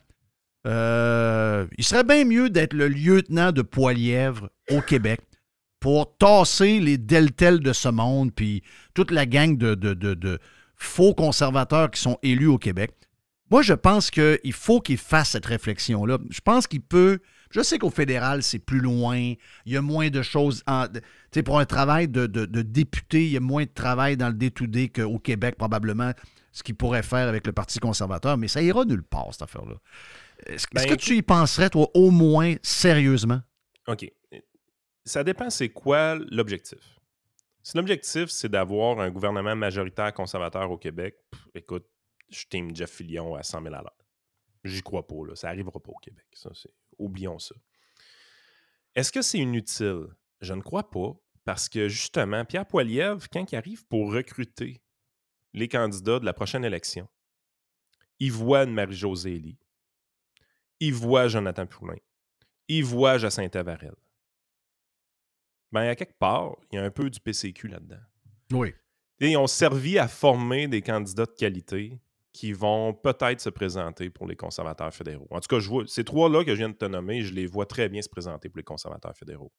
Euh, 0.66 1.66
il 1.76 1.84
serait 1.84 2.04
bien 2.04 2.24
mieux 2.24 2.48
d'être 2.48 2.74
le 2.74 2.88
lieutenant 2.88 3.50
de 3.50 3.62
Poilièvre 3.62 4.50
au 4.70 4.80
Québec 4.82 5.20
pour 5.80 6.16
tasser 6.16 6.78
les 6.78 6.98
deltels 6.98 7.60
de 7.60 7.72
ce 7.72 7.88
monde, 7.88 8.32
puis 8.34 8.62
toute 8.94 9.10
la 9.10 9.26
gang 9.26 9.56
de 9.56 10.38
faux 10.76 11.14
conservateurs 11.14 11.90
qui 11.90 12.00
sont 12.00 12.18
élus 12.22 12.46
au 12.46 12.58
Québec. 12.58 12.92
Moi, 13.50 13.62
je 13.62 13.74
pense 13.74 14.10
qu'il 14.10 14.52
faut 14.52 14.80
qu'il 14.80 14.98
fasse 14.98 15.30
cette 15.30 15.46
réflexion-là. 15.46 16.18
Je 16.30 16.40
pense 16.40 16.66
qu'il 16.66 16.82
peut. 16.82 17.18
Je 17.50 17.60
sais 17.62 17.78
qu'au 17.78 17.90
fédéral, 17.90 18.42
c'est 18.42 18.58
plus 18.58 18.80
loin. 18.80 19.16
Il 19.18 19.72
y 19.72 19.76
a 19.76 19.82
moins 19.82 20.10
de 20.10 20.22
choses. 20.22 20.62
en- 20.66 20.86
de- 20.86 21.00
Tu 21.00 21.06
sais, 21.34 21.42
pour 21.42 21.58
un 21.58 21.64
travail 21.66 22.08
de, 22.08 22.26
de- 22.26 22.46
de 22.46 22.62
député, 22.62 23.24
il 23.26 23.32
y 23.32 23.36
a 23.36 23.40
moins 23.40 23.64
de 23.64 23.70
travail 23.72 24.16
dans 24.16 24.28
le 24.28 24.34
day-to-day 24.34 24.88
qu'au 24.90 25.18
Québec, 25.18 25.56
probablement, 25.56 26.12
ce 26.52 26.62
qu'il 26.62 26.74
pourrait 26.74 27.02
faire 27.02 27.28
avec 27.28 27.46
le 27.46 27.52
Parti 27.52 27.78
conservateur. 27.78 28.36
Mais 28.38 28.48
ça 28.48 28.60
ira 28.62 28.84
nulle 28.84 29.02
part, 29.02 29.28
cette 29.32 29.42
affaire-là. 29.42 29.76
Est-ce 30.46 30.66
Ben, 30.72 30.86
que 30.86 30.94
tu 30.94 31.16
y 31.16 31.22
penserais, 31.22 31.68
toi, 31.70 31.88
au 31.94 32.10
moins 32.10 32.54
sérieusement? 32.62 33.40
OK. 33.86 34.10
Ça 35.04 35.24
dépend 35.24 35.48
c'est 35.50 35.70
quoi 35.70 36.16
l'objectif? 36.30 36.78
Si 37.62 37.76
l'objectif, 37.76 38.26
c'est 38.30 38.48
d'avoir 38.48 39.00
un 39.00 39.10
gouvernement 39.10 39.56
majoritaire 39.56 40.12
conservateur 40.14 40.70
au 40.70 40.78
Québec, 40.78 41.16
pff, 41.30 41.40
écoute, 41.54 41.86
je 42.30 42.44
team 42.48 42.74
Jeff 42.74 42.90
Fillion 42.90 43.34
à 43.34 43.42
100 43.42 43.62
000 43.62 43.74
à 43.74 43.78
l'heure. 43.78 43.96
J'y 44.64 44.82
crois 44.82 45.06
pas, 45.06 45.26
là. 45.26 45.34
Ça 45.34 45.48
arrivera 45.48 45.78
pas 45.80 45.90
au 45.90 45.98
Québec. 46.02 46.24
Ça, 46.34 46.50
c'est- 46.54 46.70
Oublions 46.98 47.38
ça. 47.38 47.54
Est-ce 48.94 49.12
que 49.12 49.22
c'est 49.22 49.38
inutile? 49.38 50.06
Je 50.40 50.54
ne 50.54 50.62
crois 50.62 50.90
pas, 50.90 51.12
parce 51.44 51.68
que 51.68 51.88
justement, 51.88 52.44
Pierre 52.44 52.66
Poilievre, 52.66 53.26
quand 53.32 53.52
il 53.52 53.56
arrive 53.56 53.86
pour 53.86 54.12
recruter 54.12 54.82
les 55.54 55.68
candidats 55.68 56.18
de 56.18 56.24
la 56.24 56.32
prochaine 56.32 56.64
élection, 56.64 57.08
il 58.18 58.32
voit 58.32 58.64
une 58.64 58.74
Marie-Josée 58.74 59.36
Elie, 59.36 59.58
il 60.80 60.94
voit 60.94 61.28
Jonathan 61.28 61.66
Poulin, 61.66 61.96
il 62.68 62.84
voit 62.84 63.18
Jacinthe 63.18 63.56
Avarel. 63.56 63.94
Ben, 65.72 65.88
à 65.88 65.94
quelque 65.94 66.18
part, 66.18 66.56
il 66.70 66.76
y 66.76 66.78
a 66.78 66.84
un 66.84 66.90
peu 66.90 67.10
du 67.10 67.20
PCQ 67.20 67.68
là-dedans. 67.68 68.00
Oui. 68.52 68.74
Et 69.20 69.30
ils 69.32 69.36
ont 69.36 69.46
servi 69.46 69.98
à 69.98 70.08
former 70.08 70.68
des 70.68 70.82
candidats 70.82 71.26
de 71.26 71.34
qualité 71.34 71.98
qui 72.38 72.52
vont 72.52 72.94
peut-être 72.94 73.40
se 73.40 73.50
présenter 73.50 74.10
pour 74.10 74.28
les 74.28 74.36
conservateurs 74.36 74.94
fédéraux. 74.94 75.26
En 75.32 75.40
tout 75.40 75.48
cas, 75.48 75.58
je 75.58 75.68
vois, 75.68 75.82
ces 75.88 76.04
trois-là 76.04 76.44
que 76.44 76.52
je 76.52 76.58
viens 76.58 76.68
de 76.68 76.74
te 76.74 76.84
nommer, 76.84 77.22
je 77.22 77.34
les 77.34 77.48
vois 77.48 77.66
très 77.66 77.88
bien 77.88 78.00
se 78.00 78.08
présenter 78.08 78.48
pour 78.48 78.58
les 78.58 78.62
conservateurs 78.62 79.16
fédéraux. 79.16 79.52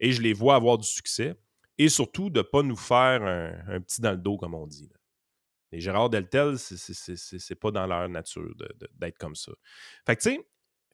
Et 0.00 0.10
je 0.10 0.20
les 0.20 0.32
vois 0.32 0.56
avoir 0.56 0.76
du 0.76 0.88
succès. 0.88 1.36
Et 1.78 1.88
surtout, 1.88 2.28
de 2.28 2.40
ne 2.40 2.42
pas 2.42 2.64
nous 2.64 2.74
faire 2.74 3.22
un, 3.22 3.80
petit 3.80 4.00
dans 4.00 4.10
le 4.10 4.16
dos, 4.16 4.36
comme 4.38 4.54
on 4.56 4.66
dit. 4.66 4.90
Les 5.70 5.78
Gérard 5.78 6.10
Deltel, 6.10 6.58
c'est- 6.58 7.54
pas 7.54 7.70
dans 7.70 7.86
leur 7.86 8.08
nature 8.08 8.56
d'être 8.96 9.18
comme 9.18 9.36
ça. 9.36 9.52
Fait 10.04 10.16
que, 10.16 10.22
tu 10.22 10.30
sais, 10.30 10.48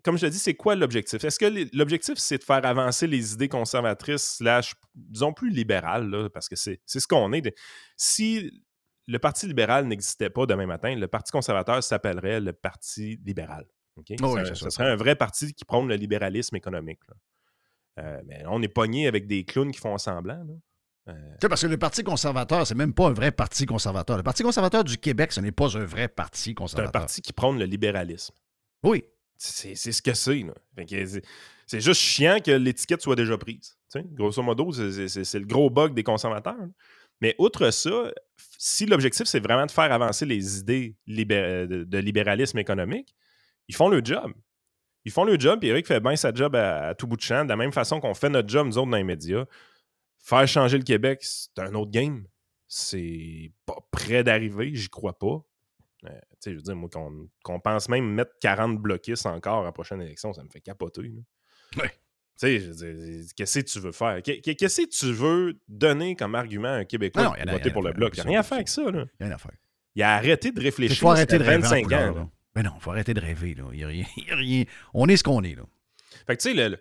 comme 0.05 0.19
je 0.19 0.27
te 0.27 0.31
dis, 0.31 0.39
c'est 0.39 0.55
quoi 0.55 0.75
l'objectif? 0.75 1.25
Est-ce 1.25 1.39
que 1.39 1.75
l'objectif, 1.75 2.19
c'est 2.19 2.37
de 2.37 2.45
faire 2.45 2.63
avancer 2.67 3.07
les 3.07 3.33
idées 3.33 3.49
conservatrices, 3.49 4.37
slash, 4.37 4.75
disons 4.95 5.33
plus 5.33 5.49
libérales, 5.49 6.29
parce 6.35 6.51
que 6.51 6.57
c'est 6.57 6.79
ce 6.87 7.07
qu'on 7.07 7.33
est. 7.33 7.57
Si 7.97 8.66
le 9.07 9.19
Parti 9.19 9.47
libéral 9.47 9.87
n'existait 9.87 10.31
pas 10.31 10.47
demain 10.47 10.67
matin, 10.67 10.95
le 10.95 11.09
Parti 11.09 11.33
conservateur 11.33 11.83
s'appellerait 11.83 12.41
le 12.41 12.53
Parti 12.53 13.21
libéral. 13.25 13.67
OK? 13.97 14.13
Oh 14.23 14.35
oui, 14.37 14.47
Ça- 14.55 14.69
serait 14.71 14.91
un 14.91 14.97
vrai 14.97 15.17
parti 15.17 15.55
qui 15.55 15.65
prône 15.65 15.89
le 15.89 15.95
libéralisme 15.95 16.55
économique. 16.57 17.01
là. 17.09 17.15
Euh, 18.05 18.21
mais 18.27 18.43
on 18.47 18.61
est 18.63 18.69
pogné 18.69 19.07
avec 19.09 19.27
des 19.27 19.45
clowns 19.45 19.73
qui 19.73 19.79
font 19.81 19.97
semblant. 19.97 20.45
là. 20.45 20.55
Euh, 21.09 21.13
Tu 21.13 21.37
sais, 21.43 21.49
parce 21.49 21.63
que 21.63 21.67
le 21.69 21.79
Parti 21.79 22.03
conservateur, 22.03 22.67
c'est 22.67 22.75
même 22.75 22.93
pas 22.93 23.07
un 23.09 23.13
vrai 23.13 23.31
Parti 23.33 23.65
conservateur. 23.65 24.17
Le 24.19 24.23
Parti 24.23 24.43
conservateur 24.43 24.85
du 24.85 24.99
Québec, 24.99 25.33
ce 25.33 25.41
n'est 25.41 25.53
pas 25.53 25.75
un 25.79 25.85
vrai 25.85 26.09
Parti 26.09 26.43
c'est 26.43 26.51
un 26.51 26.55
conservateur. 26.55 26.93
parti 26.93 27.23
qui 27.23 27.33
prône 27.33 27.59
le 27.59 27.65
libéralisme. 27.65 28.35
Oui. 28.83 29.05
C'est 29.39 29.75
c'est 29.75 29.93
ce 29.93 30.03
que 30.03 30.13
c'est. 30.15 30.45
c'est- 31.67 31.81
juste 31.81 32.01
chiant 32.01 32.39
que 32.45 32.51
l'étiquette 32.51 33.03
soit 33.03 33.17
déjà 33.17 33.39
prise. 33.39 33.79
Grosso 34.13 34.43
modo, 34.43 34.73
c'est- 34.73 35.35
le 35.39 35.47
gros 35.47 35.71
bug 35.71 35.95
des 35.95 36.03
conservateurs. 36.03 36.57
là. 36.59 36.67
Mais 37.21 37.35
outre 37.39 37.71
ça, 37.71 38.13
si 38.59 38.87
l'objectif, 38.87 39.27
c'est 39.27 39.41
vraiment 39.41 39.67
de 39.67 39.71
faire 39.71 39.93
avancer 39.93 40.27
les 40.27 40.59
idées 40.59 40.97
libé- 41.07 41.67
de, 41.67 41.99
libéralisme 41.99 42.59
économique, 42.59 43.15
ils 43.69 43.75
font 43.75 43.89
le 43.89 44.05
job. 44.05 44.33
Ils 45.05 45.13
font 45.13 45.25
le 45.25 45.39
job, 45.39 45.61
puis 45.61 45.69
Eric 45.69 45.87
fait 45.87 46.01
bien 46.01 46.17
sa 46.17 46.35
job 46.35 46.57
à, 46.57 46.95
tout 46.95 47.07
bout 47.07 47.17
de 47.17 47.23
champ, 47.23 47.45
de 47.45 47.49
la 47.49 47.57
même 47.57 47.73
façon 47.73 48.01
qu'on 48.01 48.15
fait 48.15 48.29
notre 48.29 48.49
job, 48.49 48.67
nous 48.67 48.79
autres, 48.79 48.91
dans 48.91 48.97
les 48.97 49.05
médias. 49.05 49.45
Faire 50.19 50.47
changer 50.49 50.79
le 50.79 50.85
Québec, 50.85 51.21
c'est 51.23 51.59
un 51.59 51.75
autre 51.75 51.93
game. 51.93 52.27
C'est 52.67 53.53
pas 53.65 53.77
près 53.93 54.25
d'arriver, 54.25 54.75
j'y 54.75 54.89
crois 54.89 55.17
pas. 55.17 55.45
Euh, 56.07 56.21
je 56.45 56.51
veux 56.51 56.63
dire, 56.63 56.77
moi, 56.77 56.91
qu'on 57.45 57.61
pense 57.61 57.89
même 57.89 58.07
mettre 58.13 58.33
40 58.41 58.79
bloquistes 58.79 59.27
encore 59.27 59.61
à 59.61 59.65
la 59.65 59.73
prochaine 59.73 60.03
élection, 60.03 60.33
ça 60.33 60.43
me 60.43 60.49
fait 60.49 60.61
capoter. 60.61 61.03
là. 61.03 61.85
Tu 62.39 62.61
sais, 62.73 63.25
qu'est-ce 63.35 63.61
que 63.61 63.65
tu 63.65 63.81
veux 63.81 63.93
faire? 63.93 64.23
Qu'est- 64.23 64.41
Qu'est-ce 64.43 64.83
que 64.83 64.89
tu 64.89 65.13
veux 65.13 65.59
donner 65.69 66.17
comme 66.17 66.35
argument 66.35 66.69
à 66.69 66.73
un 66.79 66.85
Québécois 66.85 67.23
Non, 67.25 67.33
pour 67.33 67.53
voter 67.53 67.71
pour 67.71 67.83
le 67.83 67.93
bloc? 67.93 68.13
Il 68.15 68.21
n'y 68.21 68.21
a 68.21 68.29
rien 68.29 68.41
à 68.41 68.43
faire 68.43 68.57
avec 68.57 68.69
ça. 68.69 68.91
Là. 68.91 69.05
Il 69.19 69.23
y 69.23 69.25
a 69.25 69.27
une 69.29 69.33
affaire. 69.33 69.53
Il 69.95 70.03
a 70.03 70.15
arrêté 70.17 70.53
de 70.53 70.61
Il 70.61 70.65
réfléchir. 70.65 70.99
faut 70.99 71.11
arrêter 71.11 71.39
de 71.39 71.43
rêver. 71.45 71.57
en 71.67 71.69
25 71.71 71.83
couleur, 71.85 72.13
ans. 72.13 72.19
là. 72.19 72.29
Mais 72.55 72.63
non, 72.63 72.73
il 72.77 72.81
faut 72.83 72.91
arrêter 72.91 73.15
de 73.15 73.21
rêver. 73.21 73.55
Là. 73.55 73.65
Il 73.73 73.81
y 73.81 73.85
a 73.85 73.87
rien, 73.89 74.05
il 74.19 74.25
y 74.29 74.31
a 74.31 74.37
rien. 74.37 74.65
On 74.93 75.09
est 75.09 75.17
ce 75.17 75.25
qu'on 75.25 75.43
est. 75.43 75.55
Là. 75.55 75.63
Fait 76.27 76.37
que 76.37 76.43
tu 76.43 76.51
sais, 76.51 76.55
le- 76.55 76.69
le- 76.77 76.79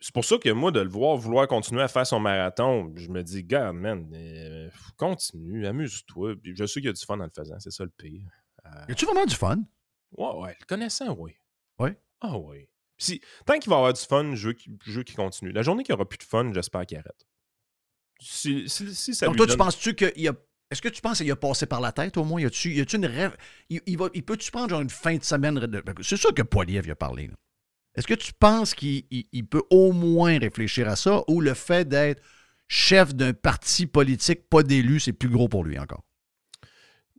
c'est 0.00 0.12
pour 0.12 0.24
ça 0.24 0.36
que 0.38 0.48
moi, 0.50 0.72
de 0.72 0.80
le 0.80 0.88
voir 0.88 1.16
vouloir 1.16 1.46
continuer 1.46 1.82
à 1.82 1.86
faire 1.88 2.06
son 2.06 2.18
marathon, 2.18 2.92
je 2.96 3.08
me 3.10 3.22
dis, 3.22 3.44
garde, 3.44 3.76
man, 3.76 4.10
euh, 4.12 4.68
continue, 4.96 5.64
amuse-toi. 5.66 6.34
Je 6.42 6.64
sais 6.66 6.80
qu'il 6.80 6.86
y 6.86 6.88
a 6.88 6.92
du 6.92 7.04
fun 7.04 7.20
en 7.20 7.24
le 7.24 7.30
faisant, 7.32 7.60
c'est 7.60 7.70
ça 7.70 7.84
le 7.84 7.90
pire. 7.90 8.26
Euh, 8.66 8.70
Y 8.88 8.92
a-tu 8.92 9.04
vraiment 9.04 9.26
du 9.26 9.36
fun? 9.36 9.58
ouais, 10.16 10.34
ouais, 10.40 10.56
le 10.58 10.66
connaissant, 10.66 11.14
oui. 11.16 11.32
Ouais? 11.78 11.96
Ah 12.20 12.36
oui. 12.38 12.68
Si, 13.02 13.20
tant 13.46 13.58
qu'il 13.58 13.70
va 13.70 13.76
avoir 13.76 13.92
du 13.92 14.00
fun, 14.00 14.34
je 14.34 14.48
veux 14.48 15.02
qu'il 15.02 15.16
continue. 15.16 15.50
La 15.52 15.62
journée 15.62 15.82
qu'il 15.82 15.92
n'y 15.92 15.96
aura 15.96 16.08
plus 16.08 16.18
de 16.18 16.22
fun, 16.22 16.52
j'espère 16.54 16.86
qu'il 16.86 16.98
arrête. 16.98 17.26
Si, 18.20 18.68
si- 18.68 18.94
si 18.94 19.14
ça 19.14 19.26
Donc, 19.26 19.34
lui 19.34 19.38
toi, 19.38 19.46
tu 19.48 19.56
penses-tu 19.56 19.94
qu'il 19.94 20.12
y 20.22 20.28
a. 20.28 20.34
Est-ce 20.70 20.80
que 20.80 20.88
tu 20.88 21.00
penses 21.02 21.18
qu'il 21.18 21.30
a 21.30 21.36
passé 21.36 21.66
par 21.66 21.80
la 21.80 21.92
tête 21.92 22.16
au 22.16 22.24
moins? 22.24 22.40
Y 22.40 22.46
a-tu 22.46 22.72
y 22.72 22.80
a-tu 22.80 22.96
une 22.96 23.06
rêve? 23.06 23.36
Il, 23.68 23.80
il 23.86 23.98
va, 23.98 24.08
il 24.14 24.22
peut-tu 24.24 24.50
prendre 24.50 24.70
genre 24.70 24.80
une 24.80 24.88
fin 24.90 25.16
de 25.16 25.24
semaine? 25.24 25.56
de- 25.58 25.82
C'est 26.02 26.16
sûr 26.16 26.32
que 26.32 26.42
Poiliev 26.42 26.88
a 26.90 26.94
parlé. 26.94 27.26
là. 27.26 27.34
Est-ce 27.94 28.06
que 28.06 28.14
tu 28.14 28.32
penses 28.32 28.72
qu'il 28.74 29.04
il- 29.10 29.26
il 29.32 29.46
peut 29.46 29.62
au 29.70 29.92
moins 29.92 30.38
réfléchir 30.38 30.88
à 30.88 30.96
ça 30.96 31.24
ou 31.28 31.40
le 31.40 31.52
fait 31.54 31.86
d'être 31.86 32.22
chef 32.68 33.14
d'un 33.14 33.34
parti 33.34 33.86
politique 33.86 34.48
pas 34.48 34.62
d'élu, 34.62 34.98
c'est 35.00 35.12
plus 35.12 35.28
gros 35.28 35.48
pour 35.48 35.64
lui 35.64 35.78
encore? 35.78 36.04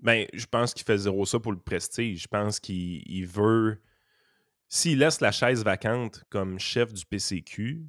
Ben, 0.01 0.25
je 0.33 0.45
pense 0.47 0.73
qu'il 0.73 0.85
fait 0.85 0.97
zéro 0.97 1.25
ça 1.25 1.39
pour 1.39 1.51
le 1.51 1.59
prestige. 1.59 2.23
Je 2.23 2.27
pense 2.27 2.59
qu'il 2.59 3.03
il 3.05 3.25
veut. 3.27 3.79
S'il 4.75 4.97
laisse 4.97 5.21
la 5.21 5.31
chaise 5.31 5.63
vacante 5.63 6.23
comme 6.29 6.57
chef 6.57 6.91
du 6.93 7.05
PCQ, 7.05 7.83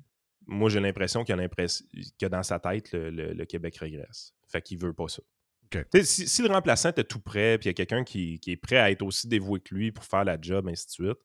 moi 0.46 0.68
j'ai 0.68 0.80
l'impression 0.80 1.24
qu'il 1.24 1.32
a 1.32 1.36
l'impression 1.36 1.84
que 2.20 2.26
dans 2.26 2.42
sa 2.42 2.58
tête, 2.60 2.92
le, 2.92 3.10
le- 3.10 3.32
le 3.32 3.44
Québec 3.46 3.76
régresse. 3.78 4.34
Fait 4.48 4.60
qu'il 4.60 4.78
veut 4.78 4.92
pas 4.92 5.08
ça. 5.08 5.22
Si, 6.02 6.28
si 6.28 6.42
le 6.42 6.48
remplaçant 6.48 6.90
est 6.94 7.04
tout 7.04 7.20
prêt, 7.20 7.56
puis 7.58 7.66
il 7.66 7.70
y 7.70 7.70
a 7.70 7.74
quelqu'un 7.74 8.04
qui, 8.04 8.38
qui 8.38 8.52
est 8.52 8.56
prêt 8.56 8.76
à 8.76 8.90
être 8.90 9.02
aussi 9.02 9.26
dévoué 9.28 9.60
que 9.60 9.74
lui 9.74 9.90
pour 9.92 10.04
faire 10.04 10.24
la 10.24 10.38
job, 10.40 10.68
ainsi 10.68 10.86
de 10.86 10.90
suite, 10.90 11.18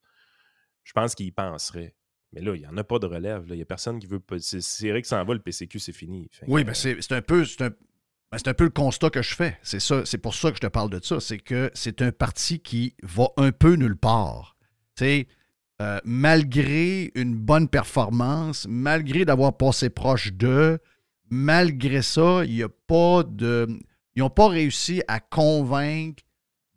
je 0.83 0.93
pense 0.93 1.13
qu'il 1.13 1.25
y 1.27 1.31
penserait. 1.31 1.93
Mais 2.31 2.41
là, 2.41 2.55
il 2.55 2.61
n'y 2.61 2.65
en 2.67 2.77
a 2.77 2.83
pas 2.83 2.97
de 2.99 3.05
relève. 3.05 3.45
là. 3.47 3.53
Il 3.53 3.57
n'y 3.57 3.61
a 3.61 3.65
personne 3.65 3.99
qui 3.99 4.07
veut. 4.07 4.19
pas- 4.21 4.39
C'est 4.39 4.87
Eric 4.87 5.05
s'en 5.05 5.23
va, 5.25 5.33
le 5.33 5.39
PCQ, 5.41 5.77
c'est 5.79 5.91
fini. 5.91 6.29
Fait 6.31 6.45
Oui, 6.47 6.63
mais 6.63 6.73
c'est 6.73 6.99
c'est 7.01 7.13
un 7.13 7.21
peu. 7.21 7.43
C'est 7.45 7.61
un, 7.63 7.69
ben, 7.69 8.37
c'est 8.37 8.47
un 8.47 8.53
peu 8.53 8.63
le 8.63 8.69
constat 8.69 9.09
que 9.09 9.21
je 9.21 9.35
fais. 9.35 9.57
C'est 9.61 9.79
ça, 9.81 10.05
c'est 10.05 10.17
pour 10.19 10.33
ça 10.33 10.49
que 10.51 10.55
je 10.55 10.61
te 10.61 10.67
parle 10.67 10.89
de 10.89 11.03
ça. 11.03 11.19
C'est 11.19 11.39
que 11.39 11.69
c'est 11.73 12.01
un 12.01 12.11
parti 12.11 12.59
qui 12.59 12.95
va 13.03 13.27
un 13.37 13.51
peu 13.51 13.73
nulle 13.73 13.97
part. 13.97 14.57
Tu 14.95 15.03
sais, 15.03 15.27
euh, 15.81 15.99
malgré 16.03 17.11
une 17.15 17.35
bonne 17.35 17.67
performance, 17.67 18.65
malgré 18.69 19.25
d'avoir 19.25 19.55
passé 19.55 19.89
proche 19.89 20.33
d'eux, 20.33 20.79
malgré 21.29 22.01
ça, 22.01 22.43
il 22.45 22.53
y 22.55 22.63
a 22.63 22.69
pas 22.69 23.23
de. 23.23 23.67
Ils 24.15 24.19
n'ont 24.19 24.29
pas 24.29 24.49
réussi 24.49 25.01
à 25.07 25.19
convaincre 25.19 26.23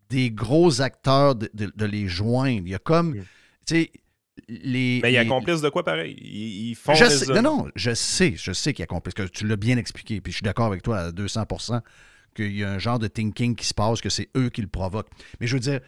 des 0.08 0.30
gros 0.30 0.80
acteurs 0.80 1.34
de, 1.34 1.50
de- 1.54 1.72
de 1.74 1.84
les 1.84 2.06
joindre. 2.06 2.62
Il 2.66 2.68
y 2.70 2.74
a 2.74 2.78
comme. 2.78 3.14
Tu 3.14 3.24
sais, 3.66 3.90
les. 4.48 5.00
Mais 5.02 5.10
il 5.10 5.14
y 5.14 5.16
a 5.18 5.22
les- 5.24 5.28
complice 5.28 5.60
de 5.62 5.68
quoi 5.68 5.82
pareil? 5.84 6.16
Ils, 6.20 6.70
ils 6.70 6.74
font 6.76 6.94
je 6.94 7.04
les 7.04 7.10
sais- 7.10 7.32
non, 7.32 7.42
non, 7.42 7.68
je 7.74 7.94
sais, 7.94 8.34
je 8.36 8.52
sais 8.52 8.72
qu'il 8.72 8.82
y 8.82 8.84
a 8.84 8.86
compris, 8.86 9.12
parce 9.14 9.28
que 9.28 9.34
tu 9.34 9.46
l'as 9.46 9.56
bien 9.56 9.78
expliqué, 9.78 10.20
puis 10.20 10.32
je 10.32 10.36
suis 10.36 10.44
d'accord 10.44 10.66
avec 10.66 10.82
toi 10.82 10.98
à 10.98 11.10
200% 11.10 11.80
qu'il 12.34 12.56
y 12.56 12.62
a 12.64 12.70
un 12.70 12.78
genre 12.78 12.98
de 12.98 13.08
thinking 13.08 13.54
qui 13.56 13.66
se 13.66 13.74
passe, 13.74 14.00
que 14.00 14.08
c'est 14.08 14.28
eux 14.36 14.48
qui 14.48 14.62
le 14.62 14.68
provoquent. 14.68 15.10
Mais 15.40 15.46
je 15.46 15.54
veux 15.54 15.60
dire, 15.60 15.80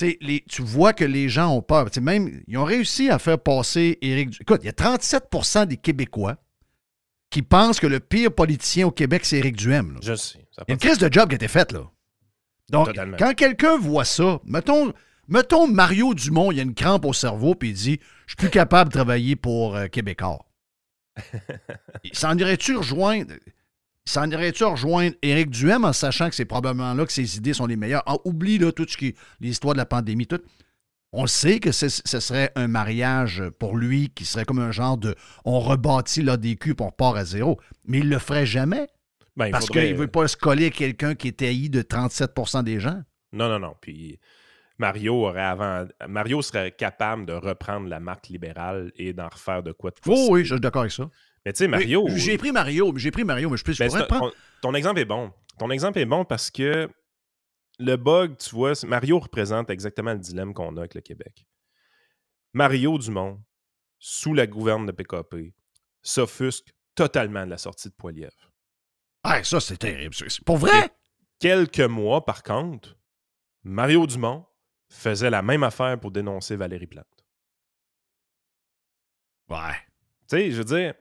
les- 0.00 0.44
tu 0.48 0.62
vois 0.62 0.92
que 0.92 1.04
les 1.04 1.28
gens 1.28 1.50
ont 1.54 1.62
peur. 1.62 1.88
Même, 2.00 2.42
ils 2.46 2.58
ont 2.58 2.64
réussi 2.64 3.08
à 3.10 3.18
faire 3.18 3.38
passer 3.38 3.98
Éric... 4.02 4.40
Écoute, 4.40 4.60
il 4.62 4.66
y 4.66 4.68
a 4.68 4.72
37% 4.72 5.66
des 5.66 5.76
Québécois 5.76 6.36
qui 7.30 7.42
pensent 7.42 7.80
que 7.80 7.86
le 7.86 8.00
pire 8.00 8.32
politicien 8.32 8.86
au 8.86 8.90
Québec, 8.90 9.24
c'est 9.24 9.38
Éric 9.38 9.56
Duhem. 9.56 9.94
là. 9.94 10.00
Je 10.02 10.14
sais. 10.14 10.46
ça 10.54 10.62
a 10.62 10.64
Il 10.68 10.70
y 10.70 10.72
a 10.72 10.74
une 10.74 10.78
crise 10.80 10.98
de 10.98 11.12
job 11.12 11.28
qui 11.28 11.34
a 11.34 11.36
été 11.36 11.48
faite, 11.48 11.72
là. 11.72 11.90
Donc, 12.70 12.86
Totalement. 12.88 13.16
quand 13.16 13.34
quelqu'un 13.34 13.78
voit 13.78 14.04
ça, 14.04 14.40
mettons, 14.44 14.92
mettons 15.28 15.66
Mario 15.68 16.14
Dumont, 16.14 16.50
il 16.52 16.58
a 16.58 16.62
une 16.62 16.74
crampe 16.74 17.04
au 17.04 17.12
cerveau, 17.12 17.54
puis 17.54 17.70
il 17.70 17.74
dit 17.74 18.00
Je 18.26 18.32
suis 18.32 18.36
plus 18.36 18.50
capable 18.50 18.90
de 18.90 18.94
travailler 18.98 19.36
pour 19.36 19.76
euh, 19.76 19.86
Québécois. 19.86 20.44
S'en 22.12 22.36
irait-tu 22.36 22.76
rejoindre. 22.76 23.32
S'en 24.08 24.30
irait-tu 24.30 24.64
rejoindre 24.64 25.14
Éric 25.22 25.50
Duhem 25.50 25.84
en 25.84 25.92
sachant 25.92 26.28
que 26.28 26.34
c'est 26.34 26.44
probablement 26.44 26.94
là 26.94 27.04
que 27.04 27.12
ses 27.12 27.36
idées 27.36 27.52
sont 27.54 27.66
les 27.66 27.76
meilleures? 27.76 28.02
Ah, 28.06 28.16
oublie 28.24 28.56
là, 28.58 28.70
tout 28.72 28.86
ce 28.88 28.96
qui 28.96 29.14
l'histoire 29.40 29.74
de 29.74 29.78
la 29.78 29.86
pandémie, 29.86 30.26
tout. 30.26 30.40
On 31.12 31.26
sait 31.26 31.60
que 31.60 31.72
ce, 31.72 31.88
serait 31.88 32.52
un 32.56 32.68
mariage 32.68 33.42
pour 33.58 33.76
lui 33.76 34.10
qui 34.10 34.24
serait 34.24 34.44
comme 34.44 34.58
un 34.58 34.70
genre 34.72 34.98
de 34.98 35.14
on 35.44 35.60
rebâtit 35.60 36.22
l'ADQ 36.22 36.74
puis 36.74 36.84
on 36.84 36.88
repart 36.90 37.16
à 37.16 37.24
zéro. 37.24 37.58
Mais 37.84 37.98
il 37.98 38.08
le 38.08 38.18
ferait 38.18 38.46
jamais. 38.46 38.86
Ben, 39.36 39.46
il 39.46 39.50
Parce 39.52 39.66
faudrait- 39.66 39.86
qu'il 39.86 39.94
ne 39.94 39.98
veut 40.00 40.08
pas 40.08 40.28
se 40.28 40.36
coller 40.36 40.66
à 40.66 40.70
quelqu'un 40.70 41.14
qui 41.14 41.28
est 41.28 41.42
haï 41.42 41.68
de 41.70 41.82
37% 41.82 42.62
des 42.62 42.80
gens. 42.80 43.00
Non, 43.32 43.48
non, 43.48 43.58
non. 43.58 43.74
Puis 43.80 44.18
Mario 44.78 45.14
aurait 45.14 45.42
avant. 45.42 45.86
Mario 46.08 46.42
serait 46.42 46.72
capable 46.72 47.24
de 47.26 47.32
reprendre 47.32 47.88
la 47.88 47.98
marque 48.00 48.28
libérale 48.28 48.92
et 48.96 49.12
d'en 49.12 49.28
refaire 49.28 49.62
de 49.62 49.72
quoi 49.72 49.90
de 49.90 49.96
Oh 50.06 50.10
possible. 50.10 50.32
oui, 50.32 50.44
je 50.44 50.54
suis 50.54 50.60
d'accord 50.60 50.82
avec 50.82 50.92
ça. 50.92 51.08
Mais 51.46 51.52
tu 51.52 51.58
sais, 51.58 51.68
Mario. 51.68 52.06
J'ai 52.16 52.36
pris 52.38 52.50
Mario, 52.50 52.92
mais 52.92 52.98
j'ai 52.98 53.12
pris 53.12 53.22
Mario, 53.22 53.48
mais 53.48 53.56
je, 53.56 53.62
peux, 53.64 53.72
je 53.72 53.78
Ben, 53.78 53.86
pourrais 53.88 54.00
c'est- 54.00 54.06
prendre. 54.08 54.34
ton, 54.60 54.74
exemple 54.74 54.98
est 54.98 55.04
bon. 55.04 55.32
Ton 55.60 55.70
exemple 55.70 55.98
est 56.00 56.04
bon 56.04 56.24
parce 56.24 56.50
que 56.50 56.90
le 57.78 57.96
bug, 57.96 58.36
tu 58.36 58.50
vois, 58.54 58.72
Mario 58.84 59.20
représente 59.20 59.70
exactement 59.70 60.12
le 60.12 60.18
dilemme 60.18 60.52
qu'on 60.52 60.76
a 60.76 60.80
avec 60.80 60.94
le 60.94 61.00
Québec. 61.02 61.46
Mario 62.52 62.98
Dumont, 62.98 63.40
sous 64.00 64.34
la 64.34 64.46
gouverne 64.48 64.86
de 64.86 64.92
PKP, 64.92 65.54
s'offusque 66.02 66.74
totalement 66.96 67.44
de 67.44 67.50
la 67.50 67.58
sortie 67.58 67.90
de 67.90 67.94
Poiliev. 67.94 68.32
Ah, 69.22 69.44
ça, 69.44 69.60
c'est 69.60 69.76
terrible. 69.76 70.14
Pour 70.44 70.56
vrai? 70.56 70.90
Quelques 71.38 71.78
mois, 71.80 72.24
par 72.24 72.42
contre, 72.42 72.96
Mario 73.62 74.06
Dumont 74.08 74.44
faisait 74.88 75.30
la 75.30 75.42
même 75.42 75.62
affaire 75.62 76.00
pour 76.00 76.10
dénoncer 76.10 76.56
Valérie 76.56 76.86
Plante. 76.88 77.06
Ouais. 79.48 79.76
Tu 80.28 80.36
sais, 80.38 80.50
je 80.50 80.56
veux 80.56 80.64
dire, 80.64 80.94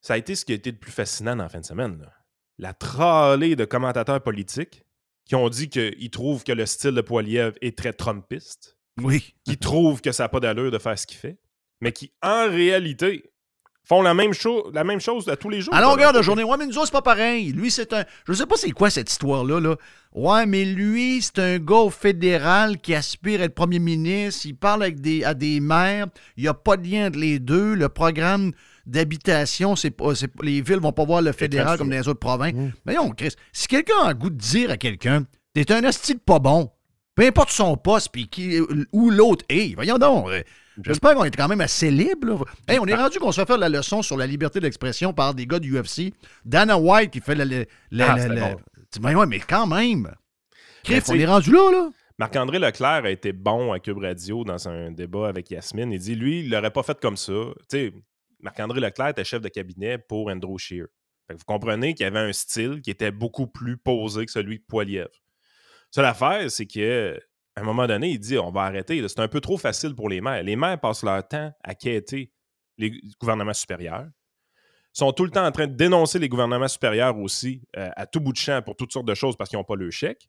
ça 0.00 0.14
a 0.14 0.16
été 0.16 0.34
ce 0.34 0.44
qui 0.44 0.52
a 0.52 0.54
été 0.54 0.70
le 0.70 0.78
plus 0.78 0.92
fascinant 0.92 1.36
dans 1.36 1.42
la 1.44 1.48
fin 1.48 1.60
de 1.60 1.64
semaine. 1.66 1.98
là. 2.00 2.12
La 2.58 2.72
tralée 2.74 3.56
de 3.56 3.64
commentateurs 3.64 4.22
politiques 4.22 4.84
qui 5.24 5.34
ont 5.34 5.48
dit 5.48 5.68
qu'ils 5.68 6.10
trouvent 6.10 6.44
que 6.44 6.52
le 6.52 6.66
style 6.66 6.90
de 6.92 7.00
Poiliev 7.00 7.54
est 7.62 7.76
très 7.78 7.92
trumpiste, 7.92 8.76
Oui. 9.00 9.34
qui 9.44 9.56
trouvent 9.56 10.00
que 10.02 10.12
ça 10.12 10.24
n'a 10.24 10.28
pas 10.28 10.40
d'allure 10.40 10.70
de 10.70 10.78
faire 10.78 10.98
ce 10.98 11.06
qu'il 11.06 11.16
fait, 11.18 11.38
mais 11.80 11.92
qui, 11.92 12.12
en 12.22 12.48
réalité, 12.48 13.30
font 13.84 14.02
la 14.02 14.12
même, 14.12 14.34
cho- 14.34 14.70
la 14.72 14.84
même 14.84 15.00
chose 15.00 15.28
à 15.28 15.36
tous 15.36 15.48
les 15.48 15.60
jours. 15.62 15.72
À 15.74 15.80
longueur 15.80 16.12
de 16.12 16.20
journée. 16.20 16.44
Ouais, 16.44 16.56
mais 16.58 16.66
nous 16.66 16.76
autres, 16.76 16.86
c'est 16.86 16.92
pas 16.92 17.00
pareil. 17.02 17.52
Lui, 17.52 17.70
c'est 17.70 17.92
un. 17.92 18.04
Je 18.26 18.32
sais 18.34 18.46
pas 18.46 18.56
c'est 18.56 18.70
quoi 18.72 18.90
cette 18.90 19.10
histoire-là. 19.10 19.58
Là. 19.60 19.76
Ouais, 20.12 20.44
mais 20.46 20.64
lui, 20.64 21.22
c'est 21.22 21.38
un 21.38 21.58
gars 21.58 21.76
au 21.76 21.90
fédéral 21.90 22.78
qui 22.78 22.94
aspire 22.94 23.40
à 23.40 23.44
être 23.44 23.54
premier 23.54 23.78
ministre. 23.78 24.44
Il 24.46 24.54
parle 24.56 24.82
avec 24.82 25.00
des, 25.00 25.24
à 25.24 25.32
des 25.34 25.60
maires. 25.60 26.08
Il 26.36 26.42
n'y 26.42 26.48
a 26.48 26.54
pas 26.54 26.76
de 26.76 26.86
lien 26.86 27.06
entre 27.08 27.18
les 27.18 27.38
deux. 27.38 27.74
Le 27.74 27.88
programme 27.88 28.52
d'habitation, 28.86 29.76
c'est 29.76 29.90
pas. 29.90 30.12
les 30.42 30.60
villes 30.60 30.80
vont 30.80 30.92
pas 30.92 31.04
voir 31.04 31.22
le 31.22 31.32
fédéral 31.32 31.78
comme 31.78 31.88
dans 31.90 31.96
les 31.96 32.08
autres 32.08 32.20
provinces. 32.20 32.54
Mais 32.86 32.94
non, 32.94 33.10
Chris, 33.10 33.34
si 33.52 33.66
quelqu'un 33.68 33.98
a 34.04 34.08
le 34.10 34.14
goût 34.14 34.30
de 34.30 34.36
dire 34.36 34.70
à 34.70 34.76
quelqu'un 34.76 35.24
T'es 35.52 35.72
un 35.72 35.82
hostile 35.84 36.20
pas 36.20 36.38
bon, 36.38 36.70
peu 37.16 37.26
importe 37.26 37.50
son 37.50 37.76
poste, 37.76 38.10
puis 38.12 38.28
qui, 38.28 38.60
où 38.92 39.10
l'autre 39.10 39.44
est, 39.48 39.74
voyons 39.74 39.98
donc. 39.98 40.28
euh, 40.28 40.42
J'espère 40.84 41.14
qu'on 41.14 41.24
est 41.24 41.36
quand 41.36 41.48
même 41.48 41.60
assez 41.60 41.90
libre. 41.90 42.46
Hey, 42.68 42.78
on 42.78 42.86
est 42.86 42.94
rendu 42.94 43.18
qu'on 43.18 43.32
se 43.32 43.40
fait 43.40 43.46
faire 43.46 43.58
la 43.58 43.68
leçon 43.68 44.00
sur 44.02 44.16
la 44.16 44.26
liberté 44.26 44.60
d'expression 44.60 45.12
par 45.12 45.34
des 45.34 45.46
gars 45.46 45.58
du 45.58 45.76
UFC. 45.78 46.14
Dana 46.44 46.78
White 46.78 47.10
qui 47.10 47.20
fait 47.20 47.34
la. 47.34 47.44
la, 47.44 47.64
la- 47.90 48.12
Ah, 48.12 48.28
la- 48.28 48.54
mais 49.02 49.14
ouais, 49.14 49.26
mais 49.26 49.40
quand 49.40 49.66
même. 49.66 50.10
Chris, 50.84 51.02
on 51.08 51.14
est 51.14 51.26
rendu 51.26 51.50
là, 51.52 51.70
là. 51.72 51.90
Marc-André 52.18 52.58
Leclerc 52.58 53.04
a 53.04 53.10
été 53.10 53.32
bon 53.32 53.72
à 53.72 53.80
Cube 53.80 53.98
Radio 53.98 54.44
dans 54.44 54.68
un 54.68 54.90
débat 54.90 55.28
avec 55.28 55.50
Yasmine. 55.50 55.90
Il 55.92 55.98
dit, 55.98 56.14
lui, 56.14 56.40
il 56.40 56.50
l'aurait 56.50 56.70
pas 56.70 56.82
fait 56.82 56.98
comme 57.00 57.16
ça. 57.16 57.32
Tu 57.68 57.76
sais, 57.76 57.92
Marc-André 58.42 58.80
Leclerc 58.80 59.08
était 59.08 59.24
chef 59.24 59.40
de 59.40 59.48
cabinet 59.48 59.98
pour 59.98 60.28
Andrew 60.30 60.58
Shear. 60.58 60.86
Vous 61.30 61.44
comprenez 61.46 61.94
qu'il 61.94 62.04
y 62.04 62.06
avait 62.06 62.18
un 62.18 62.32
style 62.32 62.80
qui 62.82 62.90
était 62.90 63.12
beaucoup 63.12 63.46
plus 63.46 63.76
posé 63.76 64.26
que 64.26 64.32
celui 64.32 64.58
de 64.58 64.64
Poiliev. 64.64 65.08
Seule 65.92 66.04
affaire, 66.06 66.50
c'est 66.50 66.66
que 66.66 67.18
à 67.56 67.60
un 67.60 67.64
moment 67.64 67.86
donné, 67.86 68.10
il 68.10 68.18
dit 68.18 68.36
on 68.38 68.50
va 68.50 68.62
arrêter. 68.62 69.06
C'est 69.08 69.20
un 69.20 69.28
peu 69.28 69.40
trop 69.40 69.56
facile 69.58 69.94
pour 69.94 70.08
les 70.08 70.20
maires. 70.20 70.42
Les 70.42 70.56
maires 70.56 70.80
passent 70.80 71.02
leur 71.04 71.26
temps 71.26 71.52
à 71.62 71.74
quêter 71.74 72.32
les 72.78 73.00
gouvernements 73.20 73.54
supérieurs. 73.54 74.06
Ils 74.94 74.98
sont 74.98 75.12
tout 75.12 75.24
le 75.24 75.30
temps 75.30 75.46
en 75.46 75.52
train 75.52 75.68
de 75.68 75.74
dénoncer 75.74 76.18
les 76.18 76.28
gouvernements 76.28 76.66
supérieurs 76.68 77.16
aussi 77.18 77.62
euh, 77.76 77.90
à 77.96 78.06
tout 78.06 78.20
bout 78.20 78.32
de 78.32 78.38
champ 78.38 78.60
pour 78.62 78.74
toutes 78.76 78.92
sortes 78.92 79.06
de 79.06 79.14
choses 79.14 79.36
parce 79.36 79.48
qu'ils 79.50 79.58
n'ont 79.58 79.64
pas 79.64 79.76
le 79.76 79.90
chèque. 79.90 80.28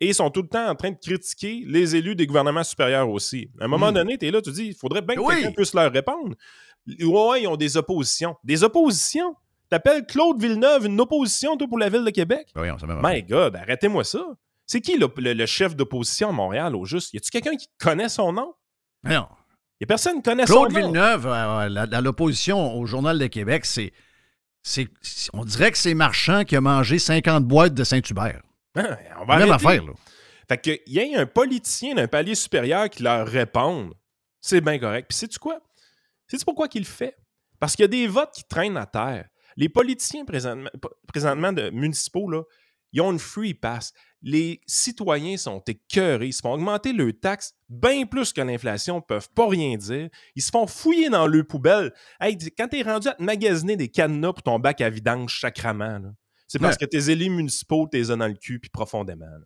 Et 0.00 0.08
ils 0.08 0.14
sont 0.14 0.30
tout 0.30 0.42
le 0.42 0.48
temps 0.48 0.68
en 0.68 0.74
train 0.76 0.90
de 0.92 0.96
critiquer 0.96 1.64
les 1.66 1.94
élus 1.96 2.14
des 2.14 2.26
gouvernements 2.26 2.62
supérieurs 2.64 3.08
aussi. 3.10 3.50
À 3.60 3.64
un 3.64 3.68
moment 3.68 3.90
Mm. 3.90 3.94
donné, 3.94 4.18
tu 4.18 4.26
es 4.26 4.30
là, 4.30 4.40
tu 4.42 4.50
dis 4.52 4.66
il 4.66 4.74
faudrait 4.74 5.02
bien 5.02 5.16
que 5.16 5.20
Oui. 5.20 5.34
quelqu'un 5.34 5.52
puisse 5.52 5.74
leur 5.74 5.92
répondre. 5.92 6.34
Ouais, 7.04 7.42
ils 7.42 7.46
ont 7.48 7.56
des 7.56 7.76
oppositions. 7.76 8.36
Des 8.44 8.64
oppositions? 8.64 9.34
T'appelles 9.70 10.06
Claude 10.06 10.40
Villeneuve 10.40 10.86
une 10.86 11.00
opposition, 11.00 11.56
toi, 11.56 11.68
pour 11.68 11.78
la 11.78 11.88
ville 11.90 12.04
de 12.04 12.10
Québec? 12.10 12.46
Ben 12.54 12.60
voyons, 12.62 12.78
ça 12.78 12.86
m'a- 12.86 13.00
My 13.02 13.22
God, 13.22 13.54
arrêtez-moi 13.56 14.04
ça. 14.04 14.24
C'est 14.66 14.80
qui 14.80 14.96
le, 14.96 15.08
le- 15.18 15.32
le 15.34 15.46
chef 15.46 15.76
d'opposition 15.76 16.30
à 16.30 16.32
Montréal, 16.32 16.74
au 16.76 16.84
juste? 16.84 17.12
Y 17.12 17.18
a-tu 17.18 17.30
quelqu'un 17.30 17.56
qui 17.56 17.68
connaît 17.78 18.08
son 18.08 18.32
nom? 18.32 18.54
Non. 19.04 19.26
Y 19.80 19.84
a 19.84 19.86
personne 19.86 20.16
qui 20.16 20.22
connaît 20.22 20.44
Claude 20.44 20.72
son 20.72 20.78
nom. 20.78 20.86
Villeneuve, 20.86 21.26
euh, 21.26 21.30
euh, 21.32 21.68
la- 21.86 22.00
l'opposition 22.00 22.74
au 22.76 22.86
Journal 22.86 23.18
de 23.18 23.26
Québec, 23.26 23.64
c'est. 23.66 23.92
c'est- 24.62 24.88
On 25.34 25.44
dirait 25.44 25.70
que 25.70 25.78
c'est 25.78 25.94
Marchand 25.94 26.44
qui 26.44 26.56
a 26.56 26.60
mangé 26.60 26.98
50 26.98 27.44
boîtes 27.44 27.74
de 27.74 27.84
Saint-Hubert. 27.84 28.40
Hein, 28.74 28.96
on 29.20 29.24
va 29.24 29.36
Même 29.38 29.50
affaire, 29.52 29.84
là. 29.84 29.92
Fait 30.48 30.58
qu'il 30.58 30.78
y 30.86 30.98
ait 30.98 31.14
un 31.14 31.26
politicien 31.26 31.94
d'un 31.94 32.08
palier 32.08 32.34
supérieur 32.34 32.88
qui 32.88 33.02
leur 33.02 33.26
réponde, 33.26 33.92
c'est 34.40 34.60
bien 34.62 34.78
correct. 34.78 35.06
Puis 35.08 35.18
sais-tu 35.18 35.38
quoi? 35.38 35.60
Sais-tu 36.28 36.44
pourquoi 36.44 36.68
qu'il 36.68 36.82
le 36.82 36.86
fait? 36.86 37.16
Parce 37.58 37.74
qu'il 37.74 37.82
y 37.82 37.86
a 37.86 37.88
des 37.88 38.06
votes 38.06 38.32
qui 38.34 38.44
traînent 38.44 38.76
à 38.76 38.86
terre. 38.86 39.28
Les 39.56 39.68
politiciens 39.68 40.24
présentement, 40.24 40.70
présentement 41.08 41.52
de 41.52 41.70
municipaux, 41.70 42.30
là, 42.30 42.42
ils 42.92 43.00
ont 43.00 43.10
une 43.12 43.18
free 43.18 43.54
pass. 43.54 43.92
Les 44.22 44.60
citoyens 44.66 45.36
sont 45.36 45.60
écœurés. 45.66 46.28
Ils 46.28 46.32
se 46.32 46.40
font 46.40 46.52
augmenter 46.52 46.92
leurs 46.92 47.12
taxes 47.20 47.54
bien 47.68 48.06
plus 48.06 48.32
que 48.32 48.40
l'inflation, 48.40 49.00
peuvent 49.00 49.28
pas 49.34 49.48
rien 49.48 49.76
dire. 49.76 50.08
Ils 50.36 50.42
se 50.42 50.50
font 50.50 50.66
fouiller 50.66 51.08
dans 51.10 51.26
leurs 51.26 51.46
poubelles. 51.46 51.92
Hey, 52.20 52.36
quand 52.56 52.68
t'es 52.68 52.82
rendu 52.82 53.08
à 53.08 53.14
te 53.14 53.22
magasiner 53.22 53.76
des 53.76 53.88
cadenas 53.88 54.32
pour 54.32 54.42
ton 54.42 54.58
bac 54.58 54.80
à 54.80 54.88
vidange 54.90 55.40
sacrament, 55.40 56.14
c'est 56.46 56.58
parce 56.58 56.76
Ouais. 56.76 56.86
que 56.86 56.90
tes 56.90 57.10
élus 57.10 57.28
municipaux, 57.30 57.86
t'es 57.90 58.02
dans 58.04 58.26
le 58.26 58.34
cul, 58.34 58.58
puis 58.58 58.70
profondément. 58.70 59.26
là. 59.26 59.44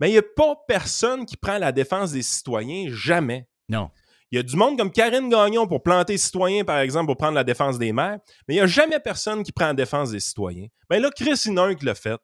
Mais 0.00 0.08
il 0.10 0.12
n'y 0.12 0.18
a 0.18 0.22
pas 0.22 0.54
personne 0.68 1.26
qui 1.26 1.36
prend 1.36 1.58
la 1.58 1.72
défense 1.72 2.12
des 2.12 2.22
citoyens, 2.22 2.86
jamais. 2.90 3.48
Non. 3.68 3.90
Il 4.32 4.36
y 4.36 4.38
a 4.38 4.42
du 4.42 4.56
monde 4.56 4.78
comme 4.78 4.90
Karine 4.90 5.28
Gagnon 5.28 5.66
pour 5.66 5.82
planter 5.82 6.16
citoyens, 6.16 6.64
par 6.64 6.78
exemple, 6.78 7.06
pour 7.06 7.18
prendre 7.18 7.34
la 7.34 7.44
défense 7.44 7.78
des 7.78 7.92
maires, 7.92 8.18
mais 8.48 8.54
il 8.54 8.56
n'y 8.56 8.62
a 8.62 8.66
jamais 8.66 8.98
personne 8.98 9.42
qui 9.42 9.52
prend 9.52 9.66
la 9.66 9.74
défense 9.74 10.10
des 10.10 10.20
citoyens. 10.20 10.68
Ben 10.88 11.02
là, 11.02 11.10
Chris, 11.14 11.38
il 11.44 11.52
y 11.52 11.54
en 11.54 11.58
a 11.58 11.66
un 11.66 11.74
qui 11.74 11.84
l'a 11.84 11.94
fait. 11.94 12.20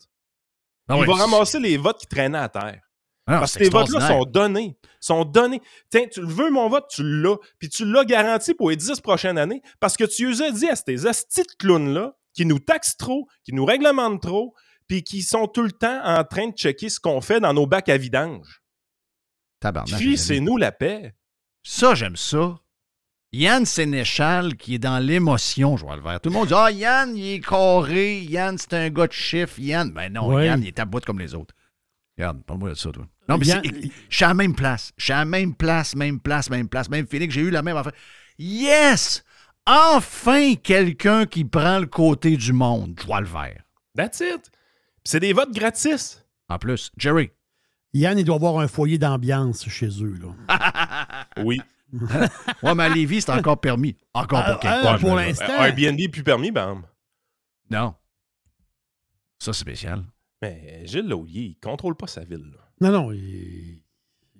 Ah 0.89 0.97
il 0.99 1.07
va 1.07 1.15
ramasser 1.15 1.61
les 1.61 1.77
votes 1.77 2.01
qui 2.01 2.07
traînaient 2.07 2.39
à 2.39 2.49
terre. 2.49 2.81
Ah 3.27 3.41
Parce 3.41 3.59
que 3.59 3.65
les 3.65 3.69
votes-là 3.69 4.09
sont 4.09 4.25
donnés. 4.25 4.79
Sont 5.01 5.27
donnés. 5.27 5.61
Tiens, 5.91 6.07
tu 6.11 6.23
veux, 6.23 6.51
mon 6.51 6.71
vote, 6.71 6.87
tu 6.89 7.03
l'as. 7.05 7.37
Puis 7.59 7.69
tu 7.69 7.85
l'as 7.85 8.07
garanti 8.07 8.55
pour 8.55 8.71
les 8.71 8.77
10 8.77 9.03
prochaines 9.03 9.37
années 9.37 9.61
parce 9.79 9.99
que 9.99 10.05
tu 10.05 10.33
as 10.43 10.51
dit 10.51 10.69
à 10.71 10.77
ces 10.77 11.07
astis 11.07 11.43
de 11.43 11.53
clowns-là 11.59 12.15
qui 12.33 12.47
nous 12.47 12.59
taxent 12.59 12.97
trop, 12.97 13.27
qui 13.45 13.53
nous 13.53 13.67
réglementent 13.67 14.23
trop, 14.23 14.55
puis 14.87 15.05
qui 15.05 15.21
sont 15.21 15.47
tout 15.47 15.63
le 15.63 15.73
temps 15.73 16.01
en 16.03 16.25
train 16.25 16.49
de 16.49 16.57
checker 16.57 16.89
ce 16.89 17.01
qu'on 17.01 17.21
fait 17.21 17.39
dans 17.39 17.53
nos 17.53 17.67
bacs 17.67 17.91
à 17.91 17.99
vidange. 17.99 18.63
Tabarnak, 19.61 19.99
Puis 19.99 20.17
c'est 20.17 20.41
nous 20.41 20.57
la 20.57 20.73
paix. 20.73 21.13
Ça, 21.71 21.95
j'aime 21.95 22.17
ça. 22.17 22.59
Yann 23.31 23.67
Sénéchal 23.67 24.57
qui 24.57 24.77
est 24.77 24.79
dans 24.79 24.99
l'émotion, 24.99 25.77
je 25.77 25.85
vois 25.85 25.97
le 25.97 26.03
vert. 26.03 26.19
Tout 26.19 26.31
le 26.31 26.35
monde 26.35 26.49
dit 26.49 26.55
Ah, 26.57 26.71
Yann, 26.71 27.15
il 27.15 27.35
est 27.35 27.41
carré. 27.41 28.21
Yann, 28.23 28.57
c'est 28.57 28.73
un 28.73 28.89
gars 28.89 29.07
de 29.07 29.13
chiffre. 29.13 29.61
Yann, 29.61 29.91
ben 29.91 30.11
non. 30.11 30.31
Yann, 30.41 30.63
il 30.63 30.69
est 30.69 30.79
à 30.79 30.87
bout 30.87 31.05
comme 31.05 31.19
les 31.19 31.35
autres. 31.35 31.55
Regarde, 32.17 32.43
parle-moi 32.45 32.71
de 32.71 32.75
ça, 32.75 32.91
toi. 32.91 33.05
Non, 33.29 33.37
mais 33.37 33.45
Yann- 33.45 33.61
c'est- 33.63 33.91
je 34.09 34.17
suis 34.17 34.25
à 34.25 34.29
la 34.29 34.35
même 34.35 34.55
place. 34.55 34.93
Je 34.97 35.05
suis 35.05 35.13
à 35.13 35.19
la 35.19 35.25
même 35.27 35.55
place, 35.55 35.95
même 35.95 36.19
place, 36.21 36.49
même 36.49 36.71
place, 36.71 36.89
même 36.89 37.07
feeling. 37.07 37.31
J'ai 37.31 37.43
eu 37.43 37.51
la 37.51 37.61
même 37.61 37.77
affaire. 37.77 37.93
Yes! 38.39 39.23
Enfin, 39.67 40.55
quelqu'un 40.55 41.27
qui 41.27 41.45
prend 41.45 41.81
le 41.81 41.87
côté 41.87 42.35
du 42.39 42.55
monde. 42.55 42.99
Je 42.99 43.05
vois 43.05 43.21
le 43.21 43.27
vert. 43.27 43.63
That's 43.95 44.21
it. 44.21 44.51
C'est 45.05 45.21
des 45.21 45.35
votes 45.35 45.53
gratis. 45.53 46.25
En 46.49 46.59
plus, 46.59 46.91
Jerry. 46.97 47.31
Yann, 47.95 48.19
il 48.19 48.25
doit 48.25 48.37
avoir 48.37 48.59
un 48.59 48.69
foyer 48.69 48.99
d'ambiance 48.99 49.69
chez 49.69 49.89
eux. 50.03 50.19
Là. 50.21 51.27
Oui. 51.45 51.61
Ouais, 52.63 52.75
mais 52.75 52.83
à 52.85 52.89
Lévis, 52.91 53.23
c'est 53.23 53.31
encore 53.33 53.61
permis. 53.61 53.97
Encore 54.13 54.45
pour 54.45 54.61
quelque 54.61 54.75
ah, 54.81 54.83
part. 54.83 54.99
pour 54.99 55.15
l'instant. 55.15 55.45
Un 55.59 55.65
Airbnb 55.65 56.11
plus 56.11 56.23
permis, 56.23 56.51
bam. 56.51 56.83
Non. 57.71 57.95
Ça, 59.39 59.53
c'est 59.53 59.61
spécial. 59.61 60.05
Mais 60.43 60.83
Gilles 60.85 61.09
Laulier, 61.09 61.41
il 61.41 61.57
contrôle 61.57 61.95
pas 61.95 62.07
sa 62.07 62.25
ville. 62.25 62.53
là. 62.53 62.91
Non, 62.91 62.93
non. 62.93 63.13
il- 63.13 63.81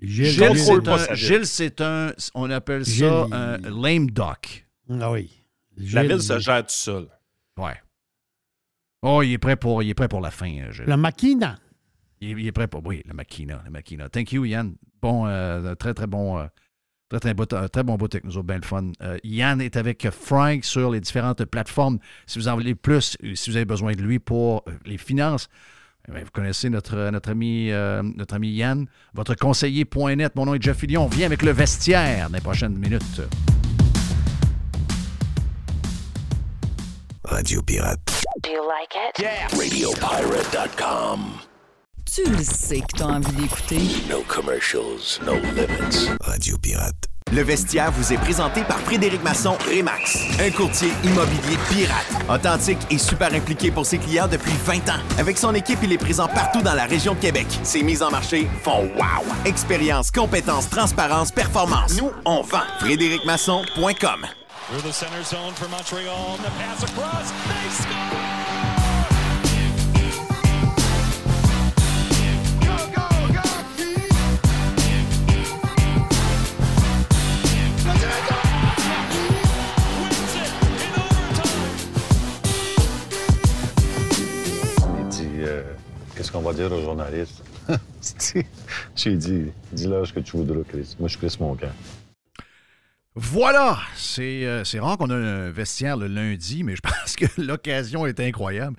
Gilles, 0.01 0.27
Gilles, 0.27 0.49
contrôle 0.49 0.83
c'est 0.83 0.85
pas 0.85 0.95
un, 0.95 0.99
sa 0.99 1.15
ville. 1.15 1.25
Gilles, 1.25 1.47
c'est 1.47 1.81
un, 1.81 2.13
on 2.35 2.51
appelle 2.51 2.85
ça 2.85 2.93
Gilles, 2.93 3.27
un 3.33 3.59
il- 3.59 3.83
lame 3.83 4.11
duck. 4.11 4.69
Ah 4.91 5.11
oui. 5.11 5.31
La 5.77 6.03
ville 6.05 6.21
se 6.23 6.39
gère 6.39 6.63
tout 6.63 6.73
seul. 6.73 7.09
Ouais. 7.57 7.81
Oh, 9.03 9.23
il 9.23 9.33
est 9.33 9.39
prêt 9.39 9.57
pour, 9.57 9.83
il 9.83 9.89
est 9.89 9.95
prêt 9.95 10.09
pour 10.09 10.21
la 10.21 10.31
fin, 10.31 10.53
euh, 10.59 10.71
Gilles. 10.73 10.87
La 10.87 10.97
maquina. 10.97 11.59
Il, 12.21 12.31
est- 12.31 12.41
il 12.43 12.47
est 12.47 12.53
prêt 12.53 12.67
pour, 12.69 12.85
oui, 12.87 13.03
la 13.07 13.15
machina, 13.15 13.61
la 13.65 13.71
machina. 13.71 14.09
Thank 14.09 14.33
you, 14.33 14.45
Yann. 14.45 14.75
Bon, 15.03 15.27
euh, 15.27 15.75
très, 15.75 15.95
très 15.95 16.07
bon, 16.07 16.39
euh, 16.39 16.47
très, 17.09 17.21
très, 17.21 17.35
beau, 17.35 17.45
très 17.47 17.83
bon 17.85 17.97
bout 17.97 18.13
avec 18.15 18.25
nous 18.25 18.37
autres, 18.37 18.47
bien 18.47 18.57
le 18.57 18.63
fun. 18.63 18.91
Euh, 19.03 19.17
Yann 19.25 19.61
est 19.61 19.77
avec 19.77 20.09
Frank 20.11 20.65
sur 20.65 20.91
les 20.91 21.01
différentes 21.01 21.45
plateformes. 21.45 21.99
Si 22.27 22.39
vous 22.39 22.49
en 22.49 22.55
voulez 22.55 22.75
plus, 22.75 23.17
euh, 23.23 23.35
si 23.35 23.51
vous 23.51 23.57
avez 23.57 23.65
besoin 23.65 23.93
de 23.93 24.03
lui 24.03 24.19
pour 24.19 24.65
les 24.85 24.99
finances, 24.99 25.49
eh 26.09 26.13
bien, 26.13 26.23
vous 26.25 26.31
connaissez 26.33 26.71
notre, 26.71 27.11
notre, 27.11 27.29
ami, 27.31 27.71
euh, 27.71 28.03
notre 28.03 28.35
ami 28.35 28.51
Yann, 28.51 28.87
votre 29.15 29.35
conseiller.net. 29.37 30.35
Mon 30.37 30.47
nom 30.47 30.55
est 30.55 30.63
Jeff 30.63 30.79
Fillion. 30.79 31.05
On 31.05 31.09
vient 31.09 31.27
avec 31.27 31.43
le 31.43 31.51
vestiaire 31.53 32.29
dans 32.31 32.35
les 32.37 32.41
prochaines 32.43 32.77
minutes. 32.77 33.21
Radio 37.25 37.63
Pirate. 37.63 38.01
Do 38.43 38.51
you 38.51 38.63
like 38.67 38.95
it? 38.95 39.23
RadioPirate.com. 39.55 41.41
Tu 42.15 42.25
le 42.25 42.43
sais 42.43 42.81
que 42.81 42.97
t'as 42.97 43.05
envie 43.05 43.33
d'écouter. 43.33 43.81
No 44.09 44.23
commercials, 44.27 45.21
no 45.25 45.35
limits. 45.35 46.09
Radio 46.23 46.57
Pirate. 46.57 46.95
Le 47.33 47.43
vestiaire 47.43 47.93
vous 47.93 48.13
est 48.13 48.17
présenté 48.17 48.63
par 48.63 48.79
Frédéric 48.81 49.23
Masson 49.23 49.57
Remax, 49.67 50.19
un 50.41 50.51
courtier 50.51 50.89
immobilier 51.05 51.59
pirate, 51.71 52.07
authentique 52.31 52.79
et 52.91 52.97
super 52.97 53.35
impliqué 53.35 53.71
pour 53.71 53.85
ses 53.85 53.99
clients 53.99 54.27
depuis 54.27 54.55
20 54.65 54.89
ans. 54.89 55.01
Avec 55.19 55.37
son 55.37 55.55
équipe, 55.55 55.81
il 55.83 55.93
est 55.93 55.99
présent 55.99 56.29
partout 56.29 56.63
dans 56.63 56.75
la 56.75 56.87
région 56.87 57.15
de 57.15 57.21
Québec. 57.21 57.47
Ses 57.63 57.83
mises 57.83 58.03
en 58.03 58.11
marché 58.11 58.49
font 58.63 58.85
wow. 58.97 59.25
Expérience, 59.45 60.11
compétence, 60.11 60.71
transparence, 60.71 61.31
performance. 61.31 62.01
Nous, 62.01 62.11
on 62.25 62.41
vend. 62.41 62.65
FrédéricMasson.com. 62.81 64.27
Through 64.71 64.83
the 64.83 64.93
center 64.93 65.23
zone 65.23 65.53
for 65.55 65.69
Montreal. 65.69 66.39
The 66.39 66.51
pass 66.59 66.83
across. 66.83 67.31
They 67.31 67.71
score! 67.71 68.38
Qu'est-ce 86.29 86.37
qu'on 86.37 86.47
va 86.47 86.53
dire 86.53 86.71
aux 86.71 86.83
journalistes 86.83 87.43
J'ai 88.95 89.17
dit 89.17 89.47
Dis-leur 89.73 90.07
ce 90.07 90.13
que 90.13 90.21
tu 90.21 90.37
voudras, 90.37 90.63
Chris. 90.69 90.95
Moi, 90.99 91.09
je 91.09 91.17
suis 91.17 91.27
Chris 91.27 91.37
Moncan. 91.41 91.71
Voilà! 93.15 93.79
C'est 93.97 94.45
euh, 94.45 94.63
c'est 94.63 94.79
rare 94.79 94.99
qu'on 94.99 95.09
a 95.09 95.15
un 95.17 95.51
vestiaire 95.51 95.97
le 95.97 96.07
lundi, 96.07 96.65
mais 96.65 96.77
je 96.77 96.83
pense 96.83 97.17
que 97.17 97.25
l'occasion 97.41 98.05
est 98.07 98.21
incroyable. 98.21 98.77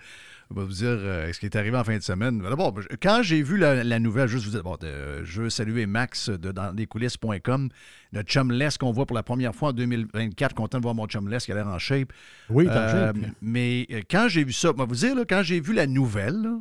On 0.51 0.59
va 0.59 0.63
vous 0.63 0.73
dire 0.73 0.89
euh, 0.89 1.33
ce 1.33 1.39
qui 1.39 1.47
est 1.47 1.55
arrivé 1.55 1.75
en 1.75 1.83
fin 1.83 1.97
de 1.97 2.03
semaine. 2.03 2.39
D'abord, 2.39 2.79
je- 2.79 2.87
quand 3.01 3.23
j'ai 3.23 3.41
vu 3.41 3.57
la, 3.57 3.83
la 3.83 3.97
nouvelle, 3.99 4.27
juste 4.27 4.45
vous 4.45 4.51
dire, 4.51 4.61
bon, 4.63 4.77
euh, 4.83 5.21
je 5.23 5.41
veux 5.41 5.49
saluer 5.49 5.87
Max 5.87 6.29
de 6.29 6.51
dans 6.51 6.71
lescoulisses.com, 6.75 7.69
notre 8.13 8.29
chum 8.29 8.51
Les 8.51 8.69
qu'on 8.79 8.91
voit 8.91 9.07
pour 9.07 9.15
la 9.15 9.23
première 9.23 9.55
fois 9.55 9.69
en 9.69 9.73
2024. 9.73 10.53
Content 10.53 10.77
de 10.77 10.83
voir 10.83 10.93
mon 10.93 11.07
chum 11.07 11.27
Les 11.29 11.39
qui 11.39 11.51
a 11.51 11.55
l'air 11.55 11.67
en 11.67 11.79
shape. 11.79 12.13
Oui, 12.51 12.67
t'as 12.67 12.73
Euh, 12.79 13.07
shape. 13.13 13.17
Mais 13.41 13.87
euh, 13.91 14.01
quand 14.09 14.27
j'ai 14.27 14.43
vu 14.43 14.53
ça, 14.53 14.69
on 14.69 14.73
va 14.73 14.85
vous 14.85 14.95
dire, 14.95 15.15
là, 15.15 15.23
quand 15.27 15.41
j'ai 15.41 15.59
vu 15.59 15.73
la 15.73 15.87
nouvelle, 15.87 16.39
là, 16.43 16.59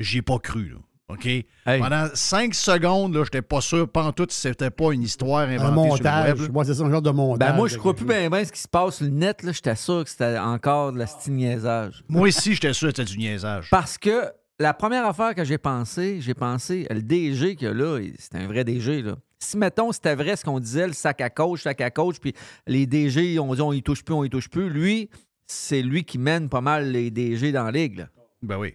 j'y 0.00 0.18
ai 0.18 0.22
pas 0.22 0.38
cru. 0.38 0.68
là. 0.70 0.76
OK? 1.08 1.28
Pendant 1.64 2.06
cinq 2.14 2.54
secondes, 2.54 3.14
là, 3.16 3.24
j'étais 3.24 3.42
pas 3.42 3.60
sûr, 3.60 3.88
tout, 4.14 4.26
si 4.30 4.40
c'était 4.42 4.70
pas 4.70 4.92
une 4.92 5.02
histoire 5.02 5.40
inventée 5.48 5.64
Un 5.64 5.66
sur 5.66 5.70
le 5.82 5.88
montage. 5.88 6.40
web. 6.40 6.52
Moi, 6.52 6.64
c'est 6.64 6.74
ça, 6.74 6.84
un 6.84 6.90
genre 6.90 7.02
de 7.02 7.10
montage. 7.10 7.48
Ben 7.48 7.56
moi, 7.56 7.66
je 7.66 7.76
crois 7.76 7.94
plus 7.96 8.04
bien 8.04 8.30
ben 8.30 8.44
ce 8.44 8.52
qui 8.52 8.60
se 8.60 8.68
passe 8.68 8.96
sur 8.96 9.06
le 9.06 9.10
net. 9.10 9.42
là. 9.42 9.50
J'étais 9.50 9.74
sûr 9.74 10.04
que 10.04 10.10
c'était 10.10 10.38
encore 10.38 10.92
de 10.92 10.98
la 10.98 11.06
style 11.08 11.34
niaisage. 11.34 12.04
Moi 12.08 12.28
aussi, 12.28 12.54
j'étais 12.54 12.72
sûr 12.72 12.92
que 12.92 12.96
c'était 12.96 13.10
du 13.10 13.18
niaisage. 13.18 13.68
Parce 13.70 13.98
que 13.98 14.26
la 14.60 14.72
première 14.72 15.04
affaire 15.04 15.34
que 15.34 15.42
j'ai 15.42 15.58
pensé, 15.58 16.20
j'ai 16.20 16.34
pensé, 16.34 16.86
le 16.90 17.02
DG 17.02 17.56
qu'il 17.56 17.66
y 17.66 17.70
a 17.70 17.74
là, 17.74 17.98
c'est 18.18 18.36
un 18.36 18.46
vrai 18.46 18.62
DG. 18.62 19.02
Là. 19.02 19.16
Si, 19.40 19.56
mettons, 19.56 19.90
c'était 19.90 20.14
vrai 20.14 20.36
ce 20.36 20.44
qu'on 20.44 20.60
disait, 20.60 20.86
le 20.86 20.92
sac 20.92 21.20
à 21.22 21.30
coach, 21.30 21.62
sac 21.62 21.80
à 21.80 21.90
coach, 21.90 22.18
puis 22.20 22.34
les 22.68 22.86
DG, 22.86 23.38
on 23.40 23.52
dit 23.54 23.62
on 23.62 23.72
y 23.72 23.82
touche 23.82 24.04
plus, 24.04 24.14
on 24.14 24.22
y 24.22 24.30
touche 24.30 24.48
plus, 24.48 24.70
lui, 24.70 25.10
c'est 25.46 25.82
lui 25.82 26.04
qui 26.04 26.18
mène 26.18 26.48
pas 26.48 26.60
mal 26.60 26.92
les 26.92 27.10
DG 27.10 27.50
dans 27.50 27.64
la 27.64 27.72
ligue. 27.72 27.98
là. 27.98 28.08
Ben 28.42 28.58
oui. 28.58 28.74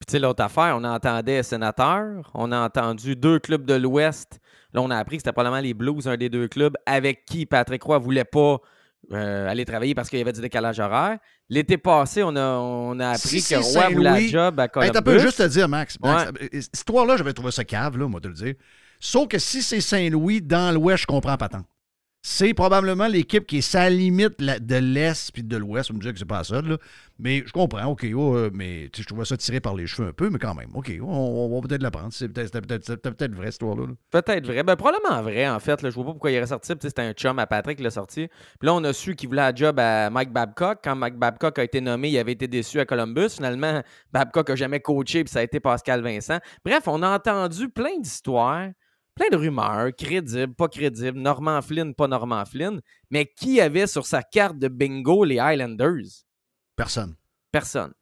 Puis, 0.00 0.06
tu 0.06 0.12
sais, 0.12 0.18
l'autre 0.18 0.42
affaire, 0.42 0.74
on 0.78 0.84
entendait 0.84 1.42
sénateur, 1.42 2.30
on 2.34 2.50
a 2.52 2.58
entendu 2.58 3.16
deux 3.16 3.38
clubs 3.38 3.64
de 3.66 3.74
l'Ouest. 3.74 4.40
Là, 4.72 4.80
on 4.80 4.90
a 4.90 4.96
appris 4.96 5.16
que 5.16 5.20
c'était 5.20 5.32
probablement 5.32 5.60
les 5.60 5.74
Blues, 5.74 6.08
un 6.08 6.16
des 6.16 6.28
deux 6.30 6.48
clubs, 6.48 6.74
avec 6.86 7.24
qui 7.26 7.44
Patrick 7.44 7.82
Roy 7.82 7.98
voulait 7.98 8.24
pas 8.24 8.56
euh, 9.12 9.48
aller 9.48 9.64
travailler 9.64 9.94
parce 9.94 10.08
qu'il 10.08 10.18
y 10.18 10.22
avait 10.22 10.32
du 10.32 10.40
décalage 10.40 10.78
horaire. 10.80 11.18
L'été 11.50 11.76
passé, 11.76 12.22
on 12.22 12.34
a, 12.36 12.40
on 12.56 12.98
a 13.00 13.08
appris 13.10 13.40
Si 13.40 13.54
que 13.54 13.60
Roy 13.60 13.88
voulait 13.90 14.08
un 14.08 14.28
job 14.28 14.58
à 14.60 14.64
Hey, 14.64 14.68
Columbus. 14.70 14.92
t'as 14.92 15.02
peu 15.02 15.18
juste 15.18 15.38
te 15.38 15.46
dire, 15.48 15.68
Max. 15.68 15.98
Max, 16.00 16.30
Ouais. 16.30 16.38
euh, 16.44 16.60
Cette 16.60 16.76
histoire-là, 16.76 17.16
j'avais 17.18 17.32
trouvé 17.34 17.50
ça 17.50 17.64
cave, 17.64 17.98
là, 17.98 18.08
moi, 18.08 18.20
te 18.20 18.28
le 18.28 18.34
dire. 18.34 18.54
Sauf 19.00 19.28
que 19.28 19.38
si 19.38 19.60
c'est 19.62 19.80
Saint-Louis, 19.80 20.40
dans 20.40 20.72
l'Ouest, 20.74 21.02
je 21.02 21.06
comprends 21.06 21.36
pas 21.36 21.48
tant. 21.48 21.62
C'est 22.22 22.52
probablement 22.52 23.06
l'équipe 23.06 23.46
qui 23.46 23.58
est 23.58 23.62
sa 23.62 23.88
limite 23.88 24.38
de 24.40 24.76
l'Est 24.76 25.32
puis 25.32 25.42
de 25.42 25.56
l'Ouest. 25.56 25.90
On 25.90 25.94
me 25.94 26.00
dit 26.00 26.12
que 26.12 26.18
c'est 26.18 26.26
pas 26.26 26.44
ça, 26.44 26.60
là. 26.60 26.76
Mais 27.18 27.42
je 27.46 27.52
comprends, 27.52 27.86
OK. 27.86 28.06
mais 28.52 28.90
je 28.94 29.04
trouvais 29.04 29.24
ça 29.24 29.36
tiré 29.38 29.60
par 29.60 29.74
les 29.74 29.86
cheveux 29.86 30.08
un 30.08 30.12
peu, 30.12 30.28
mais 30.28 30.38
quand 30.38 30.54
même, 30.54 30.68
OK. 30.74 30.90
On, 31.02 31.48
va 31.54 31.66
peut-être 31.66 31.82
l'apprendre. 31.82 32.08
C'est 32.12 32.28
peut-être 32.28 32.52
c'était 32.84 33.10
peut-être 33.10 33.34
vrai, 33.34 33.46
cette 33.46 33.54
histoire-là. 33.54 33.86
là. 33.86 33.92
Peut-être 34.10 34.46
vrai. 34.46 34.62
Ben, 34.62 34.76
probablement 34.76 35.22
vrai, 35.22 35.48
en 35.48 35.60
fait. 35.60 35.80
Je 35.82 35.94
vois 35.94 36.04
pas 36.04 36.10
pourquoi 36.12 36.30
il 36.30 36.34
est 36.34 36.40
ressorti. 36.42 36.72
C'était 36.80 37.02
un 37.02 37.12
chum 37.12 37.38
à 37.38 37.46
Patrick 37.46 37.78
qui 37.78 37.84
l'a 37.84 37.90
sorti. 37.90 38.28
Puis 38.58 38.66
là, 38.66 38.74
on 38.74 38.84
a 38.84 38.92
su 38.92 39.16
qu'il 39.16 39.30
voulait 39.30 39.42
un 39.42 39.54
job 39.54 39.78
à 39.78 40.10
Mike 40.10 40.32
Babcock. 40.32 40.80
Quand 40.84 40.96
Mike 40.96 41.16
Babcock 41.16 41.58
a 41.58 41.64
été 41.64 41.80
nommé, 41.80 42.10
il 42.10 42.18
avait 42.18 42.32
été 42.32 42.48
déçu 42.48 42.80
à 42.80 42.84
Columbus. 42.84 43.30
Finalement, 43.36 43.82
Babcock 44.12 44.50
a 44.50 44.56
jamais 44.56 44.80
coaché, 44.80 45.24
puis 45.24 45.32
ça 45.32 45.38
a 45.38 45.42
été 45.42 45.58
Pascal 45.58 46.02
Vincent. 46.02 46.38
Bref, 46.64 46.82
on 46.86 47.02
a 47.02 47.14
entendu 47.14 47.70
plein 47.70 47.98
d'histoires, 47.98 48.68
plein 49.14 49.28
de 49.30 49.36
rumeurs, 49.36 49.90
crédibles, 49.96 50.54
pas 50.54 50.68
crédibles, 50.68 51.18
Norman 51.18 51.60
Flynn, 51.62 51.94
pas 51.94 52.08
Norman 52.08 52.44
Flynn. 52.44 52.80
Mais 53.10 53.26
qui 53.26 53.60
avait 53.60 53.86
sur 53.86 54.06
sa 54.06 54.22
carte 54.22 54.58
de 54.58 54.68
bingo 54.68 55.24
les 55.24 55.38
Highlanders? 55.38 56.24
Personne. 56.76 57.14
Personne. 57.52 57.92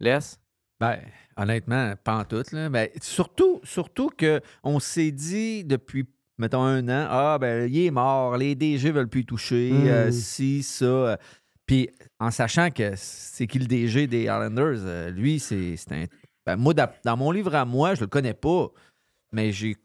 Laisse? 0.00 0.38
Ben, 0.80 0.98
honnêtement, 1.36 1.94
pas 2.02 2.18
en 2.18 2.24
tout. 2.24 2.42
Là. 2.52 2.68
Ben, 2.68 2.88
surtout, 3.00 3.60
surtout 3.62 4.10
qu'on 4.18 4.80
s'est 4.80 5.12
dit 5.12 5.64
depuis, 5.64 6.04
mettons, 6.38 6.62
un 6.62 6.88
an, 6.88 7.06
ah, 7.08 7.38
ben, 7.40 7.70
il 7.72 7.86
est 7.86 7.90
mort, 7.90 8.36
les 8.36 8.54
DG 8.54 8.90
veulent 8.90 9.08
plus 9.08 9.20
y 9.20 9.26
toucher, 9.26 9.70
Mm. 9.72 9.86
euh, 9.88 10.10
si, 10.10 10.62
ça. 10.62 10.84
euh. 10.84 11.16
Puis, 11.66 11.88
en 12.18 12.30
sachant 12.32 12.70
que 12.70 12.92
c'est 12.96 13.46
qui 13.46 13.60
le 13.60 13.66
DG 13.66 14.08
des 14.08 14.22
Islanders, 14.24 14.78
euh, 14.80 15.10
lui, 15.10 15.38
c'est 15.38 15.76
c'est 15.76 15.92
un. 15.92 16.04
Ben, 16.44 16.56
moi, 16.56 16.74
dans, 16.74 16.90
dans 17.04 17.16
mon 17.16 17.30
livre 17.30 17.54
à 17.54 17.64
moi, 17.64 17.94
je 17.94 18.00
le 18.00 18.08
connais 18.08 18.34
pas, 18.34 18.68
mais 19.32 19.52
j'ai 19.52 19.76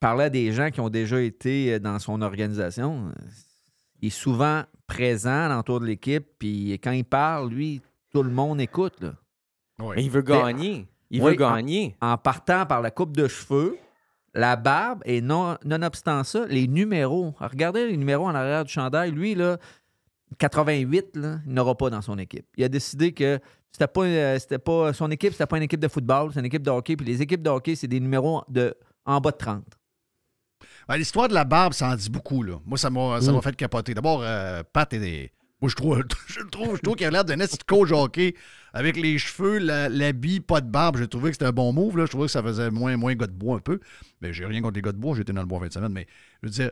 parlé 0.00 0.24
à 0.24 0.30
des 0.30 0.52
gens 0.52 0.70
qui 0.70 0.80
ont 0.80 0.90
déjà 0.90 1.20
été 1.20 1.74
euh, 1.74 1.78
dans 1.78 1.98
son 1.98 2.20
organisation. 2.22 3.12
Il 4.00 4.08
est 4.08 4.10
souvent 4.10 4.62
présent 4.86 5.48
l'entour 5.48 5.80
de 5.80 5.86
l'équipe, 5.86 6.26
puis 6.38 6.72
quand 6.82 6.92
il 6.92 7.04
parle, 7.04 7.50
lui, 7.50 7.80
tout 8.12 8.22
le 8.22 8.30
monde 8.30 8.60
écoute. 8.60 9.00
Là. 9.00 9.14
Mais 9.96 10.04
il 10.04 10.10
veut 10.10 10.22
gagner. 10.22 10.86
Il 11.10 11.22
Oui, 11.22 11.30
veut 11.30 11.36
gagner. 11.36 11.96
En, 12.00 12.12
en 12.12 12.18
partant 12.18 12.66
par 12.66 12.80
la 12.82 12.90
coupe 12.90 13.16
de 13.16 13.28
cheveux, 13.28 13.78
la 14.34 14.56
barbe, 14.56 15.02
et 15.04 15.20
non, 15.20 15.56
nonobstant 15.64 16.22
ça, 16.24 16.46
les 16.46 16.68
numéros. 16.68 17.34
Regardez 17.40 17.88
les 17.88 17.96
numéros 17.96 18.26
en 18.26 18.34
arrière 18.34 18.64
du 18.64 18.72
chandail. 18.72 19.10
Lui, 19.10 19.34
là, 19.34 19.58
88, 20.38 21.16
là, 21.16 21.38
il 21.46 21.52
n'aura 21.54 21.74
pas 21.74 21.90
dans 21.90 22.02
son 22.02 22.18
équipe. 22.18 22.46
Il 22.56 22.64
a 22.64 22.68
décidé 22.68 23.12
que 23.12 23.40
c'était 23.72 23.86
pas, 23.86 24.02
euh, 24.04 24.38
c'était 24.38 24.58
pas 24.58 24.92
son 24.92 25.10
équipe, 25.10 25.32
c'était 25.32 25.46
pas 25.46 25.56
une 25.56 25.62
équipe 25.64 25.80
de 25.80 25.88
football, 25.88 26.30
c'est 26.32 26.40
une 26.40 26.46
équipe 26.46 26.62
de 26.62 26.70
hockey. 26.70 26.96
Puis 26.96 27.06
les 27.06 27.22
équipes 27.22 27.42
de 27.42 27.50
hockey, 27.50 27.74
c'est 27.76 27.88
des 27.88 28.00
numéros 28.00 28.42
de, 28.48 28.74
en 29.04 29.20
bas 29.20 29.30
de 29.30 29.36
30. 29.36 29.64
Ben, 30.88 30.96
L'histoire 30.96 31.28
de 31.28 31.34
la 31.34 31.44
barbe, 31.44 31.72
ça 31.72 31.88
en 31.90 31.94
dit 31.96 32.10
beaucoup. 32.10 32.42
Là. 32.42 32.54
Moi, 32.64 32.78
ça 32.78 32.90
m'a 32.90 33.20
ça 33.20 33.30
m'a 33.32 33.38
Mm. 33.38 33.42
fait 33.42 33.56
capoter. 33.56 33.94
D'abord, 33.94 34.22
euh, 34.22 34.62
Pat 34.72 34.92
est 34.94 34.98
des- 34.98 35.32
Moi, 35.60 35.68
je 35.68 35.74
trouve, 35.76 36.02
je 36.28 36.40
trouve, 36.50 36.76
je 36.76 36.80
trouve 36.82 36.94
qu'il 36.96 37.06
a 37.06 37.10
l'air 37.10 37.24
d'un 37.24 37.38
esti 37.40 37.58
coach 37.66 37.90
hockey 37.92 38.34
avec 38.72 38.96
les 38.96 39.18
cheveux, 39.18 39.58
la- 39.58 39.88
l'habit, 39.88 40.40
pas 40.40 40.60
de 40.60 40.70
barbe. 40.70 40.96
J'ai 40.98 41.08
trouvé 41.08 41.30
que 41.30 41.34
c'était 41.34 41.46
un 41.46 41.52
bon 41.52 41.72
move. 41.72 41.96
Là. 41.98 42.06
Je 42.06 42.10
trouvais 42.10 42.26
que 42.26 42.32
ça 42.32 42.42
faisait 42.42 42.70
moins, 42.70 42.96
moins 42.96 43.14
gars 43.14 43.26
de 43.26 43.32
bois 43.32 43.56
un 43.56 43.60
peu. 43.60 43.80
Mais 44.20 44.32
j'ai 44.32 44.46
rien 44.46 44.62
contre 44.62 44.76
les 44.76 44.82
gars 44.82 44.92
de 44.92 44.98
bois. 44.98 45.14
J'étais 45.16 45.32
dans 45.32 45.40
le 45.42 45.46
bois 45.46 45.58
en 45.58 45.62
fin 45.62 45.66
de 45.68 45.72
semaine. 45.72 45.92
Mais 45.92 46.06
je 46.42 46.48
veux 46.48 46.52
dire, 46.52 46.70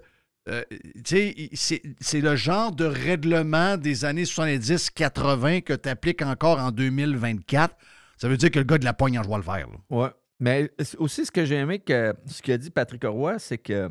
euh, 0.49 0.63
c'est 1.05 2.21
le 2.21 2.37
genre 2.37 2.73
de 2.73 2.85
règlement 2.85 3.77
des 3.77 4.05
années 4.05 4.25
70-80 4.25 5.63
que 5.63 5.73
tu 5.73 5.89
appliques 5.89 6.23
encore 6.23 6.59
en 6.59 6.71
2024. 6.71 7.75
Ça 8.17 8.29
veut 8.29 8.37
dire 8.37 8.51
que 8.51 8.59
le 8.59 8.65
gars 8.65 8.79
de 8.79 8.85
la 8.85 8.93
pogne 8.95 9.19
en 9.19 9.23
joie 9.23 9.37
le 9.39 9.43
faire. 9.43 9.69
Ouais. 9.91 10.09
Mais 10.39 10.71
aussi, 10.99 11.25
ce 11.25 11.31
que 11.33 11.45
j'ai 11.45 11.57
aimé, 11.57 11.79
que 11.79 12.15
ce 12.27 12.43
qu'a 12.43 12.59
dit 12.59 12.71
Patrick 12.71 13.05
Roy, 13.05 13.39
c'est 13.39 13.59
que 13.59 13.91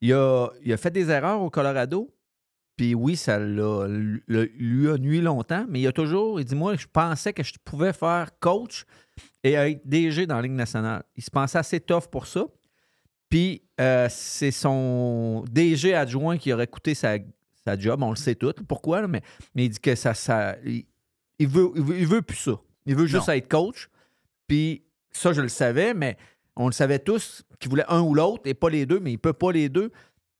il 0.00 0.12
a, 0.14 0.46
a 0.66 0.76
fait 0.78 0.90
des 0.90 1.10
erreurs 1.10 1.42
au 1.42 1.50
Colorado. 1.50 2.14
Puis 2.76 2.94
oui, 2.94 3.14
ça 3.16 3.38
le- 3.38 4.22
lui 4.26 4.88
a 4.90 4.96
nuit 4.96 5.20
longtemps, 5.20 5.66
mais 5.68 5.80
il 5.82 5.86
a 5.86 5.92
toujours, 5.92 6.40
il 6.40 6.46
dit 6.46 6.54
Moi, 6.54 6.76
je 6.76 6.86
pensais 6.90 7.34
que 7.34 7.42
je 7.42 7.52
pouvais 7.62 7.92
faire 7.92 8.30
coach 8.40 8.86
et 9.44 9.52
être 9.52 9.82
DG 9.86 10.26
dans 10.26 10.36
la 10.36 10.42
Ligue 10.42 10.52
nationale. 10.52 11.02
Il 11.14 11.22
se 11.22 11.30
pensait 11.30 11.58
assez 11.58 11.78
tough 11.80 12.06
pour 12.10 12.26
ça. 12.26 12.46
Puis 13.30 13.62
euh, 13.80 14.08
c'est 14.10 14.50
son 14.50 15.44
DG 15.50 15.94
adjoint 15.94 16.36
qui 16.36 16.52
aurait 16.52 16.66
coûté 16.66 16.94
sa, 16.94 17.16
sa 17.64 17.78
job, 17.78 18.02
on 18.02 18.10
le 18.10 18.16
sait 18.16 18.34
tout. 18.34 18.52
Pourquoi? 18.68 19.00
là, 19.00 19.08
Mais, 19.08 19.22
mais 19.54 19.64
il 19.66 19.70
dit 19.70 19.78
que 19.80 19.94
ça. 19.94 20.12
ça 20.14 20.56
il, 20.64 20.84
il 21.38 21.48
veut, 21.48 21.70
il, 21.76 21.82
veut, 21.82 21.98
il 22.00 22.06
veut 22.06 22.22
plus 22.22 22.36
ça. 22.36 22.60
Il 22.86 22.96
veut 22.96 23.06
juste 23.06 23.28
Non. 23.28 23.34
être 23.34 23.48
coach. 23.48 23.88
Puis 24.46 24.82
ça, 25.12 25.32
je 25.32 25.40
le 25.40 25.48
savais, 25.48 25.94
mais 25.94 26.16
on 26.56 26.66
le 26.66 26.72
savait 26.72 26.98
tous 26.98 27.44
qu'il 27.58 27.70
voulait 27.70 27.84
un 27.88 28.00
ou 28.00 28.14
l'autre 28.14 28.42
et 28.46 28.54
pas 28.54 28.68
les 28.68 28.84
deux, 28.84 28.98
mais 29.00 29.12
il 29.12 29.18
peut 29.18 29.32
pas 29.32 29.52
les 29.52 29.68
deux. 29.68 29.90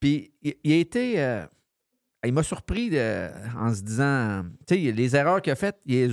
Puis 0.01 0.33
il, 0.43 0.55
il 0.65 0.73
a 0.73 0.77
été. 0.77 1.21
euh, 1.23 1.47
il 2.25 2.33
m'a 2.35 2.43
surpris 2.43 2.91
de- 2.91 3.31
en 3.57 3.73
se 3.73 3.81
disant, 3.83 4.43
tu 4.67 4.75
sais, 4.75 4.93
les 4.93 5.17
erreurs 5.17 5.41
qu'il 5.41 5.53
a 5.53 5.57
faites, 5.57 5.79
il 5.87 6.11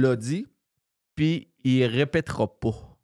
l'a 0.00 0.16
dit, 0.16 0.46
puis 1.14 1.48
il 1.64 1.84
répétera 1.84 2.46
pas. 2.60 2.96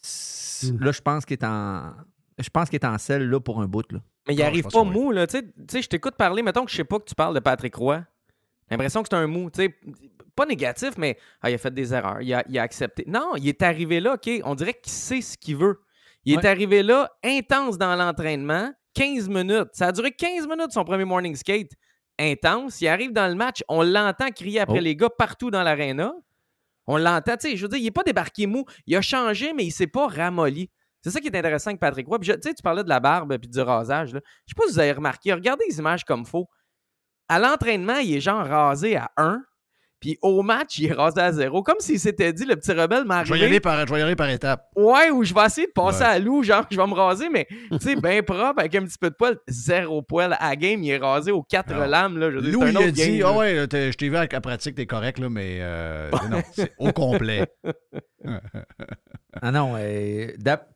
C- 0.00 0.72
Là, 0.78 0.92
je 0.92 1.00
pense 1.00 1.24
qu'il 1.24 1.34
est 1.34 1.44
en. 1.44 1.92
Je 2.38 2.48
pense 2.50 2.68
qu'il 2.70 2.78
est 2.80 2.86
en 2.86 2.98
selle 2.98 3.28
là 3.28 3.40
pour 3.40 3.60
un 3.60 3.66
bout. 3.66 3.90
Là. 3.92 4.00
Mais 4.26 4.34
il 4.34 4.42
Ah, 4.42 4.46
arrive 4.46 4.64
pas 4.68 4.84
mou, 4.84 5.10
là. 5.12 5.26
Tu 5.26 5.38
sais- 5.68 5.82
je 5.82 5.88
t'écoute 5.88 6.14
parler, 6.16 6.42
mettons 6.42 6.64
que 6.64 6.70
je 6.70 6.76
sais 6.76 6.84
pas 6.84 6.98
que 6.98 7.04
tu 7.04 7.14
parles 7.14 7.34
de 7.34 7.40
Patrick 7.40 7.74
Roy. 7.74 7.96
J'ai 7.98 8.74
l'impression 8.76 9.02
que 9.02 9.08
c'est 9.10 9.16
un 9.16 9.26
mou. 9.26 9.50
Tu 9.50 9.62
sais, 9.62 9.76
pas 10.36 10.44
négatif, 10.46 10.90
mais 10.98 11.18
ah, 11.42 11.50
il 11.50 11.54
a 11.54 11.58
fait 11.58 11.72
des 11.72 11.92
erreurs. 11.94 12.20
Il 12.20 12.32
a, 12.34 12.44
il 12.48 12.58
a 12.58 12.62
accepté. 12.62 13.04
Non, 13.06 13.32
il 13.36 13.48
est 13.48 13.62
arrivé 13.62 13.98
là, 14.00 14.14
OK. 14.14 14.30
On 14.44 14.54
dirait 14.54 14.74
qu'il 14.74 14.92
sait 14.92 15.20
ce 15.20 15.36
qu'il 15.36 15.56
veut. 15.56 15.80
Il 16.24 16.34
est 16.34 16.44
arrivé 16.44 16.82
là, 16.82 17.10
intense 17.24 17.78
dans 17.78 17.96
l'entraînement, 17.96 18.70
15 18.94 19.28
minutes. 19.28 19.68
Ça 19.72 19.86
a 19.86 19.92
duré 19.92 20.12
15 20.12 20.46
minutes 20.46 20.72
son 20.72 20.84
premier 20.84 21.04
morning 21.06 21.34
skate. 21.34 21.72
Intense. 22.18 22.80
Il 22.80 22.88
arrive 22.88 23.12
dans 23.12 23.28
le 23.28 23.34
match, 23.34 23.62
on 23.68 23.82
l'entend 23.82 24.28
crier 24.30 24.60
après 24.60 24.78
Oh. 24.78 24.82
les 24.82 24.94
gars 24.96 25.08
partout 25.08 25.50
dans 25.50 25.62
l'aréna. 25.62 26.12
On 26.86 26.96
l'entend, 26.98 27.36
tu 27.36 27.50
sais, 27.50 27.56
je 27.56 27.62
veux 27.62 27.68
dire, 27.68 27.78
il 27.78 27.84
n'est 27.84 27.90
pas 27.90 28.02
débarqué 28.02 28.46
mou. 28.46 28.64
Il 28.86 28.96
a 28.96 29.00
changé, 29.00 29.52
mais 29.54 29.64
il 29.64 29.70
s'est 29.70 29.86
pas 29.86 30.06
ramolli. 30.08 30.70
C'est 31.02 31.10
ça 31.10 31.20
qui 31.20 31.28
est 31.28 31.36
intéressant 31.36 31.70
avec 31.70 31.80
Patrick 31.80 32.06
Roy. 32.06 32.18
Puis 32.18 32.32
Tu 32.40 32.62
parlais 32.62 32.84
de 32.84 32.88
la 32.88 33.00
barbe 33.00 33.32
et 33.32 33.38
du 33.38 33.60
rasage. 33.60 34.10
Je 34.10 34.16
sais 34.16 34.54
pas 34.56 34.64
si 34.66 34.72
vous 34.72 34.78
avez 34.78 34.92
remarqué. 34.92 35.32
Regardez 35.32 35.64
les 35.68 35.78
images 35.78 36.04
comme 36.04 36.26
faux. 36.26 36.48
À 37.28 37.38
l'entraînement, 37.38 37.98
il 37.98 38.16
est 38.16 38.20
genre 38.20 38.44
rasé 38.46 38.96
à 38.96 39.10
1. 39.16 39.42
Puis 40.00 40.16
au 40.22 40.42
match, 40.42 40.78
il 40.78 40.86
est 40.86 40.92
rasé 40.92 41.20
à 41.20 41.32
0. 41.32 41.62
Comme 41.64 41.80
s'il 41.80 41.98
s'était 41.98 42.32
dit, 42.32 42.44
le 42.44 42.54
petit 42.56 42.72
rebelle 42.72 43.04
m'a 43.04 43.24
Je 43.24 43.32
vais 43.32 43.40
y 43.40 43.44
aller 43.44 43.58
par, 43.58 43.86
je 43.86 43.92
vais 43.92 43.98
y 43.98 44.02
aller 44.02 44.14
par 44.14 44.28
étapes. 44.30 44.68
Ouais, 44.76 45.10
ou 45.10 45.24
je 45.24 45.34
vais 45.34 45.44
essayer 45.46 45.66
de 45.66 45.72
passer 45.72 46.00
Ouais. 46.04 46.06
à 46.10 46.18
loup, 46.20 46.42
genre, 46.44 46.64
je 46.70 46.76
vais 46.76 46.86
me 46.86 46.94
raser, 46.94 47.28
mais 47.28 47.46
tu 47.72 47.78
sais, 47.80 47.96
bien 47.96 48.22
propre, 48.22 48.60
avec 48.60 48.74
un 48.76 48.84
petit 48.84 48.98
peu 48.98 49.10
de 49.10 49.14
poil, 49.16 49.36
zéro 49.48 50.00
poil. 50.02 50.36
À 50.38 50.54
game, 50.54 50.82
il 50.84 50.90
est 50.90 50.98
rasé 50.98 51.32
aux 51.32 51.42
quatre 51.42 51.72
Non. 51.74 51.86
lames, 51.86 52.16
là. 52.18 52.30
Je 52.30 52.36
veux 52.36 52.42
dire, 52.42 52.52
Lou, 52.52 52.60
c'est 52.60 52.66
un 52.76 52.80
il 52.80 52.86
a 52.88 52.90
dit 52.92 53.22
Ah 53.24 53.32
ouais, 53.36 53.54
je 53.72 53.96
t'ai 53.96 54.08
vu 54.08 54.16
avec 54.16 54.32
la 54.32 54.40
pratique, 54.40 54.76
t'es 54.76 54.86
correct, 54.86 55.18
là, 55.18 55.28
mais 55.28 55.58
euh, 55.60 56.10
non, 56.30 56.42
c'est 56.52 56.72
au 56.78 56.92
complet. 56.92 57.46
Ah 59.40 59.50
non, 59.52 59.74
euh, 59.76 60.28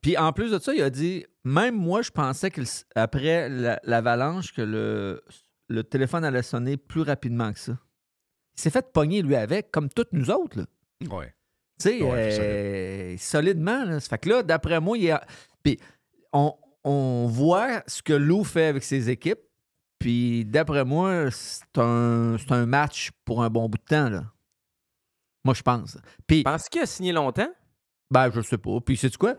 puis 0.03 0.16
en 0.16 0.32
plus 0.32 0.51
de 0.53 0.59
ça, 0.59 0.73
il 0.74 0.82
a 0.82 0.90
dit 0.90 1.24
même 1.44 1.74
moi, 1.77 2.03
je 2.03 2.11
pensais 2.11 2.51
qu'après 2.51 3.49
l'avalanche, 3.85 4.53
que 4.55 4.62
le, 4.62 5.23
le 5.69 5.82
téléphone 5.85 6.24
allait 6.24 6.43
sonner 6.43 6.77
plus 6.77 7.03
rapidement 7.03 7.53
que 7.53 7.59
ça. 7.59 7.73
Il 8.57 8.61
s'est 8.61 8.70
fait 8.70 8.93
pogner, 8.93 9.23
lui, 9.23 9.35
avec, 9.37 9.70
comme 9.70 9.89
toutes 9.89 10.12
nous 10.12 10.31
autres. 10.31 10.59
Là. 10.59 10.65
Ouais. 11.11 11.35
Tu 11.81 11.89
sais, 11.89 12.03
Ouais, 12.03 12.39
euh, 12.41 13.16
solidement. 13.19 13.85
Là. 13.85 14.01
Ça 14.01 14.11
fait 14.11 14.19
que 14.19 14.29
là, 14.29 14.43
d'après 14.43 14.81
moi, 14.81 14.99
il 14.99 15.05
y 15.05 15.11
a. 15.11 15.24
Puis 15.62 15.79
on, 16.33 16.55
on 16.85 17.27
voit 17.27 17.83
ce 17.87 18.03
que 18.03 18.12
Lou 18.12 18.45
fait 18.45 18.66
avec 18.66 18.83
ses 18.83 19.11
équipes. 19.11 19.41
Puis 19.99 20.45
d'après 20.45 20.85
moi, 20.85 21.31
c'est 21.31 21.79
un, 21.79 22.37
c'est 22.39 22.53
un 22.53 22.66
match 22.66 23.11
pour 23.24 23.43
un 23.43 23.51
bon 23.51 23.69
bout 23.69 23.79
de 23.79 23.85
temps. 23.85 24.11
Là. 24.11 24.24
Moi, 25.45 25.55
je 25.55 25.62
pense. 25.62 25.97
Puis. 26.27 26.43
Penses-tu 26.43 26.70
qu'il 26.70 26.83
a 26.83 26.87
signé 26.87 27.12
longtemps? 27.12 27.51
Ben, 28.11 28.31
je 28.31 28.41
sais 28.43 28.59
pas. 28.59 28.79
Puis, 28.85 28.97
sais-tu 28.97 29.16
quoi? 29.16 29.35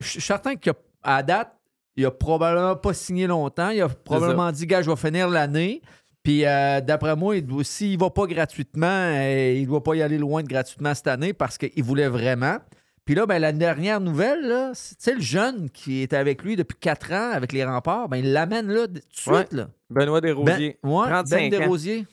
Je 0.00 0.06
suis 0.06 0.20
certain 0.20 0.54
qu'à 0.54 1.22
date, 1.22 1.56
il 1.96 2.04
a 2.04 2.10
probablement 2.10 2.76
pas 2.76 2.94
signé 2.94 3.26
longtemps. 3.26 3.70
Il 3.70 3.80
a 3.80 3.88
probablement 3.88 4.52
dit, 4.52 4.66
gars, 4.66 4.82
je 4.82 4.90
vais 4.90 4.96
finir 4.96 5.28
l'année. 5.28 5.82
Puis, 6.28 6.44
euh, 6.44 6.82
d'après 6.82 7.16
moi, 7.16 7.36
s'il 7.62 7.94
ne 7.94 8.00
va 8.00 8.10
pas 8.10 8.26
gratuitement, 8.26 8.84
euh, 8.86 9.54
il 9.56 9.62
ne 9.62 9.66
doit 9.66 9.82
pas 9.82 9.94
y 9.94 10.02
aller 10.02 10.18
loin 10.18 10.42
de 10.42 10.46
gratuitement 10.46 10.94
cette 10.94 11.06
année 11.06 11.32
parce 11.32 11.56
qu'il 11.56 11.82
voulait 11.82 12.08
vraiment. 12.08 12.58
Puis 13.06 13.14
là, 13.14 13.24
ben, 13.24 13.38
la 13.38 13.50
dernière 13.52 13.98
nouvelle, 13.98 14.72
c'est 14.74 14.98
tu 14.98 15.04
sais, 15.04 15.14
le 15.14 15.22
jeune 15.22 15.70
qui 15.70 16.02
est 16.02 16.12
avec 16.12 16.42
lui 16.42 16.54
depuis 16.54 16.76
quatre 16.78 17.14
ans 17.14 17.30
avec 17.32 17.54
les 17.54 17.64
remparts, 17.64 18.10
ben, 18.10 18.18
il 18.18 18.30
l'amène 18.34 18.68
là 18.70 18.86
tout 18.86 18.92
de 18.92 19.00
suite. 19.10 19.32
Ouais. 19.32 19.46
Là. 19.52 19.68
Benoît 19.88 20.20
Desrosiers. 20.20 20.76
Ben, 20.82 20.90
ouais, 20.90 21.06
35 21.06 21.36
Ben 21.38 21.46
ans. 21.54 21.58
Desrosiers. 21.60 22.04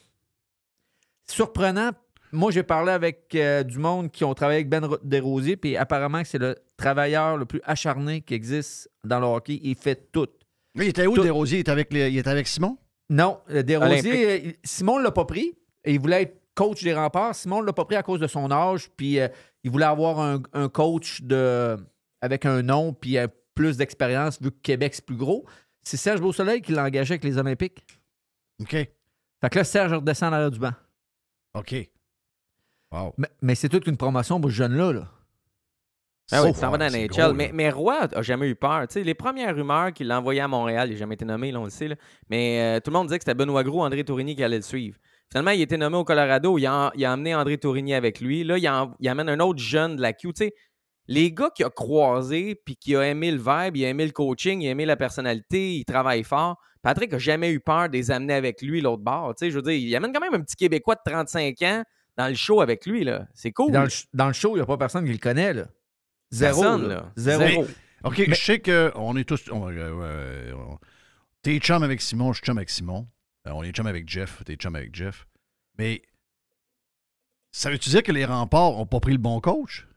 Surprenant. 1.28 1.90
Moi, 2.32 2.52
j'ai 2.54 2.64
parlé 2.64 2.94
avec 2.94 3.36
euh, 3.36 3.64
du 3.64 3.80
monde 3.80 4.10
qui 4.12 4.24
ont 4.24 4.34
travaillé 4.34 4.60
avec 4.60 4.70
Ben 4.70 4.86
Ro- 4.86 4.98
Desrosiers, 5.04 5.58
puis 5.58 5.76
apparemment 5.76 6.22
que 6.22 6.30
c'est 6.30 6.38
le 6.38 6.56
travailleur 6.78 7.36
le 7.36 7.44
plus 7.44 7.60
acharné 7.66 8.22
qui 8.22 8.34
existe 8.34 8.90
dans 9.04 9.20
le 9.20 9.26
hockey. 9.26 9.60
Il 9.62 9.76
fait 9.76 10.10
tout. 10.14 10.28
Mais 10.74 10.86
il 10.86 10.90
était 10.92 11.06
où, 11.06 11.16
Tout. 11.16 11.24
Desrosiers? 11.24 11.58
Il 11.58 11.62
était 11.62 11.72
avec, 11.72 11.92
les- 11.92 12.10
il 12.12 12.18
était 12.18 12.30
avec 12.30 12.48
Simon? 12.48 12.78
Non, 13.10 13.40
euh, 13.50 13.62
Desrosiers, 13.64 14.48
euh, 14.48 14.52
Simon 14.64 15.00
ne 15.00 15.04
l'a 15.04 15.12
pas 15.12 15.26
pris. 15.26 15.54
Et 15.84 15.94
il 15.94 16.00
voulait 16.00 16.24
être 16.24 16.42
coach 16.56 16.84
des 16.84 16.94
remparts. 16.94 17.36
Simon 17.36 17.62
ne 17.62 17.68
l'a 17.68 17.74
pas 17.74 17.86
pris 17.86 17.96
à 17.96 18.04
cause 18.04 18.20
de 18.20 18.28
son 18.28 18.52
âge. 18.52 18.90
Puis 18.98 19.20
euh, 19.20 19.28
il 19.64 19.72
voulait 19.72 19.86
avoir 19.86 20.20
un, 20.20 20.42
un 20.54 20.70
coach 20.70 21.22
de, 21.22 21.78
avec 22.22 22.46
un 22.46 22.62
nom 22.62 22.94
puis 22.94 23.18
euh, 23.18 23.28
plus 23.54 23.78
d'expérience 23.78 24.42
vu 24.42 24.52
que 24.52 24.60
Québec, 24.62 24.96
c'est 24.96 25.06
plus 25.06 25.16
gros. 25.16 25.46
C'est 25.82 25.98
Serge 25.98 26.20
Beausoleil 26.22 26.62
qui 26.62 26.72
l'a 26.72 26.84
engagé 26.84 27.14
avec 27.14 27.24
les 27.24 27.38
Olympiques. 27.38 27.86
OK. 28.60 28.72
Fait 28.72 29.50
que 29.52 29.60
là, 29.60 29.64
Serge 29.64 29.94
redescend 29.94 30.34
en 30.34 30.36
arrière 30.36 30.52
du 30.52 30.60
banc. 30.60 30.74
OK. 31.54 31.76
Wow. 32.92 33.14
Mais, 33.18 33.30
mais 33.42 33.56
c'est 33.56 33.70
toute 33.70 33.88
une 33.88 33.98
promotion 33.98 34.42
pour 34.42 34.50
ce 34.50 34.56
jeune-là. 34.56 34.94
Là. 34.94 35.12
Ah 36.32 36.44
oui, 36.44 36.54
s'en 36.56 36.72
va 36.72 36.78
dans 36.78 36.90
NHL. 36.90 37.08
gros, 37.08 37.34
mais, 37.34 37.52
mais 37.54 37.70
Roy 37.70 38.08
a 38.12 38.22
jamais 38.24 38.48
eu 38.48 38.56
peur. 38.56 38.88
Tu 38.88 38.94
sais, 38.94 39.04
les 39.04 39.14
premières 39.14 39.56
rumeurs 39.56 39.94
qu'il 39.94 40.08
l'a 40.08 40.20
envoyé 40.20 40.42
à 40.42 40.48
Montréal, 40.48 40.90
il 40.90 40.94
n'a 40.94 40.98
jamais 40.98 41.16
été 41.16 41.26
nommé, 41.26 41.52
là, 41.52 41.60
on 41.60 41.66
le 41.66 41.70
sait. 41.70 41.88
là. 41.88 41.96
Mais 42.30 42.60
euh, 42.62 42.80
tout 42.80 42.90
le 42.90 42.98
monde 42.98 43.08
disait 43.08 43.20
que 43.20 43.24
c'était 43.24 43.36
Benoît 43.36 43.64
Gros, 43.64 43.84
André 43.84 44.04
Tourigny 44.04 44.36
qui 44.36 44.44
allait 44.44 44.56
le 44.58 44.64
suivre. 44.64 44.98
Finalement, 45.32 45.52
il 45.52 45.60
a 45.60 45.64
été 45.64 45.78
nommé 45.78 45.98
au 45.98 46.04
Colorado. 46.04 46.58
Il 46.58 46.66
a, 46.66 46.92
il 46.96 47.06
a 47.06 47.14
emmené 47.14 47.36
André 47.36 47.58
Tourigny 47.58 47.94
avec 47.94 48.22
lui. 48.22 48.44
Là, 48.44 48.58
il, 48.58 49.10
amène 49.10 49.30
un 49.30 49.40
autre 49.40 49.60
jeune 49.60 49.96
de 49.98 50.02
la 50.02 50.14
Q. 50.14 50.34
Tu 50.34 50.46
sais, 50.46 50.54
les 51.08 51.32
gars 51.32 51.52
qu'il 51.56 51.66
a 51.66 51.70
croisés 51.70 52.60
puis 52.66 52.76
qui 52.76 52.96
a 52.96 53.04
aimé 53.04 53.32
le 53.32 53.38
vibe, 53.38 53.78
il 53.78 53.86
a 53.86 53.90
aimé 53.90 54.06
le 54.06 54.12
coaching, 54.12 54.62
il 54.62 54.68
a 54.68 54.72
aimé 54.72 54.86
la 54.86 54.96
personnalité, 54.96 55.76
il 55.76 55.86
travaille 55.86 56.24
fort. 56.24 56.58
Patrick 56.82 57.14
a 57.14 57.18
jamais 57.18 57.52
eu 57.52 57.60
peur 57.60 57.90
de 57.90 57.94
les 57.94 58.12
amener 58.12 58.34
avec 58.34 58.62
lui 58.62 58.82
l'autre 58.82 59.04
bord. 59.04 59.34
Tu 59.36 59.46
sais, 59.46 59.52
je 59.52 59.56
veux 59.56 59.64
dire, 59.64 59.74
il 59.74 59.96
amène 59.96 60.12
quand 60.12 60.20
même 60.20 60.34
un 60.34 60.42
petit 60.42 60.56
Québécois 60.56 60.96
de 60.96 61.12
35 61.12 61.62
ans 61.64 61.84
dans 62.18 62.28
le 62.28 62.36
show 62.36 62.62
avec 62.62 62.86
lui. 62.86 63.08
C'est 63.34 63.52
cool. 63.52 63.72
Dans 63.72 63.84
le, 63.84 63.90
dans 64.14 64.28
le 64.28 64.34
show, 64.34 64.52
il 64.52 64.56
n'y 64.56 64.62
a 64.62 64.66
pas 64.66 64.78
personne 64.78 65.06
qui 65.06 65.12
le 65.12 65.18
connaît. 65.18 65.54
Là. 65.54 65.66
Zéro. 66.32 66.62
Personne, 66.62 66.88
là. 66.88 67.12
Zéro. 67.16 67.66
OK, 68.04 68.24
je 68.28 68.34
sais 68.36 68.60
qu'on 68.60 69.18
est 69.18 69.24
tous. 69.24 69.50
on- 69.52 69.70
euh, 69.72 70.54
on- 70.54 70.78
T'es 71.42 71.60
chum 71.60 71.84
avec 71.84 72.02
Simon, 72.02 72.34
je 72.34 72.38
suis 72.38 72.46
chum 72.46 72.58
avec 72.58 72.70
Simon. 72.70 73.08
Euh, 73.48 73.52
on 73.52 73.64
est 73.64 73.72
chum 73.72 73.86
avec 73.88 74.10
Jeff, 74.10 74.44
t'es 74.46 74.56
chum 74.56 74.76
avec 74.76 74.96
Jeff. 74.96 75.28
Mais 75.78 76.02
ça 77.52 77.70
veut-tu 77.70 77.90
dire 77.90 78.04
que 78.04 78.12
les 78.12 78.26
remparts 78.26 78.72
n'ont 78.72 78.86
pas 78.86 79.00
pris 79.00 79.12
le 79.14 79.18
bon 79.20 79.40
coach? 79.40 79.88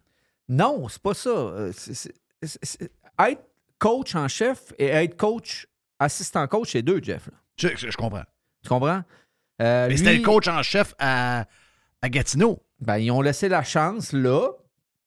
Non, 0.49 0.89
c'est 0.89 1.03
pas 1.03 1.15
ça. 1.15 1.31
Euh, 1.31 1.73
c'est- 1.75 1.95
c'est- 1.95 2.15
c'est- 2.43 2.59
c'est- 2.65 2.93
Être 3.21 3.43
coach 3.79 4.15
en 4.15 4.29
chef 4.29 4.73
et 4.79 4.87
être 4.87 5.17
coach 5.17 5.67
assistant 5.99 6.47
coach, 6.47 6.71
c'est 6.73 6.83
deux, 6.83 7.03
Jeff. 7.03 7.27
là. 7.27 7.33
Je, 7.57 7.69
je- 7.91 7.97
comprends. 7.97 8.23
Tu 8.63 8.69
comprends? 8.69 9.03
Euh, 9.61 9.89
Mais 9.89 9.97
c'était 9.97 10.13
lui- 10.13 10.19
le 10.19 10.25
coach 10.25 10.47
en 10.47 10.63
chef 10.63 10.95
à, 11.01 11.47
à 12.01 12.09
Gatineau. 12.09 12.63
Ben, 12.81 12.99
ils 12.99 13.11
ont 13.11 13.21
laissé 13.21 13.49
la 13.49 13.65
chance 13.65 14.13
là. 14.13 14.51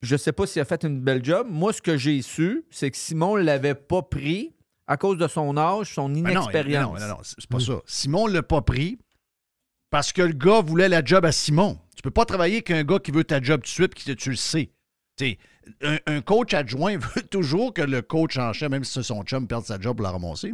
Je 0.02 0.15
sais 0.15 0.32
pas 0.32 0.48
s'il 0.48 0.61
a 0.61 0.65
fait 0.65 0.84
une 0.84 0.99
belle 0.99 1.23
job. 1.23 1.48
Moi, 1.49 1.73
ce 1.73 1.82
que 1.82 1.95
j'ai 1.98 2.22
su, 2.22 2.65
c'est 2.72 2.90
que 2.91 2.98
Simon 2.98 3.38
ne 3.38 3.44
l'avait 3.44 3.76
pas 3.76 4.02
pris 4.02 4.53
à 4.88 4.98
cause 4.98 5.18
de 5.18 5.28
son 5.28 5.56
âge, 5.57 5.94
son 5.94 6.10
Ben 6.10 6.22
non, 6.23 6.30
inexpérience. 6.32 6.99
non, 6.99 7.07
non, 7.07 7.14
non, 7.15 7.19
c'est 7.23 7.48
pas 7.48 7.60
ça. 7.60 7.80
Simon 7.86 8.28
ne 8.28 8.34
l'a 8.34 8.44
pas 8.44 8.61
pris 8.61 8.98
parce 9.90 10.11
que 10.11 10.22
le 10.23 10.34
gars 10.34 10.61
voulait 10.61 10.90
la 10.90 11.03
job 11.03 11.23
à 11.26 11.32
Simon. 11.32 11.78
Tu 11.95 12.02
peux 12.02 12.11
pas 12.11 12.26
travailler 12.26 12.56
avec 12.56 12.72
un 12.72 12.84
gars 12.84 12.99
qui 12.99 13.11
veut 13.11 13.23
ta 13.23 13.41
job 13.41 13.61
tout 13.61 13.65
de 13.65 13.68
suite 13.68 13.94
et 14.07 14.15
que 14.15 14.19
tu 14.19 14.30
le 14.32 14.36
sais. 14.36 14.72
Un, 15.84 15.98
un 16.07 16.22
coach 16.22 16.56
adjoint 16.56 16.98
veut 17.15 17.22
toujours 17.22 17.72
que 17.73 17.84
le 17.84 18.02
coach 18.02 18.38
en 18.38 18.52
chef, 18.53 18.69
même 18.72 18.84
si 18.84 18.94
c'est 18.94 19.03
son 19.03 19.22
chum, 19.23 19.48
perde 19.48 19.65
sa 19.65 19.80
job 19.80 19.95
pour 19.98 20.03
la 20.03 20.11
ramasser. 20.11 20.52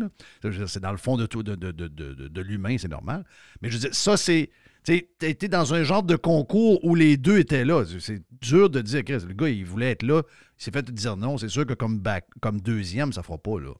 C'est 0.68 0.82
dans 0.82 0.92
le 0.92 0.98
fond 0.98 1.16
de, 1.16 1.26
tout, 1.26 1.42
de, 1.44 1.56
de, 1.56 1.72
de, 1.72 1.88
de, 1.88 2.14
de- 2.14 2.28
de 2.28 2.42
l'humain, 2.42 2.76
c'est 2.78 2.90
normal. 2.90 3.24
Mais 3.62 3.70
je 3.70 3.76
veux 3.76 3.80
dire, 3.80 3.96
ça, 3.96 4.18
c'est. 4.18 4.50
Tu 4.88 5.06
été 5.22 5.50
dans 5.50 5.74
un 5.74 5.84
genre 5.84 6.02
de 6.04 6.16
concours 6.16 6.84
où 6.86 6.96
les 6.96 7.18
deux 7.18 7.40
étaient 7.40 7.66
là. 7.66 7.84
C'est 8.00 8.22
dur 8.42 8.70
de 8.70 8.80
dire, 8.80 9.04
Chris, 9.04 9.20
le 9.28 9.34
gars, 9.34 9.50
il 9.50 9.66
voulait 9.66 9.92
être 9.92 10.04
là. 10.04 10.22
Il 10.58 10.64
s'est 10.64 10.72
fait 10.72 10.90
dire 10.92 11.18
non. 11.18 11.38
C'est 11.38 11.50
sûr 11.50 11.66
que 11.66 11.74
comme, 11.74 12.00
back, 12.00 12.26
comme 12.40 12.62
deuxième, 12.62 13.12
ça 13.12 13.22
fera 13.22 13.38
pas, 13.38 13.60
là. 13.60 13.74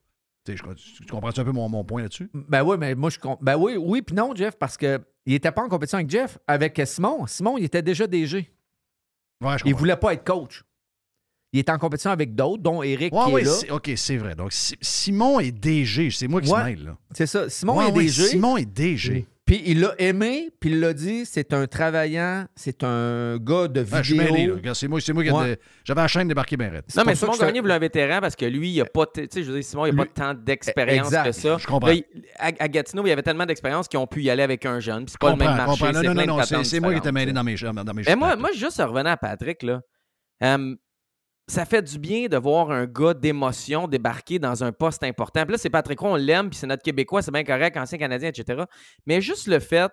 Tu 0.46 0.52
sais, 0.52 0.58
je- 0.58 1.04
tu 1.04 1.06
comprends 1.06 1.30
un 1.30 1.44
peu 1.46 1.52
mon, 1.54 1.70
mon 1.70 1.86
point 1.86 2.02
là-dessus? 2.02 2.30
Ben 2.34 2.62
oui, 2.64 2.76
mais 2.78 2.94
moi, 2.94 3.10
je. 3.10 3.20
Ben 3.42 3.56
oui, 3.58 3.78
oui, 3.78 4.02
puis 4.02 4.16
non, 4.16 4.36
Jeff, 4.36 4.58
parce 4.58 4.76
que 4.76 5.00
il 5.26 5.34
était 5.34 5.52
pas 5.52 5.64
en 5.64 5.70
compétition 5.70 5.98
avec 5.98 6.10
Jeff, 6.10 6.38
avec 6.46 6.82
Simon. 6.86 7.26
Simon, 7.26 7.58
il 7.58 7.64
était 7.66 7.82
déjà 7.82 8.06
DG. 8.06 8.38
Ouais, 9.42 9.58
je 9.58 9.64
il 9.66 9.72
comprends. 9.72 9.78
voulait 9.80 9.96
pas 9.98 10.14
être 10.14 10.26
coach. 10.26 10.64
Il 11.54 11.60
était 11.60 11.72
en 11.72 11.78
compétition 11.78 12.12
avec 12.12 12.36
d'autres, 12.36 12.62
dont 12.64 12.84
Eric 12.84 13.14
Ouais, 13.14 13.26
qui 13.28 13.32
ouais, 13.32 13.42
est 13.44 13.46
là. 13.46 13.52
c'est- 13.52 13.72
OK, 13.72 13.92
c'est 13.96 14.18
vrai. 14.18 14.36
Donc, 14.36 14.52
Si- 14.52 14.76
Simon 14.82 15.40
est 15.40 15.52
DG. 15.52 16.12
C'est 16.12 16.28
moi 16.28 16.42
qui 16.42 16.48
se 16.50 16.56
mêle, 16.56 16.84
là. 16.84 16.98
C'est 17.14 17.28
ça. 17.28 17.50
Simon 17.50 17.82
est 17.82 17.92
DG. 17.94 18.24
Simon 18.24 18.58
est 18.58 18.66
DG. 18.66 19.26
Puis 19.48 19.64
il 19.66 19.80
l'a 19.80 19.96
aimé, 19.98 20.50
puis 20.60 20.70
il 20.72 20.80
l'a 20.82 20.92
dit, 20.94 21.26
c'est 21.26 21.54
un 21.54 21.66
travaillant, 21.68 22.46
c'est 22.56 22.84
un 22.84 23.38
gars 23.38 23.68
de 23.70 23.84
Ah, 23.92 24.02
je 24.04 24.10
suis 24.12 24.20
vidéo. 24.20 24.34
mêlé, 24.34 24.48
là. 24.48 24.54
Regarde, 24.56 24.76
C'est 24.76 24.88
moi, 24.90 25.00
c'est 25.02 25.14
moi 25.14 25.24
qui 25.24 25.30
ai 25.30 25.32
Ouais. 25.32 25.56
de- 25.56 25.60
J'avais 25.86 26.02
la 26.02 26.08
chaîne 26.10 26.28
débarquée 26.28 26.58
bien 26.58 26.70
raide. 26.70 26.84
Non, 26.96 27.04
mais 27.06 27.16
Simon 27.16 27.32
je 27.32 27.40
Gagné 27.40 27.62
voulait 27.62 27.74
un 27.76 27.80
vétéran 27.80 28.20
parce 28.20 28.36
que 28.36 28.46
lui, 28.46 28.70
il 28.72 28.82
a 28.82 28.86
pas. 28.86 29.06
Tu 29.06 29.26
sais, 29.32 29.44
je 29.44 29.48
veux 29.50 29.56
dire, 29.60 29.64
Simon, 29.64 29.86
il 29.86 29.96
n'a 29.96 30.06
pas 30.06 30.12
tant 30.14 30.34
d'expérience 30.34 31.10
que 31.10 31.32
ça. 31.32 31.58
Je 31.58 31.66
comprends. 31.66 31.88
Là, 31.88 31.94
il- 31.94 32.04
à, 32.38 32.52
à 32.60 32.68
Gatineau, 32.68 33.04
il 33.06 33.10
y 33.10 33.12
avait 33.14 33.24
tellement 33.24 33.46
d'expérience 33.46 33.88
qu'ils 33.88 34.00
ont 34.00 34.06
pu 34.08 34.22
y 34.22 34.30
aller 34.30 34.44
avec 34.44 34.66
un 34.66 34.82
jeune. 34.82 35.06
Puis 35.06 35.12
c'est 35.14 35.20
pas 35.22 35.32
Comprends, 35.32 35.46
le 35.46 35.56
même 35.56 35.66
marché. 35.66 35.84
Non, 35.94 36.14
non, 36.14 36.38
non, 36.38 36.64
c'est 36.64 36.80
moi 36.82 36.92
qui 36.92 37.00
étais 37.00 37.12
mêlé 37.14 37.32
dans 37.32 37.44
mes, 37.44 37.56
dans 37.56 37.94
mes 37.94 38.04
Mais 38.06 38.16
moi, 38.18 38.36
moi, 38.36 38.50
juste 38.54 38.82
revenant 38.82 39.12
à 39.12 39.18
Patrick, 39.18 39.64
là, 39.64 39.80
euh, 40.44 40.76
ça 41.48 41.66
fait 41.66 41.82
du 41.82 41.98
bien 41.98 42.28
de 42.28 42.38
voir 42.38 42.72
un 42.72 42.86
gars 42.86 43.14
d'émotion 43.14 43.88
débarquer 43.88 44.38
dans 44.38 44.64
un 44.64 44.72
poste 44.72 45.04
important. 45.04 45.44
Puis 45.44 45.54
là, 45.54 45.58
c'est 45.58 45.70
Patrick 45.70 46.00
Roy, 46.00 46.12
on 46.12 46.16
l'aime, 46.16 46.50
puis 46.50 46.60
c'est 46.60 46.68
notre 46.68 46.84
Québécois, 46.84 47.22
c'est 47.22 47.32
bien 47.32 47.44
correct, 47.44 47.78
ancien 47.78 47.98
Canadien, 47.98 48.30
etc. 48.30 48.64
Mais 49.06 49.22
juste 49.22 49.48
le 49.48 49.60
fait 49.60 49.92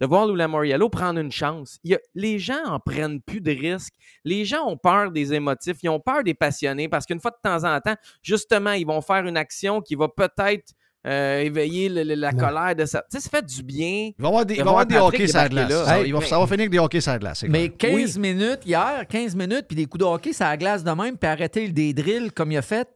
de 0.00 0.06
voir 0.06 0.26
Lula 0.26 0.48
Moriello 0.48 0.88
prendre 0.88 1.18
une 1.18 1.32
chance. 1.32 1.78
Les 2.14 2.38
gens 2.38 2.64
en 2.64 2.80
prennent 2.80 3.20
plus 3.20 3.40
de 3.40 3.50
risques. 3.50 3.94
Les 4.24 4.44
gens 4.44 4.66
ont 4.66 4.76
peur 4.76 5.10
des 5.10 5.32
émotifs, 5.32 5.78
ils 5.82 5.88
ont 5.88 6.00
peur 6.00 6.22
des 6.22 6.34
passionnés 6.34 6.88
parce 6.88 7.06
qu'une 7.06 7.20
fois 7.20 7.30
de 7.30 7.38
temps 7.42 7.64
en 7.64 7.80
temps, 7.80 7.96
justement, 8.22 8.72
ils 8.72 8.86
vont 8.86 9.00
faire 9.00 9.26
une 9.26 9.36
action 9.36 9.80
qui 9.80 9.94
va 9.94 10.08
peut-être 10.08 10.72
euh, 11.06 11.40
éveiller 11.40 11.88
le- 11.88 12.02
le- 12.02 12.14
la 12.14 12.32
colère 12.32 12.74
de 12.74 12.84
ça. 12.84 13.04
Tu 13.10 13.16
sais, 13.16 13.22
ça 13.22 13.30
fait 13.30 13.44
du 13.46 13.62
bien. 13.62 14.10
Il 14.10 14.14
va 14.18 14.24
y 14.24 14.26
avoir 14.28 14.44
des, 14.46 14.54
de 14.54 14.58
il 14.60 14.64
va 14.64 14.70
avoir 14.70 14.86
des 14.86 14.96
hockey 14.96 15.26
sur 15.28 15.36
la 15.38 15.48
glace. 15.48 15.70
là. 15.70 15.84
Ça, 15.84 15.98
Hey, 16.00 16.06
il 16.08 16.12
va, 16.12 16.18
mais- 16.20 16.26
ça 16.26 16.38
va 16.38 16.46
finir 16.46 16.60
avec 16.60 16.70
des 16.70 16.78
hockey 16.78 17.00
sur 17.00 17.12
la 17.12 17.18
glace. 17.18 17.44
Mais 17.48 17.68
clair. 17.68 17.92
15 17.96 18.18
minutes 18.18 18.60
hier, 18.66 19.04
15 19.08 19.34
minutes, 19.36 19.64
puis 19.68 19.76
des 19.76 19.86
coups 19.86 20.00
de 20.00 20.04
hockey, 20.08 20.32
ça 20.32 20.48
la 20.48 20.56
glace 20.56 20.82
de 20.82 20.90
même, 20.90 21.16
puis 21.16 21.28
arrêter 21.30 21.68
des 21.68 21.92
drills 21.94 22.30
comme 22.32 22.50
il 22.52 22.56
a 22.56 22.62
fait 22.62 22.88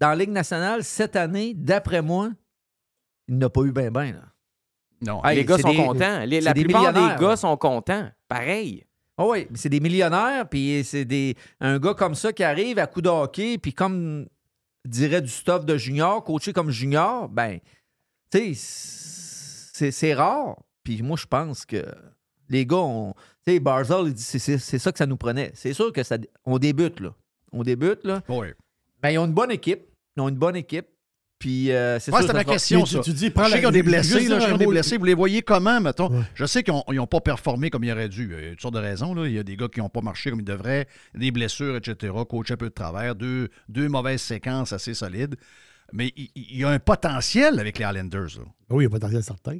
dans 0.00 0.08
la 0.08 0.16
Ligue 0.16 0.30
nationale 0.30 0.82
cette 0.84 1.16
année, 1.16 1.52
d'après 1.54 2.00
moi, 2.02 2.30
il 3.28 3.36
n'a 3.38 3.50
pas 3.50 3.60
eu 3.62 3.72
ben 3.72 3.90
ben. 3.90 4.12
Là. 4.12 4.22
Non. 5.00 5.24
Hey, 5.24 5.36
les 5.36 5.44
gars 5.44 5.58
sont 5.58 5.70
des- 5.70 5.76
contents. 5.76 6.20
Les- 6.24 6.40
la 6.40 6.52
des 6.52 6.64
plupart 6.64 6.92
des 6.92 7.22
gars 7.22 7.36
sont 7.36 7.56
contents. 7.56 8.08
Pareil. 8.28 8.84
Ah 9.16 9.26
oui, 9.26 9.46
c'est 9.54 9.68
des 9.68 9.80
millionnaires, 9.80 10.48
puis 10.48 10.82
c'est 10.84 11.04
des 11.04 11.34
un 11.60 11.78
gars 11.78 11.94
comme 11.94 12.14
ça 12.14 12.32
qui 12.32 12.44
arrive 12.44 12.78
à 12.78 12.86
coup 12.86 13.02
de 13.02 13.08
hockey, 13.08 13.58
puis 13.58 13.72
comme 13.72 14.26
dirait 14.84 15.22
du 15.22 15.28
stuff 15.28 15.64
de 15.64 15.76
junior, 15.76 16.22
coaché 16.24 16.52
comme 16.52 16.70
junior, 16.70 17.28
ben, 17.28 17.58
tu 18.30 18.54
sais, 18.54 18.54
c'est- 18.54 19.90
c'est 19.90 20.14
rare. 20.14 20.56
Puis 20.82 21.02
moi, 21.02 21.16
je 21.16 21.26
pense 21.26 21.64
que 21.66 21.84
les 22.48 22.64
gars, 22.66 22.76
ont- 22.78 23.14
tu 23.46 23.52
sais, 23.52 23.60
Barzal, 23.60 24.06
il 24.06 24.14
dit 24.14 24.22
c'est- 24.22 24.38
c'est 24.38 24.58
c'est 24.58 24.78
ça 24.78 24.90
que 24.92 24.98
ça 24.98 25.06
nous 25.06 25.16
prenait. 25.16 25.50
C'est 25.54 25.72
sûr 25.74 25.92
que 25.92 26.02
ça, 26.02 26.16
on 26.44 26.58
débute, 26.58 27.00
là. 27.00 27.14
On 27.52 27.62
débute, 27.62 28.04
là. 28.04 28.22
Oui. 28.28 28.48
Ben, 29.02 29.10
ils 29.10 29.18
ont 29.18 29.26
une 29.26 29.32
bonne 29.34 29.50
équipe. 29.50 29.86
Ils 30.16 30.20
ont 30.22 30.28
une 30.28 30.36
bonne 30.36 30.56
équipe. 30.56 30.86
Puis, 31.38 31.70
euh, 31.70 32.00
c'est 32.00 32.10
c'était 32.10 32.26
ça 32.26 32.32
ma 32.32 32.42
question, 32.44 32.82
tu- 32.82 32.94
ça. 32.96 33.00
tu 33.00 33.12
dis, 33.12 33.30
prends 33.30 33.44
je 33.44 33.50
sais 33.50 33.58
qu'ils 33.58 33.68
ont 33.68 33.70
des 33.70 33.82
blessés, 33.84 34.26
là, 34.28 34.36
un 34.36 34.38
je 34.38 34.40
sais 34.40 34.46
qu'ils 34.46 34.54
ont 34.54 34.58
des 34.58 34.66
blessés. 34.66 34.96
Vous 34.98 35.04
les 35.04 35.14
voyez 35.14 35.42
comment, 35.42 35.80
mettons? 35.80 36.10
Je 36.34 36.44
sais 36.46 36.64
qu'ils 36.64 36.74
n'ont 36.94 37.06
pas 37.06 37.20
performé 37.20 37.70
comme 37.70 37.84
ils 37.84 37.92
auraient 37.92 38.08
dû. 38.08 38.34
Il 38.36 38.44
y 38.44 38.46
a 38.48 38.50
toutes 38.50 38.62
sortes 38.62 38.74
de 38.74 38.80
raisons. 38.80 39.14
Là. 39.14 39.26
Il 39.26 39.32
y 39.34 39.38
a 39.38 39.44
des 39.44 39.56
gars 39.56 39.68
qui 39.68 39.78
n'ont 39.78 39.88
pas 39.88 40.00
marché 40.00 40.30
comme 40.30 40.40
ils 40.40 40.44
devraient, 40.44 40.88
des 41.14 41.30
blessures, 41.30 41.76
etc., 41.76 42.12
coach 42.28 42.50
un 42.50 42.56
peu 42.56 42.68
de 42.70 42.74
travers, 42.74 43.14
deux, 43.14 43.50
deux 43.68 43.88
mauvaises 43.88 44.20
séquences 44.22 44.72
assez 44.72 44.94
solides. 44.94 45.36
Mais 45.92 46.12
il, 46.16 46.28
il 46.34 46.56
y 46.58 46.64
a 46.64 46.70
un 46.70 46.80
potentiel 46.80 47.58
avec 47.60 47.78
les 47.78 47.84
Islanders. 47.84 48.38
là. 48.38 48.44
Oui, 48.70 48.84
il 48.84 48.86
y 48.86 48.86
a 48.86 48.88
un 48.88 48.90
potentiel 48.90 49.22
certain. 49.22 49.58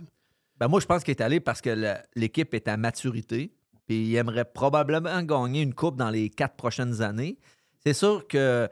Ben 0.58 0.66
moi, 0.66 0.80
je 0.80 0.86
pense 0.86 1.04
qu'il 1.04 1.12
est 1.12 1.22
allé 1.22 1.38
parce 1.38 1.60
que 1.60 1.70
la- 1.70 2.02
l'équipe 2.16 2.52
est 2.54 2.66
à 2.66 2.76
maturité. 2.76 3.52
Puis 3.86 4.02
il 4.08 4.16
aimerait 4.16 4.44
probablement 4.44 5.22
gagner 5.22 5.62
une 5.62 5.72
coupe 5.74 5.96
dans 5.96 6.10
les 6.10 6.28
quatre 6.28 6.56
prochaines 6.56 7.00
années. 7.02 7.38
C'est 7.86 7.94
sûr 7.94 8.26
que 8.26 8.68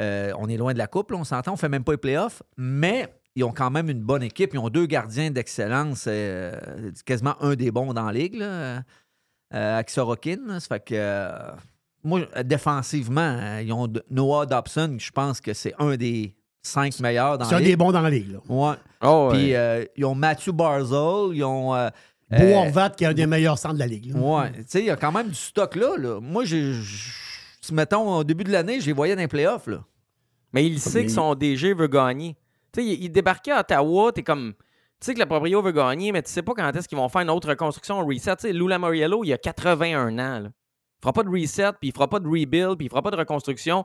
euh, 0.00 0.32
on 0.38 0.48
est 0.48 0.56
loin 0.56 0.72
de 0.72 0.78
la 0.78 0.86
coupe, 0.86 1.10
là, 1.10 1.18
on 1.18 1.24
s'entend, 1.24 1.52
on 1.52 1.56
fait 1.56 1.68
même 1.68 1.84
pas 1.84 1.92
les 1.92 1.98
playoffs, 1.98 2.42
mais 2.56 3.08
ils 3.36 3.44
ont 3.44 3.52
quand 3.52 3.70
même 3.70 3.88
une 3.90 4.00
bonne 4.02 4.22
équipe. 4.22 4.50
Ils 4.54 4.58
ont 4.58 4.68
deux 4.70 4.86
gardiens 4.86 5.30
d'excellence, 5.30 6.04
euh, 6.08 6.52
quasiment 7.06 7.34
un 7.42 7.54
des 7.54 7.70
bons 7.70 7.92
dans 7.92 8.06
la 8.06 8.12
ligue, 8.12 8.36
là, 8.36 8.44
euh, 8.46 8.80
avec 9.52 9.90
Sorokin. 9.90 10.38
là. 10.46 10.60
Ça 10.60 10.66
fait 10.68 10.80
que 10.84 10.94
euh, 10.96 11.50
moi, 12.02 12.20
défensivement, 12.44 13.20
euh, 13.40 13.62
ils 13.62 13.72
ont 13.72 13.86
Noah 14.10 14.46
Dobson, 14.46 14.96
je 14.98 15.10
pense 15.10 15.40
que 15.40 15.52
c'est 15.54 15.74
un 15.78 15.96
des 15.96 16.34
cinq 16.62 16.98
meilleurs 17.00 17.38
dans 17.38 17.44
C'est 17.44 17.52
la 17.52 17.56
un 17.56 17.60
ligue. 17.60 17.68
des 17.70 17.76
bons 17.76 17.92
dans 17.92 18.00
la 18.02 18.10
ligue. 18.10 18.32
Là. 18.32 18.38
Ouais. 18.48 18.76
Oh, 19.02 19.28
ouais. 19.30 19.38
Puis 19.38 19.54
euh, 19.54 19.84
ils 19.96 20.04
ont 20.04 20.14
Matthew 20.14 20.50
Barzal, 20.50 21.34
ils 21.34 21.44
ont. 21.44 21.74
euh, 21.74 21.88
euh, 22.32 22.54
Horvat, 22.54 22.90
qui 22.90 23.02
est 23.04 23.08
un 23.08 23.12
des 23.14 23.26
meilleurs 23.26 23.58
centres 23.58 23.74
de 23.74 23.80
la 23.80 23.86
ligue. 23.88 24.14
là. 24.14 24.20
Ouais, 24.20 24.52
tu 24.52 24.64
sais, 24.68 24.78
il 24.80 24.86
y 24.86 24.90
a 24.90 24.96
quand 24.96 25.10
même 25.10 25.28
du 25.28 25.34
stock 25.34 25.74
là. 25.74 25.96
là. 25.98 26.20
Moi, 26.20 26.44
j'ai. 26.44 26.74
Mettons, 27.72 28.16
au 28.18 28.24
début 28.24 28.44
de 28.44 28.52
l'année, 28.52 28.80
je 28.80 28.86
les 28.86 28.92
voyais 28.92 29.14
dans 29.14 29.20
les 29.22 29.28
playoffs. 29.28 29.66
Là. 29.66 29.84
Mais 30.52 30.66
il 30.66 30.80
sait 30.80 31.04
que 31.04 31.10
son 31.10 31.34
DG 31.34 31.74
veut 31.74 31.86
gagner. 31.88 32.36
Tu 32.72 32.80
sais, 32.82 32.86
il, 32.86 33.04
il 33.04 33.08
débarquait 33.10 33.52
à 33.52 33.60
Ottawa, 33.60 34.12
t'es 34.12 34.22
comme. 34.22 34.52
Tu 35.00 35.06
sais 35.06 35.14
que 35.14 35.20
le 35.20 35.26
proprio 35.26 35.62
veut 35.62 35.72
gagner, 35.72 36.12
mais 36.12 36.22
tu 36.22 36.30
sais 36.30 36.42
pas 36.42 36.52
quand 36.54 36.70
est-ce 36.76 36.86
qu'ils 36.88 36.98
vont 36.98 37.08
faire 37.08 37.22
une 37.22 37.30
autre 37.30 37.48
reconstruction, 37.48 38.00
un 38.00 38.04
reset. 38.04 38.36
Tu 38.36 38.42
sais, 38.48 38.52
Lula 38.52 38.78
Moriello, 38.78 39.24
il 39.24 39.32
a 39.32 39.38
81 39.38 40.08
ans. 40.18 40.40
Là. 40.40 40.48
Il 40.48 41.02
fera 41.02 41.12
pas 41.14 41.22
de 41.22 41.30
reset, 41.30 41.70
puis 41.80 41.88
il 41.88 41.92
fera 41.92 42.06
pas 42.08 42.20
de 42.20 42.26
rebuild, 42.28 42.76
puis 42.76 42.86
il 42.86 42.90
fera 42.90 43.00
pas 43.00 43.10
de 43.10 43.16
reconstruction. 43.16 43.84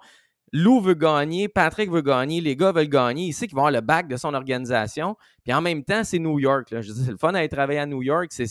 Lou 0.51 0.79
veut 0.81 0.93
gagner, 0.93 1.47
Patrick 1.47 1.89
veut 1.89 2.01
gagner, 2.01 2.39
les 2.41 2.55
gars 2.55 2.71
veulent 2.71 2.87
gagner. 2.89 3.27
Il 3.27 3.33
sait 3.33 3.47
qu'ils 3.47 3.55
vont 3.55 3.61
avoir 3.65 3.71
le 3.71 3.81
bac 3.81 4.07
de 4.07 4.15
son 4.17 4.33
organisation. 4.33 5.15
Puis 5.43 5.53
en 5.53 5.61
même 5.61 5.83
temps, 5.83 6.03
c'est 6.03 6.19
New 6.19 6.39
York. 6.39 6.69
Là. 6.71 6.81
Je 6.81 6.89
veux 6.89 6.93
dire, 6.95 7.03
c'est 7.05 7.11
le 7.11 7.17
fun 7.17 7.31
d'aller 7.31 7.49
travailler 7.49 7.79
à 7.79 7.85
New 7.85 8.03
York. 8.03 8.27
C'est 8.29 8.45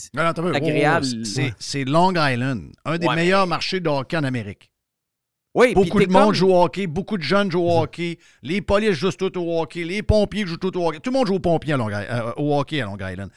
agréable. 0.55 1.05
Oh, 1.21 1.23
c'est- 1.23 1.53
C'est 1.59 1.83
Long 1.85 2.11
Island, 2.15 2.71
un 2.83 2.97
des 2.97 3.07
Ouais, 3.07 3.15
meilleurs 3.15 3.47
marchés 3.47 3.79
de 3.79 3.89
hockey 3.89 4.17
en 4.17 4.23
Amérique. 4.23 4.71
Oui, 5.55 5.73
Beaucoup 5.73 6.01
de 6.01 6.11
monde 6.11 6.25
comme- 6.25 6.33
joue 6.33 6.49
au 6.49 6.63
hockey, 6.63 6.85
beaucoup 6.85 7.17
de 7.17 7.23
jeunes 7.23 7.49
jouent 7.49 7.63
au 7.63 7.79
hockey, 7.81 8.19
les 8.43 8.61
polices 8.61 8.97
jouent 8.97 9.11
tout 9.11 9.37
au 9.39 9.61
hockey, 9.61 9.85
les 9.85 10.03
pompiers 10.03 10.45
jouent 10.45 10.57
tout 10.57 10.77
au 10.77 10.89
hockey. 10.89 10.99
Tout 10.99 11.11
le 11.11 11.17
monde 11.17 11.27
joue 11.27 11.35
au, 11.35 11.39
pompier 11.39 11.73
à 11.73 11.77
Long 11.77 11.87
Island- 11.87 12.07
euh, 12.09 12.33
au 12.35 12.59
hockey 12.59 12.81
à 12.81 12.85
Long 12.85 12.97
Island. 12.99 13.29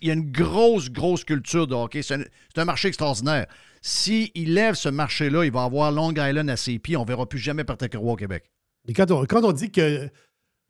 Il 0.00 0.08
y 0.08 0.10
a 0.10 0.14
une 0.14 0.32
grosse, 0.32 0.90
grosse 0.90 1.22
culture 1.22 1.66
de 1.66 1.74
hockey. 1.74 2.00
C'est 2.02 2.16
un, 2.56 2.64
marché 2.64 2.88
extraordinaire. 2.88 3.44
S'il 3.82 4.30
lève 4.54 4.74
ce 4.74 4.88
marché-là, 4.88 5.44
il 5.44 5.52
va 5.52 5.64
avoir 5.64 5.92
Long 5.92 6.12
Island 6.12 6.48
à 6.48 6.56
ses 6.56 6.78
pieds. 6.78 6.96
On 6.96 7.02
ne 7.02 7.08
verra 7.08 7.26
plus 7.26 7.38
jamais 7.38 7.62
Patrick 7.62 7.94
Roy 7.94 8.12
au 8.12 8.16
Québec. 8.16 8.44
Et 8.88 8.94
quand 8.94 9.10
on, 9.10 9.26
quand 9.26 9.44
on 9.44 9.52
dit 9.52 9.70
que 9.70 10.08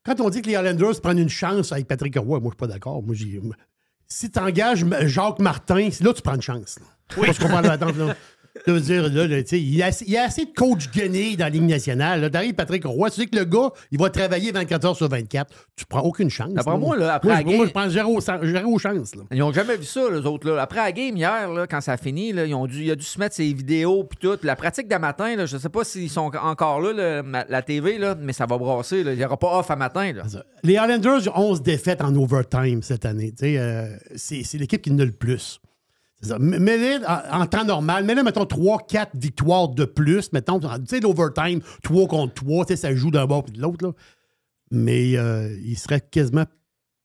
quand 0.04 0.20
on 0.20 0.28
dit 0.28 0.42
que 0.42 0.48
les 0.48 0.54
Islanders 0.54 1.00
prennent 1.00 1.18
une 1.18 1.28
chance 1.28 1.70
avec 1.70 1.86
Patrick 1.86 2.16
Roy, 2.16 2.40
moi, 2.40 2.50
je 2.50 2.54
suis 2.54 2.56
pas 2.56 2.66
d'accord. 2.66 3.00
Moi, 3.02 3.14
si 4.08 4.30
tu 4.30 4.38
engages 4.40 4.84
Jacques 5.06 5.38
Martin, 5.38 5.88
là, 6.00 6.12
tu 6.12 6.22
prends 6.22 6.34
une 6.34 6.42
chance. 6.42 6.78
là. 6.80 6.86
Parce 7.26 7.38
qu'on 7.38 7.48
parle 7.48 7.64
d'attente, 7.66 7.96
là. 7.96 8.16
Dire, 8.66 9.02
là, 9.10 9.26
là, 9.26 9.38
il, 9.52 9.74
y 9.76 9.82
a, 9.82 9.86
assez- 9.86 10.16
a 10.16 10.26
de 10.28 10.54
coachs 10.56 10.90
guenilles 10.92 11.36
dans 11.36 11.44
la 11.44 11.50
Ligue 11.50 11.62
nationale. 11.62 12.30
T'arrives 12.30 12.54
Patrick 12.54 12.84
Roy, 12.84 13.10
tu 13.10 13.20
sais 13.20 13.26
que 13.26 13.36
le 13.36 13.44
gars, 13.44 13.70
il 13.90 13.98
va 13.98 14.10
travailler 14.10 14.52
24 14.52 14.84
heures 14.86 14.96
sur 14.96 15.08
24. 15.08 15.52
Tu 15.76 15.84
prends 15.86 16.00
aucune 16.00 16.30
chance. 16.30 16.52
Moi, 16.78 16.96
là, 16.96 17.14
après 17.14 17.28
moi, 17.28 17.34
la 17.36 17.40
je- 17.40 17.46
moi, 17.46 17.56
game- 17.58 17.66
je 17.68 17.72
pense 17.72 17.92
zéro, 17.92 18.20
zéro 18.20 18.78
chance. 18.78 19.14
Là. 19.14 19.22
Ils 19.32 19.38
n'ont 19.38 19.52
jamais 19.52 19.76
vu 19.76 19.84
ça, 19.84 20.00
les 20.10 20.26
autres. 20.26 20.50
Là. 20.50 20.62
Après 20.62 20.78
la 20.80 20.92
game 20.92 21.16
hier, 21.16 21.50
là, 21.52 21.66
quand 21.66 21.80
ça 21.80 21.92
a 21.92 21.96
fini, 21.96 22.32
là, 22.32 22.44
ils 22.46 22.54
ont 22.54 22.66
dû, 22.66 22.82
il 22.84 22.90
a 22.90 22.94
dû 22.96 23.04
se 23.04 23.18
mettre 23.18 23.34
ses 23.34 23.52
vidéos 23.52 24.04
puis 24.04 24.18
tout. 24.20 24.38
La 24.42 24.56
pratique 24.56 24.88
de 24.88 24.96
matin, 24.96 25.36
là, 25.36 25.46
je 25.46 25.56
ne 25.56 25.60
sais 25.60 25.68
pas 25.68 25.84
s'ils 25.84 26.10
sont 26.10 26.30
encore 26.42 26.80
là, 26.80 27.22
la 27.48 27.62
TV, 27.62 27.98
là, 27.98 28.14
mais 28.20 28.32
ça 28.32 28.46
va 28.46 28.58
brasser. 28.58 29.04
là. 29.04 29.12
Il 29.12 29.18
n'y 29.18 29.24
aura 29.24 29.36
pas 29.36 29.58
off 29.58 29.70
à 29.70 29.76
matin. 29.76 30.12
Là. 30.12 30.22
Les 30.62 30.74
Islanders 30.74 31.28
ont 31.36 31.50
11 31.50 31.62
défaites 31.62 32.02
en 32.02 32.14
overtime 32.16 32.82
cette 32.82 33.04
année. 33.06 33.32
Euh, 33.42 33.88
c'est 34.16 34.42
l'équipe 34.54 34.82
qui 34.82 34.90
en 34.90 34.98
a 34.98 35.04
le 35.04 35.12
plus. 35.12 35.60
C'est 36.20 36.28
ça. 36.28 36.36
M- 36.36 36.58
Mets-les 36.58 37.04
en, 37.06 37.42
en 37.42 37.46
temps 37.46 37.64
normal, 37.64 38.04
mets-les, 38.04 38.22
mettons, 38.22 38.44
3-4 38.44 39.08
victoires 39.14 39.68
de 39.68 39.84
plus. 39.84 40.32
Mettons, 40.32 40.58
tu 40.60 40.66
sais, 40.86 41.00
l'overtime, 41.00 41.60
3 41.82 42.08
contre 42.08 42.34
3, 42.34 42.64
tu 42.64 42.72
sais, 42.72 42.76
ça 42.76 42.94
joue 42.94 43.10
d'un 43.10 43.26
bord 43.26 43.44
et 43.48 43.50
de 43.52 43.60
l'autre. 43.60 43.84
là. 43.86 43.92
Mais 44.70 45.16
euh, 45.16 45.54
il 45.64 45.78
serait 45.78 46.00
quasiment 46.00 46.44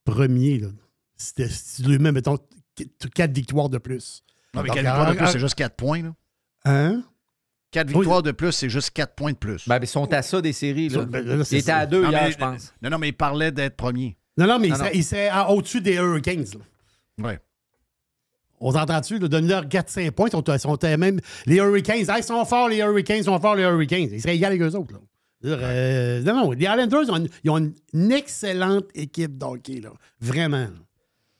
premier. 0.04 0.58
Là. 0.58 0.68
Si 1.16 1.34
tu 1.34 1.82
lui 1.88 1.98
mets, 1.98 2.12
mettons, 2.12 2.38
4 3.14 3.32
victoires 3.32 3.68
de 3.68 3.78
plus. 3.78 4.22
Non, 4.54 4.62
mais 4.62 4.68
Donc, 4.68 4.76
4 4.76 4.84
victoires 4.86 5.12
de 5.12 5.16
plus, 5.18 5.26
c'est 5.28 5.38
juste 5.38 5.54
4 5.54 5.76
points. 5.76 6.02
Là. 6.02 6.14
Hein? 6.64 7.02
4 7.70 7.88
Oui. 7.88 7.94
victoires 7.94 8.22
de 8.22 8.32
plus, 8.32 8.52
c'est 8.52 8.68
juste 8.68 8.90
4 8.90 9.14
points 9.14 9.32
de 9.32 9.36
plus. 9.38 9.66
Ben, 9.68 9.78
ils 9.80 9.86
sont 9.86 10.12
à 10.12 10.22
ça 10.22 10.40
des 10.40 10.52
séries. 10.52 10.88
Là. 10.88 11.04
Ben, 11.04 11.24
là, 11.24 11.34
étaient 11.42 11.60
ça. 11.60 11.76
à 11.78 11.86
deux 11.86 12.02
Non, 12.02 12.10
hier, 12.10 12.24
mais- 12.24 12.32
je 12.32 12.38
pense. 12.38 12.74
Non, 12.82 12.90
non, 12.90 12.98
mais 12.98 13.08
il 13.10 13.16
parlait 13.16 13.52
d'être 13.52 13.76
premier. 13.76 14.16
Non, 14.36 14.46
non, 14.46 14.58
mais 14.58 14.68
il 14.68 14.70
Non, 14.72 14.76
serait, 14.76 15.28
il 15.28 15.32
au-dessus 15.54 15.80
des 15.80 15.94
Hurricanes. 15.94 16.44
là. 17.18 17.24
Ouais. 17.26 17.40
On 18.62 18.72
s'entend-tu? 18.72 19.18
là, 19.18 19.28
Donne-leur 19.28 19.64
4-5 19.66 20.12
points. 20.12 20.28
Ils 20.28 20.32
sont, 20.32 20.42
ils 20.42 20.58
sont, 20.58 20.78
euh, 20.84 20.96
même, 20.96 21.20
les 21.46 21.56
Hurricanes, 21.56 21.98
ils 21.98 22.22
sont 22.22 22.44
forts, 22.44 22.68
les 22.68 22.78
Hurricanes, 22.78 23.18
ils 23.18 23.24
sont 23.24 23.38
forts, 23.40 23.56
les 23.56 23.64
Hurricanes. 23.64 24.08
Ils 24.12 24.22
seraient 24.22 24.36
égaux 24.36 24.46
avec 24.46 24.62
eux 24.62 24.76
autres. 24.76 24.92
Là. 24.94 25.00
Dire, 25.42 25.58
euh, 25.60 26.22
non, 26.22 26.34
non, 26.36 26.50
les 26.52 26.64
Islanders, 26.64 27.02
ils 27.02 27.10
ont, 27.10 27.16
une, 27.16 27.28
ils 27.42 27.50
ont 27.50 27.72
une 27.92 28.12
excellente 28.12 28.86
équipe 28.94 29.36
d'hockey. 29.36 29.80
Là. 29.80 29.90
Vraiment. 30.20 30.68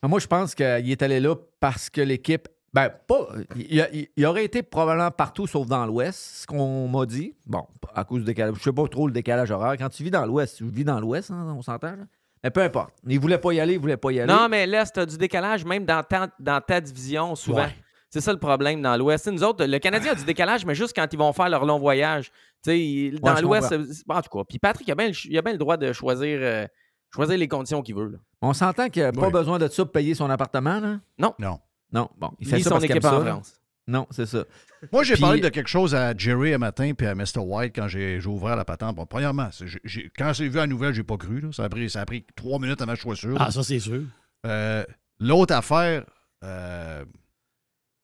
Moi, 0.03 0.19
je 0.19 0.27
pense 0.27 0.57
qu'il 0.57 0.90
est 0.90 1.03
allé 1.03 1.20
là 1.20 1.36
parce 1.61 1.89
que 1.89 2.01
l'équipe. 2.01 2.49
Ben, 2.74 2.90
pas. 3.07 3.28
Il 3.55 4.27
aurait 4.27 4.44
été 4.47 4.62
probablement 4.62 5.11
partout 5.11 5.47
sauf 5.47 5.69
dans 5.69 5.86
l'Ouest, 5.86 6.19
ce 6.40 6.47
qu'on 6.47 6.89
m'a 6.89 7.07
dit. 7.07 7.35
Bon, 7.47 7.65
à 7.94 8.03
cause 8.03 8.20
du 8.20 8.24
décalage. 8.24 8.55
Je 8.59 8.62
sais 8.62 8.73
pas 8.73 8.89
trop 8.89 9.07
le 9.07 9.12
décalage 9.12 9.51
horaire. 9.51 9.77
Quand 9.78 9.90
tu 9.90 10.03
vis 10.03 10.11
dans 10.11 10.24
l'Ouest, 10.27 10.57
tu 10.57 10.65
vis 10.65 10.82
dans 10.85 10.99
l'Ouest, 10.99 11.31
hein, 11.31 11.55
on 11.57 11.62
s'entend. 11.62 11.93
là? 11.93 12.05
Mais 12.44 12.51
peu 12.51 12.60
importe. 12.62 12.94
Il 13.06 13.20
voulait 13.20 13.39
pas 13.39 13.52
y 13.52 13.60
aller, 13.60 13.74
il 13.74 13.78
voulait 13.78 13.97
pas 13.97 14.10
y 14.12 14.20
aller. 14.20 14.32
Non, 14.32 14.48
mais 14.48 14.66
l'Est, 14.66 14.93
t'as 14.93 15.06
du 15.06 15.16
décalage 15.16 15.64
même 15.64 15.85
dans 15.85 16.02
ta, 16.02 16.28
dans 16.40 16.60
ta 16.60 16.81
division, 16.81 17.35
souvent. 17.36 17.59
Ouais. 17.64 17.77
C'est 18.10 18.20
ça 18.20 18.32
le 18.32 18.39
problème 18.39 18.82
dans 18.82 18.97
l'Ouest. 18.97 19.27
Nous 19.28 19.43
autres, 19.43 19.64
le 19.64 19.78
Canadien 19.78 20.12
a 20.12 20.14
du 20.14 20.24
décalage, 20.24 20.66
mais 20.66 20.74
juste 20.74 20.93
quand 20.94 21.06
ils 21.10 21.19
vont 21.19 21.32
faire 21.32 21.48
leur 21.48 21.64
long 21.64 21.78
voyage. 21.78 22.27
Tu 22.62 22.70
sais, 22.70 22.81
il- 22.81 23.20
dans 23.20 23.40
l'Ouest, 23.40 23.73
en 24.09 24.20
tout 24.23 24.39
cas. 24.39 24.44
Puis 24.48 24.59
Patrick, 24.59 24.86
il 24.86 24.90
a 24.93 24.94
bien 24.94 25.09
le, 25.09 25.14
il 25.24 25.39
a 25.39 25.43
bien 25.43 25.52
le 25.52 25.59
droit 25.59 25.77
de 25.78 25.93
choisir, 25.93 26.39
euh, 26.43 26.66
choisir 27.14 27.39
les 27.39 27.48
conditions 27.48 27.81
qu'il 27.81 27.94
veut. 27.94 28.09
là. 28.09 28.19
On 28.43 28.52
s'entend 28.52 28.89
qu'il 28.90 29.02
n'a 29.02 29.12
pas 29.12 29.31
besoin 29.31 29.59
de 29.59 29.69
ça 29.69 29.85
pour 29.85 29.93
payer 29.93 30.14
son 30.14 30.28
appartement, 30.28 30.78
là? 30.81 30.98
Non. 31.19 31.35
Non. 31.39 31.59
Non, 31.93 32.09
bon. 32.19 32.31
Il 32.40 32.48
fait 32.48 32.56
Ni 32.56 32.62
ça 32.62 32.69
son 32.70 32.74
parce 32.74 32.85
qu'il 32.86 32.90
équipe 32.97 33.05
aime 33.05 33.14
en 33.14 33.24
ça. 33.24 33.31
France. 33.31 33.60
Non, 33.86 34.06
c'est 34.10 34.27
ça. 34.27 34.44
Moi, 34.91 35.05
j'ai 35.05 35.15
Puis- 35.15 35.21
parlé 35.21 35.41
de 35.41 35.49
quelque 35.49 35.69
chose 35.69 35.95
à 35.95 36.17
Jerry 36.17 36.55
un 36.55 36.59
matin 36.59 36.93
puis 36.97 37.07
à 37.07 37.15
Mr. 37.15 37.39
White 37.39 37.73
quand 37.77 37.87
j'ai 37.89 38.19
ouvert 38.27 38.57
la 38.57 38.65
patente. 38.65 38.97
Bon, 38.97 39.07
premièrement, 39.07 39.49
j'ai- 39.85 40.11
quand 40.17 40.33
j'ai 40.33 40.49
vu 40.49 40.57
la 40.57 40.67
nouvelle, 40.67 40.93
j'ai 40.95 41.05
pas 41.05 41.17
cru. 41.17 41.41
là. 41.41 41.49
Ça, 41.53 41.65
a 41.65 41.69
pris, 41.69 41.89
ça 41.89 42.01
a 42.01 42.05
pris 42.07 42.25
trois 42.35 42.59
minutes 42.59 42.81
je 42.97 43.01
sois 43.01 43.17
sûr. 43.17 43.37
Ah, 43.39 43.51
ça, 43.51 43.63
c'est 43.63 43.79
sûr. 43.79 44.03
Euh, 44.47 44.85
L'autre 45.21 45.55
affaire, 45.55 46.05
euh, 46.43 47.05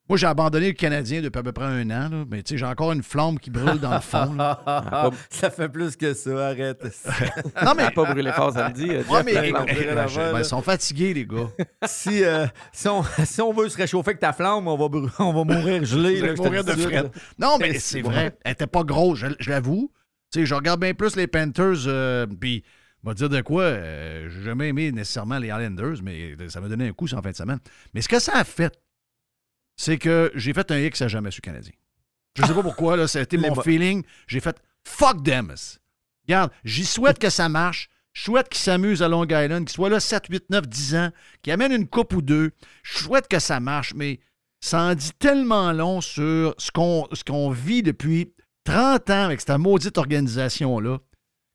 moi, 0.09 0.17
j'ai 0.17 0.27
abandonné 0.27 0.69
le 0.69 0.73
Canadien 0.73 1.21
depuis 1.21 1.39
à 1.39 1.43
peu 1.43 1.53
près 1.53 1.67
un 1.67 1.85
an, 1.91 2.09
là, 2.11 2.25
mais 2.31 2.43
tu 2.43 2.55
sais, 2.55 2.59
j'ai 2.59 2.65
encore 2.65 2.93
une 2.93 3.03
flamme 3.03 3.39
qui 3.39 3.51
brûle 3.51 3.79
dans 3.79 3.95
le 3.95 4.01
fond. 4.01 4.33
là. 4.35 5.11
ça 5.31 5.51
fait 5.51 5.69
plus 5.69 5.97
que 5.97 6.15
ça, 6.15 6.49
arrête. 6.49 6.83
Non, 7.65 7.73
mais- 7.77 7.91
pas 7.91 8.05
brûlé 8.05 8.33
fort, 8.33 8.53
dit. 8.75 8.89
euh, 8.91 9.03
Ouais, 9.11 9.23
mais 9.23 9.53
ben, 9.53 10.39
ils 10.39 10.45
sont 10.45 10.63
fatigués, 10.63 11.15
les 11.15 11.27
gars. 11.27 11.49
si, 11.87 12.25
euh, 12.25 12.47
si, 12.73 12.89
on, 12.89 13.03
si 13.25 13.41
on 13.41 13.53
veut 13.53 13.69
se 13.69 13.77
réchauffer 13.77 14.11
avec 14.11 14.21
ta 14.21 14.33
flamme, 14.33 14.67
on 14.67 14.77
va, 14.77 14.99
on 15.19 15.33
va 15.33 15.55
mourir 15.55 15.85
gelé. 15.85 16.21
Là, 16.21 16.35
mourir 16.37 16.65
de 16.65 16.73
fret. 16.73 17.11
Non, 17.39 17.59
mais 17.61 17.79
c'est 17.79 18.03
vrai. 18.03 18.37
Elle 18.45 18.53
était 18.53 18.67
pas 18.67 18.85
grosse, 18.85 19.19
je, 19.19 19.27
je 19.39 19.51
l'avoue. 19.51 19.91
Tu 20.33 20.41
sais, 20.41 20.47
je 20.47 20.55
regarde 20.55 20.81
bien 20.81 20.95
plus 20.95 21.17
les 21.17 21.27
Panthers, 21.27 21.87
euh, 21.87 22.27
puis 22.27 22.63
on 23.05 23.09
va 23.09 23.15
dire 23.15 23.29
de 23.29 23.41
quoi, 23.41 23.63
euh, 23.63 24.29
j'ai 24.29 24.43
jamais 24.43 24.69
aimé 24.69 24.93
nécessairement 24.93 25.39
les 25.39 25.49
Islanders, 25.49 26.03
mais 26.03 26.37
ça 26.49 26.61
m'a 26.61 26.69
donné 26.69 26.89
un 26.89 26.93
coup 26.93 27.07
en 27.13 27.23
fin 27.23 27.31
de 27.31 27.37
semaine. 27.37 27.59
Mais 27.95 28.03
ce 28.03 28.09
que 28.09 28.19
ça 28.19 28.33
a 28.37 28.45
fait, 28.45 28.75
c'est 29.79 29.97
que 29.97 30.31
j'ai 30.35 30.53
fait 30.53 30.71
un 30.71 30.79
X 30.79 31.01
à 31.01 31.09
jamais 31.09 31.31
sur 31.31 31.41
Canadien. 31.41 31.73
Je 32.37 32.45
sais 32.45 32.53
pas 32.53 32.63
pourquoi, 32.63 32.97
là, 32.99 33.09
ça 33.09 33.21
a 33.21 33.23
été 33.23 33.37
mon 33.39 33.55
mo- 33.55 33.63
feeling. 33.63 34.03
J'ai 34.27 34.41
fait 34.41 34.57
fuck 34.85 35.23
them. 35.25 35.55
Regarde, 36.27 36.51
j'y 36.65 36.85
souhaite 36.85 37.19
que 37.19 37.31
ça 37.31 37.49
marche. 37.49 37.89
Je 38.13 38.23
souhaite 38.25 38.49
qu'ils 38.49 38.61
s'amusent 38.61 39.03
à 39.03 39.09
Long 39.09 39.25
Island, 39.25 39.65
qu'ils 39.65 39.75
soient 39.75 39.89
là 39.89 40.01
7, 40.01 40.27
8, 40.29 40.51
9, 40.51 40.67
10 40.69 40.95
ans, 40.97 41.11
qu'ils 41.43 41.53
amènent 41.53 41.73
une 41.73 41.87
coupe 41.87 42.13
ou 42.13 42.21
deux. 42.23 42.51
Je 42.83 42.99
souhaite 42.99 43.29
que 43.29 43.39
ça 43.39 43.61
marche, 43.61 43.95
mais 43.95 44.19
ça 44.61 44.81
en 44.83 44.95
dit 44.95 45.13
tellement 45.19 45.73
long 45.73 46.01
sur 46.01 46.55
ce 46.59 46.73
qu'on 46.73 47.07
ce 47.13 47.23
qu'on 47.23 47.51
vit 47.51 47.83
depuis 47.85 48.33
30 48.65 49.11
ans 49.11 49.25
avec 49.27 49.41
cette 49.41 49.57
maudite 49.59 49.97
organisation-là, 49.99 50.99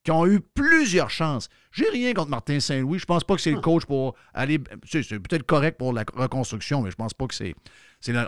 qui 0.04 0.12
ont 0.12 0.26
eu 0.28 0.40
plusieurs 0.42 1.10
chances. 1.10 1.48
J'ai 1.72 1.88
rien 1.90 2.14
contre 2.14 2.30
Martin 2.30 2.60
Saint-Louis. 2.60 3.00
Je 3.00 3.06
pense 3.06 3.24
pas 3.24 3.36
que 3.36 3.42
c'est 3.42 3.52
le 3.52 3.62
coach 3.62 3.86
pour 3.86 4.16
aller. 4.34 4.60
C'est 4.86 5.02
peut-être 5.20 5.44
correct 5.44 5.78
pour 5.78 5.94
la 5.94 6.04
reconstruction, 6.14 6.82
mais 6.82 6.92
je 6.92 6.96
pense 6.96 7.14
pas 7.14 7.26
que 7.28 7.34
c'est. 7.34 7.56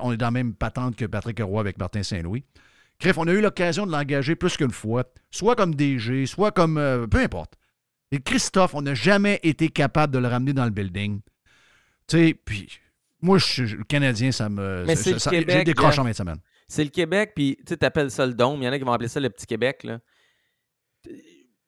on 0.02 0.12
est 0.14 0.18
dans 0.18 0.28
la 0.28 0.32
même 0.32 0.54
patente 0.54 0.96
que 0.96 1.06
Patrick 1.06 1.40
Roy 1.42 1.60
avec 1.60 1.78
Martin 1.78 2.02
Saint-Louis. 2.04 2.44
Cref, 3.00 3.18
on 3.18 3.28
a 3.28 3.32
eu 3.34 3.42
l'occasion 3.42 3.86
de 3.86 3.92
l'engager 3.92 4.36
plus 4.36 4.56
qu'une 4.56 4.72
fois, 4.72 5.04
soit 5.30 5.56
comme 5.56 5.76
DG, 5.76 6.26
soit 6.28 6.52
comme. 6.52 6.78
euh, 6.78 7.08
peu 7.08 7.20
importe. 7.20 7.56
Et 8.12 8.20
Christophe, 8.20 8.74
on 8.74 8.82
n'a 8.84 8.94
jamais 8.94 9.40
été 9.44 9.68
capable 9.68 10.14
de 10.14 10.20
le 10.20 10.28
ramener 10.30 10.54
dans 10.54 10.64
le 10.66 10.72
building. 10.72 11.20
Tu 12.08 12.18
sais, 12.18 12.34
puis. 12.46 12.70
Moi, 13.22 13.38
je 13.40 13.46
suis 13.46 13.68
le 13.78 13.84
Canadien, 13.84 14.32
ça 14.32 14.48
me. 14.50 14.84
Mais 14.86 14.96
ça- 14.96 15.18
ça- 15.20 15.30
Québec. 15.32 15.68
Jeff. 15.68 16.00
en 16.00 16.04
fin 16.04 16.10
de 16.12 16.16
semaine. 16.16 16.38
C'est 16.68 16.84
le 16.84 16.90
Québec, 16.90 17.32
puis 17.36 17.56
tu 17.58 17.64
sais, 17.70 17.78
t'appelles 17.78 18.12
ça 18.12 18.26
le 18.26 18.34
dôme. 18.34 18.62
Il 18.62 18.66
y 18.66 18.70
en 18.70 18.72
a 18.72 18.78
qui 18.78 18.84
vont 18.86 18.92
appeler 18.94 19.10
ça 19.10 19.20
le 19.20 19.30
petit 19.30 19.46
Québec. 19.46 19.84
Là. 19.84 20.00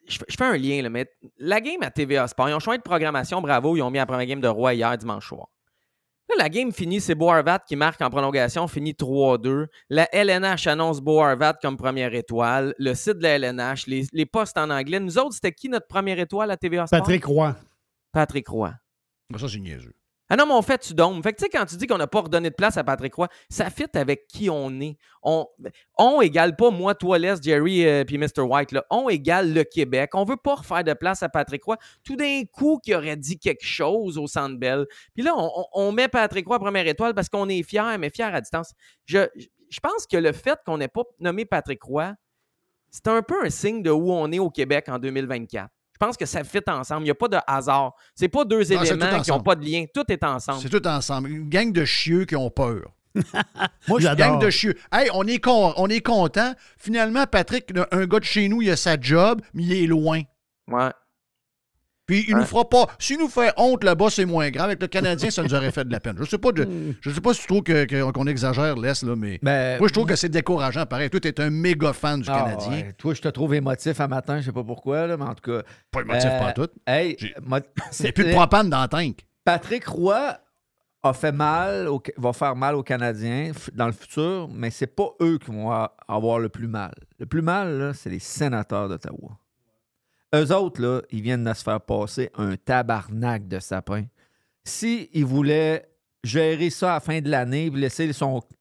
Je, 0.07 0.17
fais- 0.19 0.25
je 0.29 0.35
fais 0.37 0.45
un 0.45 0.57
lien, 0.57 0.81
là, 0.81 0.89
mais 0.89 1.09
la 1.37 1.59
game 1.61 1.81
à 1.81 1.91
TVA 1.91 2.27
Sport, 2.27 2.49
ils 2.49 2.53
ont 2.53 2.59
changé 2.59 2.77
de 2.77 2.83
programmation, 2.83 3.41
bravo, 3.41 3.75
ils 3.75 3.81
ont 3.81 3.91
mis 3.91 3.97
la 3.97 4.05
première 4.05 4.25
game 4.25 4.41
de 4.41 4.47
Roi 4.47 4.73
hier 4.73 4.97
dimanche 4.97 5.27
soir. 5.27 5.47
Là, 6.29 6.35
la 6.39 6.49
game 6.49 6.73
finit, 6.73 6.99
c'est 6.99 7.15
Boarvat 7.15 7.59
qui 7.59 7.75
marque 7.77 8.01
en 8.01 8.09
prolongation, 8.09 8.67
finit 8.67 8.91
3-2. 8.93 9.67
La 9.89 10.09
LNH 10.13 10.67
annonce 10.67 10.99
Boarvat 10.99 11.53
comme 11.61 11.77
première 11.77 12.13
étoile. 12.13 12.73
Le 12.77 12.93
site 12.95 13.19
de 13.19 13.23
la 13.23 13.35
LNH, 13.37 13.87
les, 13.87 14.05
les 14.11 14.25
postes 14.25 14.57
en 14.57 14.69
anglais. 14.69 14.99
Nous 14.99 15.17
autres, 15.17 15.35
c'était 15.35 15.53
qui 15.53 15.69
notre 15.69 15.87
première 15.87 16.19
étoile 16.19 16.51
à 16.51 16.57
TVA 16.57 16.85
Sport? 16.85 16.99
Patrick 16.99 17.23
Roy. 17.23 17.55
Patrick 18.11 18.47
Roy. 18.49 18.73
Ça, 19.37 19.47
c'est 19.47 19.59
niaiseux. 19.59 19.93
Ah 20.29 20.35
non, 20.35 20.45
mais 20.45 20.53
on 20.53 20.61
fait 20.61 20.77
tu 20.79 20.93
dôme. 20.93 21.23
Fait 21.23 21.31
que 21.31 21.37
tu 21.37 21.43
sais, 21.45 21.49
quand 21.49 21.65
tu 21.65 21.77
dis 21.77 21.87
qu'on 21.87 21.97
n'a 21.97 22.07
pas 22.07 22.21
redonné 22.21 22.49
de 22.49 22.55
place 22.55 22.75
à 22.75 22.83
Patrick 22.83 23.13
Roy, 23.13 23.27
ça 23.49 23.69
fit 23.69 23.85
avec 23.93 24.27
qui 24.27 24.49
on 24.49 24.79
est. 24.81 24.97
On, 25.23 25.47
on 25.97 26.21
égale 26.21 26.55
pas 26.55 26.69
moi, 26.69 26.95
toi, 26.95 27.17
Les, 27.17 27.35
Jerry 27.41 27.81
et 27.81 28.03
puis 28.03 28.17
Mr. 28.17 28.41
White. 28.41 28.73
Là. 28.73 28.85
On 28.89 29.07
égale 29.07 29.53
le 29.53 29.63
Québec. 29.63 30.11
On 30.13 30.25
veut 30.25 30.37
pas 30.37 30.55
refaire 30.55 30.83
de 30.83 30.93
place 30.93 31.23
à 31.23 31.29
Patrick 31.29 31.63
Roy. 31.63 31.77
Tout 32.03 32.17
d'un 32.17 32.43
coup, 32.51 32.79
qui 32.83 32.93
aurait 32.93 33.15
dit 33.15 33.39
quelque 33.39 33.65
chose 33.65 34.17
au 34.17 34.27
Centre 34.27 34.57
Bell. 34.57 34.85
Puis 35.13 35.23
là, 35.23 35.33
on, 35.73 35.91
met 35.91 36.09
Patrick 36.09 36.45
Roy 36.45 36.59
première 36.59 36.87
étoile 36.87 37.13
parce 37.13 37.29
qu'on 37.29 37.47
est 37.47 37.63
fiers, 37.63 37.97
mais 37.97 38.09
fiers 38.09 38.25
à 38.25 38.41
distance. 38.41 38.73
Je, 39.05 39.27
je 39.69 39.79
pense 39.79 40.05
que 40.05 40.17
le 40.17 40.33
fait 40.33 40.59
qu'on 40.65 40.77
n'ait 40.77 40.87
pas 40.87 41.03
nommé 41.19 41.45
Patrick 41.45 41.81
Roy, 41.83 42.13
c'est 42.89 43.07
un 43.07 43.21
peu 43.21 43.45
un 43.45 43.49
signe 43.49 43.81
de 43.81 43.91
où 43.91 44.11
on 44.11 44.31
est 44.31 44.39
au 44.39 44.49
Québec 44.49 44.89
en 44.89 44.99
2024. 44.99 45.69
Je 45.99 46.05
pense 46.05 46.15
que 46.15 46.27
ça 46.27 46.43
fit 46.43 46.59
ensemble. 46.67 47.01
Il 47.01 47.05
n'y 47.05 47.09
a 47.11 47.15
pas 47.15 47.27
de 47.27 47.37
hasard. 47.47 47.93
C'est 48.13 48.27
pas 48.27 48.45
deux 48.45 48.57
Non, 48.59 48.83
éléments 48.83 49.19
qui 49.21 49.31
n'ont 49.31 49.39
pas 49.41 49.55
de 49.55 49.65
lien. 49.65 49.85
Tout 49.91 50.03
est 50.09 50.23
ensemble. 50.23 50.59
C'est 50.61 50.69
tout 50.69 50.87
ensemble. 50.87 51.29
Une 51.29 51.49
gang 51.49 51.71
de 51.71 51.85
chieux 51.85 52.25
qui 52.25 52.35
ont 52.35 52.51
peur. 52.51 52.91
Moi, 53.87 53.99
Une 53.99 53.99
j'adore. 54.01 54.27
gang 54.33 54.39
de 54.39 54.49
chieux. 54.51 54.75
Hey, 54.91 55.09
on 55.15 55.23
est, 55.25 55.39
con- 55.39 55.73
on 55.75 55.87
est 55.87 56.01
content. 56.01 56.53
Finalement, 56.77 57.25
Patrick, 57.25 57.71
un 57.91 58.05
gars 58.05 58.19
de 58.19 58.25
chez 58.25 58.47
nous, 58.47 58.61
il 58.61 58.69
a 58.69 58.75
sa 58.75 58.99
job, 58.99 59.41
mais 59.55 59.63
il 59.63 59.73
est 59.73 59.87
loin. 59.87 60.21
Ouais. 60.67 60.91
Puis 62.07 62.25
il 62.29 62.35
nous 62.37 62.45
fera 62.45 62.67
pas. 62.67 62.87
S'il 62.99 63.19
nous 63.19 63.27
fait 63.27 63.51
honte 63.57 63.83
là-bas, 63.83 64.09
c'est 64.09 64.23
moins 64.25 64.49
grave. 64.49 64.67
Avec 64.67 64.81
le 64.81 64.87
Canadien, 64.87 65.29
ça 65.29 65.43
nous 65.43 65.53
aurait 65.53 65.71
fait 65.71 65.83
de 65.85 65.91
la 65.91 65.99
peine. 65.99 66.15
Je 66.19 66.23
sais 66.23 66.37
pas, 66.37 66.53
de- 66.53 66.67
je 67.01 67.09
sais 67.11 67.19
pas 67.21 67.33
si 67.33 67.41
tu 67.41 67.47
trouves 67.47 67.63
qu'on 68.13 68.27
exagère, 68.27 68.75
laisse, 68.77 69.03
là, 69.03 69.15
mais. 69.17 69.39
Ben, 69.43 69.77
moi, 69.77 69.89
je 69.89 69.93
trouve 69.93 70.05
que 70.07 70.15
c'est 70.15 70.29
décourageant. 70.29 70.85
Pareil, 70.85 71.09
toi, 71.09 71.19
t'es 71.19 71.39
un 71.41 71.49
méga 71.49 71.91
fan 71.91 72.21
du 72.21 72.29
Ah, 72.31 72.43
Canadien. 72.45 72.71
ouais. 72.71 72.93
Toi, 72.97 73.13
je 73.13 73.21
te 73.21 73.27
trouve 73.27 73.53
émotif 73.55 73.99
à 73.99 74.07
matin, 74.07 74.39
je 74.39 74.45
sais 74.45 74.51
pas 74.53 74.63
pourquoi, 74.63 75.05
là, 75.05 75.17
mais 75.17 75.25
en 75.25 75.35
tout 75.35 75.51
cas. 75.51 75.63
Pas 75.91 76.01
émotif, 76.01 76.29
pas 76.29 76.47
en 76.49 76.53
tout. 76.53 76.69
Hey, 76.87 77.17
a 77.35 77.61
plus 78.13 78.23
de 78.23 78.31
propane 78.31 78.69
dans 78.69 78.81
le 78.83 78.87
tank. 78.87 79.25
Patrick 79.43 79.85
Roy 79.87 80.37
a 81.03 81.13
fait 81.13 81.31
mal, 81.33 81.87
au- 81.89 82.01
va 82.17 82.31
faire 82.33 82.55
mal 82.55 82.75
aux 82.75 82.83
Canadiens 82.83 83.51
dans 83.73 83.85
le 83.87 83.91
futur, 83.93 84.49
mais 84.53 84.69
c'est 84.71 84.87
pas 84.95 85.09
eux 85.21 85.37
qui 85.37 85.51
vont 85.51 85.71
avoir 86.07 86.39
le 86.39 86.47
plus 86.49 86.67
mal. 86.67 86.93
Le 87.19 87.25
plus 87.25 87.41
mal, 87.41 87.91
c'est 87.95 88.09
les 88.09 88.19
sénateurs 88.19 88.89
d'Ottawa. 88.89 89.37
Eux 90.35 90.53
autres, 90.53 90.81
là, 90.81 91.01
ils 91.09 91.21
viennent 91.21 91.43
de 91.43 91.53
se 91.53 91.63
faire 91.63 91.81
passer 91.81 92.29
un 92.35 92.55
tabarnak 92.57 93.47
de 93.47 93.59
sapin. 93.59 94.05
S'ils 94.63 95.07
ils 95.13 95.25
voulaient 95.25 95.89
gérer 96.23 96.69
ça 96.69 96.91
à 96.91 96.93
la 96.95 96.99
fin 96.99 97.21
de 97.21 97.29
l'année, 97.29 97.69
laisser 97.69 98.11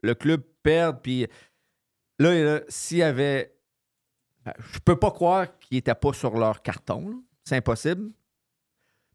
le 0.02 0.14
club 0.14 0.42
perdre, 0.62 1.00
puis 1.00 1.26
là, 2.18 2.60
s'il 2.68 2.98
y 2.98 3.02
avait. 3.02 3.52
ben, 4.44 4.52
Je 4.72 4.78
peux 4.78 4.96
pas 4.96 5.10
croire 5.10 5.58
qu'ils 5.58 5.78
n'étaient 5.78 5.94
pas 5.94 6.12
sur 6.12 6.36
leur 6.38 6.62
carton. 6.62 7.22
C'est 7.44 7.56
impossible. 7.56 8.10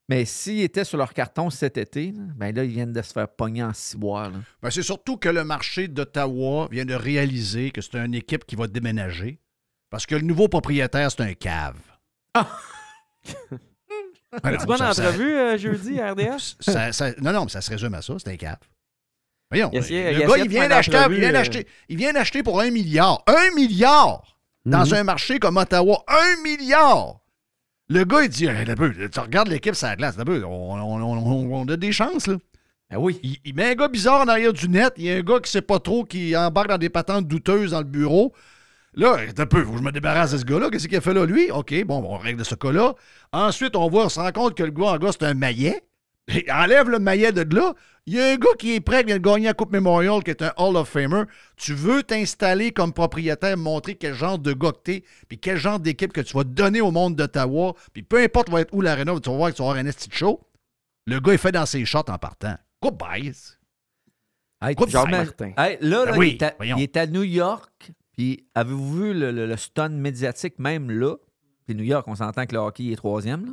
Mais 0.10 0.26
s'ils 0.26 0.62
étaient 0.62 0.84
sur 0.84 0.98
leur 0.98 1.14
carton 1.14 1.50
cet 1.50 1.78
été, 1.78 2.12
là, 2.12 2.24
ben 2.36 2.54
là, 2.54 2.66
ils 2.66 2.72
viennent 2.72 2.92
de 2.92 3.02
se 3.02 3.14
faire 3.14 3.30
pogner 3.30 3.64
en 3.64 3.74
ciboire. 3.74 4.30
Ben, 4.62 4.70
c'est 4.70 4.82
surtout 4.82 5.16
que 5.16 5.30
le 5.30 5.46
marché 5.46 5.88
d'Ottawa 5.88 6.68
vient 6.70 6.84
de 6.84 6.94
réaliser 6.94 7.72
que 7.72 7.80
c'est 7.80 7.96
une 7.96 8.14
équipe 8.14 8.46
qui 8.46 8.58
va 8.58 8.68
déménager. 8.68 9.40
Parce 9.90 10.06
que 10.06 10.16
le 10.16 10.22
nouveau 10.22 10.50
propriétaire, 10.50 11.10
c'est 11.12 11.22
un 11.22 11.34
cave. 11.34 11.80
Ah 12.34 12.48
Tu 14.60 14.66
bonne 14.66 14.78
ça- 14.78 14.94
ça- 14.94 15.04
entrevue 15.04 15.34
euh, 15.36 15.58
jeudi 15.58 16.00
à 16.00 16.14
RDS? 16.14 16.56
ça- 16.62 17.12
non, 17.22 17.34
non, 17.34 17.44
mais 17.44 17.50
ça 17.50 17.60
se 17.62 17.70
résume 17.70 17.94
à 17.94 18.02
ça, 18.02 18.14
c'est 18.18 18.32
un 18.32 18.38
cave. 18.38 18.58
Voyons, 19.50 19.70
Il 19.74 19.80
le 19.82 19.86
il 19.86 19.90
gars, 19.90 20.26
essayé 20.28 20.44
il 20.46 20.50
vient 20.50 20.70
d'acheter, 20.70 20.98
il 21.10 21.16
vient 21.20 21.30
euh, 21.30 21.34
d'acheter, 21.34 21.68
il 21.90 21.98
vient 21.98 22.14
d'acheter 22.14 22.42
pour 22.44 22.62
un 22.62 22.70
milliard. 22.72 23.22
Un 23.28 23.54
milliard! 23.56 24.38
Dans 24.66 24.86
Mhm. 24.86 24.94
un 24.94 25.04
marché 25.04 25.40
comme 25.40 25.58
Ottawa, 25.58 26.04
un 26.08 26.42
milliard! 26.44 27.20
Le 27.90 28.06
gars, 28.06 28.24
il 28.24 28.30
dit, 28.30 28.46
Hey, 28.46 28.66
tu 29.12 29.20
regardes 29.20 29.50
l'équipe 29.50 29.76
sur 29.76 29.88
la 29.88 29.98
glace, 29.98 30.16
on, 30.18 30.24
on- 30.24 30.80
on- 30.80 31.18
on- 31.18 31.54
on 31.54 31.68
a 31.68 31.76
des 31.76 31.92
chances, 31.92 32.28
là. 32.28 32.36
Ben 32.90 32.98
oui. 32.98 33.20
Il, 33.24 33.38
il 33.44 33.54
met 33.54 33.72
un 33.72 33.76
gars 33.76 33.88
bizarre 33.90 34.22
en 34.22 34.28
arrière 34.30 34.54
du 34.54 34.70
net, 34.70 34.94
il 34.96 35.04
y 35.06 35.12
a 35.12 35.16
un 35.16 35.22
gars 35.22 35.40
qui 35.42 35.52
sait 35.52 35.62
pas 35.62 35.80
trop, 35.80 36.06
qui 36.06 36.36
embarque 36.38 36.70
dans 36.70 36.78
des 36.78 36.90
patentes 36.90 37.28
douteuses 37.28 37.72
dans 37.72 37.80
le 37.80 37.84
bureau. 37.86 38.34
Là, 38.94 39.18
un 39.38 39.46
peu, 39.46 39.64
faut 39.64 39.72
que 39.72 39.78
je 39.78 39.84
me 39.84 39.92
débarrasse 39.92 40.32
de 40.32 40.38
ce 40.38 40.44
gars-là. 40.44 40.70
Qu'est-ce 40.70 40.88
qu'il 40.88 40.98
a 40.98 41.02
fait 41.02 41.14
là, 41.14 41.26
lui? 41.26 41.50
OK, 41.52 41.74
bon, 41.86 42.04
on 42.06 42.18
règle 42.18 42.44
ce 42.44 42.56
cas-là. 42.56 42.94
Ensuite, 43.32 43.76
on 43.76 43.90
voit, 43.90 44.06
on 44.06 44.10
se 44.10 44.20
rend 44.20 44.32
compte 44.32 44.56
que 44.56 44.64
le 44.64 44.72
gars, 44.72 44.88
en 44.88 44.98
gars, 44.98 45.12
c'est 45.12 45.24
un 45.24 45.34
maillet. 45.34 45.82
Enlève 46.50 46.90
le 46.90 47.00
maillet 47.00 47.32
de 47.32 47.56
là. 47.56 47.74
Il 48.06 48.16
y 48.16 48.20
a 48.20 48.34
un 48.34 48.36
gars 48.36 48.50
qui 48.58 48.74
est 48.74 48.80
prêt, 48.80 49.02
qui 49.02 49.08
vient 49.08 49.18
de 49.18 49.24
gagner 49.24 49.46
la 49.46 49.54
Coupe 49.54 49.72
Memorial, 49.72 50.24
qui 50.24 50.32
est 50.32 50.42
un 50.42 50.52
Hall 50.58 50.76
of 50.76 50.90
Famer. 50.90 51.24
Tu 51.56 51.74
veux 51.74 52.04
t'installer 52.04 52.72
comme 52.72 52.94
propriétaire, 52.94 53.56
montrer 53.58 53.96
quel 53.96 54.14
genre 54.14 54.40
de 54.40 54.54
gars 54.54 54.72
que 54.72 54.82
t'es, 54.84 55.04
puis 55.30 55.38
quel 55.38 55.58
genre 55.58 55.80
d'équipe 55.80 56.12
que 56.12 56.22
tu 56.22 56.36
vas 56.36 56.44
donner 56.44 56.82
au 56.82 56.92
monde 56.92 57.16
d'Ottawa, 57.16 57.74
puis 57.94 58.02
peu 58.02 58.22
importe 58.22 58.50
va 58.50 58.62
être 58.62 58.74
où 58.74 58.82
l'aréna, 58.82 59.14
tu 59.20 59.30
vas 59.30 59.36
voir 59.38 59.52
que 59.52 59.56
tu 59.56 59.62
vas 59.62 59.70
avoir 59.70 59.84
un 59.84 59.88
esti 59.88 60.10
de 60.10 60.14
show. 60.14 60.42
Le 61.06 61.20
gars 61.20 61.34
est 61.34 61.38
fait 61.38 61.52
dans 61.52 61.66
ses 61.66 61.86
shots 61.86 62.10
en 62.10 62.18
partant. 62.18 62.56
Goodbye. 62.82 63.34
Hey, 64.64 64.76
Jean 64.88 65.08
Martin. 65.08 65.54
Hey, 65.58 65.78
là, 65.82 66.06
là, 66.06 66.12
Ben 66.12 66.18
oui, 66.18 66.30
il, 66.30 66.34
est 66.34 66.44
à, 66.44 66.54
voyons. 66.58 66.78
il 66.78 66.84
est 66.84 66.98
à 66.98 67.08
New 67.08 67.24
York. 67.24 67.92
Puis 68.14 68.46
avez-vous 68.56 68.98
vu 68.98 69.14
le, 69.14 69.56
stun 69.58 69.90
médiatique 69.90 70.60
même 70.60 70.92
là? 70.92 71.16
Puis 71.66 71.76
New 71.76 71.84
York, 71.84 72.08
on 72.08 72.16
s'entend 72.16 72.46
que 72.46 72.54
le 72.54 72.60
hockey 72.60 72.92
est 72.92 72.96
troisième. 72.96 73.46
Là. 73.46 73.52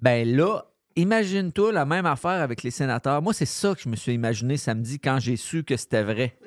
Ben 0.00 0.36
là, 0.36 0.66
imagine-toi 0.96 1.72
la 1.72 1.84
même 1.84 2.06
affaire 2.06 2.42
avec 2.42 2.62
les 2.62 2.70
sénateurs. 2.70 3.22
Moi, 3.22 3.32
c'est 3.32 3.46
ça 3.46 3.74
que 3.74 3.80
je 3.80 3.88
me 3.88 3.96
suis 3.96 4.12
imaginé 4.12 4.56
samedi 4.56 4.98
quand 4.98 5.18
j'ai 5.18 5.36
su 5.36 5.64
que 5.64 5.76
c'était 5.76 6.02
vrai. 6.02 6.38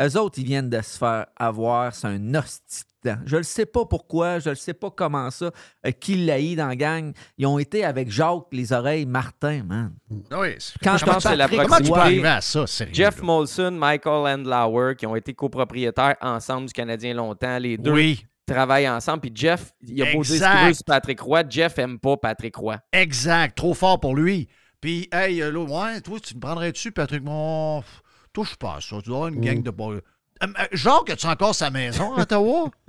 Eux 0.00 0.16
autres, 0.18 0.38
ils 0.38 0.44
viennent 0.44 0.70
de 0.70 0.80
se 0.80 0.98
faire 0.98 1.26
avoir. 1.36 1.94
C'est 1.94 2.06
un 2.08 2.34
hostie 2.34 2.82
de 3.04 3.10
temps. 3.10 3.18
Je 3.26 3.36
ne 3.36 3.42
sais 3.42 3.66
pas 3.66 3.84
pourquoi, 3.84 4.38
je 4.38 4.50
ne 4.50 4.54
sais 4.54 4.74
pas 4.74 4.90
comment 4.90 5.30
ça. 5.30 5.50
euh, 5.86 5.90
qui 5.90 6.24
l'a 6.24 6.40
eu 6.40 6.54
dans 6.54 6.68
la 6.68 6.76
gang. 6.76 7.12
Ils 7.38 7.46
ont 7.46 7.58
été 7.58 7.84
avec 7.84 8.10
Jacques 8.10 8.46
Les 8.52 8.72
Oreilles 8.72 9.06
Martin, 9.06 9.62
man. 9.64 9.92
Ah 10.30 10.40
oui, 10.40 10.54
c'est- 10.58 10.74
Quand 10.82 10.96
Je 10.96 11.04
pense 11.04 11.16
que 11.16 11.22
c'est 11.22 11.36
la 11.36 11.48
Patrick 11.48 11.62
Comment 11.62 11.76
tu 11.76 11.82
peux 11.82 11.88
proximité. 11.90 12.00
arriver 12.16 12.28
à 12.28 12.40
ça, 12.40 12.66
sérieux? 12.66 12.94
Jeff 12.94 13.16
là? 13.18 13.24
Molson, 13.24 13.70
Michael 13.72 14.38
Andlauer, 14.40 14.94
qui 14.96 15.06
ont 15.06 15.16
été 15.16 15.34
copropriétaires 15.34 16.16
ensemble 16.20 16.66
du 16.68 16.72
Canadien 16.72 17.14
longtemps. 17.14 17.58
Les 17.58 17.76
deux 17.76 17.92
Oui, 17.92 18.24
travaillent 18.46 18.88
ensemble. 18.88 19.20
Puis 19.20 19.32
Jeff, 19.34 19.72
il 19.82 20.00
a 20.02 20.04
dire 20.06 20.12
ce 20.24 20.26
qu'il 20.28 20.34
Exact. 20.36 20.66
veut 20.68 20.74
sur 20.74 20.84
Patrick 20.84 21.20
Roy. 21.20 21.42
Jeff 21.48 21.78
aime 21.78 21.98
pas 21.98 22.16
Patrick 22.16 22.54
Roy. 22.56 22.78
exact. 22.92 23.56
Trop 23.56 23.74
fort 23.74 23.98
pour 24.00 24.14
lui. 24.16 24.48
Puis, 24.80 25.08
hey, 25.12 25.40
euh, 25.40 25.52
là, 25.52 25.60
ouais, 25.60 26.00
toi, 26.00 26.18
tu 26.18 26.34
me 26.34 26.40
prendrais 26.40 26.72
dessus, 26.72 26.90
Patrick? 26.90 27.22
Mon... 27.22 27.84
Touche 28.32 28.56
pas 28.56 28.76
à 28.76 28.80
ça. 28.80 28.96
Tu 29.02 29.08
dois 29.08 29.26
avoir 29.26 29.28
une 29.28 29.40
gang 29.40 29.62
de... 29.62 29.70
Euh, 29.70 30.00
euh, 30.42 30.48
Jacques, 30.72 31.10
as-tu 31.10 31.26
encore 31.26 31.54
sa 31.54 31.70
maison 31.70 32.14
à 32.14 32.22
Ottawa? 32.22 32.70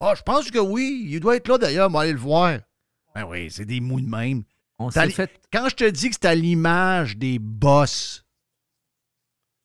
Ah, 0.00 0.14
je 0.16 0.22
pense 0.22 0.48
que 0.48 0.60
oui. 0.60 1.06
Il 1.08 1.18
doit 1.18 1.34
être 1.36 1.48
là, 1.48 1.58
d'ailleurs. 1.58 1.88
On 1.88 1.92
va 1.92 2.00
aller 2.02 2.12
le 2.12 2.18
voir. 2.18 2.56
Ben 3.16 3.24
oui, 3.28 3.50
c'est 3.50 3.64
des 3.64 3.80
mous 3.80 4.00
de 4.00 4.06
même. 4.08 4.44
On 4.78 4.90
s'est 4.90 5.10
fait. 5.10 5.30
Quand 5.52 5.68
je 5.68 5.74
te 5.74 5.90
dis 5.90 6.08
que 6.08 6.14
c'est 6.14 6.28
à 6.28 6.36
l'image 6.36 7.16
des 7.16 7.40
boss, 7.40 8.24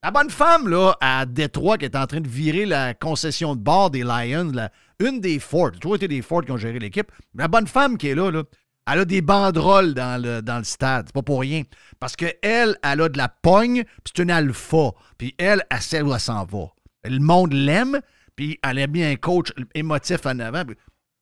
la 0.03 0.09
bonne 0.09 0.31
femme, 0.31 0.67
là, 0.67 0.95
à 1.01 1.27
Détroit, 1.27 1.77
qui 1.77 1.85
est 1.85 1.95
en 1.95 2.07
train 2.07 2.21
de 2.21 2.27
virer 2.27 2.65
la 2.65 2.95
concession 2.95 3.55
de 3.55 3.61
bord 3.61 3.91
des 3.91 4.01
Lions, 4.03 4.51
la- 4.53 4.71
une 4.99 5.19
des 5.21 5.37
Ford, 5.39 5.71
toujours 5.71 5.97
été 5.97 6.07
des 6.07 6.23
Ford 6.23 6.43
qui 6.43 6.51
ont 6.51 6.57
géré 6.57 6.79
l'équipe, 6.79 7.11
la 7.35 7.47
bonne 7.47 7.67
femme 7.67 7.97
qui 7.99 8.07
est 8.07 8.15
là, 8.15 8.31
là, 8.31 8.43
elle 8.87 8.99
a 8.99 9.05
des 9.05 9.21
banderoles 9.21 9.93
dans 9.93 10.21
le, 10.21 10.41
dans 10.41 10.57
le 10.57 10.63
stade. 10.63 11.07
C'est 11.07 11.13
pas 11.13 11.21
pour 11.21 11.41
rien. 11.41 11.63
Parce 11.99 12.15
qu'elle, 12.15 12.77
elle 12.81 13.01
a 13.01 13.09
de 13.09 13.17
la 13.17 13.27
pogne, 13.27 13.83
puis 13.83 14.13
c'est 14.15 14.23
une 14.23 14.31
alpha. 14.31 14.91
Puis 15.17 15.35
elle, 15.37 15.63
elle 15.69 15.81
sait 15.81 16.01
où 16.01 16.13
elle 16.13 16.19
s'en 16.19 16.45
va. 16.45 16.67
Le 17.03 17.19
monde 17.19 17.53
l'aime, 17.53 17.99
puis 18.35 18.57
elle 18.63 18.79
a 18.79 18.87
mis 18.87 19.03
un 19.03 19.15
coach 19.15 19.51
émotif 19.75 20.25
en 20.25 20.39
avant. 20.39 20.63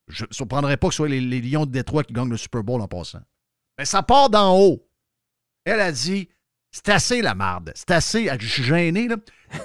Je 0.08 0.26
ne 0.26 0.34
surprendrais 0.34 0.78
pas 0.78 0.88
que 0.88 0.94
ce 0.94 0.98
soit 0.98 1.10
les, 1.10 1.20
Lions 1.20 1.66
de 1.66 1.72
Détroit 1.72 2.04
qui 2.04 2.14
gagnent 2.14 2.30
le 2.30 2.38
Super 2.38 2.64
Bowl 2.64 2.82
en 2.82 2.88
passant. 2.88 3.22
Mais 3.80 3.86
ça 3.86 4.04
part 4.04 4.30
d'en 4.30 4.56
haut. 4.58 4.88
Elle 5.66 5.82
a 5.82 5.92
dit 5.92 6.30
c'est 6.76 6.90
assez 6.90 7.22
la 7.22 7.36
marde. 7.36 7.72
C'est 7.74 7.92
assez. 7.92 8.30
Je 8.38 8.48
suis 8.48 8.64
gêné, 8.64 9.08
là. 9.08 9.16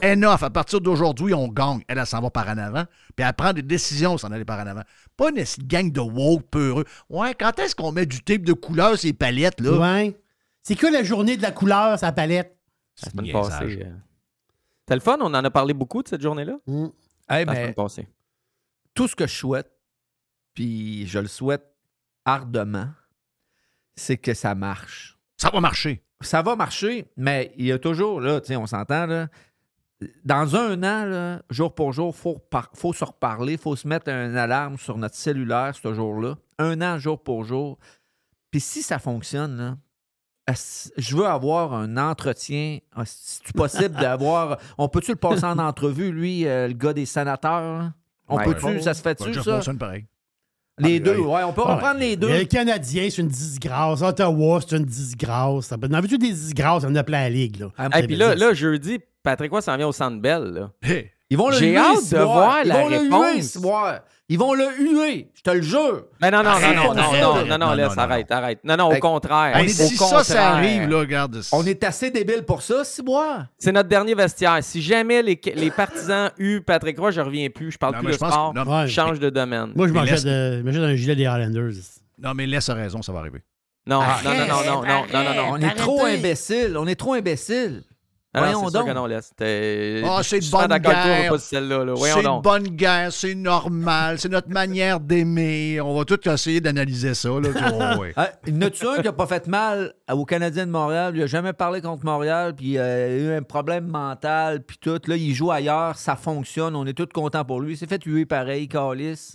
Enough. 0.05 0.45
À 0.45 0.51
partir 0.51 0.81
d'aujourd'hui, 0.81 1.35
on 1.35 1.49
gagne. 1.49 1.83
Elle, 1.89 1.99
elle 1.99 2.07
s'en 2.07 2.21
va 2.21 2.31
par 2.31 2.49
en 2.49 2.57
avant. 2.57 2.85
Puis 3.17 3.27
elle 3.27 3.33
prend 3.35 3.53
des 3.53 3.63
décisions 3.63 4.17
sans 4.17 4.31
aller 4.31 4.45
par 4.45 4.61
en 4.61 4.67
avant. 4.69 4.83
Pas 5.21 5.29
une 5.31 5.45
gang 5.67 5.93
de 5.93 6.01
woke 6.01 6.47
peureux. 6.51 6.85
Ouais, 7.11 7.35
quand 7.39 7.59
est-ce 7.59 7.75
qu'on 7.77 7.93
met 7.93 8.07
du 8.07 8.23
tape 8.23 8.41
de 8.43 8.55
couleur 8.55 8.97
sur 8.99 9.07
les 9.07 9.13
palettes, 9.13 9.61
là? 9.61 9.73
Ouais. 9.79 10.19
C'est 10.63 10.77
que 10.77 10.87
la 10.87 11.03
journée 11.03 11.37
de 11.37 11.43
la 11.43 11.53
couleur, 11.53 11.99
sa 11.99 12.11
palette? 12.11 12.57
La 13.03 13.11
semaine 13.11 13.25
niaisage. 13.27 13.49
passée. 13.51 13.83
euh. 13.85 13.93
C'était 14.81 14.95
le 14.95 15.01
fun? 15.01 15.19
On 15.21 15.27
en 15.35 15.45
a 15.45 15.51
parlé 15.51 15.75
beaucoup 15.75 16.03
de 16.03 16.09
cette 16.09 16.23
journée-là? 16.23 16.57
Hey, 17.29 17.45
La 17.45 17.53
mais 17.53 17.55
semaine 17.55 17.75
passée. 17.75 18.09
tout 18.95 19.09
ce 19.09 19.15
que 19.15 19.27
je 19.27 19.35
souhaite, 19.35 19.71
puis 20.55 21.07
je 21.07 21.19
le 21.19 21.29
souhaite 21.29 21.67
ardemment, 22.25 22.89
c'est 23.95 24.17
que 24.17 24.33
ça 24.35 24.55
marche. 24.55 25.19
Ça 25.37 25.51
va 25.51 25.61
marcher. 25.61 26.03
Ça 26.23 26.41
va 26.43 26.57
marcher, 26.57 27.11
mais 27.17 27.53
il 27.59 27.67
y 27.67 27.73
a 27.73 27.79
toujours, 27.79 28.21
là, 28.21 28.41
tu 28.41 28.49
sais, 28.49 28.57
on 28.57 28.67
s'entend, 28.67 29.07
là. 29.07 29.29
Dans 30.25 30.57
un 30.57 30.79
an, 30.83 31.05
là, 31.05 31.43
jour 31.51 31.75
pour 31.75 31.93
jour, 31.93 32.15
il 32.17 32.21
faut, 32.21 32.39
faut 32.75 32.93
se 32.93 33.05
reparler, 33.05 33.53
il 33.55 33.59
faut 33.59 33.77
se 33.77 33.87
mettre 33.87 34.09
une 34.09 34.37
alarme 34.37 34.79
sur 34.79 34.97
notre 34.97 35.15
cellulaire 35.15 35.75
ce 35.81 35.93
jour-là. 35.93 36.37
Un 36.59 36.81
an, 36.81 36.99
jour 36.99 37.23
pour 37.23 37.45
jour. 37.45 37.79
Puis 38.51 38.61
si 38.61 38.83
ça 38.83 38.99
fonctionne, 38.99 39.57
là, 39.59 39.77
je 40.97 41.17
veux 41.17 41.27
avoir 41.27 41.75
un 41.75 41.97
entretien. 41.97 42.79
Si 43.05 43.41
c'est 43.45 43.53
possible 43.55 43.95
d'avoir. 44.01 44.59
On 44.79 44.89
peut-tu 44.89 45.13
le 45.13 45.17
passer 45.17 45.45
en 45.45 45.59
entrevue, 45.59 46.11
lui, 46.13 46.47
euh, 46.47 46.69
le 46.69 46.75
gars 46.75 46.93
des 46.93 47.07
sénateurs? 47.07 47.79
là? 47.79 47.93
On 48.27 48.37
Ouais. 48.39 48.45
peut-tu? 48.45 48.81
Ça 48.81 48.95
se 48.95 49.03
fait-tu, 49.03 49.33
Jeff 49.35 49.45
ça? 49.45 49.53
Molson, 49.53 49.77
pareil. 49.77 50.07
Les 50.79 50.97
Ah, 50.97 51.01
deux, 51.01 51.17
oui. 51.19 51.27
ouais, 51.27 51.43
on 51.45 51.53
peut 51.53 51.61
reprendre 51.63 52.01
les 52.01 52.17
deux. 52.17 52.29
Le 52.39 52.45
Canadien, 52.47 53.07
c'est 53.11 53.21
une 53.21 53.29
disgrâce. 53.29 54.01
Ottawa, 54.01 54.61
c'est 54.67 54.77
une 54.79 54.85
disgrâce. 54.87 55.69
Dans 55.69 56.01
veux-tu 56.01 56.17
des 56.17 56.33
disgrâces? 56.33 56.85
On 56.87 56.95
a 56.95 57.05
plein 57.05 57.21
la 57.21 57.29
ligue, 57.31 57.59
là. 57.61 57.67
Ah, 57.77 58.01
Et 58.01 58.07
puis 58.07 58.17
là, 58.17 58.35
là, 58.35 58.55
jeudi, 58.55 58.99
Patrick 59.23 59.51
Roy 59.51 59.63
s'en 59.63 59.77
vient 59.77 59.89
au 59.89 59.93
Centre 59.93 60.21
Bell. 60.21 60.69
Hey, 60.83 61.11
ils 61.29 61.37
vont 61.37 61.49
le 61.49 61.57
J'ai 61.57 61.77
hâte 61.77 62.11
de 62.11 62.19
voir 62.19 62.65
la 62.65 62.87
réponse. 62.87 63.55
Ils 63.55 63.61
vont 63.61 63.85
le 63.85 63.91
huer. 63.93 63.99
Ils 64.33 64.39
vont 64.39 64.55
le 64.55 64.65
huer, 64.79 65.29
je 65.35 65.43
te 65.43 65.51
le 65.51 65.61
jure. 65.61 66.05
Mais 66.21 66.31
non, 66.31 66.45
non, 66.45 66.53
non, 66.61 66.95
non, 66.95 66.95
non, 66.95 67.47
non, 67.47 67.59
non, 67.59 67.75
laisse, 67.75 67.99
arrête, 67.99 68.31
arrête. 68.31 68.61
Non, 68.63 68.77
non, 68.77 68.93
au 68.93 68.99
contraire. 69.01 69.59
si 69.69 69.97
ça, 69.97 70.23
ça 70.23 70.51
arrive, 70.51 70.89
là, 70.89 70.99
regarde. 71.01 71.41
On 71.51 71.67
est 71.67 71.83
assez 71.83 72.13
débile 72.13 72.45
pour 72.45 72.63
ça, 72.63 72.85
si 72.85 73.03
moi. 73.03 73.49
C'est 73.59 73.73
notre 73.73 73.89
dernier 73.89 74.15
vestiaire. 74.15 74.59
Si 74.63 74.81
jamais 74.81 75.23
les, 75.23 75.71
partisans 75.73 76.31
huent 76.39 76.63
Patrick 76.65 76.97
Roy, 76.97 77.11
je 77.11 77.21
reviens 77.21 77.51
plus, 77.51 77.73
je 77.73 77.79
parle 77.79 77.99
plus 77.99 78.07
de 78.07 78.13
sport, 78.13 78.55
je 78.55 78.93
change 78.93 79.19
de 79.19 79.31
domaine. 79.31 79.73
Moi, 79.75 79.89
je 79.89 79.93
m'achète 79.93 80.25
un 80.27 80.95
gilet 80.95 81.17
des 81.17 81.27
Highlanders. 81.27 81.73
Non, 82.19 82.35
mais 82.35 82.47
laisse 82.47 82.71
raison, 82.71 83.03
ça 83.03 83.13
va 83.13 83.19
arriver. 83.19 83.43
Non, 83.87 84.01
non, 84.01 84.31
non, 84.31 84.47
non, 84.47 84.85
non, 84.85 85.07
non, 85.13 85.35
non, 85.35 85.49
On 85.53 85.57
est 85.57 85.75
trop 85.75 86.05
imbécile, 86.05 86.77
on 86.79 86.87
est 86.87 86.95
trop 86.95 87.15
imbécile. 87.15 87.83
Ah 88.33 88.53
non, 88.53 88.65
c'est 88.69 88.77
sûr 88.77 88.85
que 88.87 88.93
non, 88.93 89.07
Ah, 90.09 90.23
c'est 90.23 90.37
je 90.37 90.37
de 90.37 90.43
suis 90.43 90.51
pas 90.53 90.59
bonne 90.61 90.69
d'accord 90.69 90.93
avec 90.93 91.03
toi, 91.03 91.11
on 91.11 91.15
va 91.15 91.21
guerre. 91.21 91.31
pas 91.33 91.39
sur 91.39 91.49
celle-là. 91.49 91.85
là. 91.85 91.95
C'est 91.97 92.17
une 92.19 92.23
donc. 92.23 92.45
bonne 92.45 92.69
guerre, 92.69 93.13
c'est 93.13 93.35
normal, 93.35 94.19
c'est 94.21 94.29
notre 94.29 94.49
manière 94.51 95.01
d'aimer. 95.01 95.81
On 95.81 95.99
va 95.99 96.05
tout 96.05 96.29
essayer 96.29 96.61
d'analyser 96.61 97.15
ça. 97.15 97.29
Là. 97.29 97.49
Oh, 97.97 98.01
ouais. 98.01 98.13
Ah, 98.17 98.31
il 98.47 98.55
y 98.55 98.59
en 98.59 98.63
a-tu 98.63 98.87
un 98.87 98.97
qui 98.99 99.03
n'a 99.03 99.13
pas 99.13 99.27
fait 99.27 99.49
mal 99.49 99.95
aux 100.13 100.25
Canadiens 100.25 100.65
de 100.67 100.71
Montréal? 100.71 101.13
Il 101.17 101.21
n'a 101.23 101.27
jamais 101.27 101.53
parlé 101.53 101.81
contre 101.81 102.05
Montréal, 102.05 102.55
puis 102.55 102.79
euh, 102.79 103.19
il 103.19 103.27
a 103.29 103.33
eu 103.33 103.37
un 103.37 103.43
problème 103.43 103.89
mental, 103.89 104.63
puis 104.63 104.79
tout. 104.81 105.01
Là, 105.09 105.17
il 105.17 105.35
joue 105.35 105.51
ailleurs, 105.51 105.97
ça 105.97 106.15
fonctionne, 106.15 106.77
on 106.77 106.87
est 106.87 106.95
tous 106.95 107.07
contents 107.13 107.45
pour 107.45 107.61
lui. 107.61 107.73
Il 107.75 107.77
s'est 107.77 107.89
fait 107.89 108.03
huer 108.05 108.27
pareil, 108.27 108.69
Calis. 108.69 109.35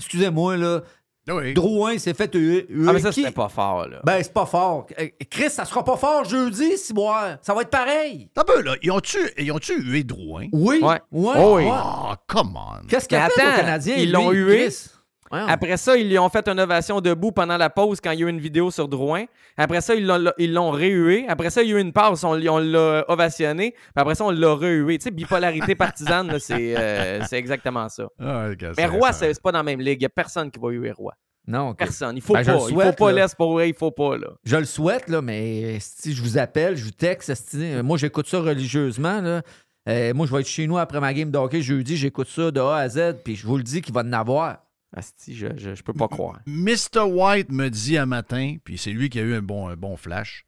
Excusez-moi, 0.00 0.56
là. 0.56 0.80
Oui. 1.28 1.54
Drouin 1.54 1.98
s'est 1.98 2.14
fait 2.14 2.32
huer. 2.34 2.66
Ah, 2.86 2.92
mais 2.92 3.00
ça, 3.00 3.10
Qui- 3.10 3.22
c'était 3.22 3.34
pas 3.34 3.48
fort, 3.48 3.88
là. 3.88 4.00
Ben, 4.04 4.22
c'est 4.22 4.32
pas 4.32 4.46
fort. 4.46 4.86
Euh, 4.98 5.08
Chris, 5.30 5.50
ça 5.50 5.64
sera 5.64 5.84
pas 5.84 5.96
fort 5.96 6.24
jeudi, 6.24 6.76
si 6.78 6.94
moi. 6.94 7.36
Ça 7.42 7.52
va 7.54 7.62
être 7.62 7.70
pareil. 7.70 8.30
T'as 8.34 8.44
peu, 8.44 8.62
là. 8.62 8.74
Ils 8.82 8.90
ont-tu 8.92 9.18
ils 9.38 9.50
ont 9.50 9.58
hué 9.58 10.04
Drouin? 10.04 10.46
Oui. 10.52 10.80
Ouais. 10.82 11.00
Ouais. 11.10 11.34
Oh 11.38 11.56
oui. 11.56 11.64
Ah, 11.70 12.16
come 12.28 12.56
on. 12.56 12.86
Qu'est-ce 12.86 13.08
qu'il 13.08 13.16
a 13.18 13.28
fait 13.28 13.40
Canadiens? 13.56 13.96
ils 13.96 14.12
l'ont 14.12 14.30
hué? 14.30 14.66
Chris? 14.66 14.86
Après 15.30 15.76
ça, 15.76 15.96
ils 15.96 16.08
lui 16.08 16.18
ont 16.18 16.28
fait 16.28 16.46
une 16.48 16.60
ovation 16.60 17.00
debout 17.00 17.32
pendant 17.32 17.56
la 17.56 17.70
pause 17.70 18.00
quand 18.02 18.10
il 18.12 18.20
y 18.20 18.24
a 18.24 18.26
eu 18.26 18.30
une 18.30 18.40
vidéo 18.40 18.70
sur 18.70 18.88
Drouin. 18.88 19.24
Après 19.56 19.80
ça, 19.80 19.94
ils 19.94 20.06
l'ont, 20.06 20.30
ils 20.38 20.52
l'ont 20.52 20.70
réhué. 20.70 21.26
Après 21.28 21.50
ça, 21.50 21.62
il 21.62 21.70
y 21.70 21.72
a 21.74 21.78
eu 21.78 21.80
une 21.80 21.92
pause, 21.92 22.24
on, 22.24 22.40
on 22.48 22.58
l'a 22.58 23.04
ovationné. 23.08 23.72
Puis 23.72 23.80
après 23.96 24.14
ça, 24.14 24.24
on 24.24 24.30
l'a 24.30 24.52
rehué. 24.52 24.98
Tu 24.98 25.04
sais, 25.04 25.10
bipolarité 25.10 25.74
partisane, 25.76 26.38
c'est, 26.38 26.76
euh, 26.78 27.20
c'est 27.28 27.38
exactement 27.38 27.88
ça. 27.88 28.06
Ah, 28.20 28.48
Mais 28.76 28.84
ça- 28.84 29.12
c'est, 29.12 29.40
pas 29.42 29.52
dans 29.52 29.58
la 29.58 29.64
même 29.64 29.80
ligue. 29.80 29.98
Il 30.00 30.04
n'y 30.04 30.06
a 30.06 30.10
personne 30.10 30.50
qui 30.50 30.58
va 30.60 30.68
huer 30.70 30.92
Roy. 30.92 31.12
Non, 31.48 31.68
ok. 31.70 31.78
Personne. 31.78 32.16
Il 32.16 32.22
faut 32.22 32.34
Ben, 32.34 32.44
pas. 32.44 32.52
il 32.68 32.74
faut 32.82 32.92
pas 32.92 33.12
laisse 33.12 33.34
pour 33.34 33.52
vrai, 33.52 33.68
il 33.68 33.74
faut 33.74 33.92
pas, 33.92 34.16
là. 34.18 34.28
Je 34.44 34.56
le 34.56 34.64
souhaite, 34.64 35.08
là, 35.08 35.22
mais 35.22 35.78
si 35.80 36.12
je 36.12 36.20
vous 36.20 36.38
appelle, 36.38 36.76
je 36.76 36.84
vous 36.84 36.90
texte, 36.90 37.54
euh, 37.54 37.82
moi 37.84 37.96
j'écoute 37.98 38.26
ça 38.26 38.40
religieusement. 38.40 39.20
Là. 39.20 39.42
Euh, 39.88 40.12
moi, 40.12 40.26
je 40.26 40.32
vais 40.34 40.40
être 40.40 40.48
chez 40.48 40.66
nous 40.66 40.76
après 40.78 40.98
ma 40.98 41.14
game 41.14 41.30
de 41.30 41.38
hockey 41.38 41.62
jeudi, 41.62 41.96
j'écoute 41.96 42.26
ça 42.26 42.50
de 42.50 42.58
A 42.60 42.74
à 42.78 42.88
Z, 42.88 43.18
puis 43.24 43.36
je 43.36 43.46
vous 43.46 43.56
le 43.56 43.62
dis 43.62 43.80
qu'il 43.80 43.94
va 43.94 44.00
en 44.00 44.12
avoir. 44.12 44.58
Asti, 44.94 45.34
je, 45.34 45.48
je, 45.56 45.82
peux 45.82 45.92
pas 45.92 46.08
croire. 46.08 46.40
Mr. 46.46 47.02
White 47.04 47.50
me 47.50 47.68
dit 47.68 47.98
un 47.98 48.06
matin, 48.06 48.56
puis 48.64 48.78
c'est 48.78 48.92
lui 48.92 49.10
qui 49.10 49.18
a 49.18 49.22
eu 49.22 49.34
un 49.34 49.42
bon, 49.42 49.96
flash. 49.96 50.46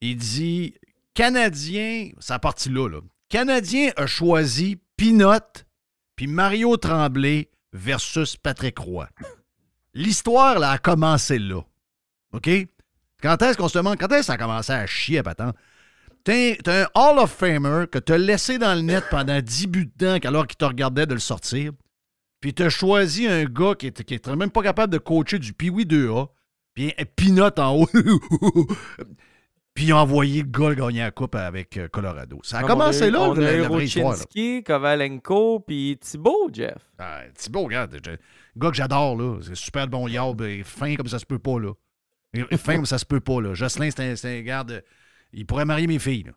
Il 0.00 0.16
dit 0.16 0.74
Canadien, 1.14 2.10
sa 2.18 2.38
partie 2.38 2.68
là, 2.68 2.88
là. 2.88 3.00
Canadien 3.28 3.90
a 3.96 4.06
choisi 4.06 4.78
Pinot 4.96 5.64
puis 6.16 6.26
Mario 6.26 6.76
Tremblay 6.76 7.50
versus 7.72 8.36
Patrick 8.36 8.78
Roy. 8.78 9.08
L'histoire 9.94 10.62
a 10.62 10.78
commencé 10.78 11.38
là. 11.38 11.62
OK? 12.32 12.50
Quand 13.22 13.40
est-ce 13.42 13.56
qu'on 13.56 13.68
se 13.68 13.78
demande, 13.78 13.98
quand 13.98 14.08
est-ce 14.08 14.20
que 14.20 14.26
ça 14.26 14.32
a 14.34 14.38
commencé 14.38 14.72
à 14.72 14.86
chier 14.86 15.18
à 15.18 15.22
patente? 15.22 15.56
T'es 16.24 16.58
t'es 16.62 16.82
un 16.82 16.88
Hall 16.94 17.18
of 17.18 17.32
Famer 17.32 17.86
que 17.90 17.98
t'as 17.98 18.18
laissé 18.18 18.58
dans 18.58 18.74
le 18.74 18.82
net 18.82 19.04
pendant 19.10 19.40
10 19.40 19.66
buts 19.66 19.92
de 19.96 20.18
temps 20.18 20.28
alors 20.28 20.46
qu'il 20.46 20.56
te 20.56 20.64
regardait 20.64 21.06
de 21.06 21.14
le 21.14 21.20
sortir. 21.20 21.72
Puis 22.42 22.52
t'as 22.52 22.68
choisi 22.68 23.26
un 23.26 23.44
gars 23.44 23.74
qui 23.74 23.86
est, 23.86 24.02
qui 24.04 24.12
est 24.14 24.26
même 24.28 24.50
pas 24.50 24.62
capable 24.62 24.92
de 24.92 24.98
coacher 24.98 25.38
du 25.38 25.54
Pee-Wee 25.54 25.86
2A. 25.86 26.28
Puis 26.74 26.92
un 26.98 27.04
pinote 27.16 27.58
en 27.58 27.74
haut. 27.76 27.88
Puis 29.74 29.86
ils 29.86 29.92
ont 29.94 29.98
envoyé 29.98 30.42
le 30.42 30.48
gars 30.48 30.74
gagner 30.74 31.00
la 31.00 31.10
coupe 31.10 31.34
avec 31.34 31.78
euh, 31.78 31.88
Colorado. 31.88 32.40
Ça 32.42 32.58
a 32.58 32.64
on 32.64 32.66
commencé 32.66 33.08
eu- 33.08 33.10
là, 33.10 33.22
on 33.22 33.32
la, 33.34 33.48
a 33.48 33.52
eu 33.54 33.60
la 33.62 33.68
vraie 33.68 33.84
histoire. 33.86 34.16
là. 34.16 34.60
Kovalenko, 34.66 35.60
puis 35.60 35.96
Thibault, 35.98 36.50
Jeff. 36.52 36.76
Ah, 36.98 37.22
Thibaut, 37.34 37.64
regarde, 37.64 37.98
je- 38.04 38.10
gars 38.60 38.68
que 38.70 38.76
j'adore, 38.76 39.16
là. 39.16 39.38
C'est 39.42 39.54
super 39.56 39.88
bon 39.88 40.08
et 40.08 40.62
fin 40.62 40.94
comme 40.94 41.06
ça 41.08 41.18
se 41.18 41.24
peut 41.24 41.38
pas, 41.38 41.58
là. 41.58 41.72
Fin 42.58 42.76
comme 42.76 42.86
ça 42.86 42.98
se 42.98 43.06
peut 43.06 43.20
pas, 43.20 43.40
là. 43.40 43.54
Jocelyn, 43.54 43.88
c'est 43.90 44.26
un, 44.26 44.30
un 44.30 44.42
gars 44.42 44.64
de- 44.64 44.82
Il 45.32 45.46
pourrait 45.46 45.64
marier 45.64 45.86
mes 45.86 45.98
filles, 45.98 46.24
là. 46.24 46.32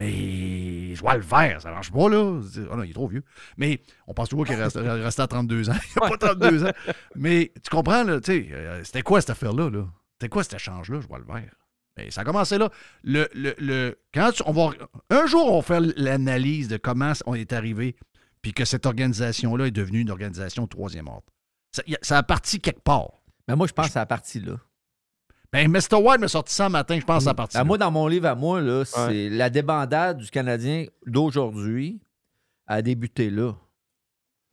Mais 0.00 0.94
je 0.94 1.00
vois 1.00 1.16
le 1.16 1.22
vert, 1.22 1.60
ça 1.60 1.70
marche 1.70 1.90
pas, 1.90 2.08
là. 2.08 2.40
Ah 2.70 2.76
non, 2.76 2.82
il 2.84 2.90
est 2.90 2.94
trop 2.94 3.08
vieux. 3.08 3.24
Mais 3.56 3.80
on 4.06 4.14
pense 4.14 4.28
toujours 4.28 4.46
qu'il 4.46 4.54
reste, 4.54 4.76
resté 4.80 5.22
à 5.22 5.26
32 5.26 5.70
ans. 5.70 5.74
Il 5.96 6.00
n'a 6.02 6.08
pas 6.08 6.16
32 6.18 6.64
ans. 6.66 6.72
Mais 7.16 7.52
tu 7.62 7.70
comprends, 7.70 8.04
là, 8.04 8.20
tu 8.20 8.32
sais, 8.32 8.48
euh, 8.52 8.84
c'était 8.84 9.02
quoi 9.02 9.20
cette 9.20 9.30
affaire-là, 9.30 9.70
là? 9.70 9.86
C'était 10.14 10.28
quoi 10.28 10.42
cet 10.44 10.54
échange-là? 10.54 11.00
Je 11.00 11.06
vois 11.08 11.18
le 11.18 11.24
vert. 11.24 11.52
Mais 11.96 12.10
ça 12.12 12.20
a 12.20 12.24
commencé 12.24 12.58
là. 12.58 12.70
Le, 13.02 13.28
le, 13.34 13.54
le- 13.58 13.98
quand 14.14 14.30
tu- 14.32 14.42
on 14.46 14.52
va, 14.52 14.70
un 15.10 15.26
jour, 15.26 15.52
on 15.52 15.56
va 15.56 15.62
faire 15.62 15.80
l'analyse 15.96 16.68
de 16.68 16.76
comment 16.76 17.12
on 17.26 17.34
est 17.34 17.52
arrivé, 17.52 17.96
puis 18.40 18.52
que 18.52 18.64
cette 18.64 18.86
organisation-là 18.86 19.66
est 19.66 19.70
devenue 19.72 20.00
une 20.00 20.10
organisation 20.10 20.62
de 20.64 20.68
troisième 20.68 21.08
ordre. 21.08 21.26
Ça, 21.72 21.82
a- 21.90 21.98
ça 22.02 22.18
a 22.18 22.22
parti 22.22 22.60
quelque 22.60 22.82
part. 22.82 23.10
Ben 23.48 23.56
moi, 23.56 23.66
je 23.66 23.72
pense 23.72 23.86
que 23.86 23.92
c'est 23.92 23.98
la 23.98 24.06
partie 24.06 24.38
là. 24.40 24.54
Ben, 25.52 25.70
Mr. 25.70 25.94
White 25.96 26.20
m'a 26.20 26.28
sorti 26.28 26.52
ça 26.54 26.66
un 26.66 26.68
matin, 26.68 26.98
je 27.00 27.04
pense, 27.06 27.26
à 27.26 27.32
partir 27.34 27.60
Ben, 27.60 27.66
moi, 27.66 27.78
dans 27.78 27.90
mon 27.90 28.06
livre 28.06 28.26
à 28.26 28.34
moi, 28.34 28.60
là, 28.60 28.84
c'est 28.84 29.28
la 29.30 29.48
débandade 29.50 30.18
du 30.18 30.30
Canadien 30.30 30.84
d'aujourd'hui 31.06 32.00
a 32.66 32.82
débuté 32.82 33.30
là. 33.30 33.54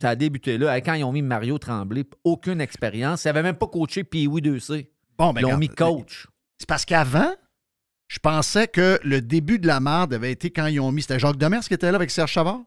Ça 0.01 0.09
a 0.09 0.15
débuté 0.15 0.57
là. 0.57 0.79
Quand 0.81 0.93
ils 0.93 1.03
ont 1.03 1.11
mis 1.11 1.21
Mario 1.21 1.57
Tremblay, 1.57 2.05
aucune 2.23 2.61
expérience. 2.61 3.23
Ils 3.23 3.27
n'avaient 3.27 3.43
même 3.43 3.57
pas 3.57 3.67
coaché 3.67 4.03
Pee-Wee 4.03 4.41
2C. 4.41 4.87
Bon, 5.17 5.33
ben, 5.33 5.41
ils 5.41 5.45
ont 5.45 5.47
regarde, 5.47 5.59
mis 5.59 5.69
coach. 5.69 6.27
C'est 6.57 6.67
parce 6.67 6.85
qu'avant, 6.85 7.33
je 8.07 8.19
pensais 8.19 8.67
que 8.67 8.99
le 9.03 9.21
début 9.21 9.59
de 9.59 9.67
la 9.67 9.79
merde 9.79 10.13
avait 10.13 10.31
été 10.31 10.49
quand 10.51 10.67
ils 10.67 10.79
ont 10.79 10.91
mis. 10.91 11.01
C'était 11.01 11.19
Jacques 11.19 11.37
Demers 11.37 11.61
qui 11.61 11.73
était 11.73 11.91
là 11.91 11.95
avec 11.95 12.11
Serge 12.11 12.33
Savard? 12.33 12.61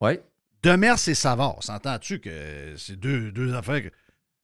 Oui. 0.00 0.18
Demers 0.62 0.96
et 1.08 1.14
Savard. 1.14 1.62
S'entends-tu 1.62 2.18
que 2.20 2.74
c'est 2.76 2.96
deux, 2.96 3.30
deux 3.30 3.54
affaires. 3.54 3.82
que- 3.82 3.90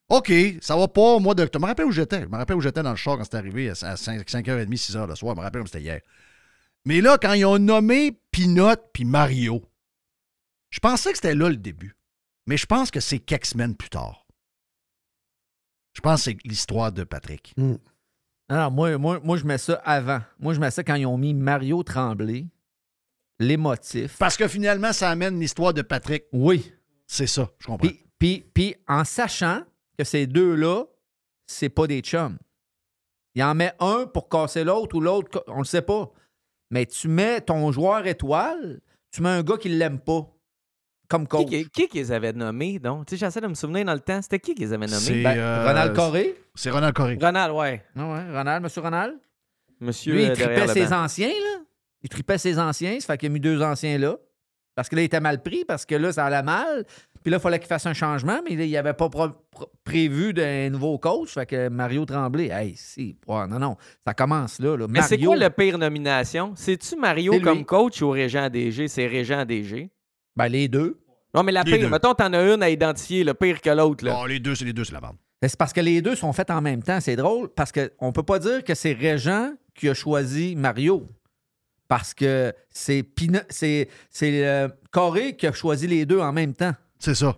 OK, 0.09 0.31
ça 0.61 0.75
va 0.75 0.87
pas 0.87 1.01
au 1.01 1.19
mois 1.19 1.33
d'octobre. 1.33 1.63
Je 1.63 1.65
me 1.65 1.69
rappelle 1.69 1.85
où 1.85 1.91
j'étais. 1.91 2.21
Je 2.21 2.27
me 2.27 2.37
rappelle 2.37 2.55
où 2.55 2.61
j'étais 2.61 2.83
dans 2.83 2.91
le 2.91 2.95
char 2.95 3.17
quand 3.17 3.23
c'est 3.23 3.35
arrivé 3.35 3.69
à 3.69 3.75
5, 3.75 3.97
5h30, 3.97 4.67
6h 4.67 5.07
le 5.07 5.15
soir. 5.15 5.35
Je 5.35 5.39
me 5.39 5.43
rappelle 5.43 5.61
comme 5.61 5.67
c'était 5.67 5.81
hier. 5.81 6.01
Mais 6.85 7.01
là, 7.01 7.17
quand 7.19 7.33
ils 7.33 7.45
ont 7.45 7.57
nommé 7.57 8.19
Pinot 8.31 8.75
puis 8.93 9.05
Mario, 9.05 9.63
je 10.69 10.79
pensais 10.79 11.11
que 11.11 11.17
c'était 11.17 11.33
là 11.33 11.49
le 11.49 11.57
début. 11.57 11.95
Mais 12.45 12.57
je 12.57 12.67
pense 12.67 12.91
que 12.91 12.99
c'est 12.99 13.17
quelques 13.17 13.47
semaines 13.47 13.75
plus 13.75 13.89
tard. 13.89 14.27
Je 15.93 16.01
pense 16.01 16.19
que 16.19 16.31
c'est 16.31 16.37
l'histoire 16.43 16.91
de 16.91 17.03
Patrick. 17.03 17.53
Non, 17.57 17.79
non, 18.49 18.69
moi, 18.69 18.97
moi, 18.97 19.19
moi, 19.23 19.37
je 19.37 19.45
mets 19.45 19.57
ça 19.57 19.75
avant. 19.85 20.21
Moi, 20.39 20.53
je 20.53 20.59
mets 20.59 20.69
ça 20.69 20.83
quand 20.83 20.95
ils 20.95 21.07
ont 21.07 21.17
mis 21.17 21.33
Mario 21.33 21.81
Tremblay, 21.81 22.45
l'émotif. 23.39 24.17
Parce 24.19 24.37
que 24.37 24.47
finalement, 24.47 24.93
ça 24.93 25.09
amène 25.09 25.39
l'histoire 25.39 25.73
de 25.73 25.81
Patrick. 25.81 26.25
Oui. 26.31 26.71
C'est 27.07 27.27
ça, 27.27 27.49
je 27.57 27.65
comprends. 27.65 27.87
Puis, 27.87 28.05
puis, 28.19 28.45
puis 28.53 28.75
en 28.87 29.03
sachant 29.03 29.63
que 29.97 30.03
ces 30.03 30.27
deux-là, 30.27 30.83
c'est 31.47 31.69
pas 31.69 31.87
des 31.87 32.01
chums. 32.01 32.37
Il 33.35 33.43
en 33.43 33.53
met 33.55 33.73
un 33.79 34.05
pour 34.05 34.29
casser 34.29 34.63
l'autre 34.63 34.95
ou 34.95 35.01
l'autre, 35.01 35.43
on 35.47 35.59
le 35.59 35.65
sait 35.65 35.81
pas. 35.81 36.11
Mais 36.71 36.85
tu 36.85 37.07
mets 37.07 37.41
ton 37.41 37.71
joueur 37.71 38.07
étoile, 38.07 38.79
tu 39.11 39.21
mets 39.21 39.29
un 39.29 39.43
gars 39.43 39.57
qui 39.57 39.69
l'aime 39.69 39.99
pas 39.99 40.27
comme 41.07 41.27
coach. 41.27 41.47
Qui, 41.49 41.65
qui, 41.65 41.69
qui 41.69 41.87
qu'ils 41.87 42.11
avaient 42.13 42.33
nommé, 42.33 42.79
donc? 42.79 43.05
Tu 43.05 43.15
sais, 43.17 43.25
j'essaie 43.25 43.41
de 43.41 43.47
me 43.47 43.53
souvenir 43.53 43.85
dans 43.85 43.93
le 43.93 43.99
temps. 43.99 44.21
C'était 44.21 44.39
qui 44.39 44.55
qu'ils 44.55 44.73
avaient 44.73 44.87
nommé? 44.87 44.99
C'est, 45.01 45.21
Ben, 45.21 45.37
euh, 45.37 45.67
Ronald 45.67 45.95
Coré. 45.95 46.35
C'est 46.55 46.71
Ronald 46.71 46.95
Coré. 46.95 47.17
Ronald, 47.21 47.53
ouais. 47.53 47.83
Ah 47.95 48.07
ouais, 48.07 48.31
Ronald, 48.37 48.63
monsieur 48.63 48.81
Ronald. 48.81 49.15
Monsieur 49.79 50.13
Lui, 50.13 50.23
il 50.23 50.31
euh, 50.31 50.33
tripait 50.33 50.67
ses 50.69 50.87
banc. 50.87 51.03
anciens, 51.03 51.27
là. 51.27 51.59
Il 52.01 52.09
tripait 52.09 52.37
ses 52.37 52.57
anciens, 52.57 52.99
ça 52.99 53.07
fait 53.13 53.17
qu'il 53.17 53.27
a 53.27 53.33
mis 53.33 53.39
deux 53.39 53.61
anciens 53.61 53.97
là. 53.97 54.17
Parce 54.75 54.89
que 54.89 54.95
là, 54.95 55.01
il 55.01 55.05
était 55.05 55.19
mal 55.19 55.41
pris, 55.41 55.65
parce 55.65 55.85
que 55.85 55.95
là, 55.95 56.11
ça 56.13 56.25
allait 56.25 56.43
mal. 56.43 56.85
Puis 57.25 57.31
là, 57.31 57.37
il 57.37 57.41
fallait 57.41 57.57
qu'il 57.57 57.67
fasse 57.67 57.87
un 57.87 57.93
changement, 57.95 58.39
mais 58.47 58.55
là, 58.55 58.65
il 58.65 58.71
n'avait 58.71 58.93
pas 58.93 59.09
pro- 59.09 59.29
pro- 59.49 59.71
prévu 59.83 60.31
d'un 60.31 60.69
nouveau 60.69 60.99
coach. 60.99 61.33
Fait 61.33 61.47
que 61.47 61.69
Mario 61.69 62.05
Tremblay, 62.05 62.49
hey, 62.51 62.75
si, 62.77 63.17
non, 63.27 63.47
non, 63.47 63.77
ça 64.05 64.13
commence 64.13 64.59
là. 64.59 64.77
là. 64.77 64.85
Mais 64.87 65.01
c'est 65.01 65.15
Mario- 65.17 65.29
quoi 65.31 65.35
le 65.37 65.49
pire 65.49 65.79
nomination? 65.79 66.53
C'est-tu 66.55 66.95
Mario 66.95 67.39
comme 67.41 67.65
coach 67.65 67.99
ou 68.03 68.11
Régent 68.11 68.47
DG? 68.51 68.87
C'est 68.87 69.07
Régent 69.07 69.43
DG. 69.43 69.89
Ben, 70.35 70.47
les 70.49 70.67
deux. 70.67 70.99
Non, 71.33 71.41
mais 71.41 71.51
la 71.51 71.63
Les 71.63 71.71
pire, 71.71 71.81
deux. 71.81 71.89
mettons, 71.89 72.13
t'en 72.13 72.31
as 72.31 72.53
une 72.53 72.61
à 72.61 72.69
identifier, 72.69 73.23
le 73.23 73.33
pire 73.33 73.59
que 73.59 73.71
l'autre. 73.71 74.05
là. 74.05 74.19
Oh, 74.21 74.27
les 74.27 74.39
deux, 74.39 74.53
c'est 74.53 74.65
les 74.65 74.73
deux, 74.73 74.83
c'est 74.83 74.93
la 74.93 75.01
bande. 75.01 75.15
C'est 75.41 75.57
parce 75.57 75.73
que 75.73 75.81
les 75.81 76.03
deux 76.03 76.15
sont 76.15 76.31
faits 76.31 76.51
en 76.51 76.61
même 76.61 76.83
temps. 76.83 76.99
C'est 77.01 77.15
drôle 77.15 77.49
parce 77.49 77.71
qu'on 77.71 78.07
ne 78.07 78.11
peut 78.11 78.21
pas 78.21 78.37
dire 78.37 78.63
que 78.63 78.75
c'est 78.75 78.93
Régent 78.93 79.51
qui 79.73 79.89
a 79.89 79.95
choisi 79.95 80.55
Mario. 80.55 81.07
Parce 81.87 82.13
que 82.13 82.53
c'est 82.69 83.01
Pina- 83.01 83.45
c'est 83.49 83.89
c'est, 84.11 84.45
euh, 84.45 84.67
Coré 84.91 85.35
qui 85.35 85.47
a 85.47 85.51
choisi 85.53 85.87
les 85.87 86.05
deux 86.05 86.19
en 86.19 86.31
même 86.31 86.53
temps. 86.53 86.73
C'est 87.05 87.13
ça. 87.13 87.37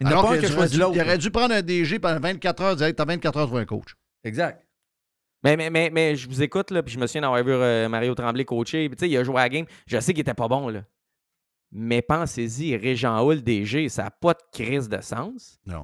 Il 0.00 0.08
pas 0.08 0.40
choisi 0.42 0.76
l'autre. 0.76 0.94
Il 0.94 1.00
aurait 1.00 1.18
dû 1.18 1.30
prendre 1.32 1.52
un 1.52 1.62
DG 1.62 1.98
pendant 1.98 2.20
24 2.20 2.62
heures, 2.62 2.76
dire 2.76 2.94
t'as 2.94 3.04
24 3.04 3.36
heures 3.38 3.48
pour 3.48 3.58
un 3.58 3.64
coach. 3.64 3.96
Exact. 4.22 4.64
Mais, 5.42 5.56
mais, 5.56 5.68
mais, 5.68 5.90
mais 5.92 6.14
je 6.14 6.28
vous 6.28 6.42
écoute, 6.42 6.70
là, 6.70 6.82
puis 6.82 6.94
je 6.94 6.98
me 7.00 7.08
souviens 7.08 7.22
d'avoir 7.22 7.42
vu 7.42 7.50
euh, 7.50 7.88
Mario 7.88 8.14
Tremblay 8.14 8.44
coacher. 8.44 8.88
Puis, 8.88 8.96
tu 8.96 9.04
sais, 9.04 9.10
il 9.10 9.16
a 9.16 9.24
joué 9.24 9.36
à 9.36 9.42
la 9.42 9.48
game. 9.48 9.66
Je 9.86 9.98
sais 9.98 10.12
qu'il 10.12 10.20
était 10.20 10.34
pas 10.34 10.46
bon, 10.46 10.68
là. 10.68 10.82
Mais 11.72 12.02
pensez-y, 12.02 12.76
Régent 12.76 13.20
Hull, 13.26 13.42
DG, 13.42 13.88
ça 13.88 14.04
n'a 14.04 14.10
pas 14.12 14.34
de 14.34 14.42
crise 14.52 14.88
de 14.88 15.00
sens. 15.00 15.58
Non. 15.66 15.82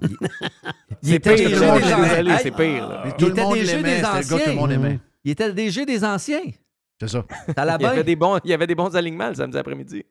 Il 1.02 1.14
était 1.14 1.34
pire, 1.34 1.48
des 1.48 1.62
anciens. 1.68 2.38
c'est 2.38 2.50
pire, 2.52 2.88
là. 2.88 3.02
Mais 3.04 3.10
Il 3.10 3.16
tout 3.16 3.26
le 3.26 3.32
était 3.32 3.42
monde 3.42 3.54
des 3.54 3.66
c'était 3.66 3.76
le 3.82 3.82
gars 3.82 4.22
tout 4.22 4.28
le 4.30 4.40
anciens. 4.40 4.52
monde 4.54 4.72
aimait. 4.72 5.00
Il 5.24 5.30
était 5.32 5.48
le 5.48 5.54
DG 5.54 5.84
des 5.84 6.04
anciens. 6.04 6.44
C'est 7.00 7.08
ça. 7.08 7.24
T'as 7.54 7.64
la 7.64 7.76
Il 7.80 7.82
y, 7.82 7.86
avait 7.86 8.04
des 8.04 8.16
bons, 8.16 8.38
il 8.44 8.50
y 8.50 8.54
avait 8.54 8.66
des 8.68 8.76
bons 8.76 8.94
alignements 8.94 9.28
le 9.30 9.34
samedi 9.34 9.58
après-midi. 9.58 10.04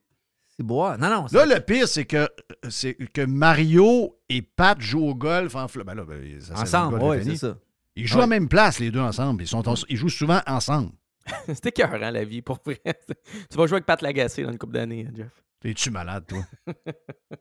C'est 0.61 0.67
bois. 0.67 0.97
Non, 0.97 1.09
non. 1.09 1.25
Là, 1.31 1.45
le 1.45 1.59
pire, 1.59 1.87
c'est 1.87 2.05
que, 2.05 2.29
c'est 2.69 2.93
que 3.13 3.21
Mario 3.25 4.17
et 4.29 4.41
Pat 4.41 4.79
jouent 4.79 5.07
au 5.09 5.15
golf 5.15 5.55
en 5.55 5.65
ben 5.83 5.95
là, 5.95 6.05
ben, 6.05 6.39
ça, 6.39 6.53
Ensemble, 6.59 6.99
oui, 7.01 7.17
c'est 7.23 7.35
ça. 7.37 7.57
Ils 7.95 8.05
jouent 8.07 8.17
Ouais. 8.17 8.23
à 8.23 8.25
la 8.25 8.27
même 8.39 8.47
place, 8.47 8.79
les 8.79 8.91
deux 8.91 8.99
ensemble. 8.99 9.43
Ils, 9.43 9.47
sont 9.47 9.67
en- 9.67 9.73
ils 9.89 9.97
jouent 9.97 10.09
souvent 10.09 10.41
ensemble. 10.47 10.91
C'était 11.47 11.69
écœurant, 11.69 11.97
la 12.11 12.23
vie, 12.23 12.41
pour 12.41 12.59
vrai. 12.65 12.79
tu 12.85 13.57
vas 13.57 13.65
jouer 13.67 13.75
avec 13.77 13.85
Pat 13.85 14.01
Lagacé 14.01 14.43
dans 14.43 14.51
une 14.51 14.57
couple 14.57 14.73
d'années, 14.73 15.05
hein, 15.09 15.13
Jeff. 15.15 15.31
Es-tu 15.63 15.91
malade, 15.91 16.25
toi? 16.27 16.43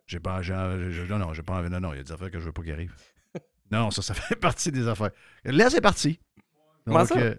j'ai 0.06 0.20
pas. 0.20 0.42
j'ai- 0.42 0.90
j'ai- 0.90 1.06
non, 1.08 1.18
non, 1.18 1.32
j'ai 1.34 1.42
pas 1.42 1.54
envie. 1.54 1.70
Non, 1.70 1.80
non, 1.80 1.92
il 1.92 1.98
y 1.98 2.00
a 2.00 2.02
des 2.02 2.12
affaires 2.12 2.30
que 2.30 2.38
je 2.40 2.44
veux 2.46 2.52
pas 2.52 2.62
qu'il 2.62 2.72
arrive. 2.72 2.94
Non, 3.70 3.90
ça, 3.90 4.02
ça 4.02 4.14
fait 4.14 4.34
partie 4.36 4.72
des 4.72 4.88
affaires. 4.88 5.10
Là, 5.44 5.70
c'est 5.70 5.80
parti. 5.80 6.18
Comment 6.84 6.98
Donc, 7.00 7.08
ça? 7.08 7.18
euh, 7.18 7.34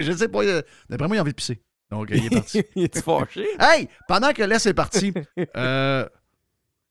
je 0.00 0.12
sais 0.12 0.28
pas. 0.28 0.42
euh, 0.42 0.62
D'après 0.90 1.06
moi, 1.06 1.16
il 1.16 1.18
a 1.20 1.22
envie 1.22 1.30
de 1.30 1.36
pisser. 1.36 1.62
Donc, 1.90 2.08
il 2.10 2.26
est 2.26 2.30
parti. 2.30 2.62
il 2.76 2.84
est 2.84 3.00
fâché? 3.00 3.46
Hey, 3.60 3.88
pendant 4.08 4.32
que 4.32 4.42
là, 4.42 4.58
c'est 4.58 4.74
parti, 4.74 5.12
euh, 5.56 6.06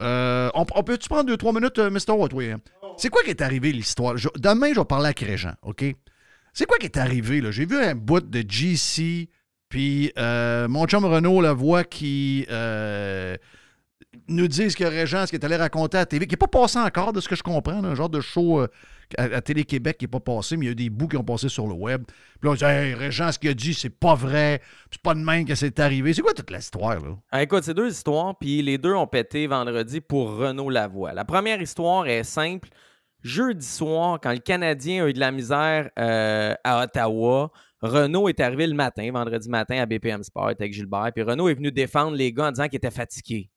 euh, 0.02 0.50
on, 0.54 0.66
on 0.74 0.84
peut-tu 0.84 1.10
prendre 1.10 1.26
deux, 1.26 1.38
trois 1.38 1.54
minutes, 1.54 1.78
euh, 1.80 1.90
Mr. 1.90 2.12
Watt, 2.18 2.34
oui, 2.34 2.52
hein? 2.52 2.60
C'est 2.98 3.10
quoi 3.10 3.22
qui 3.24 3.30
est 3.32 3.42
arrivé, 3.42 3.72
l'histoire? 3.74 4.16
Je- 4.18 4.30
demain, 4.38 4.74
je 4.74 4.80
vais 4.80 4.86
parler 4.86 5.08
avec 5.08 5.20
Régent, 5.20 5.54
OK? 5.64 5.84
C'est 6.54 6.66
quoi 6.66 6.78
qui 6.78 6.86
est 6.86 6.98
arrivé, 6.98 7.42
là? 7.42 7.52
J'ai 7.52 7.66
vu 7.66 7.78
un 7.78 7.94
bout 7.96 8.22
de 8.22 8.44
GC, 8.50 9.30
puis 9.68 10.14
euh, 10.18 10.68
mon 10.70 10.86
chum 10.86 11.04
Renaud, 11.04 11.42
la 11.42 11.52
voix 11.54 11.84
qui 11.84 12.46
nous 14.30 14.48
dit 14.48 14.72
ce 14.72 14.78
que 14.78 14.86
Régent, 14.86 15.26
ce 15.26 15.32
qu'il 15.32 15.40
est 15.42 15.46
allé 15.46 15.58
raconter 15.58 15.98
à 15.98 16.02
la 16.02 16.06
TV, 16.06 16.26
qui 16.26 16.34
n'est 16.34 16.38
pas 16.38 16.48
passé 16.48 16.80
encore, 16.80 17.12
de 17.12 17.20
ce 17.20 17.28
que 17.28 17.36
je 17.36 17.44
comprends, 17.44 17.82
là, 17.82 17.90
un 17.90 17.96
genre 17.96 18.10
de 18.10 18.22
show 18.22 18.66
à, 19.18 19.42
Télé-Québec 19.42 19.98
qui 19.98 20.06
n'est 20.06 20.10
pas 20.10 20.20
passé, 20.20 20.58
mais 20.58 20.66
il 20.66 20.70
y 20.70 20.72
a 20.72 20.76
des 20.76 20.90
bouts 20.90 21.08
qui 21.08 21.18
ont 21.18 21.24
passé 21.24 21.50
sur 21.50 21.68
le 21.68 21.74
web. 21.74 22.04
Puis 22.06 22.16
là, 22.44 22.52
on 22.52 22.54
dit, 22.56 22.64
hey, 22.64 22.94
Régent, 22.94 23.32
ce 23.32 23.40
qu'il 23.40 23.50
a 23.50 23.54
dit, 23.54 23.74
c'est 23.74 23.90
pas 23.90 24.16
vrai, 24.16 24.62
c'est 24.92 25.02
pas 25.02 25.14
de 25.14 25.20
même 25.20 25.46
que 25.46 25.56
c'est 25.56 25.80
arrivé. 25.80 26.14
C'est 26.14 26.22
quoi 26.22 26.34
toute 26.34 26.52
l'histoire, 26.52 27.00
là? 27.00 27.18
Ah, 27.32 27.44
écoute, 27.44 27.64
c'est 27.64 27.74
deux 27.74 27.92
histoires, 27.92 28.38
puis 28.38 28.62
les 28.62 28.78
deux 28.78 28.94
ont 28.94 29.08
pété 29.08 29.48
vendredi 29.48 30.02
pour 30.02 30.36
Renaud 30.36 30.70
Lavoie. 30.70 31.14
La 31.14 31.26
première 31.26 31.62
histoire 31.62 32.08
est 32.08 32.24
simple. 32.24 32.70
Jeudi 33.22 33.66
soir, 33.66 34.20
quand 34.22 34.32
le 34.32 34.40
Canadien 34.40 35.06
a 35.06 35.10
eu 35.10 35.14
de 35.14 35.20
la 35.20 35.32
misère 35.32 35.90
euh, 35.98 36.54
à 36.64 36.84
Ottawa, 36.84 37.52
Renaud 37.82 38.30
est 38.30 38.40
arrivé 38.40 38.68
le 38.68 38.76
matin, 38.76 39.10
vendredi 39.12 39.50
matin, 39.50 39.78
à 39.78 39.86
BPM 39.86 40.24
Sport 40.24 40.50
avec 40.50 40.74
Gilbert. 40.74 41.12
Puis 41.14 41.24
Renaud 41.24 41.50
est 41.50 41.56
venu 41.56 41.72
défendre 41.72 42.16
les 42.16 42.32
gars 42.32 42.48
en 42.48 42.52
disant 42.52 42.68
qu'il 42.68 42.78
était 42.78 42.92
fatigué. 42.92 43.50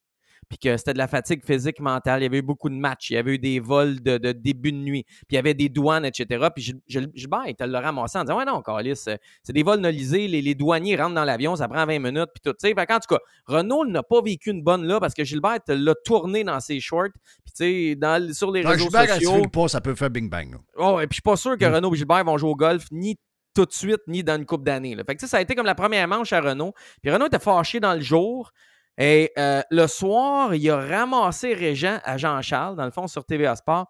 Puis 0.49 0.57
que 0.59 0.77
c'était 0.79 0.95
de 0.95 0.99
la 0.99 1.09
fatigue 1.09 1.45
physique, 1.45 1.79
mentale. 1.79 2.21
Il 2.21 2.25
y 2.25 2.27
avait 2.27 2.39
eu 2.39 2.43
beaucoup 2.43 2.71
de 2.71 2.75
matchs. 2.75 3.11
Il 3.11 3.15
y 3.15 3.17
avait 3.19 3.35
eu 3.35 3.39
des 3.39 3.61
vols 3.61 4.01
de, 4.03 4.17
de 4.17 4.33
début 4.33 4.73
de 4.73 4.79
nuit. 4.79 5.05
Puis 5.05 5.25
il 5.33 5.35
y 5.35 5.39
avait 5.39 5.53
des 5.55 5.69
douanes, 5.69 6.07
etc. 6.07 6.47
Puis 6.55 6.65
Gil- 6.65 6.81
Gil- 6.89 7.11
Gilbert, 7.15 7.43
il 7.49 7.55
te 7.55 7.65
l'a 7.65 7.81
ramassé 7.83 8.17
en 8.19 8.23
disant 8.25 8.39
Ouais, 8.39 8.45
non, 8.47 8.63
Carlis, 8.63 8.95
euh, 9.09 9.17
c'est 9.43 9.53
des 9.53 9.63
vols 9.63 9.81
nolisés. 9.81 10.27
Les, 10.27 10.41
les 10.41 10.55
douaniers 10.55 10.97
rentrent 10.97 11.15
dans 11.15 11.25
l'avion, 11.25 11.55
ça 11.57 11.69
prend 11.69 11.85
20 11.85 11.99
minutes. 11.99 12.31
Puis 12.35 12.41
tout. 12.43 12.53
tu 12.53 12.67
sais. 12.69 12.75
Fait 12.75 12.87
qu'en 12.87 12.99
tout 12.99 13.15
cas, 13.15 13.21
Renault 13.47 13.85
n'a 13.85 14.03
pas 14.03 14.23
vécu 14.23 14.51
une 14.51 14.63
bonne 14.63 14.85
là 14.87 14.99
parce 15.01 15.13
que 15.15 15.23
Gilbert 15.25 15.59
l'a 15.69 15.95
tourné 16.05 16.45
dans 16.45 16.61
ses 16.61 16.81
shorts. 16.81 17.09
Puis 17.45 17.53
tu 17.53 17.91
sais, 17.91 17.95
dans- 17.97 18.33
sur 18.33 18.51
les 18.51 18.63
réseaux 18.63 18.85
Gilbert, 18.85 19.09
sociaux. 19.17 19.43
pas, 19.53 19.69
ça 19.69 19.81
peut 19.83 19.95
faire 19.95 20.09
bing-bang. 20.11 20.53
là. 20.53 20.59
Oh, 20.79 20.99
et 21.01 21.07
puis 21.07 21.11
je 21.11 21.15
suis 21.17 21.23
pas 21.23 21.37
sûr 21.37 21.59
que 21.59 21.65
Mm. 21.67 21.75
Renault 21.75 21.95
et 21.95 21.99
Gilbert 21.99 22.25
vont 22.25 22.39
jouer 22.39 22.51
au 22.51 22.57
golf 22.57 22.87
ni 22.91 23.19
tout 23.55 23.67
de 23.67 23.73
suite, 23.73 24.01
ni 24.07 24.23
dans 24.25 24.37
une 24.37 24.47
coupe 24.47 24.65
d'années. 24.65 24.97
Fait 24.97 25.05
que 25.05 25.13
tu 25.13 25.19
sais, 25.21 25.27
ça 25.27 25.37
a 25.39 25.41
été 25.43 25.55
comme 25.55 25.67
la 25.67 25.75
première 25.75 26.07
manche 26.09 26.33
à 26.33 26.41
Renault. 26.41 26.73
Puis 27.03 27.11
Renault 27.11 27.27
était 27.27 27.39
fâché 27.39 27.81
dans 27.81 27.93
le 27.95 28.01
jour. 28.01 28.53
Et 28.99 29.31
euh, 29.39 29.63
le 29.71 29.87
soir, 29.87 30.55
il 30.55 30.69
a 30.71 30.77
ramassé 30.79 31.55
Régent 31.55 32.01
à 32.05 32.17
Jean-Charles, 32.19 32.77
dans 32.77 32.85
le 32.85 32.91
fond, 32.91 33.07
sur 33.07 33.25
TVA 33.25 33.55
Sport. 33.55 33.87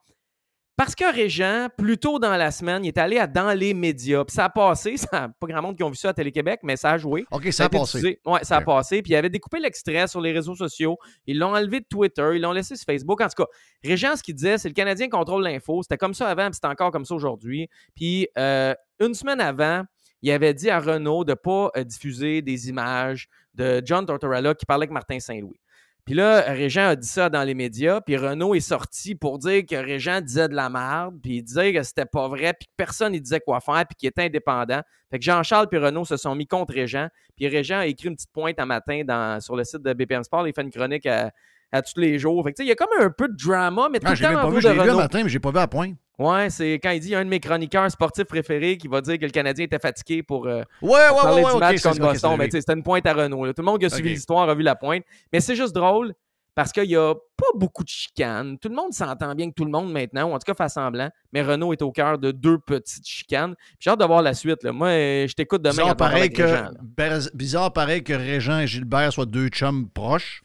Parce 0.77 0.95
que 0.95 1.13
Régent, 1.13 1.67
plus 1.77 1.99
tôt 1.99 2.21
dans 2.21 2.37
la 2.37 2.53
semaine, 2.53 2.85
il 2.85 2.89
est 2.89 2.99
allé 2.99 3.19
à 3.19 3.27
dans 3.27 3.53
les 3.53 3.75
médias. 3.75 4.25
Puis 4.25 4.37
ça 4.37 4.45
a 4.45 4.49
passé. 4.49 4.97
Ça 4.97 5.25
a 5.25 5.29
pas 5.29 5.47
grand 5.49 5.61
monde 5.61 5.77
qui 5.77 5.83
ont 5.83 5.91
vu 5.91 5.97
ça 5.97 6.11
à 6.11 6.13
Télé-Québec, 6.13 6.61
mais 6.63 6.77
ça 6.77 6.93
a 6.93 6.99
joué. 6.99 7.25
OK, 7.33 7.53
ça 7.53 7.65
a 7.65 7.69
passé. 7.69 8.21
Ouais, 8.25 8.45
ça 8.45 8.59
a 8.59 8.61
passé. 8.61 9.03
Puis 9.03 9.11
il 9.11 9.17
avait 9.17 9.29
découpé 9.29 9.59
l'extrait 9.59 10.07
sur 10.07 10.21
les 10.21 10.31
réseaux 10.31 10.55
sociaux. 10.55 10.97
Ils 11.27 11.37
l'ont 11.37 11.57
enlevé 11.57 11.81
de 11.81 11.87
Twitter. 11.91 12.31
Ils 12.35 12.43
l'ont 12.43 12.53
laissé 12.53 12.77
sur 12.77 12.85
Facebook. 12.85 13.21
En 13.21 13.27
tout 13.27 13.43
cas, 13.43 13.49
Régent, 13.83 14.15
ce 14.15 14.23
qu'il 14.23 14.37
disait, 14.37 14.57
c'est 14.57 14.69
le 14.69 14.75
Canadien 14.75 15.09
contrôle 15.09 15.43
l'info. 15.43 15.83
C'était 15.83 15.97
comme 15.97 16.15
ça 16.15 16.29
avant, 16.29 16.49
puis 16.49 16.61
c'est 16.63 16.69
encore 16.69 16.93
comme 16.93 17.05
ça 17.05 17.15
aujourd'hui. 17.17 17.69
Puis 17.97 18.29
euh, 18.39 18.73
une 19.01 19.15
semaine 19.15 19.41
avant, 19.41 19.83
il 20.23 20.31
avait 20.31 20.55
dit 20.55 20.71
à 20.71 20.79
Renault 20.79 21.25
de 21.25 21.33
ne 21.33 21.35
pas 21.35 21.71
euh, 21.77 21.83
diffuser 21.83 22.41
des 22.41 22.69
images 22.69 23.29
de 23.59 23.83
John 23.85 24.07
Tortorella 24.07 24.55
qui 24.55 24.65
parlait 24.65 24.85
avec 24.85 24.91
Martin 24.93 25.21
Saint-Louis. 25.21 25.61
Puis 26.07 26.15
là, 26.15 26.41
Régent 26.41 26.87
a 26.89 26.97
dit 26.97 27.07
ça 27.07 27.29
dans 27.29 27.43
les 27.43 27.53
médias, 27.53 28.01
puis 28.01 28.17
Renault 28.17 28.55
est 28.55 28.61
sorti 28.61 29.15
pour 29.15 29.39
dire 29.39 29.65
que 29.69 29.77
Régent 29.77 30.23
disait 30.23 30.49
de 30.49 30.55
la 30.55 30.71
merde, 30.71 31.17
puis 31.23 31.37
il 31.37 31.43
disait 31.43 31.75
que 31.75 31.83
c'était 31.83 32.07
pas 32.07 32.29
vrai, 32.29 32.55
puis 32.59 32.67
que 32.67 32.73
personne 32.79 33.13
ne 33.13 33.19
disait 33.19 33.41
quoi 33.41 33.61
faire, 33.61 33.85
puis 33.87 33.95
qu'il 33.95 34.09
était 34.09 34.23
indépendant. 34.23 34.81
Fait 35.11 35.19
que 35.19 35.25
Jean-Charles 35.25 35.67
et 35.71 35.77
Renault 35.77 36.07
se 36.07 36.17
sont 36.17 36.35
mis 36.35 36.47
contre 36.47 36.73
Régent, 36.73 37.09
puis 37.37 37.47
Régent 37.49 37.81
a 37.81 37.87
écrit 37.87 38.09
une 38.09 38.15
petite 38.15 38.33
pointe 38.33 38.59
un 38.59 38.65
matin 38.65 39.03
dans, 39.07 39.39
sur 39.41 39.55
le 39.55 39.65
site 39.65 39.83
de 39.83 39.93
BPM 39.93 40.23
Sport, 40.23 40.49
il 40.49 40.55
fait 40.55 40.63
une 40.63 40.71
chronique 40.71 41.05
à, 41.05 41.31
à 41.73 41.83
tous 41.83 42.01
les 42.01 42.19
jours. 42.19 42.43
Fait 42.43 42.53
que 42.53 42.57
tu 42.57 42.63
sais, 42.63 42.67
il 42.67 42.71
y 42.71 42.73
a 42.73 42.75
comme 42.75 42.89
un 42.99 43.11
peu 43.11 43.29
de 43.29 43.37
drama, 43.37 43.89
mais 43.93 43.99
tout 44.01 44.07
Ah, 44.09 44.15
le 44.15 44.19
temps 44.19 44.31
en 44.31 44.43
pas 44.45 44.51
vu, 44.51 44.63
de 44.63 44.69
Renault. 44.81 44.97
matin, 44.97 45.21
mais 45.25 45.29
j'ai 45.29 45.41
pas 45.41 45.51
vu 45.51 45.59
à 45.59 45.67
point. 45.69 45.93
Ouais, 46.19 46.51
c'est 46.51 46.75
quand 46.75 46.91
il 46.91 47.01
dit 47.01 47.15
un 47.15 47.25
de 47.25 47.31
mes 47.31 47.39
chroniqueurs 47.39 47.89
sportifs 47.91 48.25
préférés 48.25 48.77
qui 48.77 48.89
va 48.89 49.01
dire 49.01 49.19
que 49.19 49.25
le 49.25 49.31
Canadien 49.31 49.67
était 49.67 49.79
fatigué 49.79 50.23
pour, 50.25 50.47
euh, 50.49 50.63
Ouais, 50.83 50.91
ouais, 50.91 51.09
pour 51.11 51.23
parler 51.23 51.43
ouais, 51.45 51.49
du 51.51 51.55
ouais, 51.55 51.61
match 51.61 51.83
contre 51.83 52.01
Boston. 52.01 52.37
Mais 52.39 52.51
sais, 52.51 52.61
c'était 52.61 52.73
une 52.73 52.83
pointe 52.83 53.07
à 53.07 53.13
Renault. 53.13 53.45
là. 53.45 53.53
Tout 53.55 53.63
le 53.63 53.67
monde 53.67 53.79
qui 53.79 53.87
a 53.87 53.91
suivi 53.91 54.11
l'histoire 54.11 54.49
a 54.49 54.55
vu 54.55 54.63
la 54.63 54.75
pointe. 54.75 55.05
Mais 55.33 55.41
c'est 55.41 55.55
juste 55.55 55.75
drôle 55.75 56.13
parce 56.57 56.73
qu'il 56.73 56.89
n'y 56.89 56.97
a 56.97 57.15
pas 57.15 57.47
beaucoup 57.55 57.85
de 57.85 57.89
chicanes. 57.89 58.59
Tout 58.59 58.69
le 58.69 58.75
monde 58.75 58.93
s'entend 58.93 59.33
bien 59.37 59.49
que 59.49 59.55
tout 59.55 59.65
le 59.65 59.71
monde 59.71 59.93
maintenant, 59.93 60.31
ou 60.31 60.35
en 60.35 60.39
tout 60.41 60.53
cas 60.53 60.55
fait 60.61 60.69
semblant. 60.69 61.09
Mais 61.33 61.41
Renault 61.43 61.73
est 61.73 61.83
au 61.83 61.93
cœur 61.93 62.19
de 62.19 62.33
deux 62.33 62.59
petites 62.59 63.07
chicanes. 63.07 63.55
J'ai 63.79 63.91
hâte 63.91 64.01
de 64.01 64.05
voir 64.05 64.23
la 64.23 64.35
suite. 64.35 64.65
là. 64.65 64.73
Moi, 64.73 64.89
je 64.89 65.33
t'écoute 65.35 65.63
demain. 65.63 65.71
Bizarre 65.75 65.97
pareil, 65.97 66.31
que, 66.31 66.43
Régent, 66.43 67.29
bizarre 67.33 67.73
pareil 67.73 68.03
que 68.03 68.13
Régent 68.13 68.59
et 68.59 68.67
Gilbert 68.67 69.13
soient 69.13 69.25
deux 69.27 69.47
chums 69.51 69.89
proches. 69.89 70.43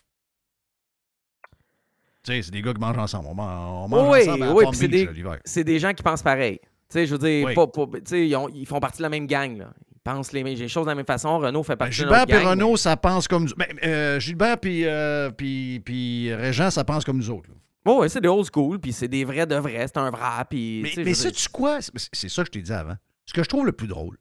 Tu 2.23 2.31
sais, 2.31 2.41
c'est 2.41 2.51
des 2.51 2.61
gars 2.61 2.73
qui 2.73 2.79
mangent 2.79 2.97
ensemble. 2.97 3.27
On 3.29 3.35
man- 3.35 3.57
on 3.57 3.87
mange 3.89 4.09
Oui, 4.11 4.21
ensemble 4.21 4.43
à 4.43 4.53
oui, 4.53 4.65
c'est 4.73 4.87
des, 4.87 5.09
c'est 5.43 5.63
des 5.63 5.79
gens 5.79 5.93
qui 5.93 6.03
pensent 6.03 6.23
pareil. 6.23 6.59
Tu 6.61 6.69
sais, 6.89 7.05
je 7.05 7.15
veux 7.15 7.17
dire, 7.17 7.45
Oui. 7.47 7.53
pas- 7.53 7.67
pas- 7.67 7.85
ils, 8.15 8.35
ont- 8.35 8.49
ils 8.49 8.65
font 8.65 8.79
partie 8.79 8.99
de 8.99 9.03
la 9.03 9.09
même 9.09 9.27
gang. 9.27 9.57
Là. 9.57 9.73
Ils 9.93 9.99
pensent 9.99 10.31
les, 10.31 10.43
mêmes- 10.43 10.57
les 10.57 10.67
choses 10.69 10.85
de 10.85 10.89
la 10.91 10.95
même 10.95 11.05
façon. 11.05 11.37
Renault 11.39 11.63
fait 11.63 11.73
Ben, 11.73 11.77
partie 11.79 11.91
de 11.91 11.95
Gilbert 12.03 12.19
notre 12.19 12.31
et 12.33 12.43
gang. 12.43 12.47
Renault, 12.51 12.77
ça 12.77 12.95
pense 12.95 13.27
comme 13.27 13.43
nous 13.45 13.55
ben, 13.57 13.67
euh, 13.83 14.19
Gilbert 14.19 14.57
puis, 14.59 14.85
euh, 14.85 15.31
puis, 15.31 15.81
puis 15.83 16.33
Régent, 16.33 16.69
ça 16.71 16.83
pense 16.83 17.03
comme 17.03 17.17
nous 17.17 17.29
autres. 17.29 17.49
là. 17.49 17.55
Oh, 17.85 17.99
ouais, 17.99 18.07
c'est 18.09 18.21
des 18.21 18.29
old 18.29 18.47
school, 18.53 18.79
puis 18.79 18.93
c'est 18.93 19.09
des 19.09 19.25
vrais 19.25 19.45
de 19.45 19.55
vrais, 19.55 19.87
c'est 19.87 19.97
un 19.97 20.09
vrai, 20.09 20.45
puis... 20.49 20.81
Mais, 20.95 21.03
mais 21.03 21.13
sais-tu 21.13 21.49
quoi? 21.49 21.79
C'est 21.81 22.29
ça 22.29 22.43
que 22.43 22.47
je 22.47 22.51
t'ai 22.51 22.61
dit 22.61 22.71
avant. 22.71 22.95
Ce 23.25 23.33
que 23.33 23.43
je 23.43 23.49
trouve 23.49 23.65
le 23.65 23.73
plus 23.73 23.87
drôle, 23.87 24.17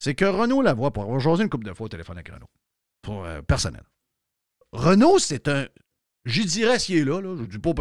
c'est 0.00 0.16
que 0.16 0.24
Renault 0.24 0.62
la 0.62 0.74
voit 0.74 0.92
pour 0.92 1.04
avoir 1.04 1.20
jasé 1.20 1.44
une 1.44 1.48
couple 1.48 1.66
de 1.66 1.72
fois 1.74 1.86
au 1.86 1.88
téléphone 1.88 2.16
avec 2.16 2.28
Renault. 2.30 2.50
Pour 3.02 3.24
euh, 3.24 3.40
personnel. 3.42 3.82
Renault, 4.72 5.18
c'est 5.20 5.46
un. 5.46 5.66
J'y 6.24 6.44
dirais 6.44 6.78
s'il 6.78 6.98
est 6.98 7.04
là, 7.04 7.20
là. 7.20 7.36
Je 7.38 7.44
dis 7.44 7.58
pas. 7.58 7.72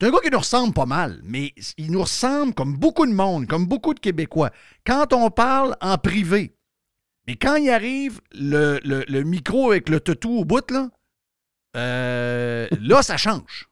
C'est 0.00 0.06
un 0.06 0.10
gars 0.10 0.18
qui 0.22 0.30
nous 0.30 0.38
ressemble 0.38 0.74
pas 0.74 0.86
mal, 0.86 1.20
mais 1.22 1.54
il 1.78 1.90
nous 1.92 2.00
ressemble 2.02 2.52
comme 2.54 2.76
beaucoup 2.76 3.06
de 3.06 3.12
monde, 3.12 3.46
comme 3.46 3.66
beaucoup 3.66 3.94
de 3.94 4.00
Québécois. 4.00 4.50
Quand 4.84 5.12
on 5.12 5.30
parle 5.30 5.76
en 5.80 5.98
privé, 5.98 6.56
mais 7.26 7.36
quand 7.36 7.56
il 7.56 7.70
arrive 7.70 8.20
le, 8.32 9.22
micro 9.22 9.70
avec 9.70 9.88
le 9.88 10.00
toutou 10.00 10.40
au 10.40 10.44
bout, 10.44 10.68
là, 10.70 10.90
euh, 11.76 12.68
là, 12.80 13.02
ça 13.02 13.16
change. 13.16 13.68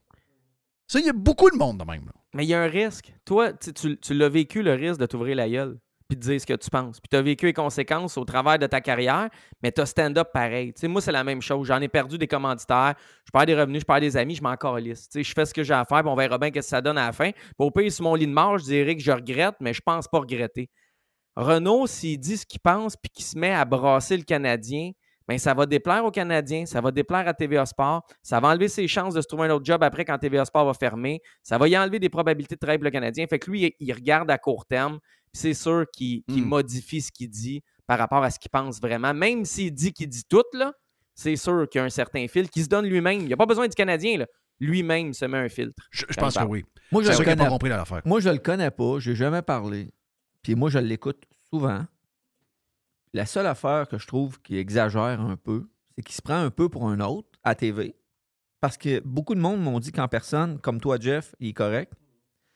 Ça, 0.87 1.01
il 1.01 1.07
y 1.07 1.11
a 1.11 1.13
beaucoup 1.13 1.51
de 1.51 1.57
monde 1.57 1.79
de 1.79 1.85
même. 1.85 2.11
Mais 2.35 2.45
il 2.45 2.49
y 2.49 2.55
a 2.55 2.63
un 2.63 2.69
risque. 2.69 3.13
Toi, 3.25 3.53
tu- 3.53 3.99
tu 3.99 4.15
l'as 4.15 4.29
vécu, 4.29 4.63
le 4.63 4.75
risque 4.75 5.01
de 5.01 5.07
t'ouvrir 5.07 5.37
la 5.37 5.49
gueule 5.49 5.79
puis 6.13 6.17
de 6.17 6.21
dire 6.21 6.41
ce 6.41 6.47
que 6.47 6.55
tu 6.55 6.69
penses. 6.69 7.01
Puis 7.01 7.09
tu 7.11 7.17
as 7.17 7.23
vécu 7.23 7.47
les 7.47 7.53
conséquences 7.55 8.19
au 8.19 8.25
travers 8.25 8.59
de 8.59 8.67
ta 8.67 8.81
carrière, 8.81 9.31
mais 9.63 9.73
tu 9.73 9.81
as 9.81 9.87
stand-up 9.87 10.29
pareil. 10.33 10.75
Moi, 10.85 11.01
c'est 11.01 11.13
la 11.13 11.25
même 11.25 11.41
chose. 11.41 11.67
J'en 11.67 11.81
ai 11.81 11.89
perdu 11.89 12.19
des 12.19 12.27
commanditaires, 12.27 12.95
je 13.25 13.31
perds 13.33 13.47
des 13.47 13.55
revenus, 13.55 13.81
je 13.81 13.87
perds 13.87 14.01
des 14.01 14.17
amis, 14.17 14.35
je 14.35 14.43
m'en 14.43 14.57
calisse. 14.57 15.09
Je 15.15 15.33
fais 15.33 15.47
ce 15.47 15.55
que 15.55 15.63
j'ai 15.63 15.73
à 15.73 15.85
faire, 15.85 16.01
puis 16.01 16.11
on 16.11 16.15
verra 16.15 16.37
bien 16.37 16.49
ce 16.49 16.53
que 16.53 16.61
ça 16.61 16.81
donne 16.83 16.99
à 16.99 17.07
la 17.07 17.13
fin. 17.13 17.31
Puis 17.31 17.55
au 17.59 17.71
pire, 17.71 17.91
sur 17.91 18.05
mon 18.05 18.15
lit 18.15 18.27
de 18.27 18.33
mort, 18.33 18.59
je 18.59 18.65
dirais 18.65 18.95
que 18.95 19.03
je 19.03 19.13
regrette, 19.13 19.55
mais 19.61 19.73
je 19.73 19.81
pense 19.81 20.07
pas 20.07 20.19
regretter. 20.19 20.69
Renault, 21.35 21.87
s'il 21.87 22.21
dit 22.21 22.37
ce 22.37 22.45
qu'il 22.45 22.61
pense 22.61 22.95
puis 22.97 23.11
qu'il 23.11 23.25
se 23.25 23.39
met 23.39 23.53
à 23.53 23.65
brasser 23.65 24.19
le 24.19 24.25
Canadien, 24.25 24.91
ben 25.29 25.39
ça 25.39 25.55
va 25.55 25.67
déplaire 25.67 26.05
aux 26.05 26.11
Canadiens, 26.11 26.67
ça 26.67 26.81
va 26.81 26.91
déplaire 26.91 27.27
à 27.29 27.35
TVA 27.35 27.65
Sport, 27.65 28.05
ça 28.23 28.41
va 28.41 28.49
enlever 28.49 28.69
ses 28.69 28.89
chances 28.89 29.15
de 29.15 29.21
se 29.21 29.27
trouver 29.27 29.45
un 29.47 29.51
autre 29.51 29.65
job 29.65 29.83
après 29.83 30.05
quand 30.05 30.19
TVA 30.19 30.45
Sport 30.45 30.67
va 30.67 30.75
fermer, 30.75 31.23
ça 31.43 31.59
va 31.59 31.69
y 31.69 31.79
enlever 31.79 31.99
des 31.99 32.09
probabilités 32.09 32.57
de 32.57 32.61
travailler 32.61 32.79
pour 32.79 32.87
le 32.87 32.91
Canadien. 32.91 33.27
Fait 33.27 33.39
que 33.39 33.51
lui, 33.51 33.75
il, 33.79 33.93
regarde 33.93 34.31
à 34.31 34.39
court 34.39 34.67
terme, 34.67 34.99
c'est 35.33 35.55
sûr 35.55 35.87
qu'il 35.93 36.23
Hmm. 36.29 36.41
modifie 36.43 37.01
ce 37.01 37.11
qu'il 37.13 37.29
dit 37.31 37.63
par 37.87 37.99
rapport 37.99 38.23
à 38.23 38.31
ce 38.31 38.39
qu'il 38.39 38.51
pense 38.51 38.81
vraiment. 38.81 39.13
Même 39.15 39.45
s'il 39.45 39.73
dit 39.73 39.93
qu'il 39.93 40.09
dit 40.09 40.25
tout, 40.29 40.43
là, 40.53 40.73
c'est 41.15 41.37
sûr 41.37 41.69
qu'il 41.69 41.79
y 41.79 41.83
a 41.83 41.85
un 41.85 41.91
certain 41.91 42.27
fil 42.29 42.49
qui 42.49 42.63
se 42.63 42.69
donne 42.69 42.87
lui-même. 42.87 43.21
Il 43.21 43.27
n'y 43.27 43.33
a 43.33 43.37
pas 43.37 43.47
besoin 43.47 43.67
du 43.69 43.75
Canadien, 43.75 44.19
là. 44.19 44.27
Lui-même 44.61 45.13
se 45.13 45.25
met 45.25 45.39
un 45.39 45.49
filtre. 45.49 45.83
Je, 45.91 46.05
je 46.09 46.15
pense 46.15 46.35
que 46.37 46.45
oui. 46.45 46.65
Moi, 46.93 47.03
je 47.03 47.11
le 47.11 47.17
connais. 47.19 47.37
pas 47.37 47.49
compris 47.49 47.69
dans 47.71 47.77
l'affaire. 47.77 48.03
Moi, 48.05 48.21
je 48.21 48.29
le 48.29 48.39
connais 48.39 48.71
pas. 48.71 48.99
J'ai 49.01 49.15
jamais 49.17 49.43
parlé. 49.43 49.93
Puis 50.43 50.55
moi, 50.55 50.71
je 50.71 50.79
l'écoute 50.79 51.25
souvent. 51.51 51.85
La 53.13 53.27
seule 53.27 53.47
affaire 53.47 53.89
que 53.89 53.99
je 53.99 54.07
trouve 54.07 54.41
qui 54.41 54.57
exagère 54.57 55.21
un 55.21 55.37
peu, 55.37 55.69
c'est 55.97 56.03
qu'il 56.03 56.15
se 56.15 56.23
prend 56.23 56.37
un 56.41 56.51
peu 56.51 56.69
pour 56.69 56.89
un 56.89 57.01
autre 57.01 57.29
à 57.45 57.55
TV. 57.55 57.95
Parce 58.61 58.77
que 58.79 59.01
beaucoup 59.01 59.35
de 59.35 59.41
monde 59.41 59.61
m'ont 59.61 59.81
dit 59.81 59.91
qu'en 59.93 60.09
personne, 60.09 60.59
comme 60.61 60.81
toi, 60.81 60.97
Jeff, 61.01 61.35
il 61.41 61.49
est 61.49 61.53
correct. 61.53 61.93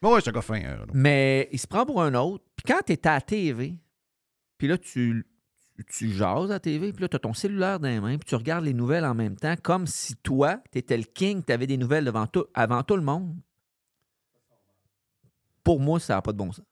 Oui, 0.06 0.20
c'est 0.22 0.30
un 0.30 0.32
gars 0.32 0.42
fin. 0.42 0.60
Renaud. 0.60 0.92
Mais 0.94 1.48
il 1.52 1.58
se 1.58 1.66
prend 1.66 1.84
pour 1.84 2.02
un 2.02 2.14
autre. 2.14 2.44
Puis 2.56 2.64
quand 2.66 2.80
tu 2.86 2.92
es 2.92 3.06
à 3.06 3.14
la 3.14 3.20
TV, 3.20 3.74
puis 4.56 4.68
là, 4.68 4.78
tu, 4.78 5.26
tu, 5.90 6.10
jases 6.12 6.50
à 6.50 6.54
la 6.54 6.60
TV, 6.60 6.92
puis 6.92 7.02
là, 7.02 7.08
tu 7.08 7.16
as 7.16 7.18
ton 7.18 7.34
cellulaire 7.34 7.80
dans 7.80 7.88
les 7.88 8.00
mains, 8.00 8.16
puis 8.16 8.26
tu 8.26 8.34
regardes 8.34 8.64
les 8.64 8.74
nouvelles 8.74 9.04
en 9.04 9.14
même 9.14 9.36
temps, 9.36 9.54
comme 9.62 9.86
si 9.86 10.16
toi, 10.16 10.62
tu 10.70 10.78
étais 10.78 10.96
le 10.96 11.04
king, 11.04 11.42
tu 11.44 11.52
avais 11.52 11.66
des 11.66 11.76
nouvelles 11.76 12.04
devant 12.04 12.26
tout, 12.26 12.44
avant 12.54 12.82
tout 12.82 12.96
le 12.96 13.02
monde. 13.02 13.36
Pour 15.64 15.80
moi, 15.80 15.98
ça 15.98 16.14
n'a 16.14 16.22
pas 16.22 16.32
de 16.32 16.38
bon 16.38 16.52
sens. 16.52 16.64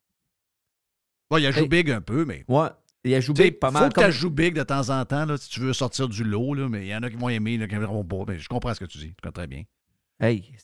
Il 1.37 1.45
a 1.47 1.51
joué 1.51 1.67
big 1.67 1.91
un 1.91 2.01
peu, 2.01 2.25
mais. 2.25 2.45
Ouais, 2.47 2.69
il 3.03 3.13
a 3.15 3.21
joué 3.21 3.35
big 3.35 3.59
pas 3.59 3.69
faut 3.69 3.73
mal. 3.73 3.93
que 3.93 3.95
comme- 3.95 4.05
tu 4.05 4.13
joues 4.13 4.31
big 4.31 4.55
de 4.55 4.63
temps 4.63 4.89
en 4.91 5.05
temps, 5.05 5.27
là, 5.27 5.37
si 5.37 5.49
tu 5.49 5.59
veux 5.61 5.73
sortir 5.73 6.09
du 6.09 6.23
lot, 6.23 6.55
là, 6.55 6.69
mais 6.69 6.87
il 6.87 6.89
y 6.89 6.95
en 6.95 7.03
a 7.03 7.11
qui 7.11 7.17
vont 7.17 7.29
aimer, 7.29 7.55
il 7.55 7.61
y 7.61 7.63
en 7.63 7.65
a 7.65 7.69
qui 7.69 7.75
n'aimeront 7.75 8.05
pas. 8.05 8.25
Mais 8.29 8.39
je 8.39 8.49
comprends 8.49 8.73
ce 8.73 8.81
que 8.81 8.85
tu 8.85 8.99
dis. 8.99 9.09
Je 9.09 9.15
comprends 9.15 9.33
très 9.33 9.47
bien. 9.49 9.65
Hey, 10.21 10.55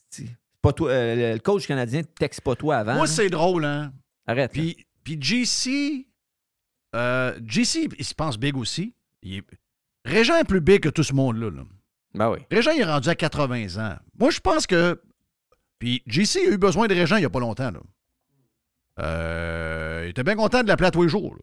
pas 0.62 0.73
toi, 0.73 0.91
euh, 0.91 1.35
le 1.35 1.39
coach 1.41 1.66
canadien 1.66 2.01
ne 2.01 2.05
texte 2.07 2.41
pas 2.43 2.55
toi 2.57 2.77
avant. 2.78 2.95
Moi, 2.95 3.07
c'est 3.07 3.31
drôle, 3.31 3.65
hein. 3.65 3.93
Arrête. 4.27 4.55
là. 4.57 4.62
Puis, 4.62 4.87
puis 5.05 5.19
JC, 5.20 6.07
euh, 6.95 7.39
JC, 7.47 7.89
il 7.99 8.05
se 8.05 8.15
pense 8.15 8.39
big 8.39 8.57
aussi. 8.57 8.95
Il 9.23 9.37
est- 9.37 9.45
Régent 10.05 10.37
est 10.37 10.45
plus 10.45 10.61
big 10.61 10.81
que 10.81 10.89
tout 10.89 11.03
ce 11.03 11.12
monde-là. 11.12 11.51
là. 11.51 11.62
Ben 12.15 12.31
oui. 12.31 12.39
Régent, 12.51 12.70
il 12.73 12.81
est 12.81 12.85
rendu 12.85 13.09
à 13.09 13.15
80 13.15 13.77
ans. 13.78 13.97
Moi, 14.19 14.31
je 14.31 14.41
pense 14.41 14.66
que. 14.66 15.01
Puis 15.78 16.03
JC 16.07 16.37
a 16.47 16.51
eu 16.51 16.59
besoin 16.59 16.89
de 16.89 16.95
Régent 16.95 17.16
il 17.16 17.20
n'y 17.20 17.24
a 17.27 17.31
pas 17.31 17.41
longtemps. 17.41 17.70
Là. 17.70 17.81
Euh, 19.01 20.03
il 20.07 20.11
était 20.11 20.24
bien 20.24 20.37
content 20.37 20.62
de 20.62 20.69
l'appeler 20.69 20.89
à 20.89 20.91
tous 20.91 21.03
les 21.03 21.09
jours. 21.09 21.37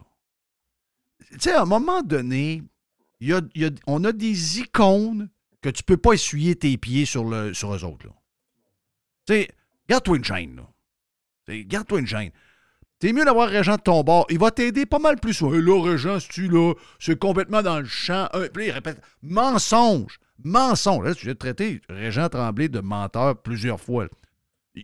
Tu 1.32 1.38
sais, 1.40 1.54
à 1.54 1.62
un 1.64 1.66
moment 1.66 2.02
donné, 2.02 2.64
il 3.20 3.30
y 3.30 3.34
a- 3.34 3.42
il 3.56 3.62
y 3.62 3.66
a- 3.66 3.70
on 3.88 4.04
a 4.04 4.12
des 4.12 4.60
icônes 4.60 5.30
que 5.62 5.70
tu 5.70 5.84
peux 5.84 5.98
pas 5.98 6.14
essuyer 6.14 6.56
tes 6.56 6.78
pieds 6.78 7.06
sur, 7.06 7.26
le, 7.26 7.54
sur 7.54 7.74
eux 7.74 7.84
autres. 7.84 8.06
là. 8.08 8.14
Tu 9.28 9.34
sais, 9.34 9.50
garde-toi 9.88 10.18
une 10.18 10.24
chaîne. 10.24 10.56
Là. 10.56 11.54
Garde-toi 11.66 12.00
une 12.00 12.08
chaîne. 12.08 12.32
T'es 13.00 13.14
mieux 13.14 13.26
d'avoir 13.26 13.50
Régent 13.50 13.76
de 13.76 13.82
ton 13.82 14.04
bord. 14.04 14.26
Il 14.30 14.40
va 14.40 14.50
t'aider 14.50 14.86
pas 14.88 14.98
mal 14.98 15.20
plus. 15.20 15.40
Hey, 15.44 15.62
là, 15.62 15.82
Régent, 15.84 16.18
tu 16.18 16.48
là, 16.48 16.74
c'est 17.00 17.20
complètement 17.20 17.62
dans 17.62 17.80
le 17.80 17.86
champ. 17.86 18.28
Euh, 18.34 18.50
puis 18.52 18.66
il 18.68 18.72
répète 18.72 19.00
mensonge, 19.22 20.20
mensonge. 20.44 21.06
Là, 21.06 21.14
tu 21.14 21.28
de 21.28 21.34
traiter 21.34 21.80
Régent 21.90 22.28
Tremblay 22.30 22.70
de 22.70 22.80
menteur 22.80 23.40
plusieurs 23.42 23.80
fois. 23.80 24.08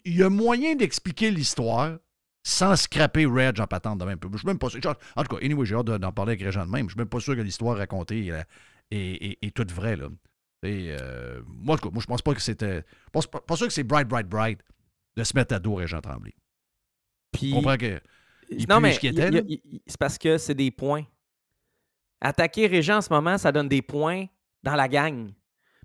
Il 0.06 0.16
y 0.16 0.22
a 0.24 0.30
moyen 0.30 0.76
d'expliquer 0.76 1.32
l'histoire 1.32 1.98
sans 2.44 2.76
scraper 2.76 3.26
Reg 3.26 3.60
en 3.60 3.68
patente 3.68 4.00
de 4.00 4.06
même. 4.06 4.20
Je 4.32 4.38
suis 4.38 4.48
même 4.48 4.60
pas 4.60 4.70
sûr. 4.70 4.80
En 5.16 5.24
tout 5.24 5.36
cas, 5.36 5.44
anyway, 5.44 5.66
j'ai 5.66 5.76
hâte 5.76 5.86
de- 5.88 5.98
d'en 5.98 6.12
parler 6.12 6.34
avec 6.34 6.44
Régent 6.44 6.66
de 6.66 6.72
même. 6.72 6.88
Je 6.88 6.94
suis 6.94 7.00
même 7.00 7.08
pas 7.10 7.20
sûr 7.20 7.36
que 7.36 7.42
l'histoire 7.42 7.78
racontée 7.78 8.32
euh, 8.32 8.42
est, 8.92 8.98
est- 9.32 9.38
est 9.42 9.52
toute 9.56 9.72
vraie. 9.72 9.96
Là. 9.96 10.10
Et, 10.64 10.96
euh, 11.00 11.42
moi, 11.48 11.76
en 11.76 11.78
tout 11.78 11.90
cas, 11.90 11.94
moi, 11.94 12.02
je 12.02 12.08
pense 12.08 12.22
pas 12.22 12.34
que 12.34 12.42
c'était. 12.42 12.84
Pas, 13.12 13.20
pas- 13.46 13.56
sûr 13.56 13.68
que 13.68 13.74
c'est 13.74 13.84
bright, 13.84 14.08
bright, 14.08 14.28
bright 14.28 14.60
de 15.16 15.24
se 15.24 15.36
mettre 15.36 15.54
à 15.56 15.60
dos 15.60 15.76
Régent 15.76 16.02
Tremblay. 16.02 16.34
Puis, 17.32 17.50
Je 17.50 17.56
comprends 17.56 17.78
que. 17.78 18.00
il 18.50 18.68
non, 18.70 18.80
mais 18.80 18.98
c'est 19.88 19.98
parce 20.00 20.18
que 20.18 20.38
c'est 20.38 20.56
des 20.56 20.72
points. 20.72 21.04
Attaquer 22.22 22.68
Régent 22.68 22.98
en 22.98 23.02
ce 23.02 23.12
moment, 23.12 23.38
ça 23.38 23.52
donne 23.52 23.68
des 23.68 23.82
points 23.82 24.26
dans 24.64 24.76
la 24.76 24.88
gang. 24.88 25.32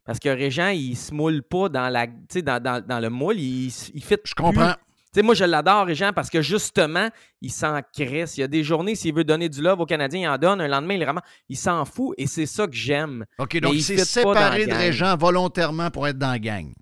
Parce 0.04 0.18
que 0.18 0.28
Régent, 0.28 0.68
il 0.68 0.96
se 0.96 1.12
moule 1.12 1.42
pas 1.42 1.68
dans, 1.68 1.88
la, 1.88 2.06
tu 2.06 2.14
sais, 2.30 2.42
dans, 2.42 2.62
dans- 2.62 2.84
dans 2.84 3.00
le 3.00 3.10
moule, 3.10 3.38
il, 3.38 3.66
il 3.66 4.02
fit 4.04 4.16
Je 4.24 4.34
comprends. 4.34 4.74
Tu 5.12 5.20
sais, 5.20 5.22
moi, 5.22 5.34
je 5.34 5.44
l'adore, 5.44 5.86
Régent, 5.86 6.12
parce 6.12 6.28
que 6.28 6.42
justement, 6.42 7.08
il 7.40 7.50
s'en 7.50 7.80
crisse. 7.94 8.36
Il 8.36 8.42
y 8.42 8.44
a 8.44 8.46
des 8.48 8.62
journées, 8.62 8.94
s'il 8.94 9.14
veut 9.14 9.24
donner 9.24 9.48
du 9.48 9.62
love 9.62 9.80
aux 9.80 9.86
Canadiens, 9.86 10.20
il 10.20 10.28
en 10.28 10.36
donne. 10.38 10.60
Un 10.60 10.68
lendemain, 10.68 10.94
il, 10.94 11.02
vraiment, 11.04 11.22
il 11.48 11.56
s'en 11.56 11.84
fout 11.86 12.14
et 12.18 12.26
c'est 12.26 12.44
ça 12.46 12.66
que 12.66 12.74
j'aime. 12.74 13.24
OK, 13.38 13.58
donc 13.60 13.72
il 13.72 13.82
s'est 13.82 14.04
séparé 14.04 14.66
de. 14.66 14.72
Régent 14.74 15.16
volontairement 15.16 15.90
pour 15.90 16.06
être 16.06 16.18
dans 16.18 16.30
la 16.30 16.38
gang. 16.38 16.72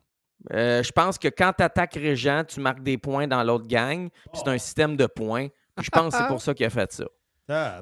Euh, 0.52 0.82
je 0.82 0.92
pense 0.92 1.18
que 1.18 1.28
quand 1.28 1.52
tu 1.56 1.62
attaques 1.62 1.94
Régent, 1.94 2.44
tu 2.44 2.60
marques 2.60 2.82
des 2.82 2.98
points 2.98 3.26
dans 3.26 3.42
l'autre 3.42 3.66
gang. 3.66 4.08
puis 4.10 4.40
C'est 4.44 4.50
un 4.50 4.58
système 4.58 4.96
de 4.96 5.06
points. 5.06 5.48
Je 5.80 5.90
pense 5.90 6.14
que 6.14 6.20
c'est 6.20 6.28
pour 6.28 6.40
ça 6.40 6.54
qu'il 6.54 6.66
a 6.66 6.70
fait 6.70 6.92
ça. 6.92 7.04
Ah, 7.48 7.80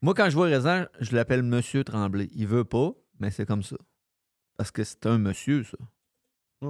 Moi, 0.00 0.14
quand 0.14 0.30
je 0.30 0.36
vois 0.36 0.46
Raisin, 0.46 0.86
je 1.00 1.16
l'appelle 1.16 1.42
Monsieur 1.42 1.82
Tremblay. 1.82 2.28
Il 2.36 2.46
veut 2.46 2.62
pas, 2.64 2.92
mais 3.18 3.32
c'est 3.32 3.46
comme 3.46 3.64
ça. 3.64 3.74
Parce 4.56 4.70
que 4.70 4.84
c'est 4.84 5.06
un 5.06 5.18
monsieur, 5.18 5.64
ça. 5.64 5.76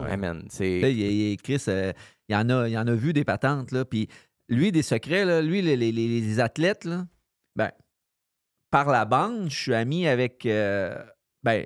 Ouais, 0.03 0.17
man. 0.17 0.45
C'est. 0.51 0.81
Il, 0.81 0.99
il- 1.01 1.41
Chris, 1.43 1.63
euh, 1.69 1.93
il, 2.29 2.35
en 2.37 2.49
a, 2.51 2.69
il 2.69 2.77
en 2.79 2.87
a 2.87 2.95
vu 2.95 3.13
des 3.13 3.25
patentes. 3.25 3.71
Là, 3.73 3.85
puis 3.85 4.09
lui, 4.49 4.73
des 4.73 4.83
secrets, 4.83 5.25
là, 5.25 5.41
lui, 5.43 5.63
les, 5.63 5.77
les- 5.77 5.93
les- 5.93 6.41
athlètes, 6.41 6.85
là, 6.85 7.07
ben, 7.57 7.71
par 8.71 8.89
la 8.91 9.05
bande, 9.05 9.51
je 9.51 9.57
suis 9.57 9.75
ami 9.75 10.07
avec. 10.09 10.45
euh, 10.47 10.95
ben, 11.43 11.65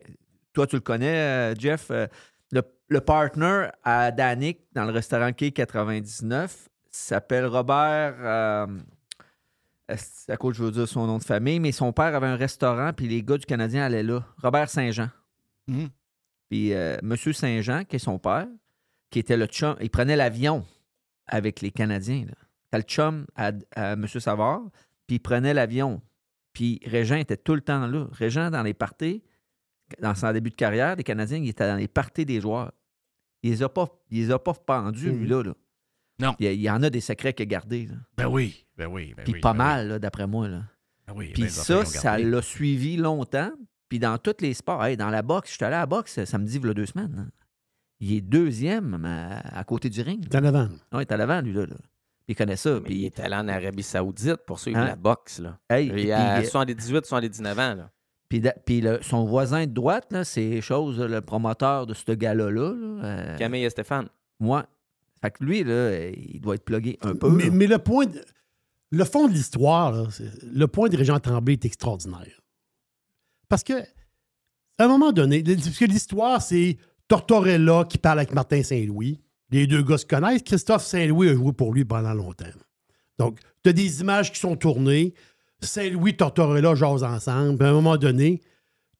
toi, 0.53 0.67
tu 0.67 0.77
le 0.77 0.81
connais, 0.81 1.53
euh, 1.53 1.55
Jeff, 1.59 1.89
euh, 1.91 2.07
le, 2.53 2.63
le 2.89 3.01
partner 3.01 3.69
à 3.85 4.11
Danick 4.11 4.61
dans 4.73 4.85
le 4.85 4.91
restaurant 4.93 5.31
K99 5.31 6.51
s'appelle 6.91 7.47
Robert. 7.47 8.17
à 10.29 10.37
cause 10.37 10.57
je 10.57 10.65
veux 10.65 10.71
dire 10.71 10.89
son 10.89 11.07
nom 11.07 11.19
de 11.19 11.23
famille, 11.25 11.61
mais 11.61 11.73
son 11.73 11.93
père 11.93 12.15
avait 12.15 12.27
un 12.27 12.37
restaurant, 12.37 12.93
puis 12.93 13.09
les 13.09 13.23
gars 13.23 13.39
du 13.39 13.47
Canadien 13.47 13.85
allaient 13.85 14.03
là. 14.03 14.25
Robert 14.43 14.69
Saint-Jean. 14.69 15.09
Mhm. 15.67 15.89
Puis 16.49 16.73
euh, 16.73 16.97
Monsieur 17.03 17.33
Saint-Jean, 17.33 17.85
qui 17.85 17.97
est 17.97 18.01
son 18.01 18.19
père, 18.19 18.47
qui 19.11 19.19
était 19.19 19.37
le 19.37 19.47
chum, 19.47 19.77
il 19.81 19.91
prenait 19.91 20.17
l'avion 20.17 20.65
avec 21.27 21.61
les 21.61 21.71
Canadiens. 21.71 22.27
T'as 22.71 22.79
le 22.79 22.85
chum 22.85 23.27
à, 23.37 23.53
à 23.75 23.93
M. 23.93 24.07
Savard, 24.07 24.63
puis 25.07 25.17
il 25.17 25.21
prenait 25.21 25.55
l'avion. 25.55 26.01
Puis 26.53 26.81
Régent 26.85 27.17
était 27.17 27.37
tout 27.37 27.55
le 27.55 27.61
temps 27.61 27.87
là. 27.87 28.07
Régent, 28.13 28.51
dans 28.51 28.63
les 28.63 28.75
parties, 28.75 29.23
dans 30.01 30.15
son 30.15 30.33
début 30.33 30.51
de 30.51 30.55
carrière, 30.55 30.97
des 30.97 31.05
Canadiens, 31.05 31.39
il 31.39 31.49
était 31.49 31.67
dans 31.67 31.77
les 31.77 31.89
parties 31.89 32.25
des 32.27 32.41
joueurs. 32.41 32.73
Il 33.43 33.51
les 33.53 33.63
a 33.63 33.69
pas, 33.69 33.87
il 34.11 34.19
les 34.27 34.31
a 34.31 34.39
pas 34.39 34.53
pendus, 34.55 35.11
Mhm. 35.13 35.19
lui-là. 35.21 35.43
là. 35.45 35.55
Non. 36.21 36.35
Il 36.41 36.47
y, 36.47 36.49
a- 36.49 36.53
il 36.53 36.61
y 36.61 36.69
en 36.71 36.83
a 36.83 36.91
des 36.91 37.01
secrets 37.01 37.33
qu'il 37.33 37.45
a 37.45 37.47
gardés. 37.47 37.87
là. 37.87 37.95
Ben 38.17 38.27
oui, 38.27 38.67
ben 38.77 38.87
oui, 38.89 39.15
ben 39.17 39.23
Puis 39.23 39.35
oui, 39.35 39.41
pas 39.41 39.53
ben 39.53 39.59
mal, 39.59 39.99
d'après 40.01 40.27
moi. 40.27 40.49
Là. 40.49 40.65
Ben 41.07 41.15
oui, 41.17 41.31
Puis 41.33 41.43
ben, 41.45 41.49
ça, 41.49 41.75
les 41.75 41.81
affaires 41.83 42.01
ça 42.01 42.09
gardées. 42.17 42.25
l'a 42.31 42.43
suivi 42.43 42.97
longtemps. 42.97 43.53
Puis 43.89 43.99
dans 43.99 44.19
tous 44.19 44.37
les 44.41 44.55
sports, 44.55 44.85
hey, 44.85 44.97
dans 44.97 45.11
la 45.11 45.23
boxe, 45.23 45.51
je 45.51 45.55
suis 45.57 45.65
allé 45.65 45.77
à 45.77 45.81
la 45.81 45.87
boxe 45.87 46.23
samedi, 46.25 46.57
il 46.59 46.67
y 46.67 46.71
a 46.71 46.75
deux 46.75 46.87
semaines. 46.87 47.15
hein. 47.19 47.31
Il 48.01 48.13
est 48.13 48.21
deuxième 48.21 49.03
à, 49.05 49.39
à 49.59 49.65
côté 49.65 49.89
du 49.89 50.01
ring. 50.03 50.29
T'es 50.29 50.39
en 50.39 50.45
avant. 50.45 50.69
Non, 50.93 51.01
il 51.01 51.03
est 51.03 51.13
à 51.13 51.17
l'avant, 51.17 51.41
lui, 51.41 51.53
là. 51.53 51.63
là. 51.67 51.75
Puis 51.75 52.35
il 52.35 52.37
connaît 52.37 52.57
ça. 52.57 52.71
Mais 52.75 52.77
il 52.79 52.83
Puis, 52.85 53.05
est 53.07 53.21
allé 53.21 53.35
en 53.35 53.49
Arabie 53.49 53.83
Saoudite 53.83 54.37
pour 54.47 54.61
suivre 54.61 54.79
Hein? 54.79 54.87
la 54.87 54.97
boxe. 54.97 55.41
Là. 55.41 55.59
hey, 55.71 55.87
Il 55.87 55.93
puis, 55.93 56.13
a 56.13 56.39
euh, 56.39 56.45
78, 56.45 57.07
79 57.07 57.59
ans. 57.59 57.75
Là. 57.75 57.91
puis 58.29 58.41
da- 58.41 58.55
puis 58.65 58.81
le- 58.83 59.01
son 59.03 59.25
voisin 59.25 59.67
de 59.67 59.73
droite, 59.73 60.13
là, 60.13 60.23
c'est 60.23 60.61
chose, 60.61 61.01
le 61.01 61.21
promoteur 61.23 61.87
de 61.87 61.95
ce 61.95 62.13
gala-là. 62.13 62.75
là, 62.75 63.05
euh, 63.05 63.37
Camille 63.39 63.65
et 63.65 63.71
Stéphane. 63.71 64.09
moi. 64.39 64.67
Fait 65.21 65.33
que 65.33 65.43
lui, 65.43 65.65
là, 65.65 65.73
euh, 65.73 66.13
il 66.15 66.41
doit 66.41 66.55
être 66.55 66.65
plugué 66.65 66.99
un 67.03 67.15
peu. 67.17 67.29
Mais, 67.51 67.67
le 67.67 67.79
point, 67.79 68.07
de- 68.07 68.23
le 68.93 69.05
fond 69.05 69.27
de 69.27 69.33
l'histoire, 69.33 69.91
là, 69.91 70.07
c'est- 70.11 70.31
le 70.45 70.67
point 70.69 70.89
de 70.89 70.97
Régent 70.97 71.19
Tremblay 71.19 71.55
est 71.55 71.65
extraordinaire. 71.65 72.41
Parce 73.49 73.65
que, 73.65 73.75
à 73.75 74.85
un 74.85 74.89
moment 74.89 75.13
donné, 75.13 75.43
parce 75.43 75.79
que 75.79 75.85
l'histoire, 75.85 76.43
c'est 76.43 76.77
Tortorella 77.09 77.85
qui 77.89 77.99
parle 77.99 78.21
avec 78.21 78.33
Martin 78.33 78.63
Saint-Louis. 78.63 79.21
Les 79.51 79.67
deux 79.67 79.83
gars 79.83 79.99
se 79.99 80.07
connaissent. 80.07 80.43
Christophe 80.43 80.85
Saint-Louis 80.85 81.31
a 81.31 81.35
joué 81.35 81.53
pour 81.53 81.73
lui 81.73 81.85
pendant 81.85 82.13
longtemps. 82.13 82.45
Donc, 83.19 83.41
tu 83.63 83.71
as 83.71 83.73
des 83.73 84.01
images 84.01 84.31
qui 84.31 84.39
sont 84.39 84.57
tournées. 84.57 85.15
Saint-Louis, 85.61 86.17
Tortorella 86.17 86.75
jasent 86.75 87.03
ensemble. 87.03 87.59
Puis 87.59 87.67
à 87.67 87.71
un 87.71 87.75
moment 87.75 87.97
donné, 87.97 88.41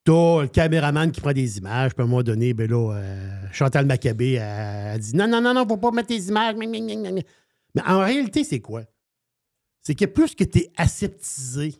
tu 0.05 0.11
as 0.11 0.41
le 0.41 0.47
caméraman 0.47 1.11
qui 1.11 1.21
prend 1.21 1.31
des 1.31 1.57
images. 1.59 1.93
Puis 1.93 2.01
à 2.01 2.05
un 2.05 2.07
moment 2.07 2.23
donné, 2.23 2.53
ben 2.53 2.69
là, 2.69 2.95
euh, 2.95 3.41
Chantal 3.53 3.85
Maccabé 3.85 4.39
a, 4.39 4.97
dit 4.97 5.15
Non, 5.15 5.27
non, 5.27 5.39
non, 5.39 5.53
non, 5.53 5.67
faut 5.67 5.77
pas 5.77 5.91
mettre 5.91 6.07
tes 6.07 6.21
images. 6.23 6.55
Mais 6.57 7.81
en 7.85 7.99
réalité, 7.99 8.43
c'est 8.43 8.59
quoi? 8.59 8.81
C'est 9.81 9.95
que 9.95 10.05
plus 10.05 10.35
que 10.35 10.43
tu 10.43 10.59
es 10.59 10.71
aseptisé, 10.75 11.75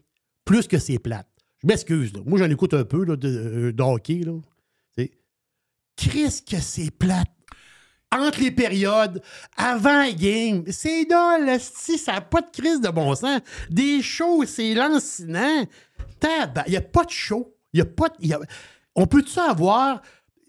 plus 0.46 0.68
que 0.68 0.78
c'est 0.78 1.00
plate. 1.00 1.29
Je 1.62 1.68
m'excuse, 1.68 2.14
là. 2.14 2.22
Moi, 2.26 2.40
j'en 2.40 2.50
écoute 2.50 2.74
un 2.74 2.84
peu 2.86 3.04
là, 3.06 3.16
de, 3.16 3.28
euh, 3.28 3.72
de 3.74 3.84
hockey. 3.84 4.22
Là. 4.26 4.34
Que 5.98 6.60
c'est 6.62 6.92
plate. 6.92 7.28
Entre 8.12 8.40
les 8.42 8.52
périodes, 8.52 9.22
avant 9.58 10.04
les 10.04 10.16
game, 10.16 10.64
c'est 10.70 11.06
dole, 11.06 11.48
esti, 11.50 11.98
ça 11.98 12.14
n'a 12.14 12.22
pas 12.22 12.42
de 12.42 12.50
crise 12.52 12.82
de 12.82 12.90
bon 12.90 13.14
sens. 13.14 13.42
Des 13.70 14.02
shows, 14.02 14.46
c'est 14.48 14.74
lancinant. 14.74 15.68
Il 16.24 16.72
n'y 16.72 16.78
a 16.78 16.82
pas 16.82 17.04
de 17.04 17.12
show. 17.12 17.54
Y 17.74 17.82
a 17.82 17.86
pas 17.86 18.08
de- 18.10 18.16
il 18.22 18.30
y 18.30 18.34
a- 18.34 18.40
On 18.96 19.06
peut-tu 19.06 19.38
avoir. 19.40 20.02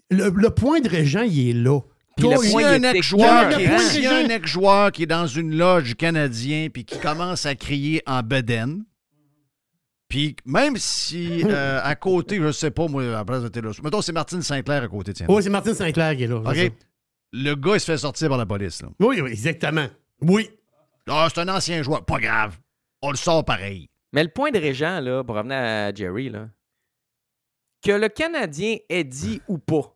Le, 0.09 0.29
le 0.29 0.49
point 0.49 0.79
de 0.81 0.89
Régent, 0.89 1.21
il 1.21 1.49
est 1.49 1.53
là. 1.53 1.79
Puis 2.17 2.27
le 2.27 2.33
Toi, 2.35 2.43
S'il 2.43 2.51
point, 2.51 2.61
y 2.61 2.65
a 2.65 2.77
il 2.77 2.85
un 2.85 2.89
ex-joueur 2.93 3.49
qui, 3.49 3.61
y 4.01 4.07
a 4.07 4.15
un 4.17 4.29
ex-joueur 4.29 4.91
qui 4.91 5.03
est 5.03 5.07
dans 5.07 5.27
une 5.27 5.55
loge 5.55 5.95
canadien 5.95 6.67
puis 6.73 6.83
qui 6.83 6.97
commence 6.99 7.45
à 7.45 7.55
crier 7.55 8.01
en 8.07 8.21
bedaine, 8.23 8.83
puis 10.11 10.35
même 10.43 10.75
si 10.75 11.41
euh, 11.45 11.79
à 11.81 11.95
côté, 11.95 12.35
je 12.35 12.51
sais 12.51 12.69
pas, 12.69 12.85
moi, 12.89 13.01
à 13.01 13.11
la 13.11 13.25
place 13.25 13.43
de 13.43 13.47
Taylor 13.47 13.73
Swift, 13.73 13.85
mettons, 13.85 14.01
c'est 14.01 14.11
Martine 14.11 14.41
Sinclair 14.41 14.83
à 14.83 14.87
côté, 14.89 15.13
tiens. 15.13 15.25
Oui, 15.29 15.41
c'est 15.41 15.49
Martin 15.49 15.73
Sinclair 15.73 16.17
qui 16.17 16.23
est 16.23 16.27
là. 16.27 16.35
OK? 16.35 16.71
Le 17.31 17.55
gars, 17.55 17.75
il 17.75 17.79
se 17.79 17.85
fait 17.85 17.97
sortir 17.97 18.27
par 18.27 18.37
la 18.37 18.45
police. 18.45 18.81
Là. 18.81 18.89
Oui, 18.99 19.21
oui, 19.21 19.31
exactement. 19.31 19.87
Oui. 20.19 20.49
Ah, 21.07 21.29
c'est 21.33 21.39
un 21.39 21.47
ancien 21.47 21.81
joueur. 21.81 22.03
Pas 22.03 22.19
grave. 22.19 22.57
On 23.01 23.11
le 23.11 23.15
sort 23.15 23.45
pareil. 23.45 23.87
Mais 24.11 24.23
le 24.23 24.29
point 24.29 24.51
de 24.51 24.59
Régent, 24.59 24.99
là, 24.99 25.23
pour 25.23 25.35
revenir 25.35 25.55
à 25.55 25.93
Jerry, 25.93 26.29
là, 26.29 26.49
que 27.81 27.93
le 27.93 28.09
Canadien 28.09 28.75
ait 28.89 29.05
dit 29.05 29.41
ou 29.47 29.59
pas 29.59 29.95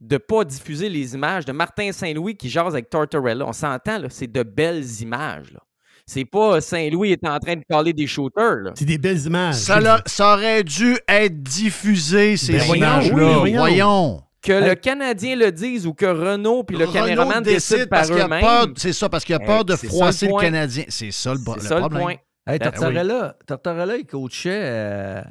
de 0.00 0.16
pas 0.16 0.44
diffuser 0.44 0.88
les 0.88 1.14
images 1.14 1.44
de 1.44 1.52
Martin 1.52 1.92
Saint-Louis 1.92 2.34
qui 2.36 2.48
jase 2.48 2.72
avec 2.72 2.88
Tortorella, 2.88 3.46
on 3.46 3.52
s'entend, 3.52 3.98
là, 3.98 4.08
c'est 4.08 4.26
de 4.26 4.42
belles 4.42 5.02
images. 5.02 5.52
Là. 5.52 5.60
C'est 6.06 6.24
pas 6.26 6.56
euh, 6.56 6.60
Saint-Louis 6.60 7.12
est 7.12 7.26
en 7.26 7.38
train 7.38 7.56
de 7.56 7.62
caler 7.68 7.92
des 7.94 8.06
shooters. 8.06 8.56
Là. 8.62 8.72
C'est 8.74 8.84
des 8.84 8.98
belles 8.98 9.24
images. 9.26 9.54
Ça, 9.54 10.34
aurait 10.34 10.62
dû 10.62 10.96
être 11.08 11.42
diffusé, 11.42 12.36
ces 12.36 12.52
Ben 12.54 12.62
voyons, 12.66 12.82
images-là. 12.84 13.40
oui, 13.40 13.54
voyons. 13.54 14.20
Que 14.42 14.52
le 14.52 14.74
Canadien 14.74 15.36
le 15.36 15.50
dise 15.50 15.86
ou 15.86 15.94
que 15.94 16.04
Renault 16.04 16.64
puis 16.64 16.76
le 16.76 16.84
Renault 16.84 16.92
caméraman 16.92 17.42
décide 17.42 17.76
décident 17.78 17.88
par 17.88 17.98
parce 18.00 18.10
qu'il 18.10 18.20
a 18.20 18.26
eux-mêmes. 18.26 18.40
peur- 18.42 18.66
C'est 18.76 18.92
ça, 18.92 19.08
parce 19.08 19.24
qu'il 19.24 19.34
a 19.34 19.38
peur 19.38 19.58
Hey, 19.60 19.64
de 19.64 19.76
froisser 19.76 20.26
le. 20.26 20.38
Canadien. 20.38 20.84
C'est 20.88 21.10
ça 21.10 21.32
le, 21.32 21.38
bo- 21.40 21.54
C'est 21.56 21.62
le 21.62 21.68
ça 21.68 21.74
le 21.76 21.80
problème. 21.80 22.02
point. 22.02 22.12
Hey, 22.46 22.58
Ben 22.58 22.70
Tortorella, 22.70 23.36
Tortorella, 23.46 23.96
il 23.96 24.04
coachait 24.04 24.50
euh, 24.62 25.22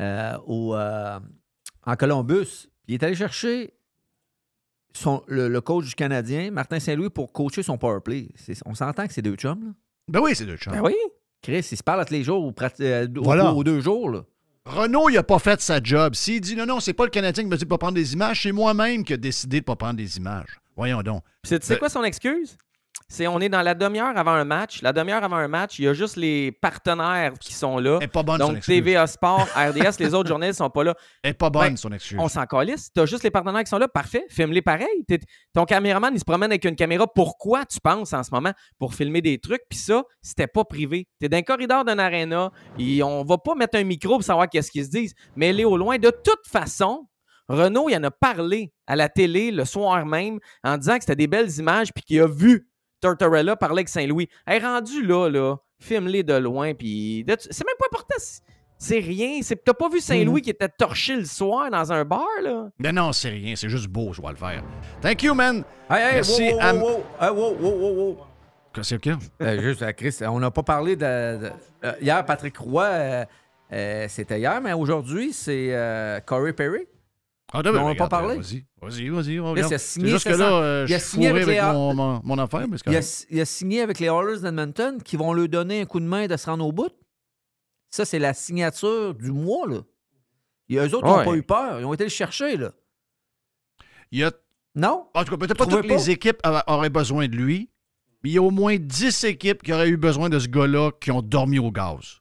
euh, 0.00 0.32
au, 0.46 0.74
euh, 0.74 1.18
en 1.84 1.96
Columbus. 1.96 2.68
Il 2.88 2.94
est 2.94 3.02
allé 3.02 3.14
chercher 3.14 3.74
son, 4.94 5.22
le, 5.26 5.48
le 5.48 5.60
coach 5.60 5.84
du 5.88 5.94
Canadien, 5.94 6.50
Martin 6.50 6.80
Saint-Louis, 6.80 7.10
pour 7.10 7.30
coacher 7.34 7.62
son 7.62 7.76
powerplay. 7.76 8.28
On 8.64 8.74
s'entend 8.74 9.06
que 9.06 9.12
c'est 9.12 9.20
deux 9.20 9.34
chums. 9.34 9.62
Là. 9.66 9.72
Ben 10.08 10.20
oui, 10.20 10.34
c'est 10.34 10.46
deux 10.46 10.56
chums. 10.56 10.72
Ben 10.72 10.82
oui. 10.82 10.94
Chris, 11.42 11.66
ils 11.70 11.76
se 11.76 11.82
parlent 11.82 12.04
tous 12.04 12.12
les 12.12 12.22
jours 12.24 12.52
euh, 12.80 13.08
au- 13.16 13.22
Voilà. 13.22 13.52
aux 13.52 13.64
deux 13.64 13.80
jours. 13.80 14.10
Là. 14.10 14.22
Renault, 14.64 15.08
il 15.10 15.16
a 15.16 15.22
pas 15.22 15.38
fait 15.38 15.60
sa 15.60 15.80
job. 15.82 16.14
S'il 16.14 16.40
dit 16.40 16.56
non, 16.56 16.66
non, 16.66 16.80
c'est 16.80 16.92
pas 16.92 17.04
le 17.04 17.10
Canadien 17.10 17.44
qui 17.44 17.48
me 17.50 17.56
dit 17.56 17.64
de 17.64 17.68
pas 17.68 17.78
prendre 17.78 17.94
des 17.94 18.12
images, 18.14 18.42
c'est 18.42 18.52
moi-même 18.52 19.04
qui 19.04 19.12
a 19.12 19.16
décidé 19.16 19.60
de 19.60 19.64
pas 19.64 19.76
prendre 19.76 19.94
des 19.94 20.16
images. 20.16 20.60
Voyons 20.76 21.02
donc. 21.02 21.22
Tu 21.44 21.50
sais 21.50 21.58
Ben- 21.68 21.78
quoi 21.78 21.88
son 21.88 22.04
excuse? 22.04 22.56
C'est 23.08 23.28
on 23.28 23.38
est 23.40 23.48
dans 23.48 23.62
la 23.62 23.74
demi-heure 23.74 24.16
avant 24.16 24.32
un 24.32 24.44
match. 24.44 24.82
La 24.82 24.92
demi-heure 24.92 25.22
avant 25.22 25.36
un 25.36 25.46
match, 25.46 25.78
il 25.78 25.84
y 25.84 25.88
a 25.88 25.92
juste 25.92 26.16
les 26.16 26.50
partenaires 26.50 27.34
qui 27.38 27.52
sont 27.52 27.78
là. 27.78 27.98
Elle 28.00 28.06
est 28.06 28.08
pas 28.08 28.24
bonne, 28.24 28.38
Donc. 28.38 28.60
TVA 28.60 29.06
Sport, 29.06 29.46
RDS, 29.56 30.00
les 30.00 30.12
autres 30.12 30.28
journalistes 30.28 30.58
sont 30.58 30.70
pas 30.70 30.82
là. 30.82 30.94
Elle 31.22 31.30
est 31.30 31.34
pas 31.34 31.48
bonne, 31.48 31.68
Ben, 31.68 31.76
son 31.76 31.92
excuse. 31.92 32.18
On 32.20 32.28
s'en 32.28 32.44
calisse. 32.46 32.90
T'as 32.92 33.06
juste 33.06 33.22
les 33.22 33.30
partenaires 33.30 33.62
qui 33.62 33.70
sont 33.70 33.78
là. 33.78 33.86
Parfait. 33.86 34.24
Filme-les 34.28 34.62
pareil. 34.62 35.06
Ton 35.54 35.64
caméraman, 35.64 36.12
il 36.14 36.18
se 36.18 36.24
promène 36.24 36.50
avec 36.50 36.64
une 36.64 36.74
caméra. 36.74 37.06
Pourquoi 37.06 37.64
tu 37.64 37.78
penses 37.80 38.12
en 38.12 38.24
ce 38.24 38.30
moment? 38.32 38.52
Pour 38.78 38.94
filmer 38.94 39.22
des 39.22 39.38
trucs? 39.38 39.62
Puis 39.70 39.78
ça, 39.78 40.02
c'était 40.20 40.48
pas 40.48 40.64
privé. 40.64 41.06
T'es 41.20 41.28
dans 41.28 41.38
un 41.38 41.42
corridor 41.42 41.84
d'un 41.84 42.00
aréna. 42.00 42.50
Et 42.78 43.04
on 43.04 43.22
va 43.24 43.38
pas 43.38 43.54
mettre 43.54 43.78
un 43.78 43.84
micro 43.84 44.14
pour 44.14 44.24
savoir 44.24 44.48
qu'est-ce 44.48 44.70
qu'ils 44.72 44.84
se 44.84 44.90
disent. 44.90 45.14
Mais 45.36 45.48
elle 45.50 45.60
est 45.60 45.64
au 45.64 45.76
loin. 45.76 45.98
De 45.98 46.10
toute 46.10 46.46
façon, 46.48 47.06
Renault, 47.48 47.88
il 47.88 47.96
en 47.96 48.02
a 48.02 48.10
parlé 48.10 48.72
à 48.88 48.96
la 48.96 49.08
télé 49.08 49.52
le 49.52 49.64
soir 49.64 50.04
même 50.04 50.40
en 50.64 50.76
disant 50.76 50.96
que 50.96 51.02
c'était 51.04 51.14
des 51.14 51.28
belles 51.28 51.56
images 51.58 51.92
puis 51.94 52.02
qu'il 52.02 52.20
a 52.20 52.26
vu 52.26 52.68
Tortorella 53.14 53.56
parler 53.56 53.80
avec 53.80 53.88
Saint-Louis. 53.88 54.28
Elle 54.46 54.62
est 54.62 54.66
rendu 54.66 55.04
là, 55.04 55.28
là. 55.28 55.56
Filme-les 55.78 56.22
de 56.22 56.34
loin. 56.34 56.74
Puis 56.74 57.24
c'est 57.26 57.64
même 57.66 57.74
pas 57.78 57.86
important. 57.92 58.14
C'est- 58.18 58.42
C'est 58.78 58.98
rien. 58.98 59.40
T'as 59.64 59.72
pas 59.72 59.88
vu 59.88 60.00
Saint-Louis 60.00 60.42
qui 60.42 60.50
était 60.50 60.68
torché 60.68 61.16
le 61.16 61.24
soir 61.24 61.70
dans 61.70 61.90
un 61.92 62.04
bar, 62.04 62.26
là? 62.42 62.68
Ben 62.78 62.94
non, 62.94 63.10
c'est 63.12 63.30
rien. 63.30 63.54
C'est 63.56 63.70
juste 63.70 63.88
beau, 63.88 64.12
je 64.12 64.20
vais 64.20 64.28
le 64.28 64.36
faire. 64.36 64.62
Thank 65.00 65.22
you, 65.22 65.32
man. 65.32 65.64
Hey, 65.88 66.02
hey, 66.02 66.14
Merci 66.16 66.52
wow, 66.52 66.58
à- 66.60 66.74
wow, 66.74 67.02
wow. 67.32 67.56
Wow, 67.58 67.94
wow. 67.94 68.16
Qu'est-ce 68.74 68.96
qu'il 68.96 69.12
y 69.12 69.14
a? 69.14 69.18
Euh, 69.46 69.60
juste, 69.62 69.80
euh, 69.80 69.92
Chris, 69.92 70.18
on 70.28 70.38
n'a 70.40 70.50
pas 70.50 70.62
parlé 70.62 70.94
de. 70.94 71.00
de- 71.00 71.50
euh, 71.84 71.92
hier, 72.02 72.22
Patrick 72.26 72.58
Roy, 72.58 72.84
euh, 72.84 73.24
euh, 73.72 74.06
c'était 74.10 74.38
hier, 74.40 74.60
mais 74.60 74.74
aujourd'hui, 74.74 75.32
c'est 75.32 75.68
euh, 75.70 76.20
Corey 76.20 76.52
Perry. 76.52 76.86
Ah, 77.52 77.60
Mais 77.62 77.70
on 77.78 77.88
n'a 77.88 77.94
pas 77.94 78.08
parlé. 78.08 78.36
Vas-y, 78.36 78.66
vas-y, 78.82 79.08
vas-y. 79.08 79.38
on 79.40 79.44
Là, 79.44 79.50
regarde. 79.50 79.68
c'est 79.70 79.78
C'est 79.78 79.92
signé, 80.00 80.08
juste 80.10 80.24
que 80.24 80.30
là, 80.30 80.36
ça. 80.38 80.52
euh, 80.62 80.86
Il 80.88 80.94
a 80.94 80.98
je 80.98 81.02
suis 81.02 81.10
signé 81.12 81.28
avec 81.28 81.42
avec 81.44 81.56
les- 81.56 81.62
mon, 81.62 81.94
mon- 81.94 82.20
mon 82.24 82.38
affaire, 82.38 82.66
mais 82.68 82.76
c'est 82.76 82.90
Il 82.90 82.96
a, 82.96 83.26
il 83.30 83.40
a 83.40 83.44
signé 83.44 83.80
avec 83.82 84.00
les 84.00 84.08
Oilers 84.08 84.40
d'Edmonton 84.40 85.00
qui 85.02 85.16
vont 85.16 85.32
lui 85.32 85.48
donner 85.48 85.80
un 85.80 85.84
coup 85.86 86.00
de 86.00 86.04
main 86.06 86.26
de 86.26 86.36
se 86.36 86.46
rendre 86.46 86.66
au 86.66 86.72
bout. 86.72 86.90
Ça, 87.90 88.04
c'est 88.04 88.18
la 88.18 88.34
signature 88.34 89.14
du 89.14 89.30
mois, 89.30 89.66
là. 89.68 89.78
Et 90.68 90.76
eux 90.76 90.94
autres 90.94 91.06
n'ont 91.06 91.18
Ouais. 91.18 91.24
pas 91.24 91.34
eu 91.36 91.42
peur. 91.44 91.80
Ils 91.80 91.84
ont 91.84 91.94
été 91.94 92.02
le 92.04 92.10
chercher, 92.10 92.56
là. 92.56 92.72
Il 94.10 94.18
y 94.18 94.24
a, 94.24 94.32
Non? 94.74 95.08
En 95.14 95.24
tout 95.24 95.30
cas, 95.30 95.36
peut-être 95.38 95.56
pas 95.56 95.66
toutes 95.66 95.86
pas? 95.88 95.94
les 95.94 96.10
équipes 96.10 96.40
a- 96.42 96.64
auraient 96.70 96.90
besoin 96.90 97.28
de 97.28 97.36
lui, 97.36 97.70
mais 98.22 98.30
il 98.30 98.32
y 98.34 98.38
a 98.38 98.42
au 98.42 98.50
moins 98.50 98.76
10 98.76 99.24
équipes 99.24 99.62
qui 99.62 99.72
auraient 99.72 99.88
eu 99.88 99.96
besoin 99.96 100.28
de 100.28 100.38
ce 100.38 100.48
gars-là 100.48 100.90
qui 101.00 101.10
ont 101.12 101.22
dormi 101.22 101.58
au 101.60 101.70
gaz. 101.70 102.18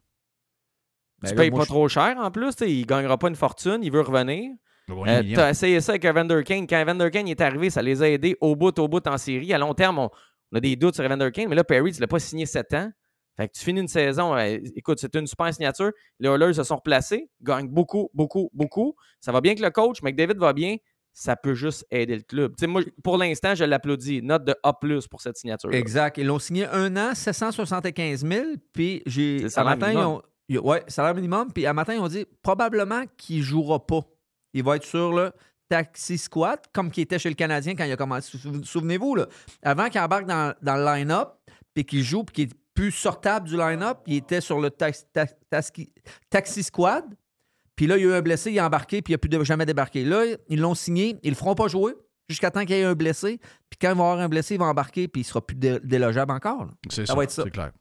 Tu 1.25 1.31
Ben 1.31 1.35
payes 1.35 1.45
là, 1.49 1.51
moi, 1.51 1.59
pas 1.61 1.65
je- 1.65 1.69
trop 1.69 1.87
cher 1.89 2.15
en 2.17 2.29
plus. 2.31 2.53
Il 2.61 2.81
ne 2.81 2.85
gagnera 2.85 3.17
pas 3.17 3.27
une 3.27 3.35
fortune. 3.35 3.79
Il 3.81 3.91
veut 3.91 4.01
revenir. 4.01 4.51
Euh. 4.89 5.23
T'as 5.33 5.49
essayé 5.49 5.81
ça 5.81 5.93
avec 5.93 6.05
Evander 6.05 6.43
Kane. 6.43 6.67
Quand 6.67 6.79
Evander 6.79 7.09
Kane 7.11 7.27
est 7.27 7.41
arrivé, 7.41 7.69
ça 7.69 7.81
les 7.81 8.01
a 8.03 8.09
aidés 8.09 8.35
au 8.41 8.55
bout, 8.55 8.77
au 8.79 8.87
bout 8.87 9.05
en 9.07 9.17
série. 9.17 9.51
À 9.53 9.57
long 9.57 9.73
terme, 9.73 9.99
on, 9.99 10.09
on 10.51 10.57
a 10.57 10.59
des 10.59 10.75
doutes 10.75 10.95
sur 10.95 11.03
Evander 11.03 11.31
Kane, 11.31 11.49
mais 11.49 11.55
là, 11.55 11.63
Perry, 11.63 11.91
tu 11.91 12.01
l'as 12.01 12.07
pas 12.07 12.19
signé 12.19 12.45
7 12.45 12.73
ans. 12.75 12.91
Fait 13.37 13.47
que 13.49 13.53
tu 13.53 13.65
finis 13.65 13.81
une 13.81 13.87
saison. 13.87 14.33
euh, 14.35 14.57
écoute, 14.75 14.97
c'est 14.99 15.13
une 15.15 15.27
super 15.27 15.53
signature. 15.53 15.91
Les 16.19 16.29
Oilers 16.29 16.53
se 16.53 16.63
sont 16.63 16.77
replacés, 16.77 17.29
gagnent 17.41 17.67
beaucoup, 17.67 18.09
beaucoup, 18.13 18.49
beaucoup. 18.53 18.95
Ça 19.19 19.31
va 19.33 19.41
bien 19.41 19.51
avec 19.51 19.61
le 19.61 19.71
coach, 19.71 19.97
mais 20.03 20.11
que 20.13 20.17
David 20.17 20.37
va 20.37 20.53
bien, 20.53 20.77
ça 21.11 21.35
peut 21.35 21.53
juste 21.53 21.85
aider 21.91 22.15
le 22.15 22.21
club. 22.21 22.55
T'sais, 22.55 22.67
moi, 22.67 22.81
pour 23.03 23.17
l'instant, 23.17 23.53
je 23.55 23.65
l'applaudis. 23.65 24.21
Note 24.21 24.45
de 24.45 24.55
A 24.63 24.71
pour 24.73 25.19
cette 25.21 25.35
signature. 25.35 25.73
Exact. 25.73 26.17
Ils 26.17 26.27
l'ont 26.27 26.39
signé 26.39 26.65
un 26.67 26.95
an, 26.95 27.13
775 27.13 28.25
000. 28.25 28.45
Puis 28.71 29.01
j'ai. 29.05 29.49
Salaire 29.49 29.77
matin, 29.77 29.91
ils 29.91 29.95
minimum. 29.97 30.21
ont. 30.61 30.69
Ouais, 30.69 30.83
salaire 30.87 31.15
minimum. 31.15 31.51
Puis 31.51 31.65
à 31.65 31.73
matin, 31.73 31.95
ils 31.95 31.99
ont 31.99 32.07
dit 32.07 32.25
probablement 32.41 33.03
qu'il 33.17 33.39
ne 33.39 33.43
jouera 33.43 33.85
pas. 33.85 34.01
Il 34.55 34.63
va 34.63 34.77
être 34.77 34.83
sur 34.85 35.13
le 35.13 35.31
taxi 35.69 36.17
squad, 36.17 36.59
comme 36.73 36.89
qu'il 36.89 37.03
était 37.03 37.19
chez 37.19 37.29
le 37.29 37.35
Canadien 37.35 37.75
quand 37.75 37.83
il 37.83 37.91
a 37.91 37.97
commencé. 37.97 38.37
Sou- 38.37 38.63
Souvenez-vous, 38.63 39.15
là, 39.15 39.27
avant 39.61 39.89
qu'il 39.89 39.99
embarque 40.01 40.25
dans, 40.25 40.53
dans 40.61 40.75
le 40.77 40.85
line-up, 40.85 41.29
puis 41.73 41.85
qu'il 41.85 42.03
joue, 42.03 42.23
puis 42.23 42.33
qu'il 42.33 42.49
est 42.49 42.55
plus 42.73 42.91
sortable 42.91 43.47
du 43.47 43.57
line-up, 43.57 43.99
il 44.07 44.15
était 44.15 44.41
sur 44.41 44.59
le 44.59 44.69
tax- 44.69 45.05
tax- 45.13 45.35
taxi- 45.49 45.91
taxi 46.29 46.63
squad. 46.63 47.03
Puis 47.75 47.87
là, 47.87 47.97
il 47.97 48.03
y 48.03 48.05
a 48.05 48.09
eu 48.09 48.13
un 48.13 48.21
blessé, 48.21 48.51
il 48.51 48.57
est 48.57 48.61
embarqué, 48.61 49.01
puis 49.01 49.11
il 49.11 49.15
n'a 49.15 49.17
plus 49.17 49.29
de- 49.29 49.43
jamais 49.43 49.65
débarqué. 49.65 50.03
Là, 50.05 50.23
ils 50.49 50.59
l'ont 50.59 50.75
signé, 50.75 51.17
ils 51.23 51.29
le 51.31 51.35
feront 51.35 51.55
pas 51.55 51.67
jouer 51.67 51.93
jusqu'à 52.29 52.49
temps 52.51 52.61
qu'il 52.65 52.75
y 52.75 52.79
ait 52.79 52.83
un 52.83 52.95
blessé. 52.95 53.39
Puis 53.69 53.77
quand 53.81 53.89
il 53.91 53.97
va 53.97 54.03
y 54.03 54.07
avoir 54.07 54.19
un 54.19 54.29
blessé, 54.29 54.55
il 54.55 54.59
va 54.59 54.65
embarquer, 54.67 55.07
puis 55.07 55.21
il 55.21 55.25
sera 55.25 55.45
plus 55.45 55.55
dé- 55.55 55.79
délogeable 55.83 56.31
encore. 56.31 56.65
là. 56.65 56.71
C'est 56.89 57.01
Ça 57.05 57.13
ça, 57.13 57.15
va 57.15 57.23
être 57.23 57.31
ça. 57.31 57.43
c'est 57.43 57.51
clair. 57.51 57.71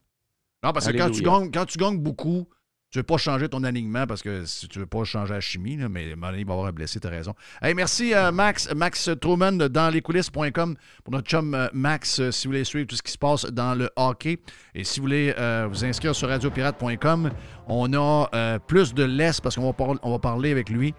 Non, 0.65 0.73
parce 0.73 0.87
que 0.91 0.97
quand 0.97 1.11
tu, 1.11 1.23
gagnes, 1.23 1.51
quand 1.53 1.67
tu 1.67 1.79
gagnes 1.79 1.99
beaucoup, 1.99 2.49
tu 2.95 3.01
veux 3.01 3.03
pas 3.03 3.17
changer 3.17 3.49
ton 3.49 3.65
alignement 3.65 4.07
parce 4.07 4.23
que 4.23 4.45
si 4.45 4.69
tu 4.69 4.79
veux 4.79 4.87
pas 4.87 5.03
changer 5.03 5.35
la 5.35 5.41
chimie, 5.41 5.77
mais 5.91 6.11
il 6.11 6.17
va 6.17 6.29
avoir 6.29 6.67
un 6.67 6.71
blessé, 6.71 7.01
tu 7.01 7.09
as 7.09 7.11
raison. 7.11 7.35
Hey, 7.61 7.75
merci 7.75 8.15
euh, 8.15 8.31
Max, 8.31 8.73
Max 8.73 9.11
Truman 9.21 9.51
dans 9.51 9.93
lescoulisses.com 9.93 10.77
pour 11.03 11.13
notre 11.13 11.29
chum 11.29 11.55
euh, 11.55 11.67
Max, 11.73 12.21
euh, 12.21 12.31
si 12.31 12.47
vous 12.47 12.53
voulez 12.53 12.63
suivre 12.63 12.87
tout 12.87 12.95
ce 12.95 13.03
qui 13.03 13.11
se 13.11 13.19
passe 13.19 13.47
dans 13.47 13.75
le 13.75 13.91
hockey. 13.97 14.39
Et 14.77 14.85
si 14.85 15.01
vous 15.01 15.07
voulez 15.07 15.35
vous 15.69 15.85
inscrire 15.85 16.15
sur 16.15 16.29
radiopirate.com, 16.29 17.31
on 17.67 17.93
a 17.95 18.61
plus 18.61 18.95
de 18.95 19.03
l'Est 19.03 19.41
parce 19.41 19.57
qu'on 19.57 19.73
va, 19.73 20.11
va 20.11 20.19
parler 20.21 20.53
avec 20.53 20.69
lui 20.71 20.95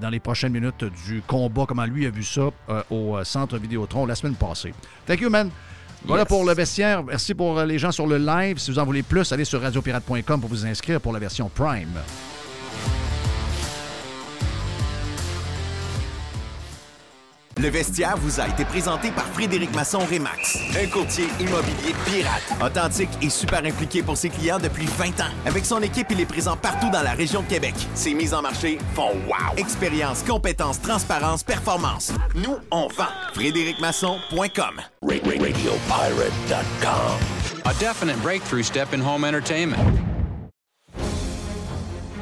dans 0.00 0.10
les 0.10 0.18
prochaines 0.18 0.52
minutes 0.52 0.84
du 1.06 1.22
combat, 1.28 1.64
comment 1.68 1.84
lui 1.84 2.06
a 2.06 2.10
vu 2.10 2.24
ça 2.24 2.50
au 2.90 3.22
centre 3.22 3.56
Vidéotron 3.56 4.04
la 4.04 4.16
semaine 4.16 4.34
passée. 4.34 4.74
Thank 5.06 5.20
you, 5.20 5.30
man. 5.30 5.50
Voilà 6.06 6.22
Yes. 6.22 6.28
pour 6.28 6.44
le 6.44 6.54
vestiaire. 6.54 7.02
Merci 7.04 7.34
pour 7.34 7.58
euh, 7.58 7.64
les 7.66 7.78
gens 7.78 7.90
sur 7.92 8.06
le 8.06 8.18
live. 8.18 8.58
Si 8.58 8.70
vous 8.70 8.78
en 8.78 8.84
voulez 8.84 9.02
plus, 9.02 9.30
allez 9.32 9.44
sur 9.44 9.60
radiopirate.com 9.60 10.40
pour 10.40 10.48
vous 10.48 10.64
inscrire 10.66 11.00
pour 11.00 11.12
la 11.12 11.18
version 11.18 11.50
Prime. 11.54 11.88
Le 17.58 17.70
vestiaire 17.70 18.18
vous 18.18 18.38
a 18.38 18.46
été 18.48 18.66
présenté 18.66 19.10
par 19.10 19.24
Frédéric 19.28 19.74
Masson 19.74 20.00
Rémax, 20.10 20.58
un 20.78 20.86
courtier 20.88 21.24
immobilier 21.40 21.94
pirate, 22.04 22.42
authentique 22.62 23.08
et 23.22 23.30
super 23.30 23.64
impliqué 23.64 24.02
pour 24.02 24.18
ses 24.18 24.28
clients 24.28 24.58
depuis 24.58 24.84
20 24.84 25.20
ans. 25.22 25.32
Avec 25.46 25.64
son 25.64 25.80
équipe, 25.80 26.08
il 26.10 26.20
est 26.20 26.26
présent 26.26 26.54
partout 26.54 26.90
dans 26.90 27.00
la 27.00 27.12
région 27.12 27.40
de 27.40 27.46
Québec. 27.46 27.74
Ses 27.94 28.12
mises 28.12 28.34
en 28.34 28.42
marché 28.42 28.76
font 28.94 29.12
wow! 29.26 29.56
Expérience, 29.56 30.22
compétence, 30.22 30.82
transparence, 30.82 31.42
performance. 31.42 32.12
Nous, 32.34 32.58
on 32.70 32.88
vend. 32.88 33.08
FrédéricMasson.com 33.32 34.82
RadioPirate.com. 35.02 35.32
A 37.64 37.72
definite 37.80 38.22
breakthrough 38.22 38.64
step 38.64 38.92
in 38.92 39.00
home 39.00 39.24
entertainment. 39.24 40.15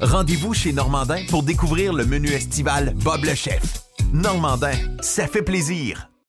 Rendez-vous 0.00 0.54
chez 0.54 0.72
Normandin 0.72 1.22
pour 1.28 1.44
découvrir 1.44 1.92
le 1.92 2.04
menu 2.04 2.28
estival 2.30 2.94
Bob 2.96 3.24
le 3.24 3.34
chef. 3.34 3.62
Normandin, 4.12 4.74
ça 5.00 5.28
fait 5.28 5.42
plaisir. 5.42 6.08